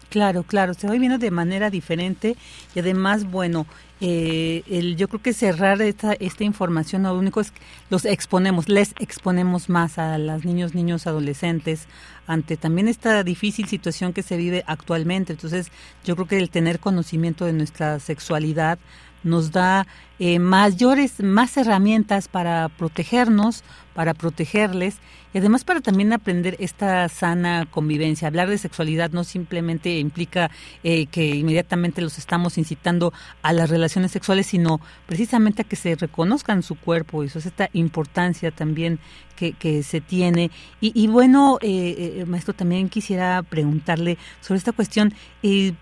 Claro, 0.09 0.43
claro, 0.43 0.73
se 0.73 0.87
va 0.87 0.93
viviendo 0.93 1.17
de 1.17 1.31
manera 1.31 1.69
diferente 1.69 2.37
y 2.73 2.79
además, 2.79 3.25
bueno, 3.25 3.65
eh, 4.01 4.63
el, 4.67 4.95
yo 4.97 5.07
creo 5.07 5.21
que 5.21 5.33
cerrar 5.33 5.81
esta, 5.81 6.13
esta 6.13 6.43
información, 6.43 7.03
lo 7.03 7.17
único 7.17 7.41
es 7.41 7.51
que 7.51 7.59
los 7.89 8.05
exponemos, 8.05 8.69
les 8.69 8.93
exponemos 8.99 9.67
más 9.67 9.97
a 9.97 10.17
las 10.17 10.45
niños, 10.45 10.73
niños, 10.75 11.07
adolescentes 11.07 11.87
ante 12.27 12.57
también 12.57 12.87
esta 12.87 13.23
difícil 13.23 13.67
situación 13.67 14.13
que 14.13 14.23
se 14.23 14.37
vive 14.37 14.63
actualmente. 14.67 15.33
Entonces, 15.33 15.71
yo 16.03 16.15
creo 16.15 16.27
que 16.27 16.37
el 16.37 16.49
tener 16.49 16.79
conocimiento 16.79 17.45
de 17.45 17.53
nuestra 17.53 17.99
sexualidad 17.99 18.79
nos 19.25 19.51
da 19.51 19.85
eh, 20.19 20.39
mayores, 20.39 21.21
más 21.21 21.57
herramientas 21.57 22.29
para 22.29 22.69
protegernos, 22.69 23.65
para 23.93 24.13
protegerles 24.13 24.99
y 25.35 25.39
además 25.39 25.65
para 25.65 25.81
también 25.81 26.13
aprender 26.13 26.55
esta 26.59 27.09
sana 27.09 27.67
convivencia. 27.69 28.29
Hablar 28.29 28.49
de 28.49 28.57
sexualidad 28.57 29.11
no 29.11 29.25
simplemente 29.25 29.99
implica 29.99 30.49
eh, 30.81 31.07
que 31.07 31.27
inmediatamente 31.35 32.01
los 32.01 32.17
estamos 32.17 32.57
incitando 32.57 33.11
a 33.41 33.51
las 33.51 33.69
relaciones 33.69 34.11
sexuales, 34.11 34.47
sino 34.47 34.79
precisamente 35.05 35.63
a 35.63 35.65
que 35.65 35.75
se 35.75 35.95
reconozcan 35.95 36.63
su 36.63 36.75
cuerpo. 36.75 37.21
Eso 37.21 37.39
es 37.39 37.47
esta 37.47 37.69
importancia 37.73 38.51
también 38.51 38.99
que, 39.35 39.51
que 39.51 39.83
se 39.83 39.99
tiene. 39.99 40.51
Y, 40.79 41.07
bueno, 41.07 41.57
eh, 41.61 42.15
eh, 42.19 42.25
maestro, 42.25 42.53
también 42.53 42.87
quisiera 42.87 43.43
preguntarle 43.43 44.17
sobre 44.39 44.59
esta 44.59 44.71
cuestión. 44.71 45.13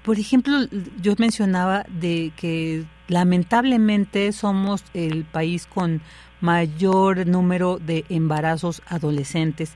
por 0.04 0.18
ejemplo, 0.18 0.66
yo 1.00 1.14
mencionaba 1.20 1.86
de 1.90 2.32
que 2.36 2.86
lamentablemente 3.08 4.32
somos 4.32 4.84
el 4.94 5.26
país 5.26 5.68
con 5.68 6.02
mayor 6.42 7.26
número 7.26 7.80
de 7.80 8.06
embarazos 8.10 8.82
adolescentes. 8.88 9.76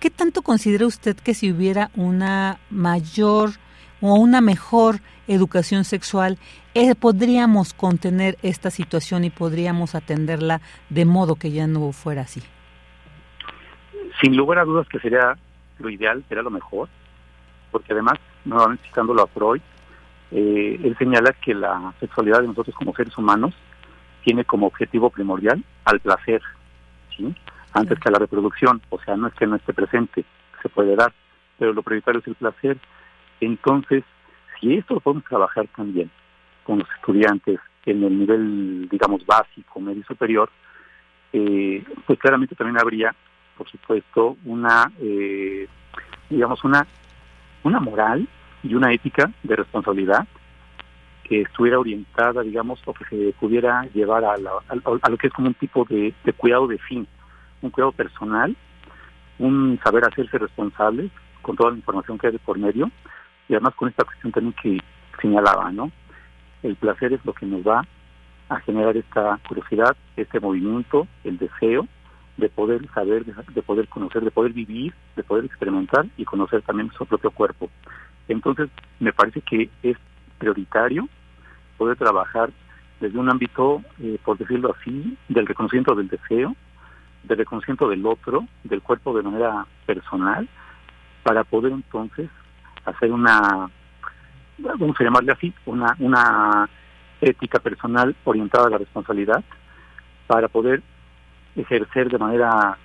¿Qué 0.00 0.10
tanto 0.10 0.42
considera 0.42 0.86
usted 0.86 1.16
que 1.16 1.34
si 1.34 1.50
hubiera 1.50 1.90
una 1.96 2.58
mayor 2.70 3.50
o 4.00 4.14
una 4.14 4.40
mejor 4.40 5.00
educación 5.26 5.84
sexual, 5.84 6.38
eh, 6.74 6.94
podríamos 6.94 7.72
contener 7.72 8.36
esta 8.42 8.70
situación 8.70 9.24
y 9.24 9.30
podríamos 9.30 9.94
atenderla 9.94 10.60
de 10.90 11.04
modo 11.04 11.36
que 11.36 11.50
ya 11.52 11.66
no 11.66 11.90
fuera 11.92 12.22
así? 12.22 12.42
Sin 14.20 14.36
lugar 14.36 14.58
a 14.58 14.64
dudas 14.64 14.86
que 14.88 14.98
sería 15.00 15.36
lo 15.78 15.90
ideal, 15.90 16.24
sería 16.28 16.42
lo 16.42 16.50
mejor, 16.50 16.88
porque 17.70 17.92
además, 17.92 18.18
nuevamente 18.44 18.84
citándolo 18.86 19.22
a 19.22 19.26
Freud, 19.26 19.62
eh, 20.36 20.80
él 20.82 20.96
señala 20.98 21.32
que 21.32 21.54
la 21.54 21.94
sexualidad 22.00 22.40
de 22.40 22.48
nosotros 22.48 22.74
como 22.74 22.92
seres 22.94 23.16
humanos 23.16 23.54
tiene 24.24 24.44
como 24.44 24.66
objetivo 24.66 25.08
primordial 25.08 25.62
al 25.84 26.00
placer, 26.00 26.42
¿sí? 27.16 27.32
antes 27.72 28.00
que 28.00 28.08
a 28.08 28.12
la 28.12 28.18
reproducción, 28.18 28.82
o 28.90 28.98
sea, 29.00 29.16
no 29.16 29.28
es 29.28 29.34
que 29.34 29.46
no 29.46 29.54
esté 29.54 29.72
presente, 29.72 30.24
se 30.60 30.68
puede 30.68 30.96
dar, 30.96 31.12
pero 31.56 31.72
lo 31.72 31.82
prioritario 31.82 32.20
es 32.20 32.26
el 32.26 32.34
placer. 32.34 32.78
Entonces, 33.40 34.02
si 34.58 34.74
esto 34.74 34.94
lo 34.94 35.00
podemos 35.00 35.24
trabajar 35.24 35.68
también 35.76 36.10
con 36.64 36.80
los 36.80 36.88
estudiantes 36.96 37.60
en 37.86 38.02
el 38.02 38.18
nivel, 38.18 38.88
digamos, 38.88 39.24
básico, 39.24 39.78
medio 39.78 40.02
superior, 40.04 40.50
eh, 41.32 41.84
pues 42.08 42.18
claramente 42.18 42.56
también 42.56 42.80
habría, 42.80 43.14
por 43.56 43.70
supuesto, 43.70 44.36
una, 44.44 44.90
eh, 45.00 45.68
digamos, 46.28 46.64
una, 46.64 46.84
una 47.62 47.78
moral 47.78 48.26
y 48.64 48.74
una 48.74 48.92
ética 48.92 49.30
de 49.42 49.56
responsabilidad 49.56 50.26
que 51.24 51.42
estuviera 51.42 51.78
orientada, 51.78 52.42
digamos, 52.42 52.80
o 52.84 52.92
que 52.92 53.04
se 53.04 53.34
pudiera 53.38 53.86
llevar 53.94 54.24
a, 54.24 54.36
lo 54.36 55.18
que 55.18 55.28
es 55.28 55.32
como 55.32 55.48
un 55.48 55.54
tipo 55.54 55.84
de, 55.84 56.14
cuidado 56.36 56.66
de 56.66 56.78
fin, 56.78 57.06
un 57.62 57.70
cuidado 57.70 57.92
personal, 57.92 58.56
un 59.38 59.78
saber 59.82 60.04
hacerse 60.04 60.38
responsable 60.38 61.10
con 61.42 61.56
toda 61.56 61.70
la 61.70 61.76
información 61.76 62.18
que 62.18 62.26
hay 62.26 62.32
de 62.32 62.38
por 62.38 62.58
medio, 62.58 62.90
y 63.48 63.54
además 63.54 63.74
con 63.74 63.88
esta 63.88 64.04
cuestión 64.04 64.32
también 64.32 64.54
que 64.62 64.78
señalaba, 65.20 65.70
¿no? 65.70 65.90
El 66.62 66.76
placer 66.76 67.12
es 67.12 67.24
lo 67.24 67.32
que 67.32 67.46
nos 67.46 67.62
va 67.66 67.86
a 68.48 68.60
generar 68.60 68.96
esta 68.96 69.38
curiosidad, 69.46 69.96
este 70.16 70.40
movimiento, 70.40 71.06
el 71.24 71.38
deseo 71.38 71.86
de 72.36 72.48
poder 72.48 72.86
saber, 72.92 73.24
de 73.24 73.62
poder 73.62 73.88
conocer, 73.88 74.22
de 74.24 74.30
poder 74.30 74.52
vivir, 74.52 74.94
de 75.16 75.22
poder 75.22 75.44
experimentar 75.44 76.06
y 76.16 76.24
conocer 76.24 76.62
también 76.62 76.90
su 76.96 77.06
propio 77.06 77.30
cuerpo. 77.30 77.70
Entonces, 78.28 78.70
me 79.00 79.12
parece 79.12 79.40
que 79.42 79.68
es 79.82 79.96
prioritario 80.38 81.08
poder 81.76 81.96
trabajar 81.96 82.50
desde 83.00 83.18
un 83.18 83.30
ámbito, 83.30 83.82
eh, 84.00 84.18
por 84.24 84.38
decirlo 84.38 84.74
así, 84.78 85.16
del 85.28 85.46
reconocimiento 85.46 85.94
del 85.94 86.08
deseo, 86.08 86.54
del 87.24 87.38
reconocimiento 87.38 87.88
del 87.88 88.06
otro, 88.06 88.46
del 88.62 88.82
cuerpo 88.82 89.14
de 89.16 89.22
manera 89.22 89.66
personal, 89.86 90.48
para 91.22 91.44
poder 91.44 91.72
entonces 91.72 92.30
hacer 92.84 93.10
una, 93.12 93.68
vamos 94.58 95.00
a 95.00 95.04
llamarle 95.04 95.32
así, 95.32 95.52
una, 95.66 95.96
una 95.98 96.68
ética 97.20 97.58
personal 97.58 98.14
orientada 98.24 98.66
a 98.66 98.70
la 98.70 98.78
responsabilidad, 98.78 99.42
para 100.26 100.48
poder 100.48 100.82
ejercer 101.56 102.10
de 102.10 102.18
manera 102.18 102.78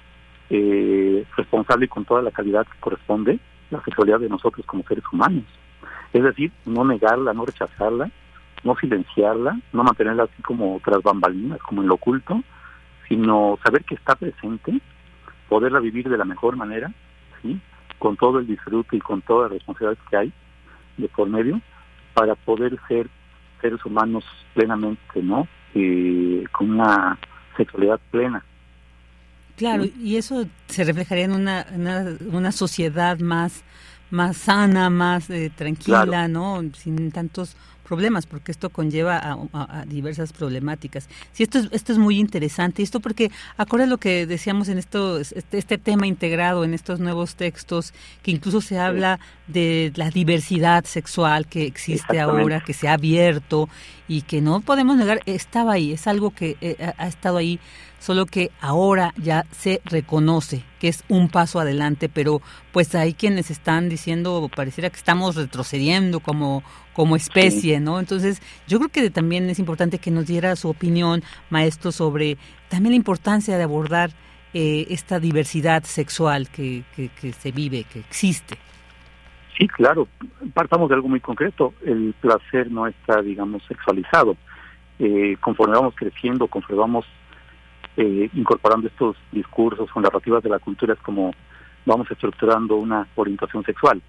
eh, 0.49 1.26
responsable 1.38 1.86
y 1.86 1.90
con 1.90 2.06
toda 2.06 2.22
la 2.22 2.32
calidad 2.32 2.66
que 2.66 2.80
corresponde 2.80 3.40
la 3.70 3.82
sexualidad 3.84 4.20
de 4.20 4.30
nosotros 4.30 4.66
como 4.66 4.84
seres 4.84 5.04
humanos. 5.12 5.44
Es 6.14 6.24
decir, 6.24 6.52
no 6.66 6.84
negarla, 6.84 7.34
no 7.34 7.46
rechazarla, 7.46 8.10
no 8.64 8.76
silenciarla, 8.76 9.60
no 9.74 9.84
mantenerla 9.84 10.24
así 10.24 10.41
como 10.41 10.80
tras 10.84 11.02
bambalinas, 11.02 11.60
como 11.60 11.82
en 11.82 11.88
lo 11.88 11.96
oculto, 11.96 12.41
sino 13.08 13.58
saber 13.64 13.84
que 13.84 13.96
está 13.96 14.16
presente, 14.16 14.80
poderla 15.48 15.80
vivir 15.80 16.10
de 16.10 16.18
la 16.18 16.26
mejor 16.26 16.56
manera, 16.56 16.91
¿sí? 17.41 17.60
con 17.98 18.16
todo 18.18 18.40
el 18.40 18.48
disfrute 18.48 18.98
y 18.98 19.00
con 19.00 19.22
todas 19.22 19.52
las 19.52 19.60
responsabilidades 19.60 20.10
que 20.10 20.18
hay 20.18 20.34
de 20.98 21.08
por 21.10 21.30
medio, 21.30 21.62
para 22.14 22.36
poder 22.36 22.78
ser 22.88 23.10
seres 23.62 23.84
humanos 23.86 24.24
plenamente, 24.54 25.22
¿no? 25.22 25.48
Eh, 25.74 26.44
con 26.52 26.72
una 26.72 27.18
sexualidad 27.56 28.00
plena. 28.12 28.44
Claro, 29.60 29.84
y 30.02 30.15
eso 30.15 30.45
se 30.68 30.86
reflejaría 30.86 31.26
en 31.26 31.34
una, 31.34 31.68
una, 32.31 32.52
sociedad 32.53 33.19
más, 33.19 33.64
más 34.10 34.38
sana, 34.38 34.90
más 34.90 35.30
eh, 35.30 35.52
tranquila, 35.53 36.30
¿no? 36.30 36.64
Sin 36.77 37.11
tantos 37.11 37.57
problemas, 37.90 38.26
porque 38.26 38.53
esto 38.53 38.69
conlleva 38.69 39.19
a, 39.52 39.86
diversas 39.86 40.31
problemáticas. 40.31 41.10
Sí, 41.34 41.44
esto 41.44 41.60
es, 41.60 41.68
esto 41.72 41.91
es 41.91 41.98
muy 41.98 42.19
interesante. 42.19 42.84
Esto 42.84 43.02
porque, 43.02 43.31
acuerda 43.57 43.86
lo 43.86 43.98
que 43.98 44.26
decíamos 44.27 44.69
en 44.69 44.77
esto, 44.77 45.19
este, 45.19 45.57
este, 45.57 45.77
tema 45.77 46.07
integrado 46.07 46.64
en 46.64 46.73
estos 46.73 47.02
nuevos 47.02 47.36
textos, 47.36 47.94
que 48.22 48.31
incluso 48.31 48.61
se 48.61 48.80
habla 48.80 49.19
de 49.48 49.91
la 49.95 50.10
diversidad 50.10 50.86
sexual 50.86 51.48
que 51.48 51.65
existe 51.65 52.19
ahora, 52.22 52.61
que 52.61 52.73
se 52.73 52.88
ha 52.88 52.94
abierto 52.94 53.68
y 54.07 54.22
que 54.22 54.40
no 54.40 54.61
podemos 54.61 54.95
negar, 54.95 55.22
estaba 55.26 55.73
ahí, 55.73 55.91
es 55.91 56.07
algo 56.07 56.30
que 56.30 56.57
eh, 56.61 56.94
ha 56.95 57.07
estado 57.07 57.38
ahí 57.38 57.60
solo 58.00 58.26
que 58.26 58.52
ahora 58.62 59.14
ya 59.18 59.46
se 59.52 59.82
reconoce 59.86 60.64
que 60.80 60.88
es 60.88 61.04
un 61.10 61.30
paso 61.30 61.60
adelante, 61.60 62.10
pero 62.10 62.42
pues 62.72 62.96
hay 62.96 63.14
quienes 63.14 63.52
están 63.52 63.90
diciendo, 63.90 64.50
pareciera 64.56 64.90
que 64.90 64.96
estamos 64.96 65.36
retrocediendo 65.36 66.22
como, 66.22 66.64
como 66.94 67.16
especie, 67.16 67.80
¿no? 67.80 68.00
Entonces, 68.00 68.42
yo 68.68 68.80
creo 68.80 68.90
que 68.90 69.10
también 69.10 69.50
es 69.50 69.60
importante 69.60 70.00
que 70.00 70.10
nos 70.10 70.26
diera 70.26 70.56
su 70.56 70.70
opinión, 70.70 71.22
maestro, 71.50 71.92
sobre 71.92 72.38
también 72.70 72.94
la 72.94 72.98
importancia 72.98 73.58
de 73.58 73.64
abordar 73.64 74.12
eh, 74.54 74.88
esta 74.90 75.20
diversidad 75.20 75.84
sexual 75.84 76.50
que, 76.50 76.84
que, 76.96 77.34
se 77.34 77.52
vive, 77.52 77.84
que 77.84 78.00
existe. 78.00 78.58
Sí, 79.58 79.68
claro. 79.68 80.08
Partamos 80.54 80.88
de 80.90 80.96
algo 80.96 81.10
muy 81.10 81.20
concreto. 81.20 81.74
El 81.86 82.16
placer 82.22 82.72
no 82.72 82.88
está, 82.88 83.22
digamos, 83.22 83.62
sexualizado. 83.68 84.38
Eh, 84.98 85.36
conforme 85.42 85.76
vamos 85.76 85.94
creciendo, 85.96 86.48
conforme 86.48 86.80
vamos 86.80 87.06
eh, 88.02 88.30
incorporando 88.34 88.88
estos 88.88 89.18
discursos 89.30 89.90
o 89.94 90.00
narrativas 90.00 90.42
de 90.42 90.50
la 90.50 90.60
cultura 90.60 90.94
es 90.94 91.00
como 91.02 91.34
vamos 91.86 92.10
estructurando 92.10 92.78
una 92.78 93.06
orientación 93.16 93.62
sexual. 93.66 94.02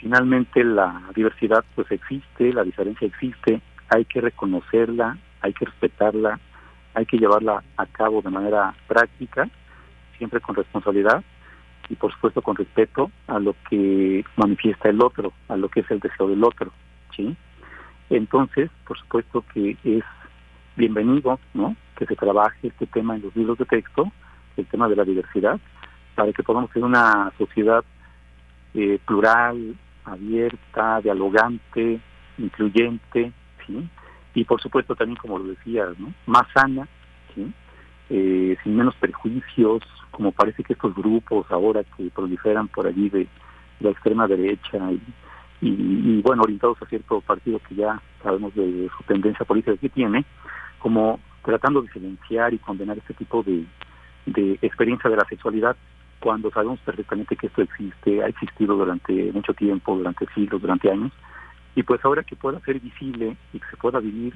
Finalmente 0.00 0.62
la 0.62 1.02
diversidad 1.16 1.64
pues 1.74 1.90
existe, 1.90 2.52
la 2.52 2.62
diferencia 2.62 3.08
existe, 3.08 3.60
hay 3.88 4.04
que 4.04 4.20
reconocerla, 4.20 5.18
hay 5.40 5.52
que 5.52 5.64
respetarla, 5.64 6.38
hay 6.94 7.06
que 7.06 7.18
llevarla 7.18 7.64
a 7.76 7.86
cabo 7.86 8.22
de 8.22 8.30
manera 8.30 8.72
práctica, 8.86 9.48
siempre 10.16 10.40
con 10.40 10.54
responsabilidad 10.54 11.24
y 11.88 11.96
por 11.96 12.12
supuesto 12.12 12.40
con 12.40 12.54
respeto 12.54 13.10
a 13.26 13.40
lo 13.40 13.56
que 13.68 14.24
manifiesta 14.36 14.88
el 14.88 15.02
otro, 15.02 15.32
a 15.48 15.56
lo 15.56 15.68
que 15.68 15.80
es 15.80 15.90
el 15.90 15.98
deseo 15.98 16.28
del 16.28 16.44
otro, 16.44 16.70
¿sí? 17.16 17.36
Entonces, 18.10 18.70
por 18.86 18.96
supuesto 18.96 19.44
que 19.52 19.76
es 19.82 20.04
bienvenido, 20.76 21.38
¿no? 21.52 21.76
Que 21.96 22.06
se 22.06 22.16
trabaje 22.16 22.68
este 22.68 22.86
tema 22.86 23.14
en 23.16 23.22
los 23.22 23.34
libros 23.36 23.58
de 23.58 23.64
texto, 23.64 24.10
el 24.56 24.66
tema 24.66 24.88
de 24.88 24.96
la 24.96 25.04
diversidad, 25.04 25.58
para 26.14 26.32
que 26.32 26.42
podamos 26.42 26.70
ser 26.72 26.84
una 26.84 27.32
sociedad 27.38 27.84
eh, 28.74 28.98
plural, 29.06 29.76
abierta, 30.04 31.00
dialogante, 31.00 32.00
incluyente, 32.38 33.32
¿sí? 33.66 33.88
Y 34.34 34.44
por 34.44 34.60
supuesto 34.60 34.96
también, 34.96 35.16
como 35.16 35.38
lo 35.38 35.44
decía, 35.44 35.86
¿no? 35.98 36.12
Más 36.26 36.46
sana, 36.52 36.88
¿sí? 37.34 37.52
Eh, 38.10 38.56
sin 38.62 38.76
menos 38.76 38.94
prejuicios, 38.96 39.82
como 40.10 40.32
parece 40.32 40.62
que 40.62 40.74
estos 40.74 40.94
grupos 40.94 41.46
ahora 41.50 41.82
que 41.96 42.10
proliferan 42.10 42.68
por 42.68 42.86
allí 42.86 43.08
de 43.08 43.26
la 43.80 43.90
extrema 43.90 44.26
derecha 44.26 44.78
y, 44.92 45.00
y, 45.60 46.20
bueno, 46.22 46.42
orientados 46.42 46.80
a 46.82 46.86
cierto 46.86 47.20
partido 47.20 47.58
que 47.68 47.76
ya 47.76 48.00
sabemos 48.22 48.54
de 48.54 48.88
su 48.96 49.02
tendencia 49.04 49.46
política 49.46 49.76
que 49.76 49.88
tiene, 49.88 50.24
como 50.84 51.18
tratando 51.42 51.80
de 51.80 51.90
silenciar 51.92 52.52
y 52.52 52.58
condenar 52.58 52.98
este 52.98 53.14
tipo 53.14 53.42
de, 53.42 53.64
de 54.26 54.58
experiencia 54.60 55.08
de 55.08 55.16
la 55.16 55.24
sexualidad 55.24 55.74
cuando 56.20 56.50
sabemos 56.50 56.78
perfectamente 56.80 57.36
que 57.36 57.46
esto 57.46 57.62
existe, 57.62 58.22
ha 58.22 58.26
existido 58.26 58.76
durante 58.76 59.32
mucho 59.32 59.54
tiempo, 59.54 59.96
durante 59.96 60.26
siglos, 60.34 60.60
durante 60.60 60.90
años, 60.90 61.10
y 61.74 61.82
pues 61.84 62.04
ahora 62.04 62.22
que 62.22 62.36
pueda 62.36 62.60
ser 62.60 62.80
visible 62.80 63.34
y 63.54 63.60
que 63.60 63.66
se 63.70 63.78
pueda 63.78 63.98
vivir 63.98 64.34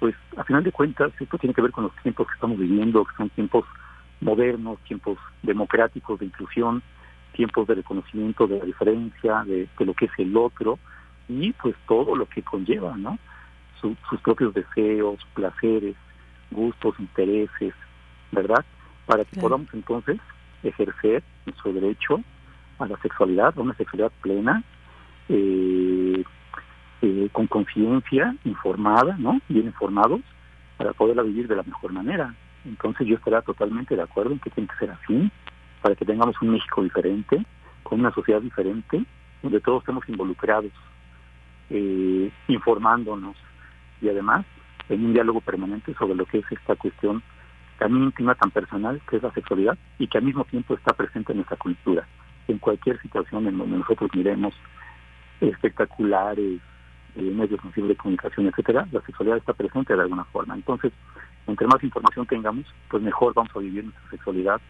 pues 0.00 0.16
a 0.36 0.42
final 0.42 0.64
de 0.64 0.72
cuentas 0.72 1.12
esto 1.20 1.38
tiene 1.38 1.54
que 1.54 1.62
ver 1.62 1.70
con 1.70 1.84
los 1.84 1.94
tiempos 2.02 2.26
que 2.26 2.34
estamos 2.34 2.58
viviendo, 2.58 3.04
que 3.04 3.14
son 3.16 3.30
tiempos 3.30 3.64
modernos, 4.20 4.80
tiempos 4.88 5.18
democráticos 5.44 6.18
de 6.18 6.26
inclusión, 6.26 6.82
tiempos 7.32 7.68
de 7.68 7.76
reconocimiento 7.76 8.48
de 8.48 8.58
la 8.58 8.64
diferencia, 8.64 9.44
de, 9.44 9.68
lo 9.78 9.94
que 9.94 10.06
es 10.06 10.12
el 10.18 10.36
otro 10.36 10.80
y 11.28 11.52
pues 11.52 11.76
todo 11.86 12.16
lo 12.16 12.26
que 12.26 12.42
conlleva, 12.42 12.96
¿no? 12.96 13.20
Sus 14.08 14.20
propios 14.20 14.54
deseos, 14.54 15.18
placeres, 15.34 15.96
gustos, 16.50 16.94
intereses, 16.98 17.74
¿verdad? 18.32 18.64
Para 19.06 19.24
que 19.24 19.40
podamos 19.40 19.68
entonces 19.72 20.18
ejercer 20.62 21.22
nuestro 21.44 21.72
derecho 21.72 22.20
a 22.78 22.86
la 22.86 22.96
sexualidad, 22.98 23.54
a 23.56 23.60
una 23.60 23.74
sexualidad 23.74 24.12
plena, 24.20 24.62
eh, 25.28 26.22
eh, 27.02 27.28
con 27.32 27.46
conciencia, 27.46 28.34
informada, 28.44 29.16
¿no? 29.18 29.40
Bien 29.48 29.66
informados, 29.66 30.20
para 30.76 30.92
poderla 30.92 31.22
vivir 31.22 31.48
de 31.48 31.56
la 31.56 31.62
mejor 31.62 31.92
manera. 31.92 32.34
Entonces 32.64 33.06
yo 33.06 33.16
estaría 33.16 33.40
totalmente 33.42 33.96
de 33.96 34.02
acuerdo 34.02 34.32
en 34.32 34.40
que 34.40 34.50
tiene 34.50 34.68
que 34.68 34.78
ser 34.78 34.90
así, 34.90 35.30
para 35.82 35.94
que 35.94 36.04
tengamos 36.04 36.40
un 36.42 36.50
México 36.50 36.82
diferente, 36.82 37.44
con 37.82 38.00
una 38.00 38.12
sociedad 38.12 38.40
diferente, 38.40 39.04
donde 39.42 39.60
todos 39.60 39.82
estemos 39.82 40.08
involucrados, 40.08 40.72
eh, 41.70 42.30
informándonos 42.48 43.36
y 44.00 44.08
además 44.08 44.44
en 44.88 45.04
un 45.04 45.12
diálogo 45.12 45.40
permanente 45.40 45.94
sobre 45.94 46.14
lo 46.14 46.26
que 46.26 46.38
es 46.38 46.44
esta 46.50 46.76
cuestión 46.76 47.22
tan 47.78 47.94
íntima, 47.94 48.34
tan 48.34 48.50
personal, 48.50 49.00
que 49.08 49.16
es 49.16 49.22
la 49.22 49.32
sexualidad, 49.32 49.76
y 49.98 50.06
que 50.06 50.18
al 50.18 50.24
mismo 50.24 50.44
tiempo 50.44 50.74
está 50.74 50.94
presente 50.94 51.32
en 51.32 51.38
nuestra 51.38 51.56
cultura. 51.56 52.06
En 52.48 52.58
cualquier 52.58 53.00
situación 53.02 53.46
en 53.46 53.58
donde 53.58 53.78
nosotros 53.78 54.10
miremos 54.14 54.54
espectaculares, 55.40 56.60
eh, 57.16 57.22
medios 57.22 57.62
masivos 57.64 57.88
de 57.88 57.96
comunicación, 57.96 58.46
etcétera, 58.46 58.86
la 58.92 59.00
sexualidad 59.02 59.38
está 59.38 59.52
presente 59.52 59.94
de 59.94 60.02
alguna 60.02 60.24
forma. 60.24 60.54
Entonces, 60.54 60.92
entre 61.46 61.66
más 61.66 61.82
información 61.82 62.26
tengamos, 62.26 62.64
pues 62.88 63.02
mejor 63.02 63.34
vamos 63.34 63.54
a 63.54 63.58
vivir 63.58 63.84
nuestra 63.84 64.10
sexualidad 64.10 64.60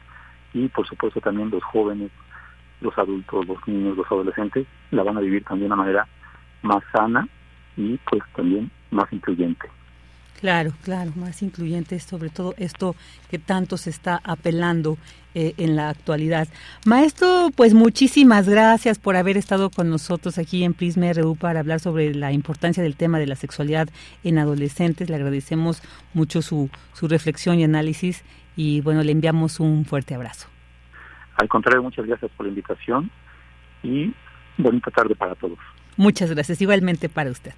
y, 0.53 0.69
por 0.69 0.87
supuesto, 0.87 1.21
también 1.21 1.51
los 1.51 1.63
jóvenes, 1.63 2.11
los 2.81 2.97
adultos, 2.99 3.47
los 3.47 3.69
niños, 3.69 3.97
los 3.97 4.07
adolescentes 4.07 4.67
la 4.91 5.03
van 5.03 5.17
a 5.17 5.21
vivir 5.21 5.45
también 5.45 5.69
de 5.69 5.75
una 5.75 5.83
manera 5.83 6.07
más 6.63 6.83
sana 6.93 7.29
y, 7.77 7.99
pues, 8.11 8.23
también 8.35 8.71
más 8.91 9.13
incluyente. 9.13 9.69
Claro, 10.41 10.73
claro, 10.83 11.13
más 11.17 11.43
incluyente, 11.43 11.99
sobre 11.99 12.29
todo 12.29 12.55
esto 12.59 12.95
que 13.31 13.39
tanto 13.39 13.79
se 13.79 13.91
está 13.91 14.21
apelando 14.23 14.99
eh, 15.35 15.55
en 15.57 15.77
la 15.77 15.89
actualidad. 15.89 16.47
Maestro, 16.85 17.51
pues 17.57 17.73
muchísimas 17.73 18.49
gracias 18.49 18.99
por 18.99 19.17
haber 19.17 19.39
estado 19.39 19.71
con 19.71 19.89
nosotros 19.89 20.39
aquí 20.39 20.63
en 20.63 20.75
Prisma 20.75 21.13
RU 21.15 21.37
para 21.37 21.61
hablar 21.61 21.81
sobre 21.81 22.15
la 22.15 22.33
importancia 22.33 22.83
del 22.83 22.97
tema 22.97 23.19
de 23.19 23.27
la 23.27 23.35
sexualidad 23.35 23.89
en 24.25 24.39
adolescentes. 24.39 25.09
Le 25.09 25.17
agradecemos 25.17 25.83
mucho 26.13 26.43
su, 26.43 26.71
su 26.93 27.09
reflexión 27.09 27.59
y 27.59 27.65
análisis 27.65 28.23
y 28.57 28.83
bueno, 28.83 29.03
le 29.03 29.13
enviamos 29.13 29.59
un 29.59 29.87
fuerte 29.87 30.15
abrazo. 30.15 30.49
Al 31.37 31.49
contrario, 31.49 31.83
muchas 31.83 32.07
gracias 32.07 32.31
por 32.37 32.45
la 32.45 32.51
invitación 32.51 33.11
y 33.83 34.13
bonita 34.59 34.91
tarde 34.91 35.15
para 35.15 35.35
todos. 35.35 35.59
Muchas 35.97 36.31
gracias, 36.31 36.61
igualmente 36.61 37.09
para 37.09 37.31
usted. 37.31 37.53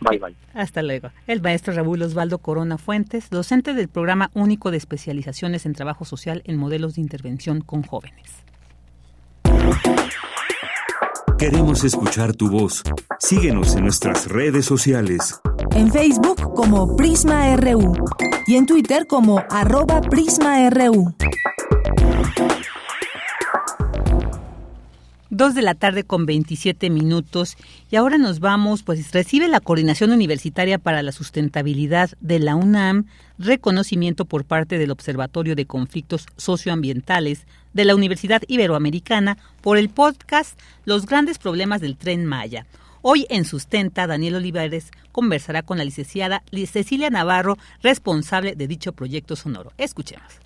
Bye, 0.00 0.18
bye. 0.18 0.34
Hasta 0.54 0.82
luego. 0.82 1.10
El 1.26 1.40
maestro 1.40 1.72
Raúl 1.72 2.02
Osvaldo 2.02 2.38
Corona 2.38 2.78
Fuentes, 2.78 3.30
docente 3.30 3.74
del 3.74 3.88
Programa 3.88 4.30
Único 4.34 4.70
de 4.70 4.76
Especializaciones 4.76 5.66
en 5.66 5.74
Trabajo 5.74 6.04
Social 6.04 6.42
en 6.44 6.56
Modelos 6.56 6.94
de 6.96 7.00
Intervención 7.00 7.60
con 7.60 7.82
Jóvenes. 7.82 8.44
Queremos 11.38 11.84
escuchar 11.84 12.34
tu 12.34 12.48
voz. 12.48 12.82
Síguenos 13.18 13.76
en 13.76 13.84
nuestras 13.84 14.26
redes 14.26 14.64
sociales. 14.64 15.38
En 15.72 15.92
Facebook 15.92 16.54
como 16.54 16.96
Prisma 16.96 17.54
RU 17.56 17.94
y 18.46 18.56
en 18.56 18.64
Twitter 18.64 19.06
como 19.06 19.42
arroba 19.50 20.00
PrismaRU. 20.00 21.14
Dos 25.36 25.54
de 25.54 25.60
la 25.60 25.74
tarde 25.74 26.02
con 26.02 26.24
27 26.24 26.88
minutos 26.88 27.58
y 27.90 27.96
ahora 27.96 28.16
nos 28.16 28.40
vamos, 28.40 28.82
pues 28.82 29.12
recibe 29.12 29.48
la 29.48 29.60
Coordinación 29.60 30.10
Universitaria 30.12 30.78
para 30.78 31.02
la 31.02 31.12
Sustentabilidad 31.12 32.08
de 32.22 32.38
la 32.38 32.56
UNAM 32.56 33.04
reconocimiento 33.38 34.24
por 34.24 34.46
parte 34.46 34.78
del 34.78 34.90
Observatorio 34.90 35.54
de 35.54 35.66
Conflictos 35.66 36.24
Socioambientales 36.38 37.46
de 37.74 37.84
la 37.84 37.94
Universidad 37.94 38.40
Iberoamericana 38.48 39.36
por 39.60 39.76
el 39.76 39.90
podcast 39.90 40.58
Los 40.86 41.04
grandes 41.04 41.36
problemas 41.36 41.82
del 41.82 41.98
tren 41.98 42.24
Maya. 42.24 42.64
Hoy 43.02 43.26
en 43.28 43.44
Sustenta, 43.44 44.06
Daniel 44.06 44.36
Olivares 44.36 44.90
conversará 45.12 45.60
con 45.60 45.76
la 45.76 45.84
licenciada 45.84 46.44
Cecilia 46.66 47.10
Navarro, 47.10 47.58
responsable 47.82 48.54
de 48.54 48.66
dicho 48.66 48.92
proyecto 48.92 49.36
sonoro. 49.36 49.70
Escuchemos. 49.76 50.45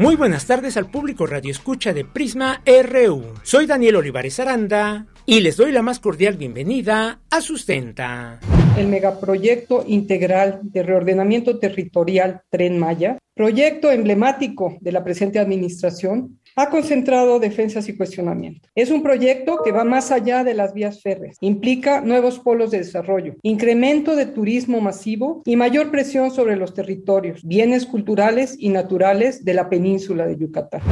Muy 0.00 0.16
buenas 0.16 0.46
tardes 0.46 0.78
al 0.78 0.90
público 0.90 1.26
Radio 1.26 1.50
Escucha 1.50 1.92
de 1.92 2.06
Prisma 2.06 2.62
RU. 2.64 3.22
Soy 3.42 3.66
Daniel 3.66 3.96
Olivares 3.96 4.40
Aranda 4.40 5.06
y 5.26 5.40
les 5.40 5.58
doy 5.58 5.72
la 5.72 5.82
más 5.82 6.00
cordial 6.00 6.38
bienvenida 6.38 7.20
a 7.30 7.40
Sustenta 7.42 8.40
el 8.80 8.88
megaproyecto 8.88 9.84
integral 9.86 10.60
de 10.62 10.82
reordenamiento 10.82 11.58
territorial 11.58 12.40
Tren 12.48 12.78
Maya, 12.78 13.18
proyecto 13.34 13.90
emblemático 13.90 14.78
de 14.80 14.92
la 14.92 15.04
presente 15.04 15.38
administración, 15.38 16.39
ha 16.56 16.70
concentrado 16.70 17.38
defensas 17.38 17.88
y 17.88 17.96
cuestionamientos. 17.96 18.70
Es 18.74 18.90
un 18.90 19.02
proyecto 19.02 19.58
que 19.64 19.72
va 19.72 19.84
más 19.84 20.10
allá 20.10 20.44
de 20.44 20.54
las 20.54 20.74
vías 20.74 21.02
férreas, 21.02 21.36
implica 21.40 22.00
nuevos 22.00 22.38
polos 22.38 22.70
de 22.70 22.78
desarrollo, 22.78 23.34
incremento 23.42 24.16
de 24.16 24.26
turismo 24.26 24.80
masivo 24.80 25.42
y 25.44 25.56
mayor 25.56 25.90
presión 25.90 26.30
sobre 26.30 26.56
los 26.56 26.74
territorios, 26.74 27.40
bienes 27.44 27.86
culturales 27.86 28.56
y 28.58 28.68
naturales 28.70 29.44
de 29.44 29.54
la 29.54 29.68
península 29.68 30.26
de 30.26 30.36
Yucatán. 30.36 30.82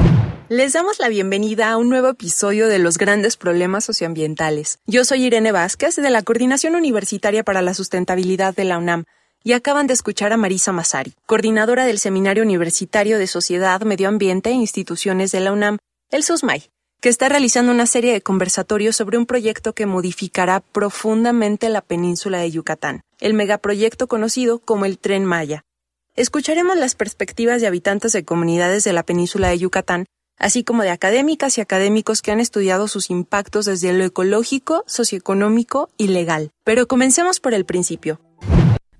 Les 0.49 0.73
damos 0.73 0.97
la 0.97 1.09
bienvenida 1.09 1.69
a 1.69 1.77
un 1.77 1.89
nuevo 1.89 2.09
episodio 2.09 2.67
de 2.67 2.79
Los 2.79 2.97
grandes 2.97 3.37
problemas 3.37 3.85
socioambientales. 3.85 4.79
Yo 4.87 5.05
soy 5.05 5.25
Irene 5.25 5.51
Vázquez 5.51 5.95
de 5.95 6.09
la 6.09 6.23
Coordinación 6.23 6.73
Universitaria 6.73 7.43
para 7.43 7.61
la 7.61 7.75
Sustentabilidad 7.75 8.55
de 8.55 8.63
la 8.63 8.79
UNAM 8.79 9.05
y 9.43 9.53
acaban 9.53 9.87
de 9.87 9.93
escuchar 9.93 10.33
a 10.33 10.37
Marisa 10.37 10.71
Masari, 10.71 11.13
coordinadora 11.25 11.85
del 11.85 11.99
Seminario 11.99 12.43
Universitario 12.43 13.17
de 13.17 13.27
Sociedad, 13.27 13.81
Medio 13.81 14.07
Ambiente 14.07 14.49
e 14.49 14.53
Instituciones 14.53 15.31
de 15.31 15.39
la 15.39 15.51
UNAM, 15.51 15.77
el 16.09 16.23
SUSMAI, 16.23 16.69
que 17.01 17.09
está 17.09 17.29
realizando 17.29 17.71
una 17.71 17.85
serie 17.85 18.13
de 18.13 18.21
conversatorios 18.21 18.95
sobre 18.95 19.17
un 19.17 19.25
proyecto 19.25 19.73
que 19.73 19.85
modificará 19.85 20.59
profundamente 20.59 21.69
la 21.69 21.81
península 21.81 22.39
de 22.39 22.51
Yucatán, 22.51 23.01
el 23.19 23.33
megaproyecto 23.33 24.07
conocido 24.07 24.59
como 24.59 24.85
el 24.85 24.99
Tren 24.99 25.25
Maya. 25.25 25.63
Escucharemos 26.15 26.77
las 26.77 26.95
perspectivas 26.95 27.61
de 27.61 27.67
habitantes 27.67 28.11
de 28.11 28.25
comunidades 28.25 28.83
de 28.83 28.93
la 28.93 29.03
península 29.03 29.49
de 29.49 29.59
Yucatán 29.59 30.05
así 30.39 30.63
como 30.63 30.83
de 30.83 30.89
académicas 30.89 31.57
y 31.57 31.61
académicos 31.61 32.21
que 32.21 32.31
han 32.31 32.39
estudiado 32.39 32.87
sus 32.87 33.09
impactos 33.09 33.65
desde 33.65 33.93
lo 33.93 34.05
ecológico, 34.05 34.83
socioeconómico 34.87 35.89
y 35.97 36.07
legal. 36.07 36.51
Pero 36.63 36.87
comencemos 36.87 37.39
por 37.39 37.53
el 37.53 37.65
principio. 37.65 38.19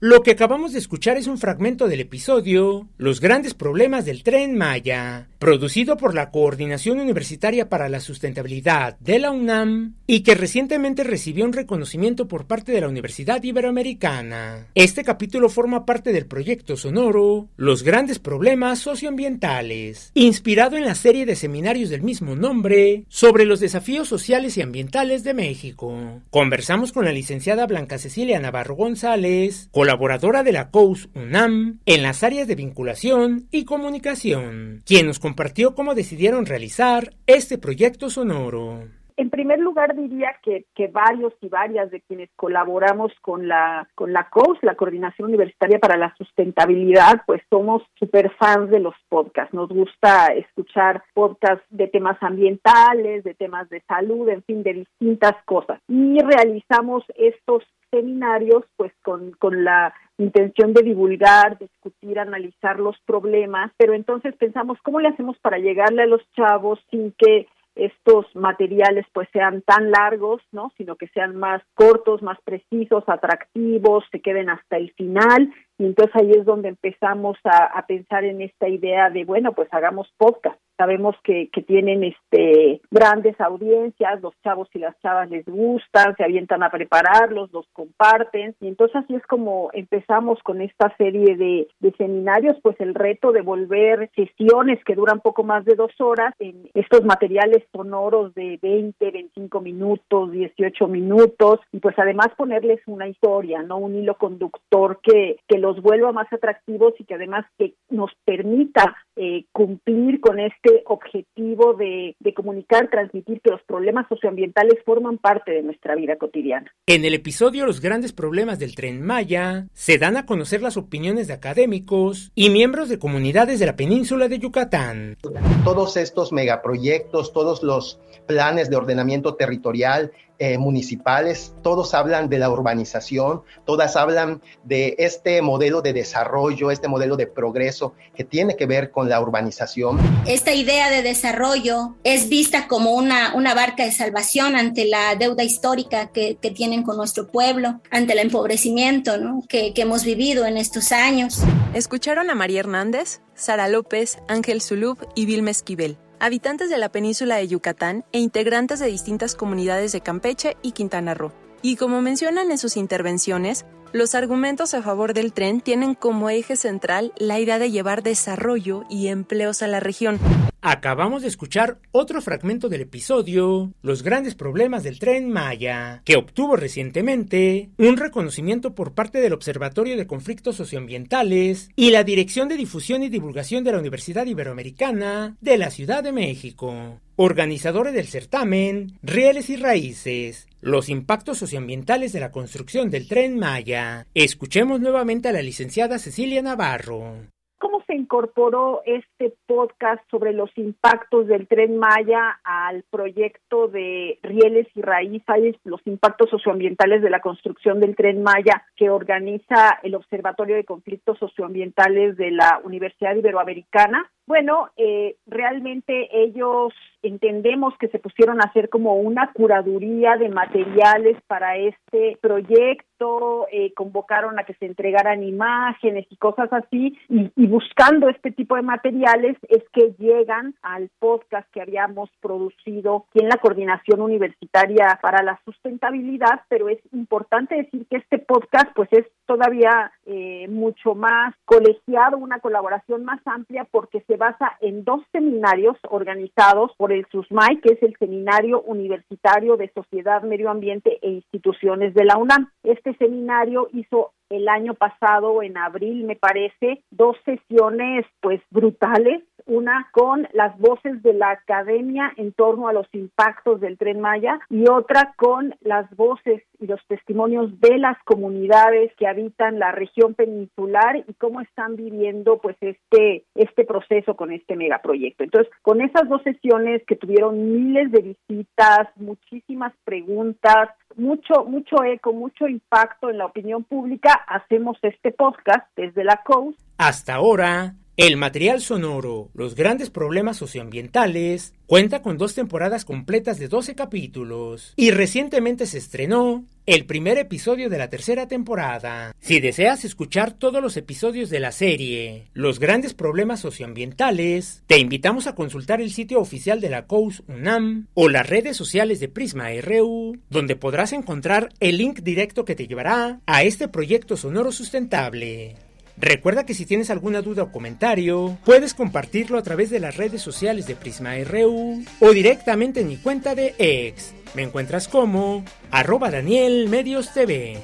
Lo 0.01 0.23
que 0.23 0.31
acabamos 0.31 0.71
de 0.71 0.79
escuchar 0.79 1.17
es 1.17 1.27
un 1.27 1.37
fragmento 1.37 1.89
del 1.89 1.99
episodio 1.99 2.87
Los 2.97 3.19
grandes 3.19 3.53
problemas 3.53 4.05
del 4.05 4.23
tren 4.23 4.57
Maya, 4.57 5.28
producido 5.39 5.95
por 5.95 6.13
la 6.13 6.31
Coordinación 6.31 6.99
Universitaria 6.99 7.69
para 7.69 7.87
la 7.87 8.01
Sustentabilidad 8.01 8.99
de 8.99 9.19
la 9.19 9.31
UNAM 9.31 9.95
y 10.05 10.21
que 10.21 10.35
recientemente 10.35 11.05
recibió 11.05 11.45
un 11.45 11.53
reconocimiento 11.53 12.27
por 12.27 12.45
parte 12.45 12.73
de 12.73 12.81
la 12.81 12.89
Universidad 12.89 13.41
Iberoamericana. 13.41 14.67
Este 14.75 15.05
capítulo 15.05 15.47
forma 15.49 15.85
parte 15.85 16.11
del 16.11 16.25
proyecto 16.25 16.75
sonoro 16.75 17.47
Los 17.55 17.83
grandes 17.83 18.19
problemas 18.19 18.79
socioambientales, 18.79 20.11
inspirado 20.13 20.75
en 20.75 20.83
la 20.83 20.95
serie 20.95 21.25
de 21.25 21.37
seminarios 21.37 21.89
del 21.89 22.01
mismo 22.01 22.35
nombre 22.35 23.05
sobre 23.07 23.45
los 23.45 23.61
desafíos 23.61 24.09
sociales 24.09 24.57
y 24.57 24.61
ambientales 24.61 25.23
de 25.23 25.33
México. 25.33 26.21
Conversamos 26.31 26.91
con 26.91 27.05
la 27.05 27.13
licenciada 27.13 27.65
Blanca 27.65 27.97
Cecilia 27.97 28.39
Navarro 28.39 28.75
González, 28.75 29.69
colaboradora 29.71 30.43
de 30.43 30.51
la 30.51 30.69
COUS 30.69 31.07
UNAM 31.15 31.79
en 31.85 32.03
las 32.03 32.23
áreas 32.23 32.47
de 32.47 32.55
vinculación 32.55 33.47
y 33.51 33.63
comunicación, 33.63 34.83
quien 34.85 35.07
nos 35.07 35.19
compartió 35.29 35.75
cómo 35.75 35.93
decidieron 35.93 36.47
realizar 36.47 37.11
este 37.27 37.59
proyecto 37.59 38.09
sonoro. 38.09 38.79
en 39.15 39.29
primer 39.29 39.59
lugar 39.59 39.95
diría 39.95 40.31
que, 40.41 40.65
que 40.73 40.87
varios 40.87 41.33
y 41.41 41.49
varias 41.49 41.91
de 41.91 42.01
quienes 42.01 42.31
colaboramos 42.35 43.11
con 43.21 43.47
la 43.47 43.87
con 43.93 44.11
la 44.11 44.27
COUS, 44.31 44.57
la 44.63 44.73
Coordinación 44.73 45.27
Universitaria 45.27 45.77
para 45.77 45.97
la 45.97 46.15
Sustentabilidad, 46.17 47.21
pues 47.27 47.43
somos 47.47 47.83
super 47.99 48.31
fans 48.39 48.71
de 48.71 48.79
los 48.79 48.95
podcasts. 49.07 49.53
Nos 49.53 49.69
gusta 49.69 50.27
escuchar 50.33 51.03
podcasts 51.13 51.67
de 51.69 51.87
temas 51.87 52.17
ambientales, 52.21 53.23
de 53.23 53.35
temas 53.35 53.69
de 53.69 53.81
salud, 53.81 54.27
en 54.29 54.41
fin, 54.41 54.63
de 54.63 54.73
distintas 54.73 55.35
cosas. 55.45 55.79
Y 55.87 56.17
realizamos 56.23 57.03
estos 57.15 57.63
seminarios 57.91 58.63
pues 58.77 58.93
con, 59.03 59.31
con 59.33 59.63
la 59.63 59.93
intención 60.19 60.73
de 60.73 60.83
divulgar, 60.83 61.57
discutir, 61.57 62.19
analizar 62.19 62.79
los 62.79 62.99
problemas, 63.05 63.71
pero 63.77 63.93
entonces 63.93 64.35
pensamos 64.35 64.77
cómo 64.83 64.99
le 64.99 65.07
hacemos 65.07 65.37
para 65.39 65.57
llegarle 65.57 66.03
a 66.03 66.07
los 66.07 66.21
chavos 66.33 66.79
sin 66.91 67.13
que 67.13 67.47
estos 67.75 68.25
materiales 68.35 69.05
pues 69.13 69.29
sean 69.31 69.61
tan 69.61 69.91
largos, 69.91 70.41
¿no? 70.51 70.71
sino 70.77 70.97
que 70.97 71.07
sean 71.07 71.37
más 71.37 71.61
cortos, 71.73 72.21
más 72.21 72.37
precisos, 72.41 73.05
atractivos, 73.07 74.03
se 74.11 74.19
queden 74.19 74.49
hasta 74.49 74.75
el 74.77 74.91
final 74.93 75.53
y 75.77 75.85
entonces 75.85 76.13
ahí 76.15 76.31
es 76.31 76.45
donde 76.45 76.67
empezamos 76.69 77.37
a, 77.45 77.65
a 77.65 77.85
pensar 77.87 78.25
en 78.25 78.41
esta 78.41 78.67
idea 78.67 79.09
de 79.09 79.23
bueno 79.23 79.53
pues 79.53 79.69
hagamos 79.71 80.11
podcast 80.17 80.59
sabemos 80.79 81.13
que, 81.25 81.49
que 81.51 81.61
tienen 81.61 82.05
este 82.05 82.79
grandes 82.89 83.39
audiencias, 83.41 84.21
los 84.21 84.33
chavos 84.41 84.69
y 84.73 84.79
las 84.79 84.97
chavas 85.01 85.29
les 85.29 85.45
gustan, 85.45 86.15
se 86.15 86.23
avientan 86.23 86.63
a 86.63 86.69
prepararlos, 86.69 87.51
los 87.51 87.67
comparten, 87.73 88.55
y 88.61 88.69
entonces 88.69 88.95
así 88.95 89.13
es 89.13 89.25
como 89.27 89.69
empezamos 89.73 90.39
con 90.41 90.61
esta 90.61 90.95
serie 90.95 91.35
de, 91.35 91.67
de 91.81 91.91
seminarios, 91.97 92.55
pues 92.63 92.79
el 92.79 92.95
reto 92.95 93.33
de 93.33 93.41
volver 93.41 94.09
sesiones 94.15 94.81
que 94.85 94.95
duran 94.95 95.19
poco 95.19 95.43
más 95.43 95.65
de 95.65 95.75
dos 95.75 95.91
horas 95.99 96.33
en 96.39 96.69
estos 96.73 97.03
materiales 97.03 97.65
sonoros 97.73 98.33
de 98.33 98.57
20, 98.61 99.11
25 99.11 99.59
minutos, 99.59 100.31
18 100.31 100.87
minutos, 100.87 101.59
y 101.73 101.79
pues 101.79 101.99
además 101.99 102.29
ponerles 102.37 102.79
una 102.87 103.09
historia, 103.09 103.63
¿no? 103.63 103.79
Un 103.79 103.95
hilo 103.95 104.15
conductor 104.15 105.01
que, 105.03 105.37
que 105.45 105.57
los 105.57 105.81
vuelva 105.81 106.13
más 106.13 106.31
atractivos 106.31 106.93
y 106.99 107.03
que 107.03 107.15
además 107.15 107.45
que 107.57 107.73
nos 107.89 108.11
permita 108.23 108.95
eh, 109.21 109.47
cumplir 109.51 110.21
con 110.21 110.39
este 110.39 110.81
objetivo 110.85 111.73
de, 111.73 112.15
de 112.19 112.33
comunicar, 112.33 112.89
transmitir 112.89 113.41
que 113.41 113.51
los 113.51 113.61
problemas 113.63 114.07
socioambientales 114.07 114.75
forman 114.85 115.17
parte 115.17 115.51
de 115.51 115.61
nuestra 115.61 115.93
vida 115.95 116.15
cotidiana. 116.15 116.71
En 116.87 117.03
el 117.03 117.13
episodio 117.13 117.65
Los 117.65 117.81
grandes 117.81 118.13
problemas 118.13 118.59
del 118.59 118.75
tren 118.75 119.01
Maya, 119.01 119.67
se 119.73 119.97
dan 119.97 120.15
a 120.15 120.25
conocer 120.25 120.61
las 120.61 120.77
opiniones 120.77 121.27
de 121.27 121.33
académicos 121.33 122.31
y 122.33 122.49
miembros 122.49 122.87
de 122.87 122.97
comunidades 122.97 123.59
de 123.59 123.65
la 123.65 123.75
península 123.75 124.29
de 124.29 124.39
Yucatán. 124.39 125.17
Todos 125.65 125.97
estos 125.97 126.31
megaproyectos, 126.31 127.33
todos 127.33 127.61
los 127.61 127.99
planes 128.25 128.69
de 128.69 128.77
ordenamiento 128.77 129.35
territorial 129.35 130.13
eh, 130.39 130.57
municipales, 130.57 131.53
todos 131.61 131.93
hablan 131.93 132.29
de 132.29 132.39
la 132.39 132.49
urbanización, 132.49 133.41
todas 133.65 133.97
hablan 133.97 134.41
de 134.63 134.95
este 134.97 135.41
modelo 135.41 135.81
de 135.81 135.91
desarrollo, 135.91 136.71
este 136.71 136.87
modelo 136.87 137.17
de 137.17 137.27
progreso 137.27 137.93
que 138.15 138.23
tiene 138.23 138.55
que 138.55 138.65
ver 138.65 138.91
con 138.91 139.09
la 139.09 139.19
urbanización. 139.21 139.99
Esta 140.25 140.53
idea 140.53 140.89
de 140.89 141.01
desarrollo 141.01 141.95
es 142.05 142.29
vista 142.29 142.67
como 142.67 142.93
una, 142.93 143.35
una 143.35 143.53
barca 143.53 143.83
de 143.83 143.91
salvación 143.91 144.55
ante 144.55 144.85
la 144.85 145.15
deuda 145.15 145.43
histórica 145.43 146.07
que, 146.07 146.37
que 146.41 146.51
tienen 146.51 146.83
con 146.83 146.95
nuestro 146.95 147.27
pueblo, 147.27 147.81
ante 147.91 148.13
el 148.13 148.19
empobrecimiento 148.19 149.17
¿no? 149.17 149.43
que, 149.49 149.73
que 149.73 149.81
hemos 149.81 150.05
vivido 150.05 150.45
en 150.45 150.55
estos 150.55 150.93
años. 150.93 151.41
¿Escucharon 151.73 152.29
a 152.29 152.35
María 152.35 152.61
Hernández, 152.61 153.21
Sara 153.35 153.67
López, 153.67 154.19
Ángel 154.27 154.61
Zulub 154.61 154.97
y 155.15 155.25
Vilma 155.25 155.51
Esquivel? 155.51 155.97
Habitantes 156.19 156.69
de 156.69 156.77
la 156.77 156.89
península 156.89 157.37
de 157.37 157.47
Yucatán 157.47 158.05
e 158.11 158.19
integrantes 158.19 158.79
de 158.79 158.87
distintas 158.87 159.35
comunidades 159.35 159.91
de 159.91 160.01
Campeche 160.01 160.57
y 160.61 160.71
Quintana 160.71 161.13
Roo. 161.13 161.31
Y 161.61 161.75
como 161.75 162.01
mencionan 162.01 162.51
en 162.51 162.57
sus 162.57 162.77
intervenciones, 162.77 163.65
los 163.91 164.15
argumentos 164.15 164.73
a 164.73 164.81
favor 164.81 165.13
del 165.13 165.33
tren 165.33 165.61
tienen 165.61 165.95
como 165.95 166.29
eje 166.29 166.55
central 166.55 167.13
la 167.17 167.39
idea 167.39 167.59
de 167.59 167.71
llevar 167.71 168.03
desarrollo 168.03 168.83
y 168.89 169.07
empleos 169.07 169.61
a 169.61 169.67
la 169.67 169.79
región. 169.79 170.19
Acabamos 170.61 171.21
de 171.21 171.29
escuchar 171.29 171.79
otro 171.91 172.21
fragmento 172.21 172.67
del 172.67 172.81
episodio 172.81 173.71
Los 173.81 174.03
grandes 174.03 174.35
problemas 174.35 174.83
del 174.83 174.99
tren 174.99 175.31
Maya, 175.31 176.01
que 176.03 176.17
obtuvo 176.17 176.57
recientemente 176.57 177.69
un 177.77 177.95
reconocimiento 177.95 178.75
por 178.75 178.93
parte 178.93 179.21
del 179.21 179.31
Observatorio 179.31 179.95
de 179.95 180.05
Conflictos 180.05 180.57
Socioambientales 180.57 181.69
y 181.77 181.91
la 181.91 182.03
Dirección 182.03 182.49
de 182.49 182.57
Difusión 182.57 183.03
y 183.03 183.09
Divulgación 183.09 183.63
de 183.63 183.71
la 183.71 183.79
Universidad 183.79 184.25
Iberoamericana 184.25 185.37
de 185.39 185.57
la 185.57 185.69
Ciudad 185.69 186.03
de 186.03 186.11
México. 186.11 186.99
Organizadores 187.15 187.93
del 187.93 188.07
certamen, 188.07 188.97
Rieles 189.01 189.49
y 189.49 189.55
Raíces, 189.55 190.48
los 190.61 190.89
impactos 190.89 191.37
socioambientales 191.37 192.13
de 192.13 192.19
la 192.19 192.31
construcción 192.31 192.89
del 192.89 193.07
tren 193.07 193.39
Maya. 193.39 194.05
Escuchemos 194.13 194.79
nuevamente 194.79 195.29
a 195.29 195.33
la 195.33 195.41
licenciada 195.41 195.99
Cecilia 195.99 196.41
Navarro. 196.41 197.27
¿Cómo 197.59 197.83
se 197.85 197.93
incorporó 197.93 198.81
este 198.85 199.33
podcast 199.45 200.01
sobre 200.09 200.31
los 200.31 200.49
impactos 200.57 201.27
del 201.27 201.45
tren 201.47 201.77
Maya 201.77 202.39
al 202.43 202.83
proyecto 202.89 203.67
de 203.67 204.17
Rieles 204.23 204.67
y 204.75 204.81
Raíces, 204.81 205.55
los 205.65 205.81
impactos 205.85 206.29
socioambientales 206.29 207.01
de 207.01 207.09
la 207.09 207.19
construcción 207.19 207.81
del 207.81 207.97
tren 207.97 208.23
Maya 208.23 208.63
que 208.77 208.89
organiza 208.89 209.79
el 209.83 209.95
Observatorio 209.95 210.55
de 210.55 210.63
Conflictos 210.63 211.19
Socioambientales 211.19 212.15
de 212.15 212.31
la 212.31 212.61
Universidad 212.63 213.15
Iberoamericana? 213.15 214.09
Bueno, 214.29 214.69
eh, 214.77 215.15
realmente 215.25 216.07
ellos 216.13 216.71
entendemos 217.01 217.73
que 217.79 217.87
se 217.87 217.97
pusieron 217.97 218.41
a 218.41 218.45
hacer 218.45 218.69
como 218.69 218.95
una 218.97 219.31
curaduría 219.33 220.17
de 220.17 220.29
materiales 220.29 221.17
para 221.25 221.57
este 221.57 222.15
proyecto, 222.21 223.47
eh, 223.51 223.73
convocaron 223.73 224.37
a 224.37 224.43
que 224.43 224.53
se 224.55 224.65
entregaran 224.65 225.23
imágenes 225.23 226.05
y 226.09 226.17
cosas 226.17 226.51
así, 226.51 226.95
y, 227.07 227.47
buscando 227.47 228.09
este 228.09 228.31
tipo 228.31 228.55
de 228.55 228.61
materiales 228.61 229.35
es 229.47 229.63
que 229.73 229.95
llegan 229.97 230.53
al 230.61 230.89
podcast 230.99 231.49
que 231.51 231.61
habíamos 231.61 232.11
producido 232.21 233.05
aquí 233.09 233.23
en 233.23 233.29
la 233.29 233.37
Coordinación 233.37 234.01
Universitaria 234.01 234.99
para 235.01 235.23
la 235.23 235.39
Sustentabilidad, 235.45 236.41
pero 236.49 236.69
es 236.69 236.77
importante 236.93 237.55
decir 237.55 237.87
que 237.89 237.97
este 237.97 238.19
podcast 238.19 238.67
pues 238.75 238.89
es 238.91 239.05
todavía 239.25 239.91
eh, 240.05 240.47
mucho 240.49 240.93
más 240.93 241.33
colegiado, 241.45 242.17
una 242.17 242.39
colaboración 242.39 243.05
más 243.05 243.19
amplia 243.25 243.65
porque 243.71 244.01
se 244.01 244.17
basa 244.19 244.57
en 244.61 244.83
dos 244.83 245.01
seminarios 245.11 245.77
organizados 245.89 246.71
por 246.77 246.91
el 246.91 247.07
SUSMAI, 247.11 247.61
que 247.61 247.73
es 247.73 247.81
el 247.81 247.95
Seminario 247.97 248.61
Universitario 248.61 249.57
de 249.57 249.71
Sociedad, 249.73 250.21
Medio 250.21 250.51
Ambiente 250.51 250.99
e 251.01 251.09
Instituciones 251.09 251.95
de 251.95 252.05
la 252.05 252.17
UNAM. 252.17 252.51
Este 252.63 252.93
seminario 252.97 253.67
hizo 253.73 254.11
el 254.29 254.47
año 254.47 254.75
pasado, 254.75 255.41
en 255.41 255.57
abril, 255.57 256.03
me 256.03 256.15
parece, 256.15 256.83
dos 256.91 257.17
sesiones 257.25 258.05
pues 258.21 258.41
brutales, 258.51 259.23
una 259.49 259.89
con 259.91 260.27
las 260.33 260.57
voces 260.59 261.01
de 261.03 261.13
la 261.13 261.31
academia 261.31 262.13
en 262.17 262.31
torno 262.31 262.67
a 262.67 262.73
los 262.73 262.87
impactos 262.93 263.59
del 263.59 263.77
tren 263.77 263.99
Maya 263.99 264.39
y 264.49 264.69
otra 264.69 265.13
con 265.17 265.55
las 265.61 265.89
voces 265.95 266.43
y 266.59 266.67
los 266.67 266.79
testimonios 266.87 267.59
de 267.59 267.77
las 267.77 267.97
comunidades 268.03 268.93
que 268.95 269.07
habitan 269.07 269.59
la 269.59 269.71
región 269.71 270.13
peninsular 270.13 271.03
y 271.07 271.13
cómo 271.15 271.41
están 271.41 271.75
viviendo 271.75 272.37
pues 272.37 272.55
este 272.61 273.25
este 273.35 273.65
proceso 273.65 274.15
con 274.15 274.31
este 274.31 274.55
megaproyecto. 274.55 275.23
Entonces, 275.23 275.51
con 275.61 275.81
esas 275.81 276.07
dos 276.07 276.21
sesiones 276.23 276.83
que 276.85 276.95
tuvieron 276.95 277.51
miles 277.51 277.91
de 277.91 278.01
visitas, 278.01 278.87
muchísimas 278.97 279.73
preguntas, 279.83 280.69
mucho, 280.95 281.45
mucho 281.45 281.83
eco, 281.83 282.13
mucho 282.13 282.47
impacto 282.47 283.09
en 283.09 283.17
la 283.17 283.25
opinión 283.25 283.63
pública, 283.63 284.13
hacemos 284.27 284.77
este 284.81 285.11
podcast 285.11 285.65
desde 285.75 286.03
la 286.03 286.21
COUS. 286.23 286.55
Hasta 286.77 287.15
ahora, 287.15 287.73
el 287.99 288.15
material 288.15 288.61
sonoro, 288.61 289.29
los 289.33 289.55
grandes 289.55 289.89
problemas 289.89 290.37
socioambientales, 290.37 291.53
cuenta 291.65 292.01
con 292.01 292.17
dos 292.17 292.33
temporadas 292.33 292.85
completas 292.85 293.39
de 293.39 293.49
12 293.49 293.75
capítulos 293.75 294.71
y 294.77 294.91
recientemente 294.91 295.65
se 295.65 295.79
estrenó 295.79 296.45
el 296.65 296.85
primer 296.85 297.17
episodio 297.17 297.69
de 297.69 297.77
la 297.77 297.89
tercera 297.89 298.29
temporada. 298.29 299.13
Si 299.19 299.41
deseas 299.41 299.83
escuchar 299.83 300.31
todos 300.31 300.61
los 300.61 300.77
episodios 300.77 301.29
de 301.29 301.41
la 301.41 301.51
serie, 301.51 302.29
Los 302.31 302.59
grandes 302.59 302.93
problemas 302.93 303.41
socioambientales, 303.41 304.63
te 304.65 304.77
invitamos 304.77 305.27
a 305.27 305.35
consultar 305.35 305.81
el 305.81 305.91
sitio 305.91 306.21
oficial 306.21 306.61
de 306.61 306.69
la 306.69 306.87
COUS 306.87 307.23
UNAM 307.27 307.87
o 307.95 308.07
las 308.07 308.29
redes 308.29 308.55
sociales 308.55 309.01
de 309.01 309.09
Prisma 309.09 309.49
RU, 309.61 310.17
donde 310.29 310.55
podrás 310.55 310.93
encontrar 310.93 311.49
el 311.59 311.79
link 311.79 311.99
directo 311.99 312.45
que 312.45 312.55
te 312.55 312.65
llevará 312.65 313.19
a 313.25 313.43
este 313.43 313.67
proyecto 313.67 314.15
sonoro 314.15 314.53
sustentable. 314.53 315.57
Recuerda 315.99 316.45
que 316.45 316.53
si 316.53 316.65
tienes 316.65 316.89
alguna 316.89 317.21
duda 317.21 317.43
o 317.43 317.51
comentario, 317.51 318.37
puedes 318.45 318.73
compartirlo 318.73 319.37
a 319.37 319.43
través 319.43 319.69
de 319.69 319.81
las 319.81 319.97
redes 319.97 320.21
sociales 320.21 320.65
de 320.65 320.75
Prisma 320.75 321.15
RU 321.25 321.83
o 321.99 322.09
directamente 322.11 322.79
en 322.79 322.87
mi 322.87 322.95
cuenta 322.95 323.35
de 323.35 323.53
ex. 323.57 324.13
Me 324.33 324.43
encuentras 324.43 324.87
como 324.87 325.43
arroba 325.71 326.09
Daniel 326.09 326.69
Medios 326.69 327.13
TV. 327.13 327.61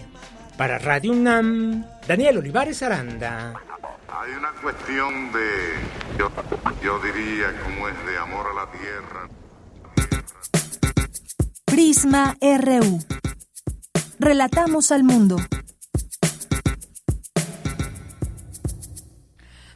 Para 0.57 0.79
Radio 0.79 1.13
UNAM, 1.13 1.85
Daniel 2.07 2.39
Olivares 2.39 2.83
Aranda. 2.83 3.53
Hay 4.09 4.31
una 4.37 4.51
cuestión 4.61 5.31
de, 5.31 6.19
yo, 6.19 6.29
yo 6.83 6.99
diría, 6.99 7.53
como 7.63 7.87
es 7.87 8.05
de 8.05 8.17
amor 8.17 8.47
a 8.47 8.53
la 8.53 8.71
tierra. 8.71 9.29
Prisma 11.65 12.35
RU. 12.41 12.99
Relatamos 14.19 14.91
al 14.91 15.03
mundo. 15.03 15.37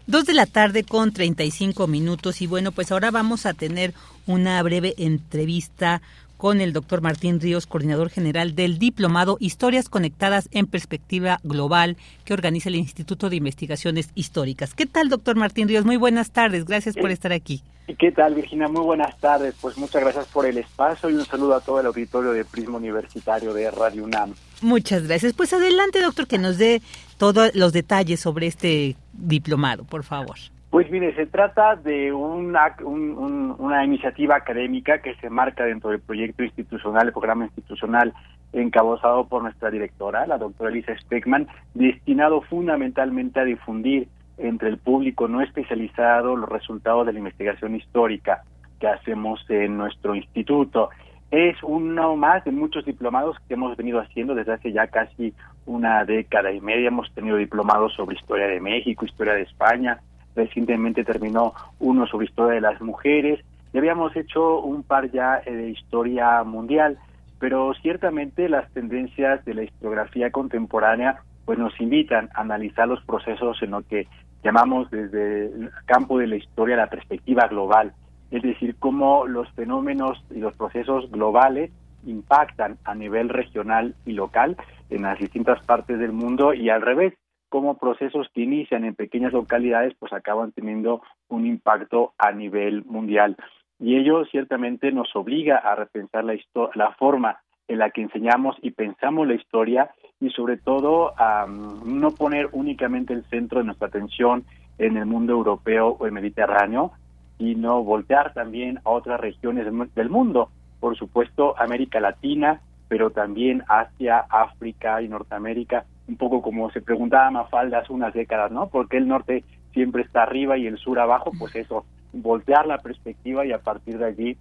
Dos 0.09 0.25
de 0.25 0.33
la 0.33 0.47
tarde 0.47 0.83
con 0.83 1.13
35 1.13 1.85
minutos 1.85 2.41
y 2.41 2.47
bueno, 2.47 2.71
pues 2.71 2.91
ahora 2.91 3.11
vamos 3.11 3.45
a 3.45 3.53
tener 3.53 3.93
una 4.25 4.59
breve 4.63 4.95
entrevista 4.97 6.01
con 6.39 6.61
el 6.61 6.71
doctor 6.71 7.01
Martín 7.01 7.41
Ríos, 7.41 7.67
coordinador 7.67 8.09
general 8.09 8.55
del 8.55 8.79
Diplomado 8.79 9.35
Historias 9.41 9.89
Conectadas 9.89 10.47
en 10.53 10.67
Perspectiva 10.67 11.41
Global 11.43 11.97
que 12.23 12.33
organiza 12.33 12.69
el 12.69 12.75
Instituto 12.75 13.29
de 13.29 13.35
Investigaciones 13.35 14.09
Históricas. 14.15 14.73
¿Qué 14.73 14.85
tal, 14.85 15.09
doctor 15.09 15.35
Martín 15.35 15.67
Ríos? 15.67 15.83
Muy 15.83 15.97
buenas 15.97 16.31
tardes, 16.31 16.63
gracias 16.63 16.95
por 16.95 17.11
estar 17.11 17.33
aquí. 17.33 17.61
¿Qué 17.99 18.13
tal, 18.13 18.35
Virginia? 18.35 18.69
Muy 18.69 18.85
buenas 18.85 19.19
tardes. 19.19 19.53
Pues 19.59 19.77
muchas 19.77 20.01
gracias 20.01 20.27
por 20.27 20.45
el 20.45 20.57
espacio 20.57 21.09
y 21.09 21.15
un 21.15 21.25
saludo 21.25 21.55
a 21.55 21.59
todo 21.59 21.81
el 21.81 21.87
auditorio 21.87 22.31
de 22.31 22.45
Prisma 22.45 22.77
Universitario 22.77 23.53
de 23.53 23.69
Radio 23.69 24.05
UNAM. 24.05 24.33
Muchas 24.61 25.07
gracias. 25.07 25.33
Pues 25.33 25.51
adelante, 25.51 26.01
doctor, 26.01 26.25
que 26.25 26.37
nos 26.37 26.57
dé 26.57 26.81
todos 27.17 27.53
los 27.53 27.73
detalles 27.73 28.21
sobre 28.21 28.47
este 28.47 28.95
diplomado, 29.11 29.83
por 29.83 30.05
favor. 30.05 30.37
Pues 30.69 30.89
mire, 30.91 31.15
se 31.15 31.25
trata 31.25 31.75
de 31.75 32.13
una, 32.13 32.75
una 32.85 33.83
iniciativa 33.83 34.35
académica 34.35 34.99
que 34.99 35.15
se 35.15 35.29
marca 35.29 35.65
dentro 35.65 35.89
del 35.89 35.99
proyecto 35.99 36.43
institucional, 36.43 37.07
el 37.07 37.13
programa 37.13 37.45
institucional 37.45 38.13
encabezado 38.53 39.27
por 39.27 39.41
nuestra 39.41 39.71
directora, 39.71 40.27
la 40.27 40.37
doctora 40.37 40.69
Elisa 40.69 40.95
Speckman, 40.97 41.47
destinado 41.73 42.41
fundamentalmente 42.41 43.39
a 43.39 43.45
difundir 43.45 44.07
entre 44.37 44.69
el 44.69 44.77
público 44.77 45.27
no 45.27 45.41
especializado 45.41 46.35
los 46.35 46.49
resultados 46.49 47.05
de 47.05 47.13
la 47.13 47.19
investigación 47.19 47.75
histórica 47.75 48.43
que 48.79 48.87
hacemos 48.87 49.43
en 49.49 49.75
nuestro 49.77 50.15
instituto. 50.15 50.89
Es 51.31 51.57
uno 51.63 52.15
más 52.15 52.43
de 52.43 52.51
muchos 52.51 52.85
diplomados 52.85 53.37
que 53.47 53.55
hemos 53.55 53.75
venido 53.75 53.99
haciendo 53.99 54.33
desde 54.33 54.53
hace 54.53 54.71
ya 54.71 54.87
casi 54.87 55.33
una 55.65 56.05
década 56.05 56.51
y 56.51 56.61
media. 56.61 56.87
Hemos 56.87 57.13
tenido 57.13 57.37
diplomados 57.37 57.93
sobre 57.93 58.15
historia 58.15 58.47
de 58.47 58.59
México, 58.59 59.05
historia 59.05 59.33
de 59.33 59.43
España, 59.43 59.99
recientemente 60.39 61.03
terminó 61.03 61.53
uno 61.79 62.07
sobre 62.07 62.27
historia 62.27 62.55
de 62.55 62.61
las 62.61 62.81
mujeres 62.81 63.43
y 63.73 63.77
habíamos 63.77 64.15
hecho 64.15 64.59
un 64.61 64.83
par 64.83 65.11
ya 65.11 65.41
eh, 65.45 65.51
de 65.51 65.69
historia 65.69 66.43
mundial, 66.43 66.97
pero 67.39 67.73
ciertamente 67.81 68.49
las 68.49 68.71
tendencias 68.71 69.43
de 69.45 69.53
la 69.53 69.63
historiografía 69.63 70.31
contemporánea 70.31 71.21
pues 71.45 71.59
nos 71.59 71.79
invitan 71.81 72.29
a 72.33 72.41
analizar 72.41 72.87
los 72.87 73.03
procesos 73.03 73.61
en 73.61 73.71
lo 73.71 73.81
que 73.81 74.07
llamamos 74.43 74.89
desde 74.91 75.47
el 75.47 75.71
campo 75.85 76.19
de 76.19 76.27
la 76.27 76.35
historia 76.37 76.77
la 76.77 76.87
perspectiva 76.87 77.47
global, 77.47 77.93
es 78.31 78.41
decir, 78.41 78.75
cómo 78.79 79.25
los 79.25 79.49
fenómenos 79.53 80.23
y 80.29 80.39
los 80.39 80.53
procesos 80.53 81.11
globales 81.11 81.71
impactan 82.05 82.77
a 82.85 82.95
nivel 82.95 83.29
regional 83.29 83.95
y 84.05 84.13
local 84.13 84.55
en 84.89 85.01
las 85.01 85.19
distintas 85.19 85.61
partes 85.63 85.99
del 85.99 86.13
mundo 86.13 86.53
y 86.53 86.69
al 86.69 86.81
revés, 86.81 87.13
cómo 87.49 87.77
procesos 87.77 88.27
que 88.33 88.41
inician 88.41 88.85
en 88.85 88.95
pequeñas 88.95 89.33
localidades 89.33 89.93
pues 89.99 90.13
acaban 90.13 90.51
teniendo 90.51 91.01
un 91.27 91.45
impacto 91.45 92.13
a 92.17 92.31
nivel 92.31 92.85
mundial. 92.85 93.35
Y 93.79 93.95
ello 93.97 94.25
ciertamente 94.25 94.91
nos 94.91 95.15
obliga 95.15 95.57
a 95.57 95.75
repensar 95.75 96.23
la, 96.23 96.37
la 96.75 96.91
forma 96.93 97.39
en 97.67 97.79
la 97.79 97.91
que 97.91 98.01
enseñamos 98.01 98.55
y 98.61 98.71
pensamos 98.71 99.27
la 99.27 99.35
historia 99.35 99.91
y 100.19 100.29
sobre 100.31 100.57
todo 100.57 101.13
a 101.17 101.45
no 101.47 102.11
poner 102.11 102.49
únicamente 102.51 103.13
el 103.13 103.23
centro 103.25 103.59
de 103.59 103.65
nuestra 103.65 103.87
atención 103.87 104.43
en 104.77 104.97
el 104.97 105.05
mundo 105.05 105.33
europeo 105.33 105.95
o 105.99 106.05
el 106.05 106.11
mediterráneo, 106.11 106.91
sino 107.37 107.83
voltear 107.83 108.33
también 108.33 108.79
a 108.83 108.89
otras 108.89 109.19
regiones 109.19 109.65
del 109.95 110.09
mundo, 110.09 110.49
por 110.79 110.97
supuesto 110.97 111.55
América 111.57 111.99
Latina, 111.99 112.61
pero 112.89 113.11
también 113.11 113.63
Asia, 113.67 114.25
África 114.29 115.01
y 115.01 115.07
Norteamérica, 115.07 115.85
un 116.09 116.17
poco 116.17 116.41
como 116.41 116.71
se 116.71 116.81
preguntaba 116.81 117.29
Mafalda 117.29 117.79
hace 117.79 117.93
unas 117.93 118.13
décadas, 118.13 118.51
¿no? 118.51 118.67
Porque 118.67 118.97
el 118.97 119.07
norte 119.07 119.43
siempre 119.73 120.01
está 120.01 120.23
arriba 120.23 120.57
y 120.57 120.65
el 120.65 120.79
sur 120.79 120.99
abajo, 120.99 121.31
pues 121.37 121.55
eso, 121.55 121.85
voltear 122.11 122.65
la 122.65 122.79
perspectiva 122.79 123.45
y 123.45 123.51
a 123.51 123.59
partir 123.59 123.99
de 123.99 124.05
allí 124.05 124.37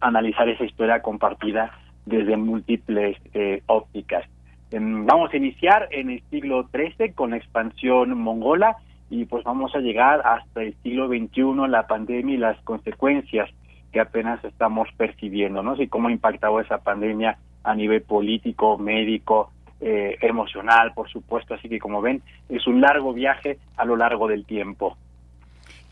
analizar 0.00 0.48
esa 0.48 0.64
historia 0.64 1.02
compartida 1.02 1.70
desde 2.06 2.36
múltiples 2.38 3.18
eh, 3.34 3.62
ópticas. 3.66 4.24
vamos 4.70 5.32
a 5.32 5.36
iniciar 5.36 5.88
en 5.90 6.10
el 6.10 6.22
siglo 6.30 6.68
XIII 6.74 7.12
con 7.12 7.30
la 7.30 7.36
expansión 7.36 8.18
mongola 8.18 8.76
y 9.10 9.26
pues 9.26 9.44
vamos 9.44 9.74
a 9.74 9.80
llegar 9.80 10.22
hasta 10.24 10.62
el 10.62 10.74
siglo 10.82 11.08
XXI, 11.08 11.68
la 11.68 11.86
pandemia 11.86 12.34
y 12.34 12.38
las 12.38 12.58
consecuencias 12.62 13.50
que 13.92 14.00
apenas 14.00 14.42
estamos 14.42 14.88
percibiendo, 14.96 15.62
¿no? 15.62 15.80
Y 15.80 15.86
cómo 15.88 16.08
ha 16.08 16.12
impactado 16.12 16.60
esa 16.60 16.78
pandemia 16.78 17.36
a 17.62 17.74
nivel 17.74 18.02
político, 18.02 18.78
médico, 18.78 19.50
eh, 19.86 20.16
emocional, 20.22 20.92
por 20.94 21.10
supuesto. 21.10 21.52
Así 21.52 21.68
que 21.68 21.78
como 21.78 22.00
ven, 22.00 22.22
es 22.48 22.66
un 22.66 22.80
largo 22.80 23.12
viaje 23.12 23.58
a 23.76 23.84
lo 23.84 23.96
largo 23.96 24.26
del 24.26 24.46
tiempo. 24.46 24.96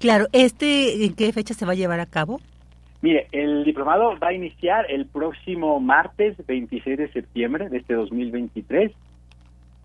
Claro, 0.01 0.27
¿este 0.33 1.05
en 1.05 1.15
qué 1.15 1.31
fecha 1.31 1.53
se 1.53 1.67
va 1.67 1.73
a 1.73 1.75
llevar 1.75 2.01
a 2.01 2.07
cabo? 2.07 2.41
Mire, 3.03 3.27
el 3.33 3.65
diplomado 3.65 4.19
va 4.19 4.29
a 4.29 4.33
iniciar 4.33 4.91
el 4.91 5.05
próximo 5.05 5.79
martes 5.79 6.37
26 6.47 6.97
de 6.97 7.13
septiembre 7.13 7.69
de 7.69 7.79
este 7.79 7.93
2023 7.93 8.93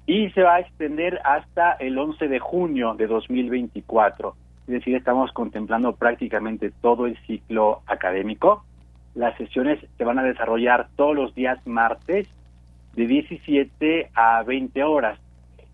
y 0.05 0.29
se 0.29 0.41
va 0.41 0.55
a 0.55 0.59
extender 0.61 1.19
hasta 1.25 1.73
el 1.73 1.97
11 1.97 2.29
de 2.29 2.39
junio 2.39 2.93
de 2.93 3.07
2024. 3.07 4.35
Es 4.67 4.73
decir, 4.73 4.95
estamos 4.95 5.34
contemplando 5.34 5.97
prácticamente 5.97 6.71
todo 6.81 7.07
el 7.07 7.17
ciclo 7.27 7.81
académico. 7.88 8.63
Las 9.15 9.35
sesiones 9.38 9.85
se 9.97 10.03
van 10.05 10.17
a 10.17 10.23
desarrollar 10.23 10.88
todos 10.95 11.13
los 11.13 11.35
días 11.35 11.59
martes 11.65 12.29
de 12.98 13.06
17 13.06 14.10
a 14.15 14.44
20 14.44 14.84
horas. 14.84 15.19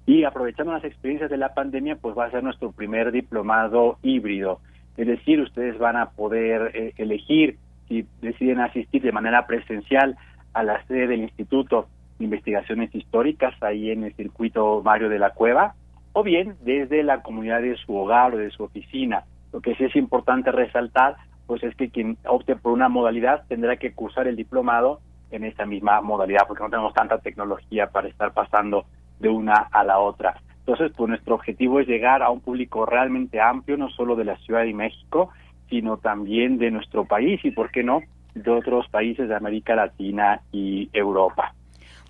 Y 0.05 0.25
aprovechando 0.25 0.73
las 0.73 0.83
experiencias 0.83 1.31
de 1.31 1.37
la 1.37 1.53
pandemia, 1.53 1.95
pues 1.95 2.15
va 2.17 2.25
a 2.25 2.31
ser 2.31 2.43
nuestro 2.43 2.73
primer 2.73 3.13
diplomado 3.13 3.97
híbrido. 4.03 4.59
Es 4.97 5.07
decir, 5.07 5.39
ustedes 5.39 5.79
van 5.79 5.95
a 5.95 6.11
poder 6.11 6.71
eh, 6.75 6.93
elegir 6.97 7.57
si 7.87 8.05
deciden 8.21 8.59
asistir 8.59 9.01
de 9.01 9.13
manera 9.13 9.47
presencial 9.47 10.17
a 10.53 10.63
la 10.63 10.85
sede 10.85 11.07
del 11.07 11.21
Instituto 11.21 11.87
de 12.19 12.25
Investigaciones 12.25 12.93
Históricas, 12.93 13.55
ahí 13.63 13.89
en 13.89 14.03
el 14.03 14.13
circuito 14.15 14.81
Mario 14.83 15.07
de 15.07 15.19
la 15.19 15.29
Cueva, 15.29 15.75
o 16.11 16.23
bien 16.23 16.55
desde 16.61 17.03
la 17.03 17.21
comunidad 17.21 17.61
de 17.61 17.77
su 17.77 17.95
hogar 17.95 18.35
o 18.35 18.37
de 18.37 18.51
su 18.51 18.63
oficina. 18.63 19.23
Lo 19.53 19.61
que 19.61 19.75
sí 19.75 19.85
es 19.85 19.95
importante 19.95 20.51
resaltar, 20.51 21.15
pues 21.47 21.63
es 21.63 21.73
que 21.75 21.89
quien 21.89 22.17
opte 22.27 22.57
por 22.57 22.73
una 22.73 22.89
modalidad 22.89 23.45
tendrá 23.47 23.77
que 23.77 23.93
cursar 23.93 24.27
el 24.27 24.35
diplomado 24.35 24.99
en 25.33 25.43
esta 25.43 25.65
misma 25.65 25.99
modalidad, 26.01 26.47
porque 26.47 26.63
no 26.63 26.69
tenemos 26.69 26.93
tanta 26.93 27.17
tecnología 27.17 27.87
para 27.87 28.07
estar 28.07 28.33
pasando 28.33 28.85
de 29.19 29.29
una 29.29 29.67
a 29.71 29.83
la 29.83 29.99
otra. 29.99 30.39
Entonces, 30.59 30.91
pues 30.95 31.09
nuestro 31.09 31.35
objetivo 31.35 31.79
es 31.79 31.87
llegar 31.87 32.23
a 32.23 32.29
un 32.29 32.39
público 32.39 32.85
realmente 32.85 33.41
amplio, 33.41 33.75
no 33.75 33.89
solo 33.89 34.15
de 34.15 34.25
la 34.25 34.37
Ciudad 34.37 34.63
de 34.63 34.73
México, 34.73 35.29
sino 35.69 35.97
también 35.97 36.57
de 36.57 36.71
nuestro 36.71 37.05
país 37.05 37.43
y, 37.43 37.51
¿por 37.51 37.71
qué 37.71 37.83
no?, 37.83 38.01
de 38.33 38.49
otros 38.49 38.87
países 38.89 39.27
de 39.27 39.35
América 39.35 39.75
Latina 39.75 40.41
y 40.51 40.89
Europa. 40.93 41.53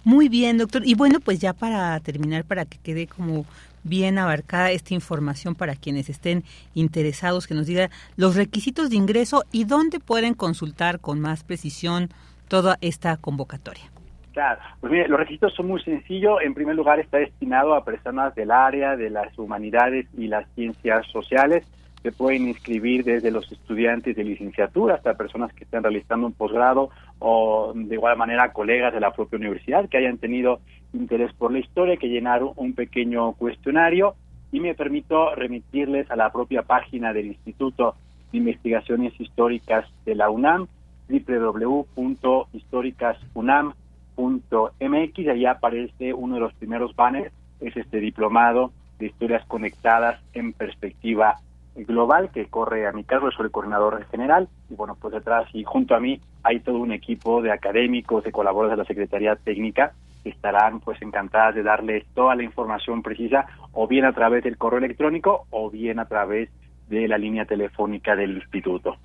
Muy 0.04 0.30
bien, 0.30 0.58
doctor. 0.58 0.84
Y 0.86 0.96
bueno, 0.96 1.20
pues 1.20 1.40
ya 1.40 1.54
para 1.54 2.00
terminar, 2.00 2.44
para 2.44 2.66
que 2.66 2.78
quede 2.78 3.08
como 3.08 3.46
bien 3.84 4.18
abarcada 4.18 4.72
esta 4.72 4.94
información 4.94 5.56
para 5.56 5.76
quienes 5.76 6.10
estén 6.10 6.44
interesados, 6.74 7.48
que 7.48 7.54
nos 7.54 7.68
diga 7.68 7.90
los 8.16 8.36
requisitos 8.36 8.90
de 8.90 8.96
ingreso 8.98 9.44
y 9.52 9.66
dónde 9.66 10.00
pueden 10.00 10.34
consultar 10.34 11.00
con 11.00 11.20
más 11.20 11.44
precisión 11.44 12.10
toda 12.54 12.78
esta 12.82 13.18
convocatoria. 13.18 13.86
Claro, 14.32 14.62
pues 14.80 14.94
mire, 14.94 15.08
los 15.08 15.20
requisitos 15.20 15.56
son 15.56 15.70
muy 15.70 15.82
sencillos. 15.82 16.38
En 16.44 16.54
primer 16.54 16.76
lugar, 16.76 17.00
está 17.00 17.18
destinado 17.18 17.74
a 17.74 17.84
personas 17.84 18.36
del 18.36 18.52
área 18.52 18.96
de 18.96 19.10
las 19.10 19.36
humanidades 19.40 20.06
y 20.16 20.28
las 20.28 20.48
ciencias 20.54 21.08
sociales. 21.08 21.66
Se 22.04 22.12
pueden 22.12 22.48
inscribir 22.48 23.04
desde 23.06 23.32
los 23.32 23.52
estudiantes 23.52 24.16
de 24.16 24.24
licenciatura 24.24 24.94
hasta 24.94 25.16
personas 25.16 25.52
que 25.52 25.64
estén 25.64 25.82
realizando 25.82 26.28
un 26.28 26.34
posgrado 26.34 26.92
o 27.18 27.74
de 27.74 27.96
igual 27.96 28.18
manera 28.18 28.54
colegas 28.54 28.94
de 28.94 29.00
la 29.00 29.10
propia 29.10 29.40
universidad 29.40 29.90
que 29.90 29.98
hayan 29.98 30.20
tenido 30.20 30.60
interés 30.94 31.34
por 31.34 31.52
la 31.52 31.58
historia, 31.58 31.98
que 31.98 32.10
llenaron 32.10 32.52
un 32.56 32.76
pequeño 32.76 33.34
cuestionario 33.34 34.14
y 34.52 34.60
me 34.60 34.76
permito 34.76 35.34
remitirles 35.34 36.12
a 36.12 36.16
la 36.16 36.32
propia 36.32 36.62
página 36.62 37.14
del 37.14 37.26
Instituto 37.26 37.96
de 38.32 38.38
Investigaciones 38.38 39.20
Históricas 39.20 39.88
de 40.06 40.14
la 40.14 40.30
UNAM, 40.30 40.68
www.históricas.unam 41.10 43.74
mx 44.18 45.20
y 45.20 45.30
ahí 45.30 45.46
aparece 45.46 46.14
uno 46.14 46.36
de 46.36 46.42
los 46.42 46.54
primeros 46.54 46.96
banners, 46.96 47.34
es 47.60 47.76
este 47.76 48.00
diplomado 48.00 48.72
de 49.00 49.08
historias 49.08 49.46
conectadas 49.48 50.22
en 50.34 50.54
perspectiva 50.54 51.38
global 51.76 52.30
que 52.32 52.46
corre 52.46 52.88
a 52.88 52.92
mi 52.92 53.04
cargo, 53.04 53.32
soy 53.32 53.46
el 53.46 53.52
coordinador 53.52 54.06
general 54.12 54.48
y 54.70 54.76
bueno, 54.76 54.96
pues 55.00 55.14
detrás 55.14 55.48
y 55.54 55.64
junto 55.64 55.96
a 55.96 56.00
mí 56.00 56.22
hay 56.44 56.60
todo 56.60 56.78
un 56.78 56.92
equipo 56.92 57.42
de 57.42 57.52
académicos, 57.52 58.24
de 58.24 58.32
colaboradores 58.32 58.78
de 58.78 58.84
la 58.84 58.88
Secretaría 58.88 59.36
Técnica 59.36 59.94
que 60.24 60.30
estarán 60.30 60.80
pues 60.80 61.02
encantadas 61.02 61.56
de 61.56 61.64
darles 61.64 62.06
toda 62.14 62.36
la 62.36 62.44
información 62.44 63.02
precisa 63.02 63.46
o 63.74 63.88
bien 63.88 64.06
a 64.06 64.14
través 64.14 64.44
del 64.44 64.58
correo 64.58 64.80
electrónico 64.80 65.48
o 65.50 65.70
bien 65.70 66.00
a 66.00 66.06
través 66.06 66.50
de 66.90 67.08
la 67.08 67.18
línea 67.18 67.46
telefónica 67.46 68.16
del 68.16 68.38
instituto. 68.38 68.98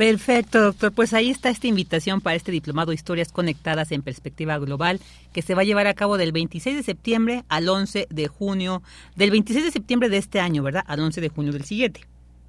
Perfecto, 0.00 0.62
doctor. 0.62 0.92
Pues 0.94 1.12
ahí 1.12 1.28
está 1.28 1.50
esta 1.50 1.66
invitación 1.66 2.22
para 2.22 2.34
este 2.34 2.50
diplomado 2.50 2.94
Historias 2.94 3.30
Conectadas 3.30 3.92
en 3.92 4.00
Perspectiva 4.00 4.56
Global, 4.56 4.98
que 5.34 5.42
se 5.42 5.54
va 5.54 5.60
a 5.60 5.64
llevar 5.64 5.86
a 5.88 5.92
cabo 5.92 6.16
del 6.16 6.32
26 6.32 6.74
de 6.74 6.82
septiembre 6.82 7.42
al 7.50 7.68
11 7.68 8.06
de 8.08 8.26
junio, 8.26 8.80
del 9.14 9.30
26 9.30 9.62
de 9.62 9.70
septiembre 9.70 10.08
de 10.08 10.16
este 10.16 10.40
año, 10.40 10.62
¿verdad? 10.62 10.84
Al 10.86 11.00
11 11.00 11.20
de 11.20 11.28
junio 11.28 11.52
del 11.52 11.64
siguiente. 11.64 12.00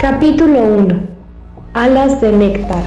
Capítulo 0.00 0.62
1. 0.62 0.98
Alas 1.74 2.22
de 2.22 2.32
néctar. 2.32 2.82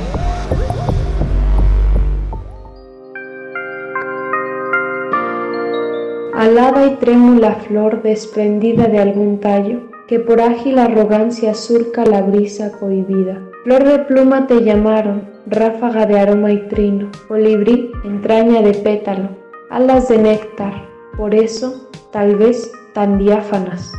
Alada 6.33 6.87
y 6.87 6.95
trémula 6.95 7.53
flor 7.67 8.01
desprendida 8.01 8.87
de 8.87 8.97
algún 8.97 9.39
tallo, 9.39 9.81
que 10.07 10.19
por 10.19 10.41
ágil 10.41 10.79
arrogancia 10.79 11.53
surca 11.53 12.03
la 12.03 12.23
brisa 12.23 12.71
cohibida. 12.79 13.39
Flor 13.63 13.83
de 13.83 13.99
pluma 13.99 14.47
te 14.47 14.63
llamaron, 14.63 15.29
ráfaga 15.45 16.07
de 16.07 16.19
aroma 16.19 16.51
y 16.51 16.67
trino, 16.67 17.11
colibrí, 17.27 17.91
entraña 18.05 18.63
de 18.63 18.73
pétalo, 18.73 19.29
alas 19.69 20.09
de 20.09 20.17
néctar, 20.17 20.89
por 21.15 21.35
eso, 21.35 21.87
tal 22.11 22.37
vez, 22.37 22.71
tan 22.95 23.19
diáfanas, 23.19 23.93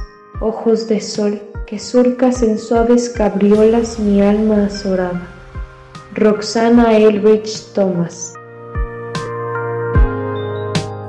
ojos 0.45 0.89
de 0.89 1.01
sol, 1.01 1.41
que 1.66 1.79
surcas 1.79 2.43
en 2.43 2.59
suaves 2.59 3.09
cabriolas 3.09 3.99
mi 3.99 4.21
alma 4.21 4.66
azorada. 4.66 5.27
Roxana 6.15 6.97
Elrich 6.99 7.73
Thomas 7.73 8.34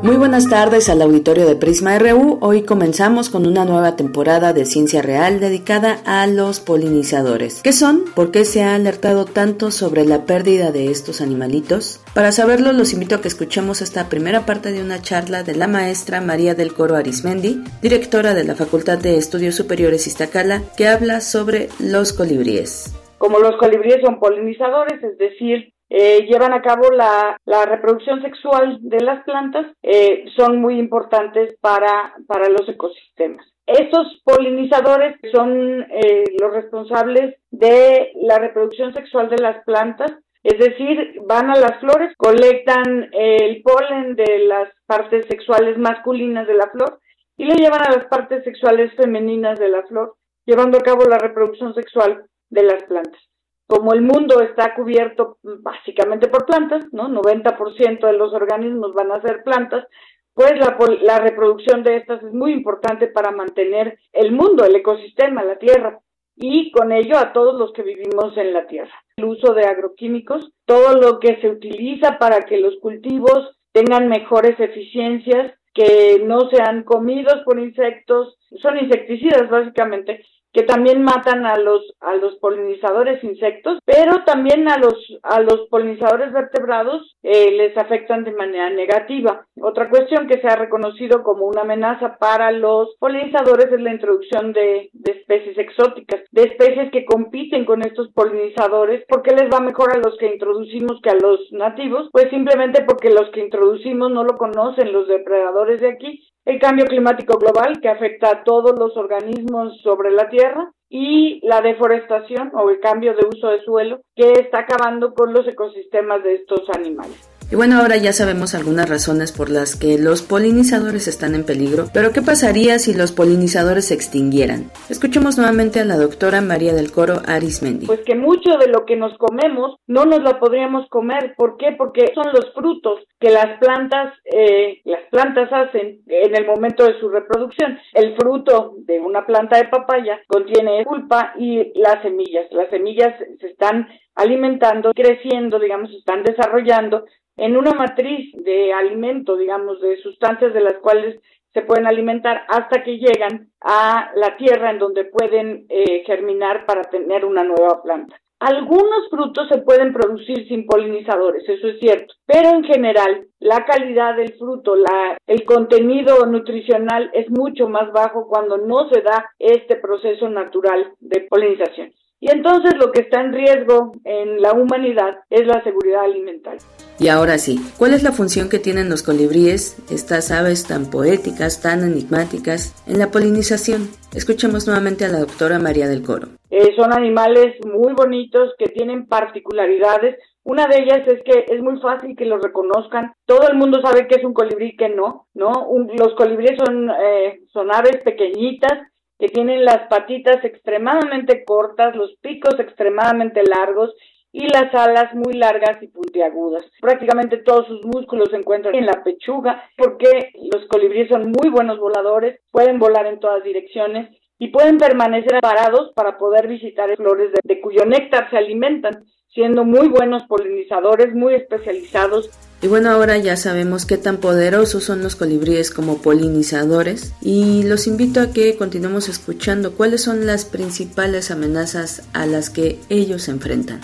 Muy 0.06 0.18
buenas 0.18 0.48
tardes 0.48 0.88
al 0.90 1.02
auditorio 1.02 1.48
de 1.48 1.56
Prisma 1.56 1.98
RU. 1.98 2.38
Hoy 2.40 2.62
comenzamos 2.62 3.32
con 3.32 3.48
una 3.48 3.66
nueva 3.66 3.96
temporada 3.96 4.54
de 4.54 4.66
Ciencia 4.66 5.02
Real 5.02 5.40
dedicada 5.40 5.98
a 6.06 6.28
los 6.28 6.60
polinizadores. 6.60 7.64
¿Qué 7.64 7.74
son? 7.74 8.06
¿Por 8.16 8.30
qué 8.30 8.46
se 8.46 8.62
ha 8.62 8.76
alertado 8.76 9.26
tanto 9.26 9.72
sobre 9.72 10.06
la 10.06 10.28
pérdida 10.28 10.72
de 10.72 10.92
estos 10.92 11.22
animalitos? 11.22 12.04
Para 12.14 12.32
saberlo, 12.32 12.72
los 12.72 12.94
invito 12.94 13.16
a 13.16 13.22
que 13.22 13.28
escuchemos 13.28 13.82
esta 13.82 14.08
primera 14.08 14.46
parte 14.46 14.72
de 14.72 14.84
una 14.84 15.02
charla 15.02 15.42
de 15.42 15.56
la 15.56 15.68
maestra 15.68 16.22
María 16.22 16.54
del 16.54 16.76
Coro 16.76 16.98
Arismendi, 16.98 17.64
directora 17.82 18.36
de 18.36 18.44
la 18.44 18.54
Facultad 18.54 19.00
de 19.00 19.18
Estudios 19.18 19.56
Superiores 19.56 20.06
Iztacala, 20.06 20.62
que 20.78 20.88
habla 20.88 21.20
sobre 21.20 21.70
los 21.80 22.14
colibríes. 22.14 22.94
Como 23.18 23.40
los 23.40 23.58
colibríes 23.58 24.02
son 24.06 24.20
polinizadores, 24.20 25.02
es 25.02 25.18
decir, 25.18 25.74
eh, 25.90 26.26
llevan 26.26 26.54
a 26.54 26.62
cabo 26.62 26.90
la, 26.92 27.38
reproducción 27.66 28.22
sexual 28.22 28.80
de 28.82 29.02
las 29.02 29.24
plantas, 29.24 29.68
eh, 29.84 30.26
son 30.36 30.60
muy 30.60 30.80
importantes 30.80 31.56
para, 31.62 32.16
para 32.28 32.50
los 32.50 32.68
ecosistemas. 32.68 33.46
Estos 33.68 34.22
polinizadores 34.24 35.16
son 35.34 35.82
eh, 35.90 36.24
los 36.40 36.54
responsables 36.54 37.36
de 37.52 38.12
la 38.22 38.40
reproducción 38.40 38.94
sexual 38.94 39.30
de 39.30 39.38
las 39.38 39.64
plantas, 39.64 40.12
es 40.44 40.60
decir, 40.60 41.22
van 41.26 41.50
a 41.50 41.56
las 41.56 41.80
flores, 41.80 42.16
colectan 42.18 43.10
el 43.12 43.64
polen 43.64 44.16
de 44.16 44.40
las 44.46 44.70
partes 44.86 45.26
sexuales 45.28 45.78
masculinas 45.78 46.48
de 46.48 46.54
la 46.54 46.70
flor 46.70 47.00
y 47.38 47.46
lo 47.46 47.56
llevan 47.56 47.82
a 47.82 47.92
las 47.92 48.06
partes 48.06 48.44
sexuales 48.44 48.94
femeninas 48.96 49.60
de 49.60 49.70
la 49.70 49.82
flor, 49.84 50.16
llevando 50.46 50.78
a 50.78 50.82
cabo 50.82 51.06
la 51.06 51.18
reproducción 51.18 51.74
sexual 51.74 52.26
de 52.50 52.64
las 52.64 52.84
plantas 52.84 53.25
como 53.68 53.94
el 53.94 54.02
mundo 54.02 54.42
está 54.42 54.76
cubierto 54.76 55.38
básicamente 55.42 56.28
por 56.28 56.46
plantas, 56.46 56.86
¿no? 56.92 57.08
90% 57.10 58.06
de 58.06 58.14
los 58.14 58.34
organismos 58.34 58.94
van 58.94 59.12
a 59.12 59.22
ser 59.22 59.44
plantas, 59.44 59.88
pues 60.34 60.52
la, 60.60 60.78
la 61.02 61.20
reproducción 61.20 61.84
de 61.84 61.98
estas 61.98 62.22
es 62.22 62.34
muy 62.34 62.52
importante 62.52 63.08
para 63.08 63.32
mantener 63.32 63.98
el 64.12 64.32
mundo, 64.32 64.66
el 64.66 64.76
ecosistema, 64.76 65.44
la 65.44 65.58
tierra 65.58 66.00
y 66.36 66.72
con 66.72 66.92
ello 66.92 67.18
a 67.18 67.32
todos 67.34 67.58
los 67.58 67.72
que 67.74 67.84
vivimos 67.84 68.36
en 68.38 68.54
la 68.54 68.68
tierra. 68.68 68.94
El 69.18 69.26
uso 69.26 69.54
de 69.54 69.66
agroquímicos, 69.66 70.52
todo 70.66 70.94
lo 71.00 71.20
que 71.20 71.40
se 71.40 71.50
utiliza 71.50 72.18
para 72.20 72.42
que 72.42 72.58
los 72.58 72.76
cultivos 72.82 73.58
tengan 73.72 74.10
mejores 74.10 74.60
eficiencias, 74.60 75.54
que 75.74 76.22
no 76.24 76.50
sean 76.50 76.84
comidos 76.84 77.42
por 77.46 77.60
insectos, 77.60 78.38
son 78.62 78.78
insecticidas 78.78 79.50
básicamente, 79.50 80.26
que 80.56 80.64
también 80.64 81.04
matan 81.04 81.46
a 81.46 81.58
los 81.58 81.82
a 82.00 82.16
los 82.16 82.36
polinizadores 82.38 83.22
insectos, 83.26 83.80
pero 83.84 84.24
también 84.26 84.70
a 84.70 84.78
los 84.78 84.96
a 85.22 85.42
los 85.42 85.68
polinizadores 85.70 86.32
vertebrados 86.32 87.18
eh, 87.24 87.52
les 87.52 87.78
afectan 87.78 88.24
de 88.24 88.32
manera 88.32 88.70
negativa. 88.70 89.46
Otra 89.60 89.90
cuestión 89.90 90.28
que 90.28 90.40
se 90.40 90.48
ha 90.48 90.56
reconocido 90.56 91.24
como 91.24 91.46
una 91.46 91.64
amenaza 91.64 92.18
para 92.18 92.52
los 92.52 92.96
polinizadores 93.00 93.70
es 93.70 93.82
la 93.82 93.92
introducción 93.92 94.54
de, 94.54 94.90
de 94.94 95.12
especies 95.12 95.58
exóticas, 95.58 96.22
de 96.32 96.44
especies 96.44 96.90
que 96.90 97.04
compiten 97.04 97.66
con 97.66 97.82
estos 97.82 98.08
polinizadores. 98.14 99.04
¿Por 99.10 99.24
qué 99.24 99.36
les 99.36 99.54
va 99.54 99.60
mejor 99.60 99.92
a 99.92 100.00
los 100.00 100.18
que 100.18 100.32
introducimos 100.34 101.02
que 101.02 101.10
a 101.10 101.16
los 101.16 101.52
nativos? 101.52 102.08
Pues 102.14 102.30
simplemente 102.30 102.86
porque 102.86 103.10
los 103.10 103.30
que 103.32 103.42
introducimos 103.42 104.10
no 104.10 104.24
lo 104.24 104.38
conocen 104.38 104.94
los 104.94 105.10
depredadores 105.10 105.82
de 105.82 105.90
aquí 105.90 106.24
el 106.46 106.60
cambio 106.60 106.86
climático 106.86 107.38
global 107.38 107.80
que 107.82 107.90
afecta 107.90 108.30
a 108.30 108.44
todos 108.44 108.78
los 108.78 108.96
organismos 108.96 109.82
sobre 109.82 110.12
la 110.12 110.30
Tierra 110.30 110.72
y 110.90 111.40
la 111.46 111.62
deforestación 111.62 112.52
o 112.54 112.70
el 112.70 112.80
cambio 112.80 113.16
de 113.16 113.28
uso 113.28 113.50
de 113.50 113.62
suelo 113.64 114.02
que 114.16 114.34
está 114.34 114.60
acabando 114.60 115.14
con 115.14 115.34
los 115.34 115.48
ecosistemas 115.48 116.24
de 116.24 116.36
estos 116.36 116.70
animales. 116.70 117.35
Y 117.52 117.56
bueno, 117.56 117.78
ahora 117.78 117.98
ya 117.98 118.12
sabemos 118.12 118.56
algunas 118.56 118.90
razones 118.90 119.32
por 119.32 119.52
las 119.52 119.76
que 119.76 120.00
los 120.00 120.24
polinizadores 120.24 121.08
están 121.08 121.36
en 121.36 121.46
peligro, 121.46 121.86
pero 121.94 122.12
¿qué 122.12 122.24
pasaría 122.24 122.80
si 122.80 122.96
los 122.96 123.12
polinizadores 123.12 123.90
se 123.90 123.94
extinguieran? 123.94 124.72
Escuchemos 124.90 125.38
nuevamente 125.38 125.80
a 125.80 125.86
la 125.86 125.96
doctora 125.96 126.42
María 126.42 126.74
del 126.74 126.92
Coro 126.92 127.22
Arismendi. 127.28 127.86
Pues 127.86 128.00
que 128.02 128.16
mucho 128.16 128.58
de 128.58 128.68
lo 128.68 128.86
que 128.88 128.96
nos 128.96 129.16
comemos 129.20 129.78
no 129.86 130.06
nos 130.06 130.22
lo 130.22 130.40
podríamos 130.40 130.90
comer. 130.90 131.36
¿Por 131.38 131.58
qué? 131.58 131.74
Porque 131.78 132.12
son 132.16 132.26
los 132.34 132.52
frutos 132.56 133.02
que 133.20 133.30
las 133.30 133.60
plantas, 133.60 134.16
eh, 134.26 134.82
las 134.84 135.04
plantas 135.12 135.48
hacen 135.54 136.02
en 136.08 136.36
el 136.36 136.48
momento 136.48 136.84
de 136.84 137.00
su 137.00 137.10
reproducción. 137.10 137.78
El 137.94 138.16
fruto 138.16 138.74
de 138.80 139.00
una 139.00 139.24
planta 139.24 139.58
de 139.58 139.68
papaya 139.68 140.20
contiene 140.26 140.84
pulpa 140.84 141.36
y 141.38 141.72
las 141.80 142.02
semillas. 142.02 142.48
Las 142.50 142.72
semillas 142.72 143.14
se 143.40 143.48
están 143.48 143.88
alimentando, 144.16 144.94
creciendo, 144.94 145.60
digamos, 145.60 145.92
están 145.92 146.24
desarrollando 146.24 147.06
en 147.38 147.58
una 147.58 147.72
matriz 147.72 148.32
de 148.34 148.74
alimento, 148.74 149.36
digamos, 149.38 149.82
de 149.82 149.98
sustancias 149.98 150.54
de 150.54 150.62
las 150.62 150.76
cuales 150.76 151.20
se 151.54 151.62
pueden 151.62 151.88
alimentar 151.88 152.44
hasta 152.50 152.84
que 152.84 152.98
llegan 152.98 153.50
a 153.62 154.12
la 154.16 154.36
tierra 154.36 154.72
en 154.72 154.80
donde 154.80 155.06
pueden 155.06 155.66
eh, 155.70 156.04
germinar 156.06 156.66
para 156.66 156.82
tener 156.84 157.24
una 157.24 157.44
nueva 157.44 157.82
planta. 157.82 158.20
Algunos 158.40 159.10
frutos 159.10 159.48
se 159.48 159.62
pueden 159.62 159.94
producir 159.94 160.46
sin 160.50 160.66
polinizadores, 160.66 161.48
eso 161.48 161.70
es 161.70 161.80
cierto, 161.80 162.14
pero 162.26 162.50
en 162.50 162.66
general 162.66 163.28
la 163.40 163.64
calidad 163.64 164.18
del 164.18 164.34
fruto, 164.34 164.76
la, 164.76 165.18
el 165.26 165.46
contenido 165.46 166.26
nutricional 166.26 167.10
es 167.14 167.30
mucho 167.30 167.70
más 167.70 167.90
bajo 167.94 168.28
cuando 168.28 168.58
no 168.58 168.90
se 168.90 169.02
da 169.02 169.32
este 169.40 169.78
proceso 169.78 170.28
natural 170.30 170.92
de 171.00 171.22
polinización. 171.22 171.94
Y 172.20 172.32
entonces 172.32 172.74
lo 172.78 172.92
que 172.92 173.02
está 173.02 173.22
en 173.22 173.34
riesgo 173.34 173.94
en 174.04 174.42
la 174.42 174.54
humanidad 174.54 175.20
es 175.30 175.46
la 175.46 175.64
seguridad 175.64 176.06
alimentaria. 176.06 176.62
Y 176.98 177.10
ahora 177.10 177.38
sí, 177.38 177.60
¿cuál 177.78 177.94
es 177.94 178.04
la 178.04 178.14
función 178.14 178.48
que 178.48 178.58
tienen 178.58 178.90
los 178.90 179.04
colibríes, 179.04 179.78
estas 179.92 180.32
aves 180.32 180.66
tan 180.66 180.90
poéticas, 180.90 181.62
tan 181.62 181.84
enigmáticas, 181.84 182.74
en 182.88 183.00
la 183.00 183.12
polinización? 183.12 183.90
Escuchemos 184.14 184.66
nuevamente 184.66 185.04
a 185.04 185.10
la 185.10 185.20
doctora 185.20 185.60
María 185.60 185.88
del 185.88 186.04
Coro. 186.04 186.30
Eh, 186.50 186.74
son 186.78 186.94
animales 186.94 187.56
muy 187.66 187.94
bonitos 187.94 188.54
que 188.58 188.68
tienen 188.68 189.08
particularidades. 189.08 190.18
Una 190.44 190.68
de 190.68 190.84
ellas 190.84 191.06
es 191.08 191.22
que 191.24 191.54
es 191.54 191.62
muy 191.62 191.82
fácil 191.82 192.16
que 192.16 192.24
los 192.24 192.42
reconozcan. 192.42 193.12
Todo 193.26 193.50
el 193.50 193.58
mundo 193.58 193.82
sabe 193.82 194.08
que 194.08 194.16
es 194.16 194.24
un 194.24 194.34
colibrí 194.34 194.78
que 194.78 194.88
no, 194.88 195.28
¿no? 195.34 195.68
los 195.98 196.16
colibríes 196.16 196.58
son, 196.64 196.90
eh, 196.90 197.42
son 197.52 197.74
aves 197.74 197.98
pequeñitas 198.06 198.80
que 199.20 199.28
tienen 199.28 199.64
las 199.64 199.88
patitas 199.88 200.44
extremadamente 200.44 201.44
cortas, 201.46 201.96
los 201.96 202.16
picos 202.22 202.60
extremadamente 202.60 203.44
largos 203.44 203.94
y 204.32 204.48
las 204.48 204.74
alas 204.76 205.14
muy 205.16 205.34
largas 205.34 205.82
y 205.82 205.88
puntiagudas. 205.88 206.66
Prácticamente 206.82 207.38
todos 207.38 207.68
sus 207.68 207.86
músculos 207.86 208.30
se 208.32 208.36
encuentran 208.36 208.76
en 208.76 208.86
la 208.86 209.02
pechuga 209.04 209.64
porque 209.78 210.32
los 210.52 210.66
colibríes 210.68 211.08
son 211.08 211.32
muy 211.32 211.50
buenos 211.50 211.80
voladores, 211.80 212.42
pueden 212.52 212.78
volar 212.78 213.06
en 213.06 213.22
todas 213.22 213.44
direcciones 213.44 214.10
y 214.38 214.50
pueden 214.50 214.78
permanecer 214.78 215.40
parados 215.40 215.94
para 215.96 216.18
poder 216.18 216.50
visitar 216.50 216.94
flores 216.98 217.32
de, 217.32 217.40
de 217.44 217.62
cuyo 217.62 217.86
néctar 217.86 218.30
se 218.30 218.38
alimentan, 218.38 219.06
siendo 219.30 219.64
muy 219.64 219.88
buenos 219.88 220.24
polinizadores, 220.24 221.16
muy 221.16 221.36
especializados 221.36 222.30
y 222.66 222.68
bueno, 222.68 222.90
ahora 222.90 223.20
ya 223.20 223.36
sabemos 223.36 223.86
qué 223.86 223.96
tan 223.96 224.20
poderosos 224.20 224.84
son 224.84 225.04
los 225.04 225.16
colibríes 225.16 225.70
como 225.70 226.02
polinizadores 226.02 227.14
y 227.22 227.62
los 227.62 227.86
invito 227.86 228.20
a 228.20 228.34
que 228.34 228.58
continuemos 228.58 229.08
escuchando 229.08 229.76
cuáles 229.78 230.02
son 230.02 230.26
las 230.26 230.46
principales 230.46 231.30
amenazas 231.30 232.10
a 232.16 232.26
las 232.26 232.50
que 232.50 232.80
ellos 232.90 233.22
se 233.22 233.32
enfrentan. 233.32 233.82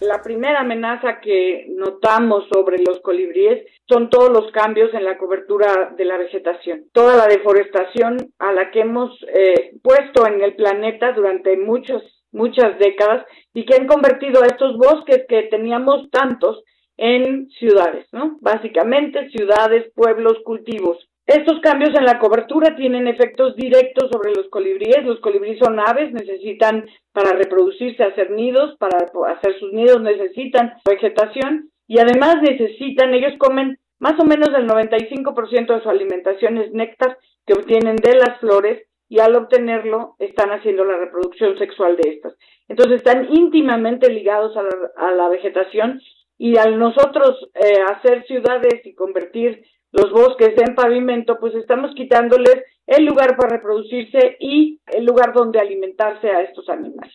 La 0.00 0.20
primera 0.20 0.62
amenaza 0.62 1.20
que 1.20 1.68
notamos 1.76 2.48
sobre 2.52 2.78
los 2.82 2.98
colibríes 3.02 3.64
son 3.88 4.10
todos 4.10 4.30
los 4.30 4.50
cambios 4.50 4.92
en 4.92 5.04
la 5.04 5.16
cobertura 5.16 5.94
de 5.96 6.06
la 6.06 6.18
vegetación, 6.18 6.86
toda 6.92 7.16
la 7.16 7.28
deforestación 7.28 8.32
a 8.40 8.52
la 8.52 8.72
que 8.72 8.80
hemos 8.80 9.12
eh, 9.32 9.74
puesto 9.80 10.26
en 10.26 10.42
el 10.42 10.56
planeta 10.56 11.12
durante 11.12 11.56
muchas, 11.56 12.02
muchas 12.32 12.80
décadas 12.80 13.24
y 13.54 13.64
que 13.64 13.76
han 13.76 13.86
convertido 13.86 14.42
a 14.42 14.46
estos 14.46 14.76
bosques 14.76 15.24
que 15.28 15.44
teníamos 15.44 16.10
tantos 16.10 16.64
en 16.96 17.48
ciudades, 17.50 18.06
¿no? 18.12 18.38
Básicamente 18.40 19.28
ciudades, 19.30 19.92
pueblos, 19.94 20.38
cultivos. 20.44 20.98
Estos 21.26 21.58
cambios 21.60 21.90
en 21.98 22.04
la 22.04 22.20
cobertura 22.20 22.76
tienen 22.76 23.08
efectos 23.08 23.56
directos 23.56 24.10
sobre 24.12 24.32
los 24.32 24.48
colibríes. 24.48 25.04
Los 25.04 25.18
colibríes 25.18 25.58
son 25.58 25.80
aves, 25.80 26.12
necesitan 26.12 26.86
para 27.12 27.32
reproducirse, 27.32 28.04
hacer 28.04 28.30
nidos, 28.30 28.76
para 28.78 28.98
hacer 29.28 29.58
sus 29.58 29.72
nidos 29.72 30.00
necesitan 30.02 30.74
vegetación 30.88 31.70
y 31.88 31.98
además 31.98 32.36
necesitan, 32.42 33.14
ellos 33.14 33.34
comen 33.38 33.78
más 33.98 34.18
o 34.20 34.24
menos 34.24 34.50
el 34.54 34.68
95% 34.68 35.74
de 35.74 35.82
su 35.82 35.88
alimentación 35.88 36.58
es 36.58 36.72
néctar 36.72 37.18
que 37.46 37.54
obtienen 37.54 37.96
de 37.96 38.14
las 38.14 38.38
flores 38.40 38.82
y 39.08 39.20
al 39.20 39.36
obtenerlo 39.36 40.16
están 40.18 40.50
haciendo 40.50 40.84
la 40.84 40.98
reproducción 40.98 41.56
sexual 41.58 41.96
de 41.96 42.10
estas. 42.10 42.34
Entonces 42.68 42.96
están 42.96 43.28
íntimamente 43.32 44.10
ligados 44.10 44.56
a 44.56 44.62
la, 44.62 44.70
a 44.96 45.12
la 45.12 45.28
vegetación 45.28 46.00
y 46.38 46.56
al 46.58 46.78
nosotros 46.78 47.48
eh, 47.54 47.78
hacer 47.88 48.26
ciudades 48.26 48.84
y 48.84 48.94
convertir 48.94 49.64
los 49.92 50.10
bosques 50.12 50.54
en 50.58 50.74
pavimento, 50.74 51.38
pues 51.38 51.54
estamos 51.54 51.94
quitándoles 51.94 52.62
el 52.86 53.04
lugar 53.04 53.36
para 53.36 53.56
reproducirse 53.56 54.36
y 54.40 54.80
el 54.86 55.04
lugar 55.04 55.32
donde 55.32 55.58
alimentarse 55.58 56.28
a 56.28 56.42
estos 56.42 56.68
animales. 56.68 57.12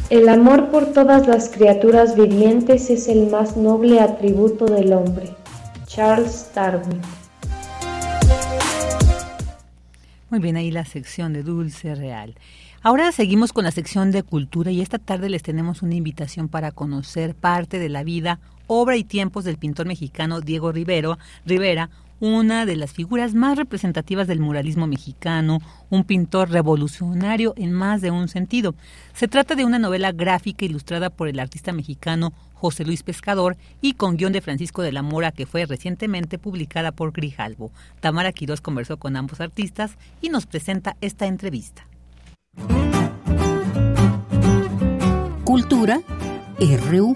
El 0.09 0.29
amor 0.29 0.71
por 0.71 0.93
todas 0.93 1.27
las 1.27 1.49
criaturas 1.49 2.15
vivientes 2.15 2.91
es 2.91 3.09
el 3.09 3.29
más 3.29 3.57
noble 3.57 3.99
atributo 3.99 4.67
del 4.67 4.93
hombre. 4.93 5.35
Charles 5.87 6.51
Darwin. 6.55 7.01
Muy 10.29 10.41
bien, 10.41 10.57
ahí 10.57 10.71
la 10.71 10.85
sección 10.85 11.33
de 11.33 11.43
Dulce 11.43 11.95
Real. 11.95 12.35
Ahora 12.83 13.13
seguimos 13.13 13.53
con 13.53 13.65
la 13.65 13.71
sección 13.71 14.11
de 14.11 14.23
cultura 14.23 14.71
y 14.71 14.81
esta 14.81 14.99
tarde 14.99 15.29
les 15.29 15.43
tenemos 15.43 15.83
una 15.83 15.95
invitación 15.95 16.49
para 16.49 16.73
conocer 16.73 17.35
parte 17.35 17.79
de 17.79 17.89
la 17.89 18.03
vida, 18.03 18.41
obra 18.67 18.97
y 18.97 19.05
tiempos 19.05 19.45
del 19.45 19.57
pintor 19.57 19.87
mexicano 19.87 20.41
Diego 20.41 20.73
Rivero, 20.73 21.19
Rivera, 21.45 21.91
una 22.19 22.65
de 22.65 22.77
las 22.77 22.93
figuras 22.93 23.35
más 23.35 23.57
representativas 23.57 24.27
del 24.27 24.41
muralismo 24.41 24.87
mexicano, 24.87 25.61
un 25.91 26.05
pintor 26.05 26.51
revolucionario 26.51 27.53
en 27.57 27.73
más 27.73 28.01
de 28.01 28.11
un 28.11 28.29
sentido. 28.29 28.75
Se 29.15 29.29
trata 29.29 29.55
de 29.55 29.65
una 29.65 29.79
novela 29.79 30.13
gráfica 30.13 30.65
ilustrada 30.65 31.11
por 31.11 31.29
el 31.29 31.39
artista 31.39 31.73
mexicano 31.73 32.33
José 32.57 32.85
Luis 32.85 33.03
Pescador 33.03 33.57
y 33.81 33.93
con 33.93 34.17
guion 34.17 34.33
de 34.33 34.41
Francisco 34.41 34.83
de 34.83 34.91
la 34.91 35.03
Mora 35.03 35.31
que 35.31 35.47
fue 35.47 35.67
recientemente 35.67 36.39
publicada 36.39 36.91
por 36.91 37.13
Grijalvo. 37.13 37.71
Tamara 38.01 38.33
Quirós 38.33 38.61
conversó 38.61 38.97
con 38.97 39.15
ambos 39.15 39.41
artistas 39.41 39.97
y 40.21 40.31
nos 40.31 40.47
presenta 40.47 40.97
esta 41.01 41.27
entrevista. 41.27 41.87
Cultura 45.45 46.01
RU 46.59 47.15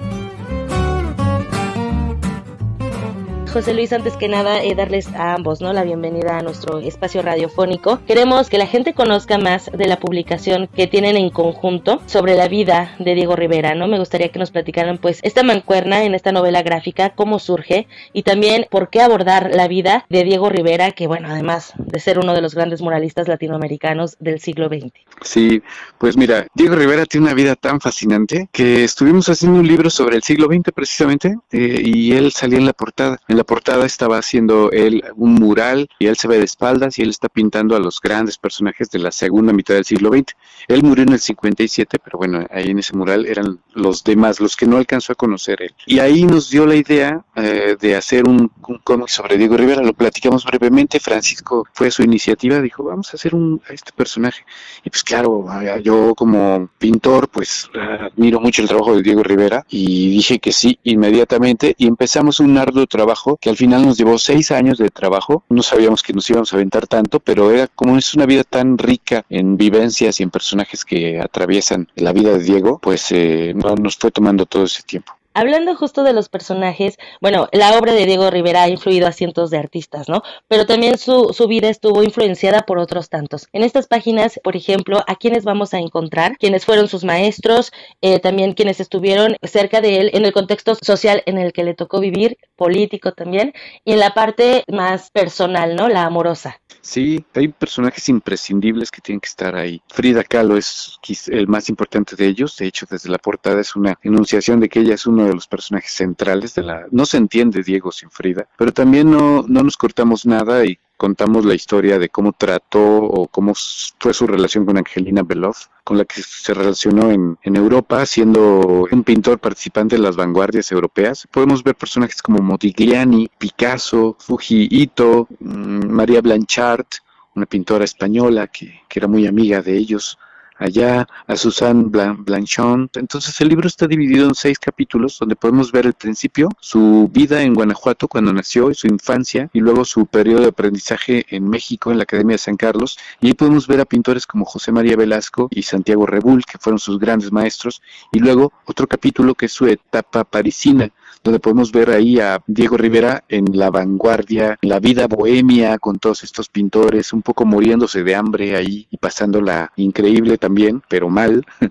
José 3.52 3.74
Luis, 3.74 3.93
antes 3.93 4.16
que 4.16 4.28
nada, 4.28 4.62
eh, 4.62 4.77
darles 4.77 5.09
a 5.09 5.35
ambos 5.35 5.60
¿no? 5.60 5.72
la 5.72 5.82
bienvenida 5.82 6.39
a 6.39 6.43
nuestro 6.43 6.78
espacio 6.78 7.20
radiofónico. 7.20 7.98
Queremos 8.06 8.48
que 8.48 8.59
la 8.59 8.66
gente 8.68 8.94
conozca 8.94 9.39
más 9.39 9.68
de 9.77 9.86
la 9.86 9.98
publicación 9.98 10.68
que 10.68 10.86
tienen 10.86 11.16
en 11.16 11.31
conjunto 11.31 12.01
sobre 12.06 12.36
la 12.36 12.47
vida 12.47 12.94
de 13.01 13.16
Diego 13.16 13.35
Rivera. 13.35 13.74
¿no? 13.74 13.89
Me 13.89 13.98
gustaría 13.98 14.28
que 14.28 14.39
nos 14.39 14.52
platicaran 14.52 14.98
pues 14.98 15.18
esta 15.24 15.43
mancuerna 15.43 16.05
en 16.05 16.14
esta 16.14 16.31
novela 16.31 16.62
gráfica, 16.62 17.10
cómo 17.10 17.40
surge 17.40 17.89
y 18.12 18.22
también 18.22 18.66
por 18.70 18.89
qué 18.89 19.02
abordar 19.02 19.51
la 19.52 19.66
vida 19.66 20.06
de 20.09 20.22
Diego 20.22 20.48
Rivera, 20.48 20.93
que 20.93 21.09
bueno, 21.09 21.27
además 21.28 21.72
de 21.77 21.98
ser 21.98 22.20
uno 22.20 22.35
de 22.35 22.43
los 22.43 22.55
grandes 22.55 22.81
muralistas 22.81 23.27
latinoamericanos 23.27 24.16
del 24.20 24.39
siglo 24.39 24.68
XX. 24.68 24.93
Sí, 25.22 25.60
pues 25.98 26.16
mira, 26.16 26.47
Diego 26.55 26.77
Rivera 26.77 27.05
tiene 27.05 27.27
una 27.27 27.35
vida 27.35 27.56
tan 27.56 27.81
fascinante 27.81 28.48
que 28.52 28.85
estuvimos 28.85 29.28
haciendo 29.28 29.59
un 29.59 29.66
libro 29.66 29.90
sobre 29.90 30.14
el 30.14 30.22
siglo 30.22 30.47
XX 30.47 30.70
precisamente 30.72 31.35
eh, 31.51 31.82
y 31.85 32.12
él 32.12 32.31
salía 32.31 32.59
en 32.59 32.66
la 32.66 32.72
portada. 32.72 33.18
En 33.27 33.40
la 33.41 33.45
portada 33.45 33.87
estaba 33.87 34.19
haciendo 34.19 34.71
él 34.71 35.03
un 35.17 35.33
mural 35.33 35.89
y 35.99 36.09
él 36.09 36.17
se 36.19 36.29
ve 36.29 36.37
de 36.37 36.45
espaldas 36.45 36.99
y 36.99 37.03
él 37.03 37.09
está 37.09 37.31
pintando 37.31 37.75
a 37.75 37.81
los 37.81 37.99
grandes 37.99 38.37
personajes 38.37 38.91
de 38.91 38.99
la 38.99 39.11
segunda 39.11 39.55
mitad 39.55 39.73
del 39.73 39.87
siglo 39.87 40.11
XX. 40.11 40.37
Él 40.69 40.83
murió 40.83 41.05
en 41.05 41.15
el 41.15 41.21
57, 41.21 41.99
pero 42.05 42.19
bueno, 42.19 42.47
ahí 42.51 42.69
en 42.69 42.81
ese 42.81 42.95
mural 42.95 43.25
eran 43.25 43.59
los 43.73 44.05
demás, 44.05 44.41
los 44.41 44.57
que 44.57 44.67
no 44.67 44.77
alcanzó 44.77 45.15
a 45.15 45.17
conocer 45.17 45.62
él. 45.62 45.75
Y 45.87 46.01
ahí 46.01 46.25
nos 46.25 46.51
dio 46.51 46.67
la 46.67 46.75
idea 46.75 47.25
eh, 47.35 47.79
de 47.81 47.97
hacer 47.97 48.29
un, 48.29 48.49
cómic 48.85 49.09
sobre 49.09 49.39
Diego 49.39 49.57
Rivera, 49.57 49.83
lo 49.83 49.95
platicamos 49.95 50.45
brevemente, 50.45 51.01
Francisco 51.01 51.67
fue 51.73 51.91
su 51.91 52.03
iniciativa, 52.03 52.61
dijo, 52.61 52.85
vamos 52.85 53.15
a 53.15 53.17
hacer 53.17 53.35
un, 53.35 53.62
a 53.71 53.73
este 53.73 53.93
personaje. 53.93 54.45
Y 54.85 54.91
pues 54.91 55.03
claro, 55.03 55.47
yo 55.83 56.15
como 56.15 56.69
pintor, 56.77 57.31
pues 57.31 57.71
admiro 57.75 58.39
mucho 58.39 58.61
el 58.61 58.69
trabajo 58.69 58.95
de 58.95 59.03
Diego 59.03 59.23
Rivera 59.23 59.65
y 59.71 60.11
dije 60.11 60.41
que 60.41 60.53
sí 60.53 60.79
inmediatamente 60.85 61.75
y 61.79 61.87
empezamos 61.87 62.39
un 62.39 62.59
arduo 62.59 62.87
trabajo 62.87 63.30
que 63.36 63.51
al 63.51 63.57
final 63.57 63.85
nos 63.85 63.98
llevó 63.98 64.19
seis 64.19 64.51
años 64.51 64.78
de 64.78 64.90
trabajo. 64.90 65.44
No 65.48 65.62
sabíamos 65.62 66.02
que 66.02 66.12
nos 66.12 66.28
íbamos 66.31 66.52
a 66.52 66.57
aventar 66.57 66.86
tanto, 66.86 67.20
pero 67.20 67.51
era 67.51 67.66
como 67.66 67.97
es 67.97 68.15
una 68.15 68.27
vida 68.27 68.44
tan 68.44 68.78
rica 68.78 69.24
en 69.28 69.57
vivencias 69.57 70.20
y 70.20 70.23
en 70.23 70.31
personajes 70.31 70.85
que 70.85 71.20
atraviesan 71.20 71.89
la 71.94 72.12
vida 72.12 72.32
de 72.32 72.43
Diego, 72.43 72.78
pues 72.78 73.07
eh, 73.11 73.55
nos 73.55 73.97
fue 73.97 74.11
tomando 74.11 74.47
todo 74.47 74.65
ese 74.65 74.82
tiempo. 74.82 75.19
Hablando 75.32 75.77
justo 75.77 76.02
de 76.02 76.12
los 76.12 76.28
personajes, 76.28 76.98
bueno, 77.20 77.48
la 77.52 77.78
obra 77.78 77.93
de 77.93 78.05
Diego 78.05 78.31
Rivera 78.31 78.65
ha 78.65 78.69
influido 78.69 79.07
a 79.07 79.12
cientos 79.12 79.51
de 79.51 79.59
artistas, 79.59 80.09
¿no? 80.09 80.23
Pero 80.48 80.66
también 80.66 80.98
su, 80.98 81.32
su 81.32 81.47
vida 81.47 81.69
estuvo 81.69 82.02
influenciada 82.02 82.62
por 82.62 82.78
otros 82.78 83.09
tantos. 83.09 83.47
En 83.52 83.62
estas 83.62 83.86
páginas, 83.86 84.40
por 84.43 84.57
ejemplo, 84.57 85.05
¿a 85.07 85.15
quiénes 85.15 85.44
vamos 85.44 85.73
a 85.73 85.78
encontrar? 85.78 86.36
¿Quiénes 86.36 86.65
fueron 86.65 86.89
sus 86.89 87.05
maestros? 87.05 87.70
Eh, 88.01 88.19
también 88.19 88.55
quienes 88.55 88.81
estuvieron 88.81 89.36
cerca 89.43 89.81
de 89.81 90.01
él 90.01 90.11
en 90.15 90.24
el 90.24 90.32
contexto 90.32 90.74
social 90.74 91.23
en 91.27 91.39
el 91.39 91.52
que 91.52 91.62
le 91.62 91.74
tocó 91.74 92.01
vivir, 92.01 92.36
político 92.57 93.12
también, 93.12 93.52
y 93.85 93.93
en 93.93 94.01
la 94.01 94.15
parte 94.15 94.65
más 94.69 95.11
personal, 95.11 95.77
¿no? 95.77 95.89
La 95.89 96.05
amorosa. 96.05 96.61
Sí, 96.82 97.24
hay 97.35 97.48
personajes 97.48 98.09
imprescindibles 98.09 98.90
que 98.90 99.02
tienen 99.02 99.20
que 99.20 99.28
estar 99.28 99.55
ahí. 99.55 99.82
Frida 99.89 100.24
Kahlo 100.24 100.57
es 100.57 100.98
el 101.27 101.47
más 101.47 101.69
importante 101.69 102.16
de 102.16 102.27
ellos. 102.27 102.57
De 102.57 102.66
hecho, 102.66 102.86
desde 102.90 103.11
la 103.11 103.19
portada 103.19 103.61
es 103.61 103.77
una 103.77 103.98
enunciación 104.02 104.61
de 104.61 104.69
que 104.69 104.81
ella 104.81 104.94
es 104.94 105.07
uno 105.20 105.28
de 105.28 105.34
los 105.34 105.47
personajes 105.47 105.92
centrales 105.92 106.55
de 106.55 106.62
la... 106.62 106.86
No 106.90 107.06
se 107.06 107.16
entiende 107.16 107.62
Diego 107.62 107.92
sin 107.92 108.10
Frida, 108.10 108.48
pero 108.56 108.72
también 108.72 109.10
no, 109.10 109.44
no 109.47 109.62
nos 109.62 109.76
cortamos 109.76 110.26
nada 110.26 110.64
y 110.64 110.78
contamos 110.97 111.44
la 111.44 111.55
historia 111.55 111.98
de 111.98 112.10
cómo 112.10 112.32
trató 112.32 112.98
o 112.98 113.26
cómo 113.26 113.55
fue 113.98 114.12
su 114.12 114.26
relación 114.26 114.66
con 114.66 114.76
Angelina 114.76 115.22
Belov, 115.22 115.56
con 115.82 115.97
la 115.97 116.05
que 116.05 116.22
se 116.22 116.52
relacionó 116.52 117.10
en, 117.10 117.38
en, 117.42 117.56
Europa, 117.56 118.05
siendo 118.05 118.86
un 118.90 119.02
pintor 119.02 119.38
participante 119.38 119.97
de 119.97 120.02
las 120.02 120.16
vanguardias 120.16 120.70
europeas. 120.72 121.26
Podemos 121.30 121.64
ver 121.64 121.74
personajes 121.74 122.20
como 122.20 122.40
Modigliani, 122.40 123.30
Picasso, 123.38 124.16
Fuji 124.18 124.68
Ito, 124.70 125.26
mm, 125.40 125.86
María 125.86 126.20
Blanchard, 126.20 126.86
una 127.34 127.47
pintora 127.47 127.84
española 127.84 128.48
que, 128.48 128.82
que 128.88 128.98
era 128.98 129.09
muy 129.09 129.26
amiga 129.26 129.62
de 129.62 129.76
ellos 129.76 130.18
allá 130.61 131.09
a 131.27 131.37
Susan 131.37 131.91
Blanchon. 131.91 132.91
Entonces 132.95 133.41
el 133.41 133.49
libro 133.49 133.66
está 133.66 133.87
dividido 133.87 134.28
en 134.28 134.35
seis 134.35 134.59
capítulos 134.59 135.19
donde 135.19 135.35
podemos 135.35 135.73
ver 135.73 135.87
el 135.87 135.95
principio, 135.95 136.49
su 136.61 137.11
vida 137.12 137.43
en 137.43 137.55
Guanajuato 137.55 138.07
cuando 138.07 138.32
nació 138.32 138.70
y 138.70 138.74
su 138.74 138.87
infancia 138.87 139.51
y 139.53 139.61
luego 139.61 139.85
su 139.85 140.07
periodo 140.07 140.43
de 140.43 140.49
aprendizaje 140.49 141.27
en 141.31 141.49
México 141.49 141.91
en 141.91 141.99
la 141.99 142.05
Academia 142.05 142.35
de 142.35 142.39
San 142.39 142.57
Carlos. 142.57 142.99
Y 143.20 143.28
ahí 143.28 143.35
podemos 143.35 143.66
ver 143.66 143.81
a 143.81 143.85
pintores 143.85 144.27
como 144.27 144.45
José 144.45 144.70
María 144.70 144.97
Velasco 144.97 145.49
y 145.51 145.62
Santiago 145.62 146.07
Rebull 146.07 146.45
que 146.45 146.59
fueron 146.59 146.78
sus 146.78 146.99
grandes 146.99 147.32
maestros. 147.32 147.82
Y 148.12 148.20
luego 148.20 148.53
otro 148.66 148.87
capítulo 148.87 149.35
que 149.35 149.47
es 149.47 149.53
su 149.53 149.66
etapa 149.66 150.24
parisina 150.24 150.91
donde 151.23 151.41
podemos 151.41 151.70
ver 151.73 151.91
ahí 151.91 152.19
a 152.19 152.43
Diego 152.47 152.77
Rivera 152.77 153.24
en 153.28 153.47
la 153.53 153.70
vanguardia, 153.70 154.59
la 154.62 154.81
vida 154.81 155.07
bohemia 155.07 155.78
con 155.78 155.99
todos 155.99 156.23
estos 156.24 156.49
pintores, 156.49 157.12
un 157.12 157.23
poco 157.23 157.45
muriéndose 157.45 158.03
de 158.03 158.15
hambre 158.15 158.57
ahí 158.57 158.87
y 158.91 158.97
pasándola 158.97 159.73
increíble. 159.77 160.39
también, 160.39 160.49
pero 160.89 161.09
mal. 161.09 161.44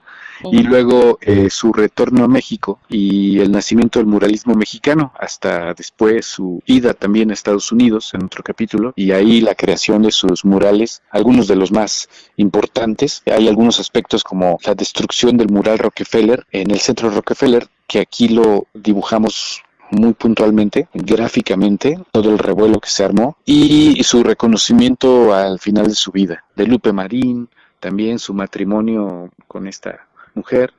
y 0.51 0.63
luego 0.63 1.17
eh, 1.21 1.49
su 1.49 1.73
retorno 1.73 2.23
a 2.23 2.27
México 2.27 2.79
y 2.87 3.39
el 3.39 3.51
nacimiento 3.51 3.99
del 3.99 4.07
muralismo 4.07 4.55
mexicano, 4.55 5.11
hasta 5.19 5.73
después 5.73 6.25
su 6.25 6.61
ida 6.65 6.93
también 6.93 7.29
a 7.29 7.33
Estados 7.33 7.71
Unidos 7.71 8.13
en 8.13 8.23
otro 8.23 8.43
capítulo, 8.43 8.93
y 8.95 9.11
ahí 9.11 9.41
la 9.41 9.55
creación 9.55 10.03
de 10.03 10.11
sus 10.11 10.45
murales, 10.45 11.01
algunos 11.11 11.47
de 11.47 11.55
los 11.55 11.71
más 11.71 12.09
importantes. 12.37 13.21
Hay 13.25 13.47
algunos 13.47 13.79
aspectos 13.79 14.23
como 14.23 14.57
la 14.65 14.75
destrucción 14.75 15.37
del 15.37 15.49
mural 15.49 15.79
Rockefeller 15.79 16.45
en 16.51 16.71
el 16.71 16.79
centro 16.79 17.09
Rockefeller, 17.09 17.67
que 17.87 17.99
aquí 17.99 18.29
lo 18.29 18.67
dibujamos 18.73 19.63
muy 19.91 20.13
puntualmente, 20.13 20.87
gráficamente, 20.93 21.99
todo 22.11 22.29
el 22.29 22.37
revuelo 22.37 22.79
que 22.79 22.89
se 22.89 23.03
armó 23.03 23.37
y 23.43 24.03
su 24.03 24.23
reconocimiento 24.23 25.33
al 25.33 25.59
final 25.59 25.87
de 25.87 25.95
su 25.95 26.11
vida, 26.11 26.43
de 26.55 26.67
Lupe 26.67 26.93
Marín, 26.93 27.49
también 27.79 28.19
su 28.19 28.33
matrimonio 28.33 29.29
con 29.47 29.67
esta 29.67 30.07
mujer 30.33 30.73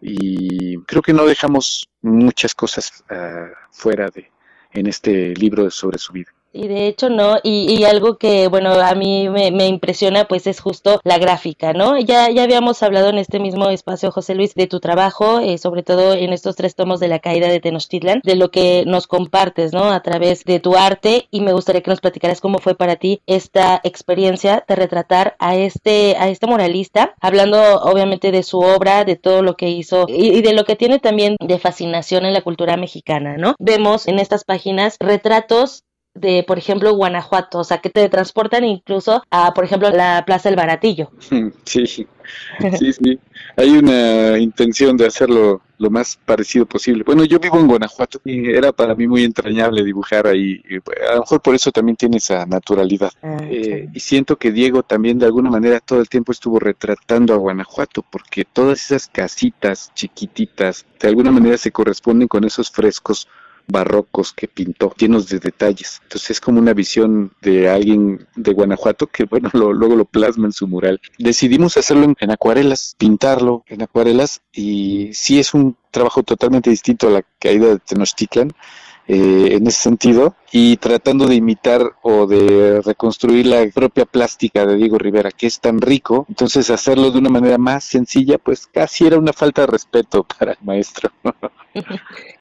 y 0.00 0.78
creo 0.82 1.02
que 1.02 1.12
no 1.12 1.26
dejamos 1.26 1.88
muchas 2.02 2.54
cosas 2.54 3.04
uh, 3.10 3.52
fuera 3.70 4.08
de 4.10 4.30
en 4.72 4.86
este 4.86 5.34
libro 5.34 5.70
sobre 5.70 5.98
su 5.98 6.12
vida. 6.12 6.35
Y 6.56 6.68
de 6.68 6.86
hecho 6.86 7.10
no, 7.10 7.36
y, 7.42 7.84
algo 7.84 8.16
que, 8.16 8.48
bueno, 8.48 8.70
a 8.72 8.94
mí 8.94 9.28
me, 9.28 9.66
impresiona 9.66 10.26
pues 10.26 10.46
es 10.46 10.60
justo 10.60 11.00
la 11.04 11.18
gráfica, 11.18 11.74
¿no? 11.74 11.98
Ya, 11.98 12.30
ya 12.30 12.44
habíamos 12.44 12.82
hablado 12.82 13.10
en 13.10 13.18
este 13.18 13.38
mismo 13.38 13.68
espacio, 13.68 14.10
José 14.10 14.34
Luis, 14.34 14.54
de 14.54 14.66
tu 14.66 14.80
trabajo, 14.80 15.40
eh, 15.40 15.58
sobre 15.58 15.82
todo 15.82 16.14
en 16.14 16.32
estos 16.32 16.56
tres 16.56 16.74
tomos 16.74 16.98
de 16.98 17.08
la 17.08 17.18
caída 17.18 17.48
de 17.48 17.60
Tenochtitlan, 17.60 18.20
de 18.24 18.36
lo 18.36 18.50
que 18.50 18.84
nos 18.86 19.06
compartes, 19.06 19.74
¿no? 19.74 19.90
A 19.90 20.02
través 20.02 20.44
de 20.44 20.58
tu 20.58 20.76
arte 20.76 21.28
y 21.30 21.42
me 21.42 21.52
gustaría 21.52 21.82
que 21.82 21.90
nos 21.90 22.00
platicaras 22.00 22.40
cómo 22.40 22.58
fue 22.58 22.74
para 22.74 22.96
ti 22.96 23.20
esta 23.26 23.78
experiencia 23.84 24.64
de 24.66 24.76
retratar 24.76 25.36
a 25.38 25.56
este, 25.56 26.16
a 26.18 26.28
este 26.28 26.46
moralista, 26.46 27.14
hablando 27.20 27.82
obviamente 27.82 28.32
de 28.32 28.42
su 28.42 28.60
obra, 28.60 29.04
de 29.04 29.16
todo 29.16 29.42
lo 29.42 29.56
que 29.56 29.68
hizo 29.68 30.06
y, 30.08 30.38
y 30.38 30.40
de 30.40 30.54
lo 30.54 30.64
que 30.64 30.76
tiene 30.76 31.00
también 31.00 31.36
de 31.38 31.58
fascinación 31.58 32.24
en 32.24 32.32
la 32.32 32.40
cultura 32.40 32.78
mexicana, 32.78 33.36
¿no? 33.36 33.56
Vemos 33.58 34.08
en 34.08 34.18
estas 34.18 34.44
páginas 34.44 34.96
retratos 35.00 35.82
de, 36.16 36.44
por 36.46 36.58
ejemplo, 36.58 36.94
Guanajuato, 36.94 37.58
o 37.58 37.64
sea, 37.64 37.78
que 37.78 37.90
te 37.90 38.08
transportan 38.08 38.64
incluso 38.64 39.22
a, 39.30 39.52
por 39.54 39.64
ejemplo, 39.64 39.90
la 39.90 40.24
Plaza 40.26 40.48
del 40.48 40.56
Baratillo. 40.56 41.10
Sí, 41.64 41.86
sí, 41.86 42.06
sí. 42.92 43.18
Hay 43.56 43.70
una 43.70 44.38
intención 44.38 44.96
de 44.96 45.06
hacerlo 45.06 45.62
lo 45.78 45.90
más 45.90 46.18
parecido 46.24 46.66
posible. 46.66 47.04
Bueno, 47.04 47.24
yo 47.24 47.38
vivo 47.38 47.58
en 47.58 47.66
Guanajuato 47.66 48.20
y 48.24 48.50
era 48.50 48.72
para 48.72 48.94
mí 48.94 49.06
muy 49.06 49.24
entrañable 49.24 49.84
dibujar 49.84 50.26
ahí. 50.26 50.62
A 51.08 51.14
lo 51.14 51.20
mejor 51.20 51.40
por 51.40 51.54
eso 51.54 51.70
también 51.70 51.96
tiene 51.96 52.16
esa 52.16 52.46
naturalidad. 52.46 53.12
Ah, 53.22 53.38
eh, 53.42 53.88
y 53.92 54.00
siento 54.00 54.36
que 54.36 54.52
Diego 54.52 54.82
también 54.82 55.18
de 55.18 55.26
alguna 55.26 55.50
manera 55.50 55.80
todo 55.80 56.00
el 56.00 56.08
tiempo 56.08 56.32
estuvo 56.32 56.58
retratando 56.58 57.34
a 57.34 57.36
Guanajuato, 57.36 58.04
porque 58.10 58.44
todas 58.44 58.84
esas 58.84 59.08
casitas 59.08 59.92
chiquititas 59.94 60.86
de 60.98 61.08
alguna 61.08 61.30
manera 61.30 61.58
se 61.58 61.72
corresponden 61.72 62.28
con 62.28 62.44
esos 62.44 62.70
frescos 62.70 63.28
barrocos 63.66 64.32
que 64.32 64.48
pintó, 64.48 64.94
llenos 64.96 65.28
de 65.28 65.38
detalles. 65.38 66.00
Entonces 66.04 66.32
es 66.32 66.40
como 66.40 66.58
una 66.58 66.74
visión 66.74 67.32
de 67.42 67.68
alguien 67.68 68.26
de 68.34 68.52
Guanajuato 68.52 69.06
que, 69.06 69.24
bueno, 69.24 69.50
luego 69.52 69.96
lo 69.96 70.04
plasma 70.04 70.46
en 70.46 70.52
su 70.52 70.66
mural. 70.66 71.00
Decidimos 71.18 71.76
hacerlo 71.76 72.14
en, 72.18 72.30
acuarelas, 72.30 72.94
pintarlo 72.98 73.64
en 73.66 73.82
acuarelas 73.82 74.42
y 74.52 75.10
sí 75.12 75.38
es 75.38 75.54
un 75.54 75.76
trabajo 75.90 76.22
totalmente 76.22 76.70
distinto 76.70 77.08
a 77.08 77.10
la 77.10 77.22
caída 77.38 77.68
de 77.68 77.78
Tenochtitlan. 77.78 78.52
Eh, 79.08 79.54
en 79.54 79.64
ese 79.68 79.82
sentido 79.82 80.34
y 80.50 80.78
tratando 80.78 81.26
de 81.26 81.36
imitar 81.36 81.80
o 82.02 82.26
de 82.26 82.82
reconstruir 82.82 83.46
la 83.46 83.64
propia 83.72 84.04
plástica 84.04 84.66
de 84.66 84.74
Diego 84.74 84.98
Rivera, 84.98 85.30
que 85.30 85.46
es 85.46 85.60
tan 85.60 85.80
rico, 85.80 86.26
entonces 86.28 86.70
hacerlo 86.70 87.12
de 87.12 87.20
una 87.20 87.30
manera 87.30 87.56
más 87.56 87.84
sencilla, 87.84 88.36
pues 88.38 88.66
casi 88.66 89.06
era 89.06 89.16
una 89.16 89.32
falta 89.32 89.60
de 89.60 89.68
respeto 89.68 90.24
para 90.24 90.52
el 90.52 90.58
maestro. 90.62 91.10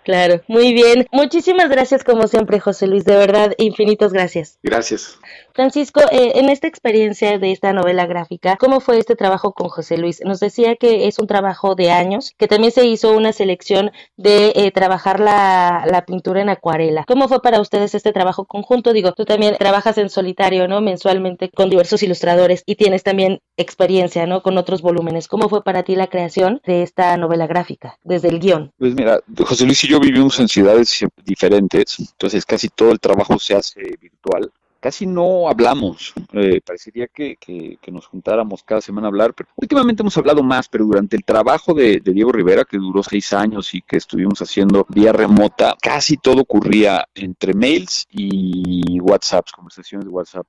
Claro, 0.05 0.41
muy 0.47 0.71
bien. 0.71 1.07
Muchísimas 1.11 1.67
gracias 1.67 2.05
como 2.05 2.27
siempre, 2.27 2.61
José 2.61 2.87
Luis, 2.87 3.03
de 3.03 3.17
verdad, 3.17 3.53
infinitas 3.57 4.13
gracias. 4.13 4.59
Gracias. 4.63 5.19
Francisco, 5.55 6.01
eh, 6.11 6.33
en 6.35 6.49
esta 6.49 6.67
experiencia 6.67 7.39
de 7.39 7.53
esta 7.53 7.71
novela 7.71 8.05
gráfica, 8.05 8.57
¿cómo 8.57 8.81
fue 8.81 8.99
este 8.99 9.15
trabajo 9.15 9.53
con 9.53 9.69
José 9.69 9.97
Luis? 9.97 10.21
Nos 10.25 10.41
decía 10.41 10.75
que 10.75 11.07
es 11.07 11.17
un 11.17 11.27
trabajo 11.27 11.75
de 11.75 11.91
años, 11.91 12.33
que 12.37 12.49
también 12.49 12.73
se 12.73 12.85
hizo 12.85 13.13
una 13.13 13.31
selección 13.31 13.91
de 14.17 14.51
eh, 14.53 14.71
trabajar 14.71 15.21
la, 15.21 15.85
la, 15.89 16.03
pintura 16.03 16.41
en 16.41 16.49
acuarela. 16.49 17.05
¿Cómo 17.07 17.29
fue 17.29 17.41
para 17.41 17.61
ustedes 17.61 17.95
este 17.95 18.11
trabajo 18.11 18.43
conjunto? 18.43 18.91
Digo, 18.91 19.13
tú 19.13 19.23
también 19.23 19.55
trabajas 19.57 19.97
en 19.97 20.09
solitario, 20.09 20.67
¿no? 20.67 20.81
Mensualmente 20.81 21.49
con 21.49 21.69
diversos 21.69 22.03
ilustradores 22.03 22.61
y 22.65 22.75
tienes 22.75 23.03
también 23.03 23.39
experiencia, 23.55 24.25
¿no? 24.25 24.43
Con 24.43 24.57
otros 24.57 24.81
volúmenes. 24.81 25.29
¿Cómo 25.29 25.47
fue 25.47 25.63
para 25.63 25.83
ti 25.83 25.95
la 25.95 26.07
creación 26.07 26.61
de 26.65 26.83
esta 26.83 27.15
novela 27.15 27.47
gráfica, 27.47 27.97
desde 28.03 28.27
el 28.27 28.41
guion? 28.41 28.73
Pues 28.77 28.93
mira, 28.93 29.21
José 29.39 29.63
Luis 29.63 29.81
y 29.85 29.87
yo 29.87 30.01
vivimos 30.01 30.37
en 30.37 30.49
ciudades 30.49 31.05
diferentes, 31.23 31.97
entonces 31.97 32.45
casi 32.45 32.67
todo 32.67 32.91
el 32.91 32.99
trabajo 32.99 33.39
se 33.39 33.55
hace 33.55 33.79
virtual 34.01 34.51
casi 34.85 35.07
no 35.07 35.49
hablamos. 35.49 36.13
Eh, 36.31 36.61
parecería 36.63 37.07
que, 37.07 37.39
nos 37.87 38.05
juntáramos 38.05 38.61
cada 38.63 38.81
semana 38.81 39.07
a 39.07 39.09
hablar, 39.09 39.33
pero 39.33 39.49
últimamente 39.55 40.03
hemos 40.03 40.15
hablado 40.15 40.43
más, 40.43 40.69
pero 40.69 40.85
durante 40.85 41.15
el 41.15 41.23
trabajo 41.23 41.73
de, 41.73 41.99
Diego 42.05 42.31
Rivera, 42.31 42.65
que 42.65 42.77
duró 42.77 43.01
seis 43.01 43.33
años 43.33 43.73
y 43.73 43.81
que 43.81 43.97
estuvimos 43.97 44.43
haciendo 44.43 44.85
vía 44.87 45.11
remota, 45.11 45.75
casi 45.81 46.17
todo 46.17 46.41
ocurría 46.41 47.03
entre 47.15 47.55
mails 47.55 48.05
y 48.11 48.99
WhatsApp, 48.99 49.47
conversaciones 49.55 50.05
de 50.05 50.11
WhatsApp. 50.11 50.45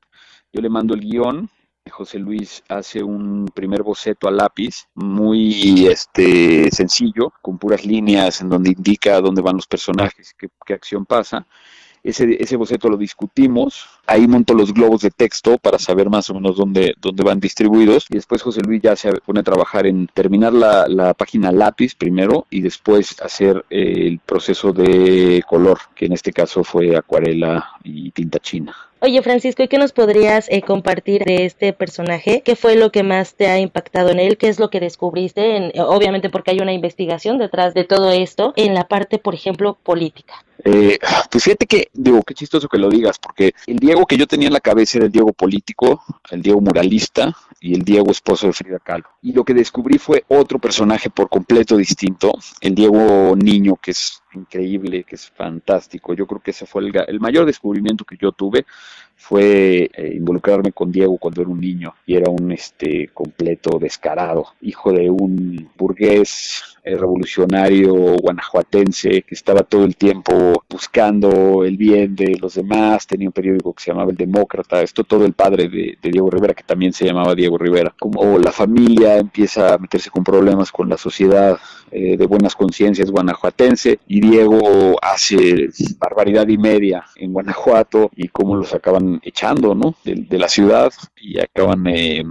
Yo 0.53 0.61
le 0.61 0.69
mando 0.69 0.93
el 0.93 1.01
guion, 1.01 1.49
José 1.91 2.19
Luis 2.19 2.63
hace 2.69 3.03
un 3.03 3.47
primer 3.55 3.83
boceto 3.83 4.29
a 4.29 4.31
lápiz, 4.31 4.87
muy 4.95 5.87
este 5.87 6.71
sencillo, 6.71 7.33
con 7.41 7.57
puras 7.57 7.87
líneas 7.87 8.43
en 8.43 8.51
donde 8.51 8.69
indica 8.69 9.19
dónde 9.23 9.41
van 9.41 9.57
los 9.57 9.67
personajes, 9.67 10.35
qué, 10.39 10.49
qué 10.67 10.75
acción 10.75 11.07
pasa. 11.07 11.47
Ese, 12.07 12.37
ese 12.41 12.57
boceto 12.57 12.89
lo 12.89 12.97
discutimos, 12.97 13.87
ahí 14.07 14.29
monto 14.29 14.55
los 14.55 14.73
globos 14.73 15.03
de 15.03 15.11
texto 15.11 15.59
para 15.59 15.79
saber 15.79 16.09
más 16.09 16.31
o 16.31 16.35
menos 16.35 16.57
dónde, 16.57 16.95
dónde 17.01 17.25
van 17.25 17.41
distribuidos 17.41 18.07
y 18.09 18.15
después 18.15 18.43
José 18.43 18.61
Luis 18.63 18.81
ya 18.81 18.95
se 18.95 19.13
pone 19.15 19.41
a 19.41 19.43
trabajar 19.43 19.87
en 19.87 20.07
terminar 20.07 20.53
la, 20.53 20.87
la 20.89 21.15
página 21.15 21.51
lápiz 21.51 21.95
primero 21.95 22.47
y 22.49 22.61
después 22.61 23.21
hacer 23.21 23.65
eh, 23.71 24.07
el 24.07 24.21
proceso 24.21 24.73
de 24.73 25.43
color, 25.49 25.79
que 25.95 26.07
en 26.07 26.13
este 26.13 26.33
caso 26.33 26.63
fue 26.63 26.97
acuarela 26.97 27.71
y 27.83 28.11
tinta 28.13 28.39
china. 28.39 28.75
Oye, 29.01 29.21
Francisco, 29.23 29.63
¿y 29.63 29.69
qué 29.69 29.77
nos 29.77 29.93
podrías 29.93 30.47
eh, 30.49 30.63
compartir 30.63 31.23
de 31.25 31.45
este 31.45 31.75
personaje? 31.75 32.43
¿Qué 32.43 32.57
fue 32.57 32.77
lo 32.77 32.91
que 32.91 33.03
más 33.03 33.35
te 33.35 33.47
ha 33.47 33.59
impactado 33.59 34.09
en 34.09 34.19
él? 34.19 34.39
¿Qué 34.39 34.49
es 34.49 34.59
lo 34.59 34.71
que 34.71 34.81
descubriste? 34.81 35.57
En, 35.57 35.73
obviamente 35.81 36.31
porque 36.31 36.53
hay 36.53 36.61
una 36.61 36.73
investigación 36.73 37.37
detrás 37.37 37.75
de 37.75 37.85
todo 37.85 38.11
esto, 38.11 38.55
en 38.57 38.73
la 38.73 38.89
parte, 38.89 39.19
por 39.19 39.35
ejemplo, 39.35 39.77
política. 39.83 40.47
Eh, 40.65 40.99
pues 41.31 41.45
fíjate 41.45 41.67
que, 41.67 41.89
digo, 41.93 42.23
qué 42.23 42.33
chistoso 42.33 42.69
que 42.69 42.79
lo 42.79 42.89
digas, 42.89 43.19
porque 43.19 43.53
el 43.67 43.77
Diego 43.79 44.07
que 44.07 44.17
yo 44.17 44.27
tenía 44.27 44.49
en 44.49 44.55
la 44.55 44.61
cabeza 44.61 44.97
era 44.99 45.07
el 45.07 45.13
Diego 45.13 45.33
político, 45.35 46.03
el 46.31 46.41
Diego 46.41 46.63
muralista 46.63 47.37
y 47.67 47.75
el 47.75 47.83
Diego 47.83 48.13
esposo 48.13 48.47
de 48.47 48.53
Frida 48.53 48.79
Kahlo. 48.79 49.07
Y 49.23 49.33
lo 49.33 49.45
que 49.45 49.53
descubrí 49.53 49.99
fue 49.99 50.25
otro 50.29 50.61
personaje 50.61 51.11
por 51.11 51.29
completo 51.29 51.77
distinto, 51.77 52.33
el 52.61 52.77
Diego 52.77 53.35
niño, 53.35 53.75
que 53.77 53.91
es 53.91 54.23
increíble, 54.35 55.03
que 55.03 55.17
es 55.17 55.29
fantástico. 55.31 56.15
Yo 56.15 56.29
creo 56.29 56.41
que 56.41 56.53
ese 56.53 56.65
fue 56.65 56.83
el, 56.83 56.93
el 57.09 57.19
mayor 57.19 57.45
descubrimiento 57.45 58.05
que 58.05 58.17
yo 58.17 58.31
tuve 58.31 58.65
fue 59.17 59.91
eh, 59.93 60.13
involucrarme 60.15 60.73
con 60.73 60.93
Diego 60.93 61.19
cuando 61.19 61.41
era 61.41 61.51
un 61.51 61.61
niño 61.61 61.95
y 62.07 62.15
era 62.15 62.31
un 62.31 62.53
este 62.53 63.09
completo 63.13 63.79
descarado, 63.81 64.47
hijo 64.61 64.93
de 64.93 65.11
un 65.11 65.69
burgués 65.77 66.76
eh, 66.87 66.97
revolucionario 66.97 67.93
guanajuatense 68.23 69.23
que 69.23 69.35
estaba 69.35 69.65
todo 69.65 69.85
el 69.85 69.97
tiempo 69.97 70.65
buscando 70.71 71.65
el 71.65 71.77
bien 71.77 72.15
de 72.15 72.39
los 72.41 72.55
demás, 72.55 73.09
tenía 73.09 73.29
un 73.29 73.33
periódico 73.33 73.75
que 73.75 73.83
se 73.83 73.91
llamaba 73.91 74.13
El 74.13 74.17
Demócrata, 74.17 74.81
esto 74.83 75.03
todo 75.03 75.25
el 75.25 75.33
padre 75.33 75.69
de, 75.69 75.99
Diego 76.01 76.31
Rivera, 76.31 76.55
que 76.55 76.63
también 76.63 76.93
se 76.93 77.05
llamaba 77.05 77.35
Diego 77.35 77.59
Rivera, 77.59 77.93
como 77.99 78.39
la 78.39 78.53
familia 78.53 79.17
empieza 79.19 79.75
a 79.75 79.79
meterse 79.79 80.11
con 80.11 80.23
problemas 80.23 80.71
con 80.71 80.89
la 80.89 80.97
sociedad 80.97 81.59
eh, 81.91 82.17
de 82.17 82.27
buenas 82.27 82.55
conciencias 82.55 83.11
guanajuatense 83.11 83.99
y 84.07 84.21
Diego 84.21 84.97
hace 85.03 85.69
barbaridad 85.99 86.47
y 86.47 86.57
media 86.57 87.05
en 87.17 87.33
Guanajuato 87.33 88.13
y 88.15 88.29
cómo 88.29 88.55
los 88.55 88.73
acaban 88.75 89.21
echando 89.25 89.75
¿no? 89.75 89.97
de, 90.05 90.39
la 90.39 90.49
ciudad 90.49 90.93
y 91.17 91.41
acaban 91.41 91.85
eh, 91.89 92.23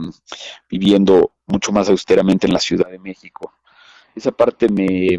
viviendo 0.69 1.33
mucho 1.45 1.73
más 1.73 1.89
austeramente 1.89 2.47
en 2.47 2.53
la 2.53 2.59
Ciudad 2.59 2.89
de 2.89 2.99
México. 2.99 3.51
Esa 4.15 4.31
parte 4.31 4.69
me, 4.69 5.17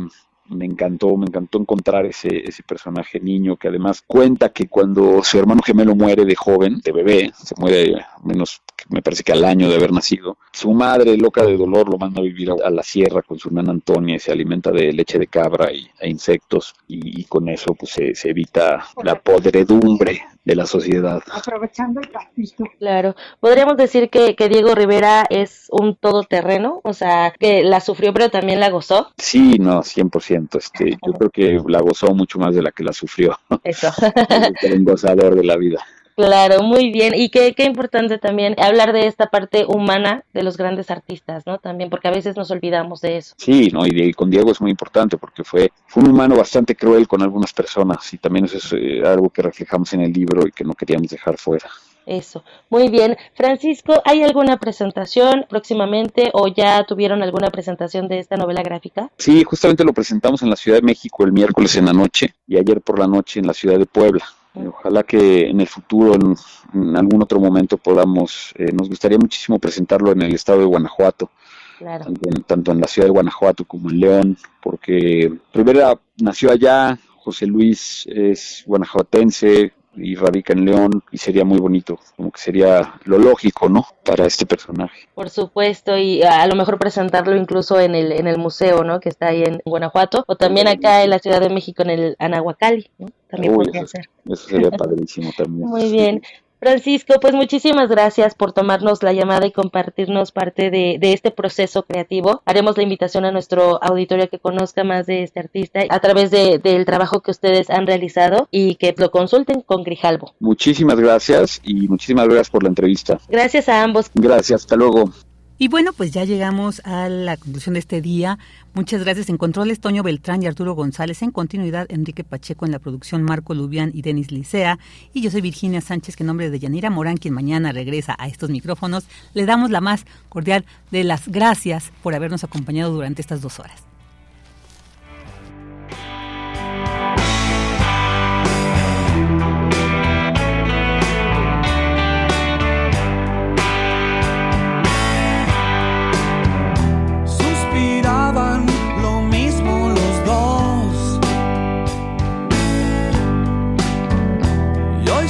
me 0.48 0.64
encantó, 0.64 1.16
me 1.16 1.27
encantó 1.27 1.59
encontrar 1.59 2.06
ese, 2.06 2.48
ese 2.48 2.62
personaje 2.62 3.20
niño 3.20 3.56
que 3.56 3.68
además 3.68 4.02
cuenta 4.06 4.51
que 4.51 4.68
cuando 4.68 5.23
su 5.23 5.39
hermano 5.39 5.62
gemelo 5.62 5.94
muere 5.94 6.24
de 6.24 6.35
joven, 6.35 6.81
de 6.85 6.93
bebé, 6.93 7.32
se 7.36 7.55
muere 7.59 8.05
menos, 8.24 8.62
me 8.89 9.02
parece 9.02 9.23
que 9.23 9.32
al 9.32 9.44
año 9.44 9.68
de 9.68 9.77
haber 9.77 9.93
nacido, 9.93 10.39
su 10.52 10.73
madre, 10.73 11.16
loca 11.16 11.44
de 11.44 11.56
dolor, 11.56 11.89
lo 11.89 11.98
manda 11.98 12.20
a 12.20 12.24
vivir 12.24 12.51
a, 12.51 12.70
la 12.70 12.82
sierra 12.82 13.23
con 13.23 13.39
su 13.39 13.48
hermana 13.48 13.73
Antonia 13.73 14.16
y 14.16 14.20
se 14.20 14.32
alimenta 14.32 14.70
de 14.70 14.93
leche 14.93 15.18
de 15.18 15.27
cabra 15.27 15.73
y, 15.73 15.86
e 16.01 16.09
insectos 16.09 16.74
y, 16.86 17.24
con 17.24 17.48
eso 17.48 17.74
pues 17.74 17.93
se, 17.93 18.28
evita 18.28 18.86
la 19.02 19.20
podredumbre 19.20 20.23
de 20.47 20.55
la 20.55 20.64
sociedad. 20.64 21.23
Aprovechando 21.31 22.01
el 22.01 22.09
pastito. 22.09 22.64
Claro, 22.78 23.16
podríamos 23.40 23.77
decir 23.77 24.09
que, 24.09 24.36
que 24.36 24.48
Diego 24.48 24.74
Rivera 24.74 25.27
es 25.28 25.66
un 25.70 25.97
todoterreno, 25.97 26.81
o 26.85 26.94
sea, 26.94 27.35
que 27.39 27.64
la 27.64 27.81
sufrió 27.81 28.14
pero 28.14 28.31
también 28.31 28.60
la 28.60 28.70
gozó. 28.70 29.09
Sí, 29.18 29.59
no, 29.59 29.82
100%. 29.82 30.56
Este, 30.56 30.97
yo 31.05 31.12
creo 31.14 31.31
que 31.31 31.60
la 31.68 31.81
gozó 31.81 32.14
mucho 32.14 32.39
más 32.39 32.55
de 32.55 32.62
la 32.62 32.70
que 32.70 32.85
la 32.85 32.93
sufrió. 32.93 33.36
Eso. 33.64 33.89
un 34.73 34.85
gozador 34.85 35.35
de 35.35 35.44
la 35.44 35.56
vida. 35.56 35.85
Claro, 36.16 36.62
muy 36.62 36.90
bien. 36.90 37.14
Y 37.14 37.28
qué, 37.28 37.55
qué 37.55 37.64
importante 37.64 38.16
también 38.16 38.56
hablar 38.59 38.94
de 38.94 39.06
esta 39.06 39.26
parte 39.26 39.66
humana 39.68 40.24
de 40.32 40.43
los 40.43 40.56
grandes 40.56 40.90
artistas, 40.90 41.47
¿no? 41.47 41.59
También, 41.59 41.90
porque 41.90 42.09
a 42.09 42.10
veces 42.10 42.36
nos 42.36 42.51
olvidamos 42.51 43.02
de 43.02 43.18
eso. 43.18 43.34
Sí, 43.36 43.68
¿no? 43.70 43.86
Y, 43.86 44.14
con 44.14 44.30
Diego 44.30 44.51
es 44.51 44.60
muy 44.60 44.70
importante 44.70 45.18
porque 45.18 45.44
fue, 45.44 45.70
fue 45.86 46.02
un 46.02 46.10
humano 46.10 46.36
bastante 46.36 46.74
cruel 46.74 47.06
con 47.06 47.22
algunas 47.22 47.52
personas 47.52 48.14
y 48.14 48.18
también 48.18 48.47
eso 48.47 48.56
es 48.56 48.72
eh, 48.72 49.02
algo 49.06 49.28
que 49.28 49.43
reflejamos 49.43 49.93
en 49.93 50.01
el 50.01 50.12
libro 50.12 50.47
y 50.47 50.52
que 50.52 50.64
no 50.64 50.72
queríamos 50.72 51.10
dejar 51.10 51.36
fuera. 51.36 51.68
Eso, 52.06 52.44
muy 52.70 52.88
bien. 52.88 53.16
Francisco, 53.34 54.01
¿hay 54.05 54.22
alguna 54.22 54.59
presentación 54.59 55.44
próximamente 55.48 56.30
o 56.32 56.47
ya 56.47 56.84
tuvieron 56.84 57.22
alguna 57.22 57.51
presentación 57.51 58.09
de 58.09 58.20
esta 58.20 58.36
novela 58.36 58.62
gráfica? 58.62 59.10
Sí, 59.18 59.43
justamente 59.44 59.84
lo 59.84 59.93
presentamos 59.93 60.40
en 60.43 60.48
la 60.48 60.56
Ciudad 60.56 60.78
de 60.78 60.86
México 60.86 61.24
el 61.24 61.32
miércoles 61.32 61.76
en 61.76 61.86
la 61.86 61.93
noche 61.93 62.34
y 62.47 62.56
ayer 62.56 62.80
por 62.80 62.98
la 63.01 63.09
noche 63.09 63.40
en 63.40 63.48
la 63.48 63.52
Ciudad 63.52 63.78
de 63.78 63.86
Puebla. 63.86 64.24
Ojalá 64.65 65.03
que 65.03 65.49
en 65.51 65.61
el 65.61 65.66
futuro, 65.66 66.15
en, 66.15 66.97
algún 66.97 67.23
otro 67.23 67.41
momento, 67.41 67.77
podamos, 67.77 68.53
eh, 68.57 68.73
nos 68.73 68.89
gustaría 68.89 69.19
muchísimo 69.19 69.59
presentarlo 69.59 70.12
en 70.12 70.23
el 70.23 70.35
estado 70.35 70.61
de 70.61 70.65
Guanajuato, 70.65 71.31
claro. 71.78 72.07
tanto, 72.47 72.73
en, 72.73 72.81
la 72.81 72.87
ciudad 72.87 73.07
de 73.07 73.12
Guanajuato 73.12 73.65
como 73.65 73.91
en 73.91 74.01
León, 74.01 74.39
porque 74.62 75.33
Rivera 75.53 75.99
nació 76.19 76.51
allá, 76.51 76.99
José 77.19 77.47
Luis 77.47 78.07
es 78.07 78.62
guanajuatense, 78.66 79.73
y 79.97 80.14
radica 80.14 80.52
en 80.52 80.64
León 80.64 81.02
y 81.10 81.18
sería 81.18 81.44
muy 81.44 81.59
bonito, 81.59 81.98
como 82.16 82.31
que 82.31 82.40
sería 82.40 82.94
lo 83.05 83.18
lógico, 83.18 83.68
¿no? 83.68 83.86
Para 84.05 84.27
este 84.27 84.47
personaje. 84.47 85.09
Por 85.14 85.31
supuesto, 85.31 85.97
y 85.97 86.23
a 86.23 86.47
lo 86.47 86.55
mejor 86.55 86.78
presentarlo 86.78 87.36
incluso 87.36 87.81
en 87.81 87.94
el, 87.94 88.12
en 88.12 88.27
el 88.27 88.39
museo, 88.39 88.85
¿no? 88.85 89.01
Que 89.01 89.09
está 89.09 89.28
ahí 89.28 89.43
en 89.43 89.60
Guanajuato, 89.64 90.24
o 90.27 90.36
también 90.36 90.68
acá 90.68 91.02
en 91.02 91.10
la 91.10 91.18
Ciudad 91.18 91.40
de 91.40 91.51
México, 91.51 91.82
en 91.82 91.90
el 91.90 92.16
Anahuacalli, 92.18 92.90
¿no? 92.98 93.09
También 93.28 93.55
podría 93.55 93.86
ser. 93.86 94.09
Eso 94.28 94.48
sería 94.48 94.70
padrísimo 94.78 95.31
también. 95.36 95.68
Muy 95.68 95.90
bien. 95.90 96.23
Francisco, 96.59 97.15
pues 97.20 97.35
muchísimas 97.35 97.89
gracias 97.89 98.35
por 98.35 98.53
tomarnos 98.53 99.03
la 99.03 99.12
llamada 99.12 99.47
y 99.47 99.53
compartirnos 99.53 100.33
parte 100.33 100.70
de, 100.70 100.99
este 101.01 101.31
proceso 101.31 101.85
creativo. 101.85 102.43
Haremos 102.45 102.77
la 102.77 102.83
invitación 102.83 103.24
a 103.24 103.33
nuestro 103.33 103.83
auditorio 103.83 104.28
que 104.28 104.39
conozca 104.39 104.85
más 104.85 105.07
de 105.07 105.23
este 105.23 105.41
artista 105.41 105.81
a 105.89 106.01
través 106.01 106.31
del 106.31 106.85
trabajo 106.85 107.20
que 107.20 107.31
ustedes 107.31 107.70
han 107.70 107.87
realizado 107.87 108.49
y 108.51 108.77
que 108.77 108.95
lo 108.97 109.11
consulten 109.11 109.61
con 109.61 109.83
Grijalvo. 109.83 110.35
Muchísimas 110.41 110.99
gracias 110.99 111.61
y 111.62 111.89
muchísimas 111.89 112.27
gracias 112.27 112.51
por 112.51 112.62
la 112.62 112.69
entrevista. 112.70 113.19
Gracias 113.28 113.69
a 113.69 113.83
ambos. 113.83 114.11
Gracias, 114.15 114.62
hasta 114.62 114.77
luego. 114.77 115.11
Y 115.59 115.69
bueno, 115.69 115.95
pues 115.95 116.11
ya 116.11 116.24
llegamos 116.24 116.83
a 116.85 117.09
la 117.09 117.39
conclusión 117.39 117.74
de 117.74 117.81
este 117.81 118.03
día. 118.03 118.39
Muchas 118.74 119.03
gracias. 119.03 119.31
En 119.31 119.39
controles, 119.39 119.81
Toño 119.81 120.03
Beltrán 120.03 120.43
y 120.43 120.47
Arturo 120.47 120.74
González. 120.74 121.23
En 121.23 121.31
continuidad, 121.31 121.87
Enrique 121.89 122.24
Pacheco 122.24 122.66
en 122.66 122.73
la 122.73 122.78
producción, 122.78 123.23
Marco 123.23 123.55
Lubián 123.55 123.91
y 123.95 124.03
Denis 124.03 124.31
Licea. 124.31 124.78
Y 125.15 125.23
yo 125.23 125.31
soy 125.31 125.41
Virginia 125.41 125.81
Sánchez, 125.81 126.15
que 126.15 126.24
en 126.24 126.27
nombre 126.27 126.51
de 126.51 126.59
Yanira 126.59 126.91
Morán, 126.91 127.16
quien 127.16 127.33
mañana 127.33 127.73
regresa 127.73 128.15
a 128.19 128.28
estos 128.28 128.51
micrófonos, 128.51 129.07
le 129.33 129.47
damos 129.47 129.70
la 129.70 129.81
más 129.81 130.05
cordial 130.28 130.66
de 130.91 131.05
las 131.05 131.27
gracias 131.27 131.91
por 132.03 132.15
habernos 132.15 132.45
acompañado 132.45 132.93
durante 132.93 133.23
estas 133.23 133.41
dos 133.41 133.59
horas. 133.59 133.95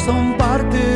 Lejos. 0.06 0.36
No 0.36 0.95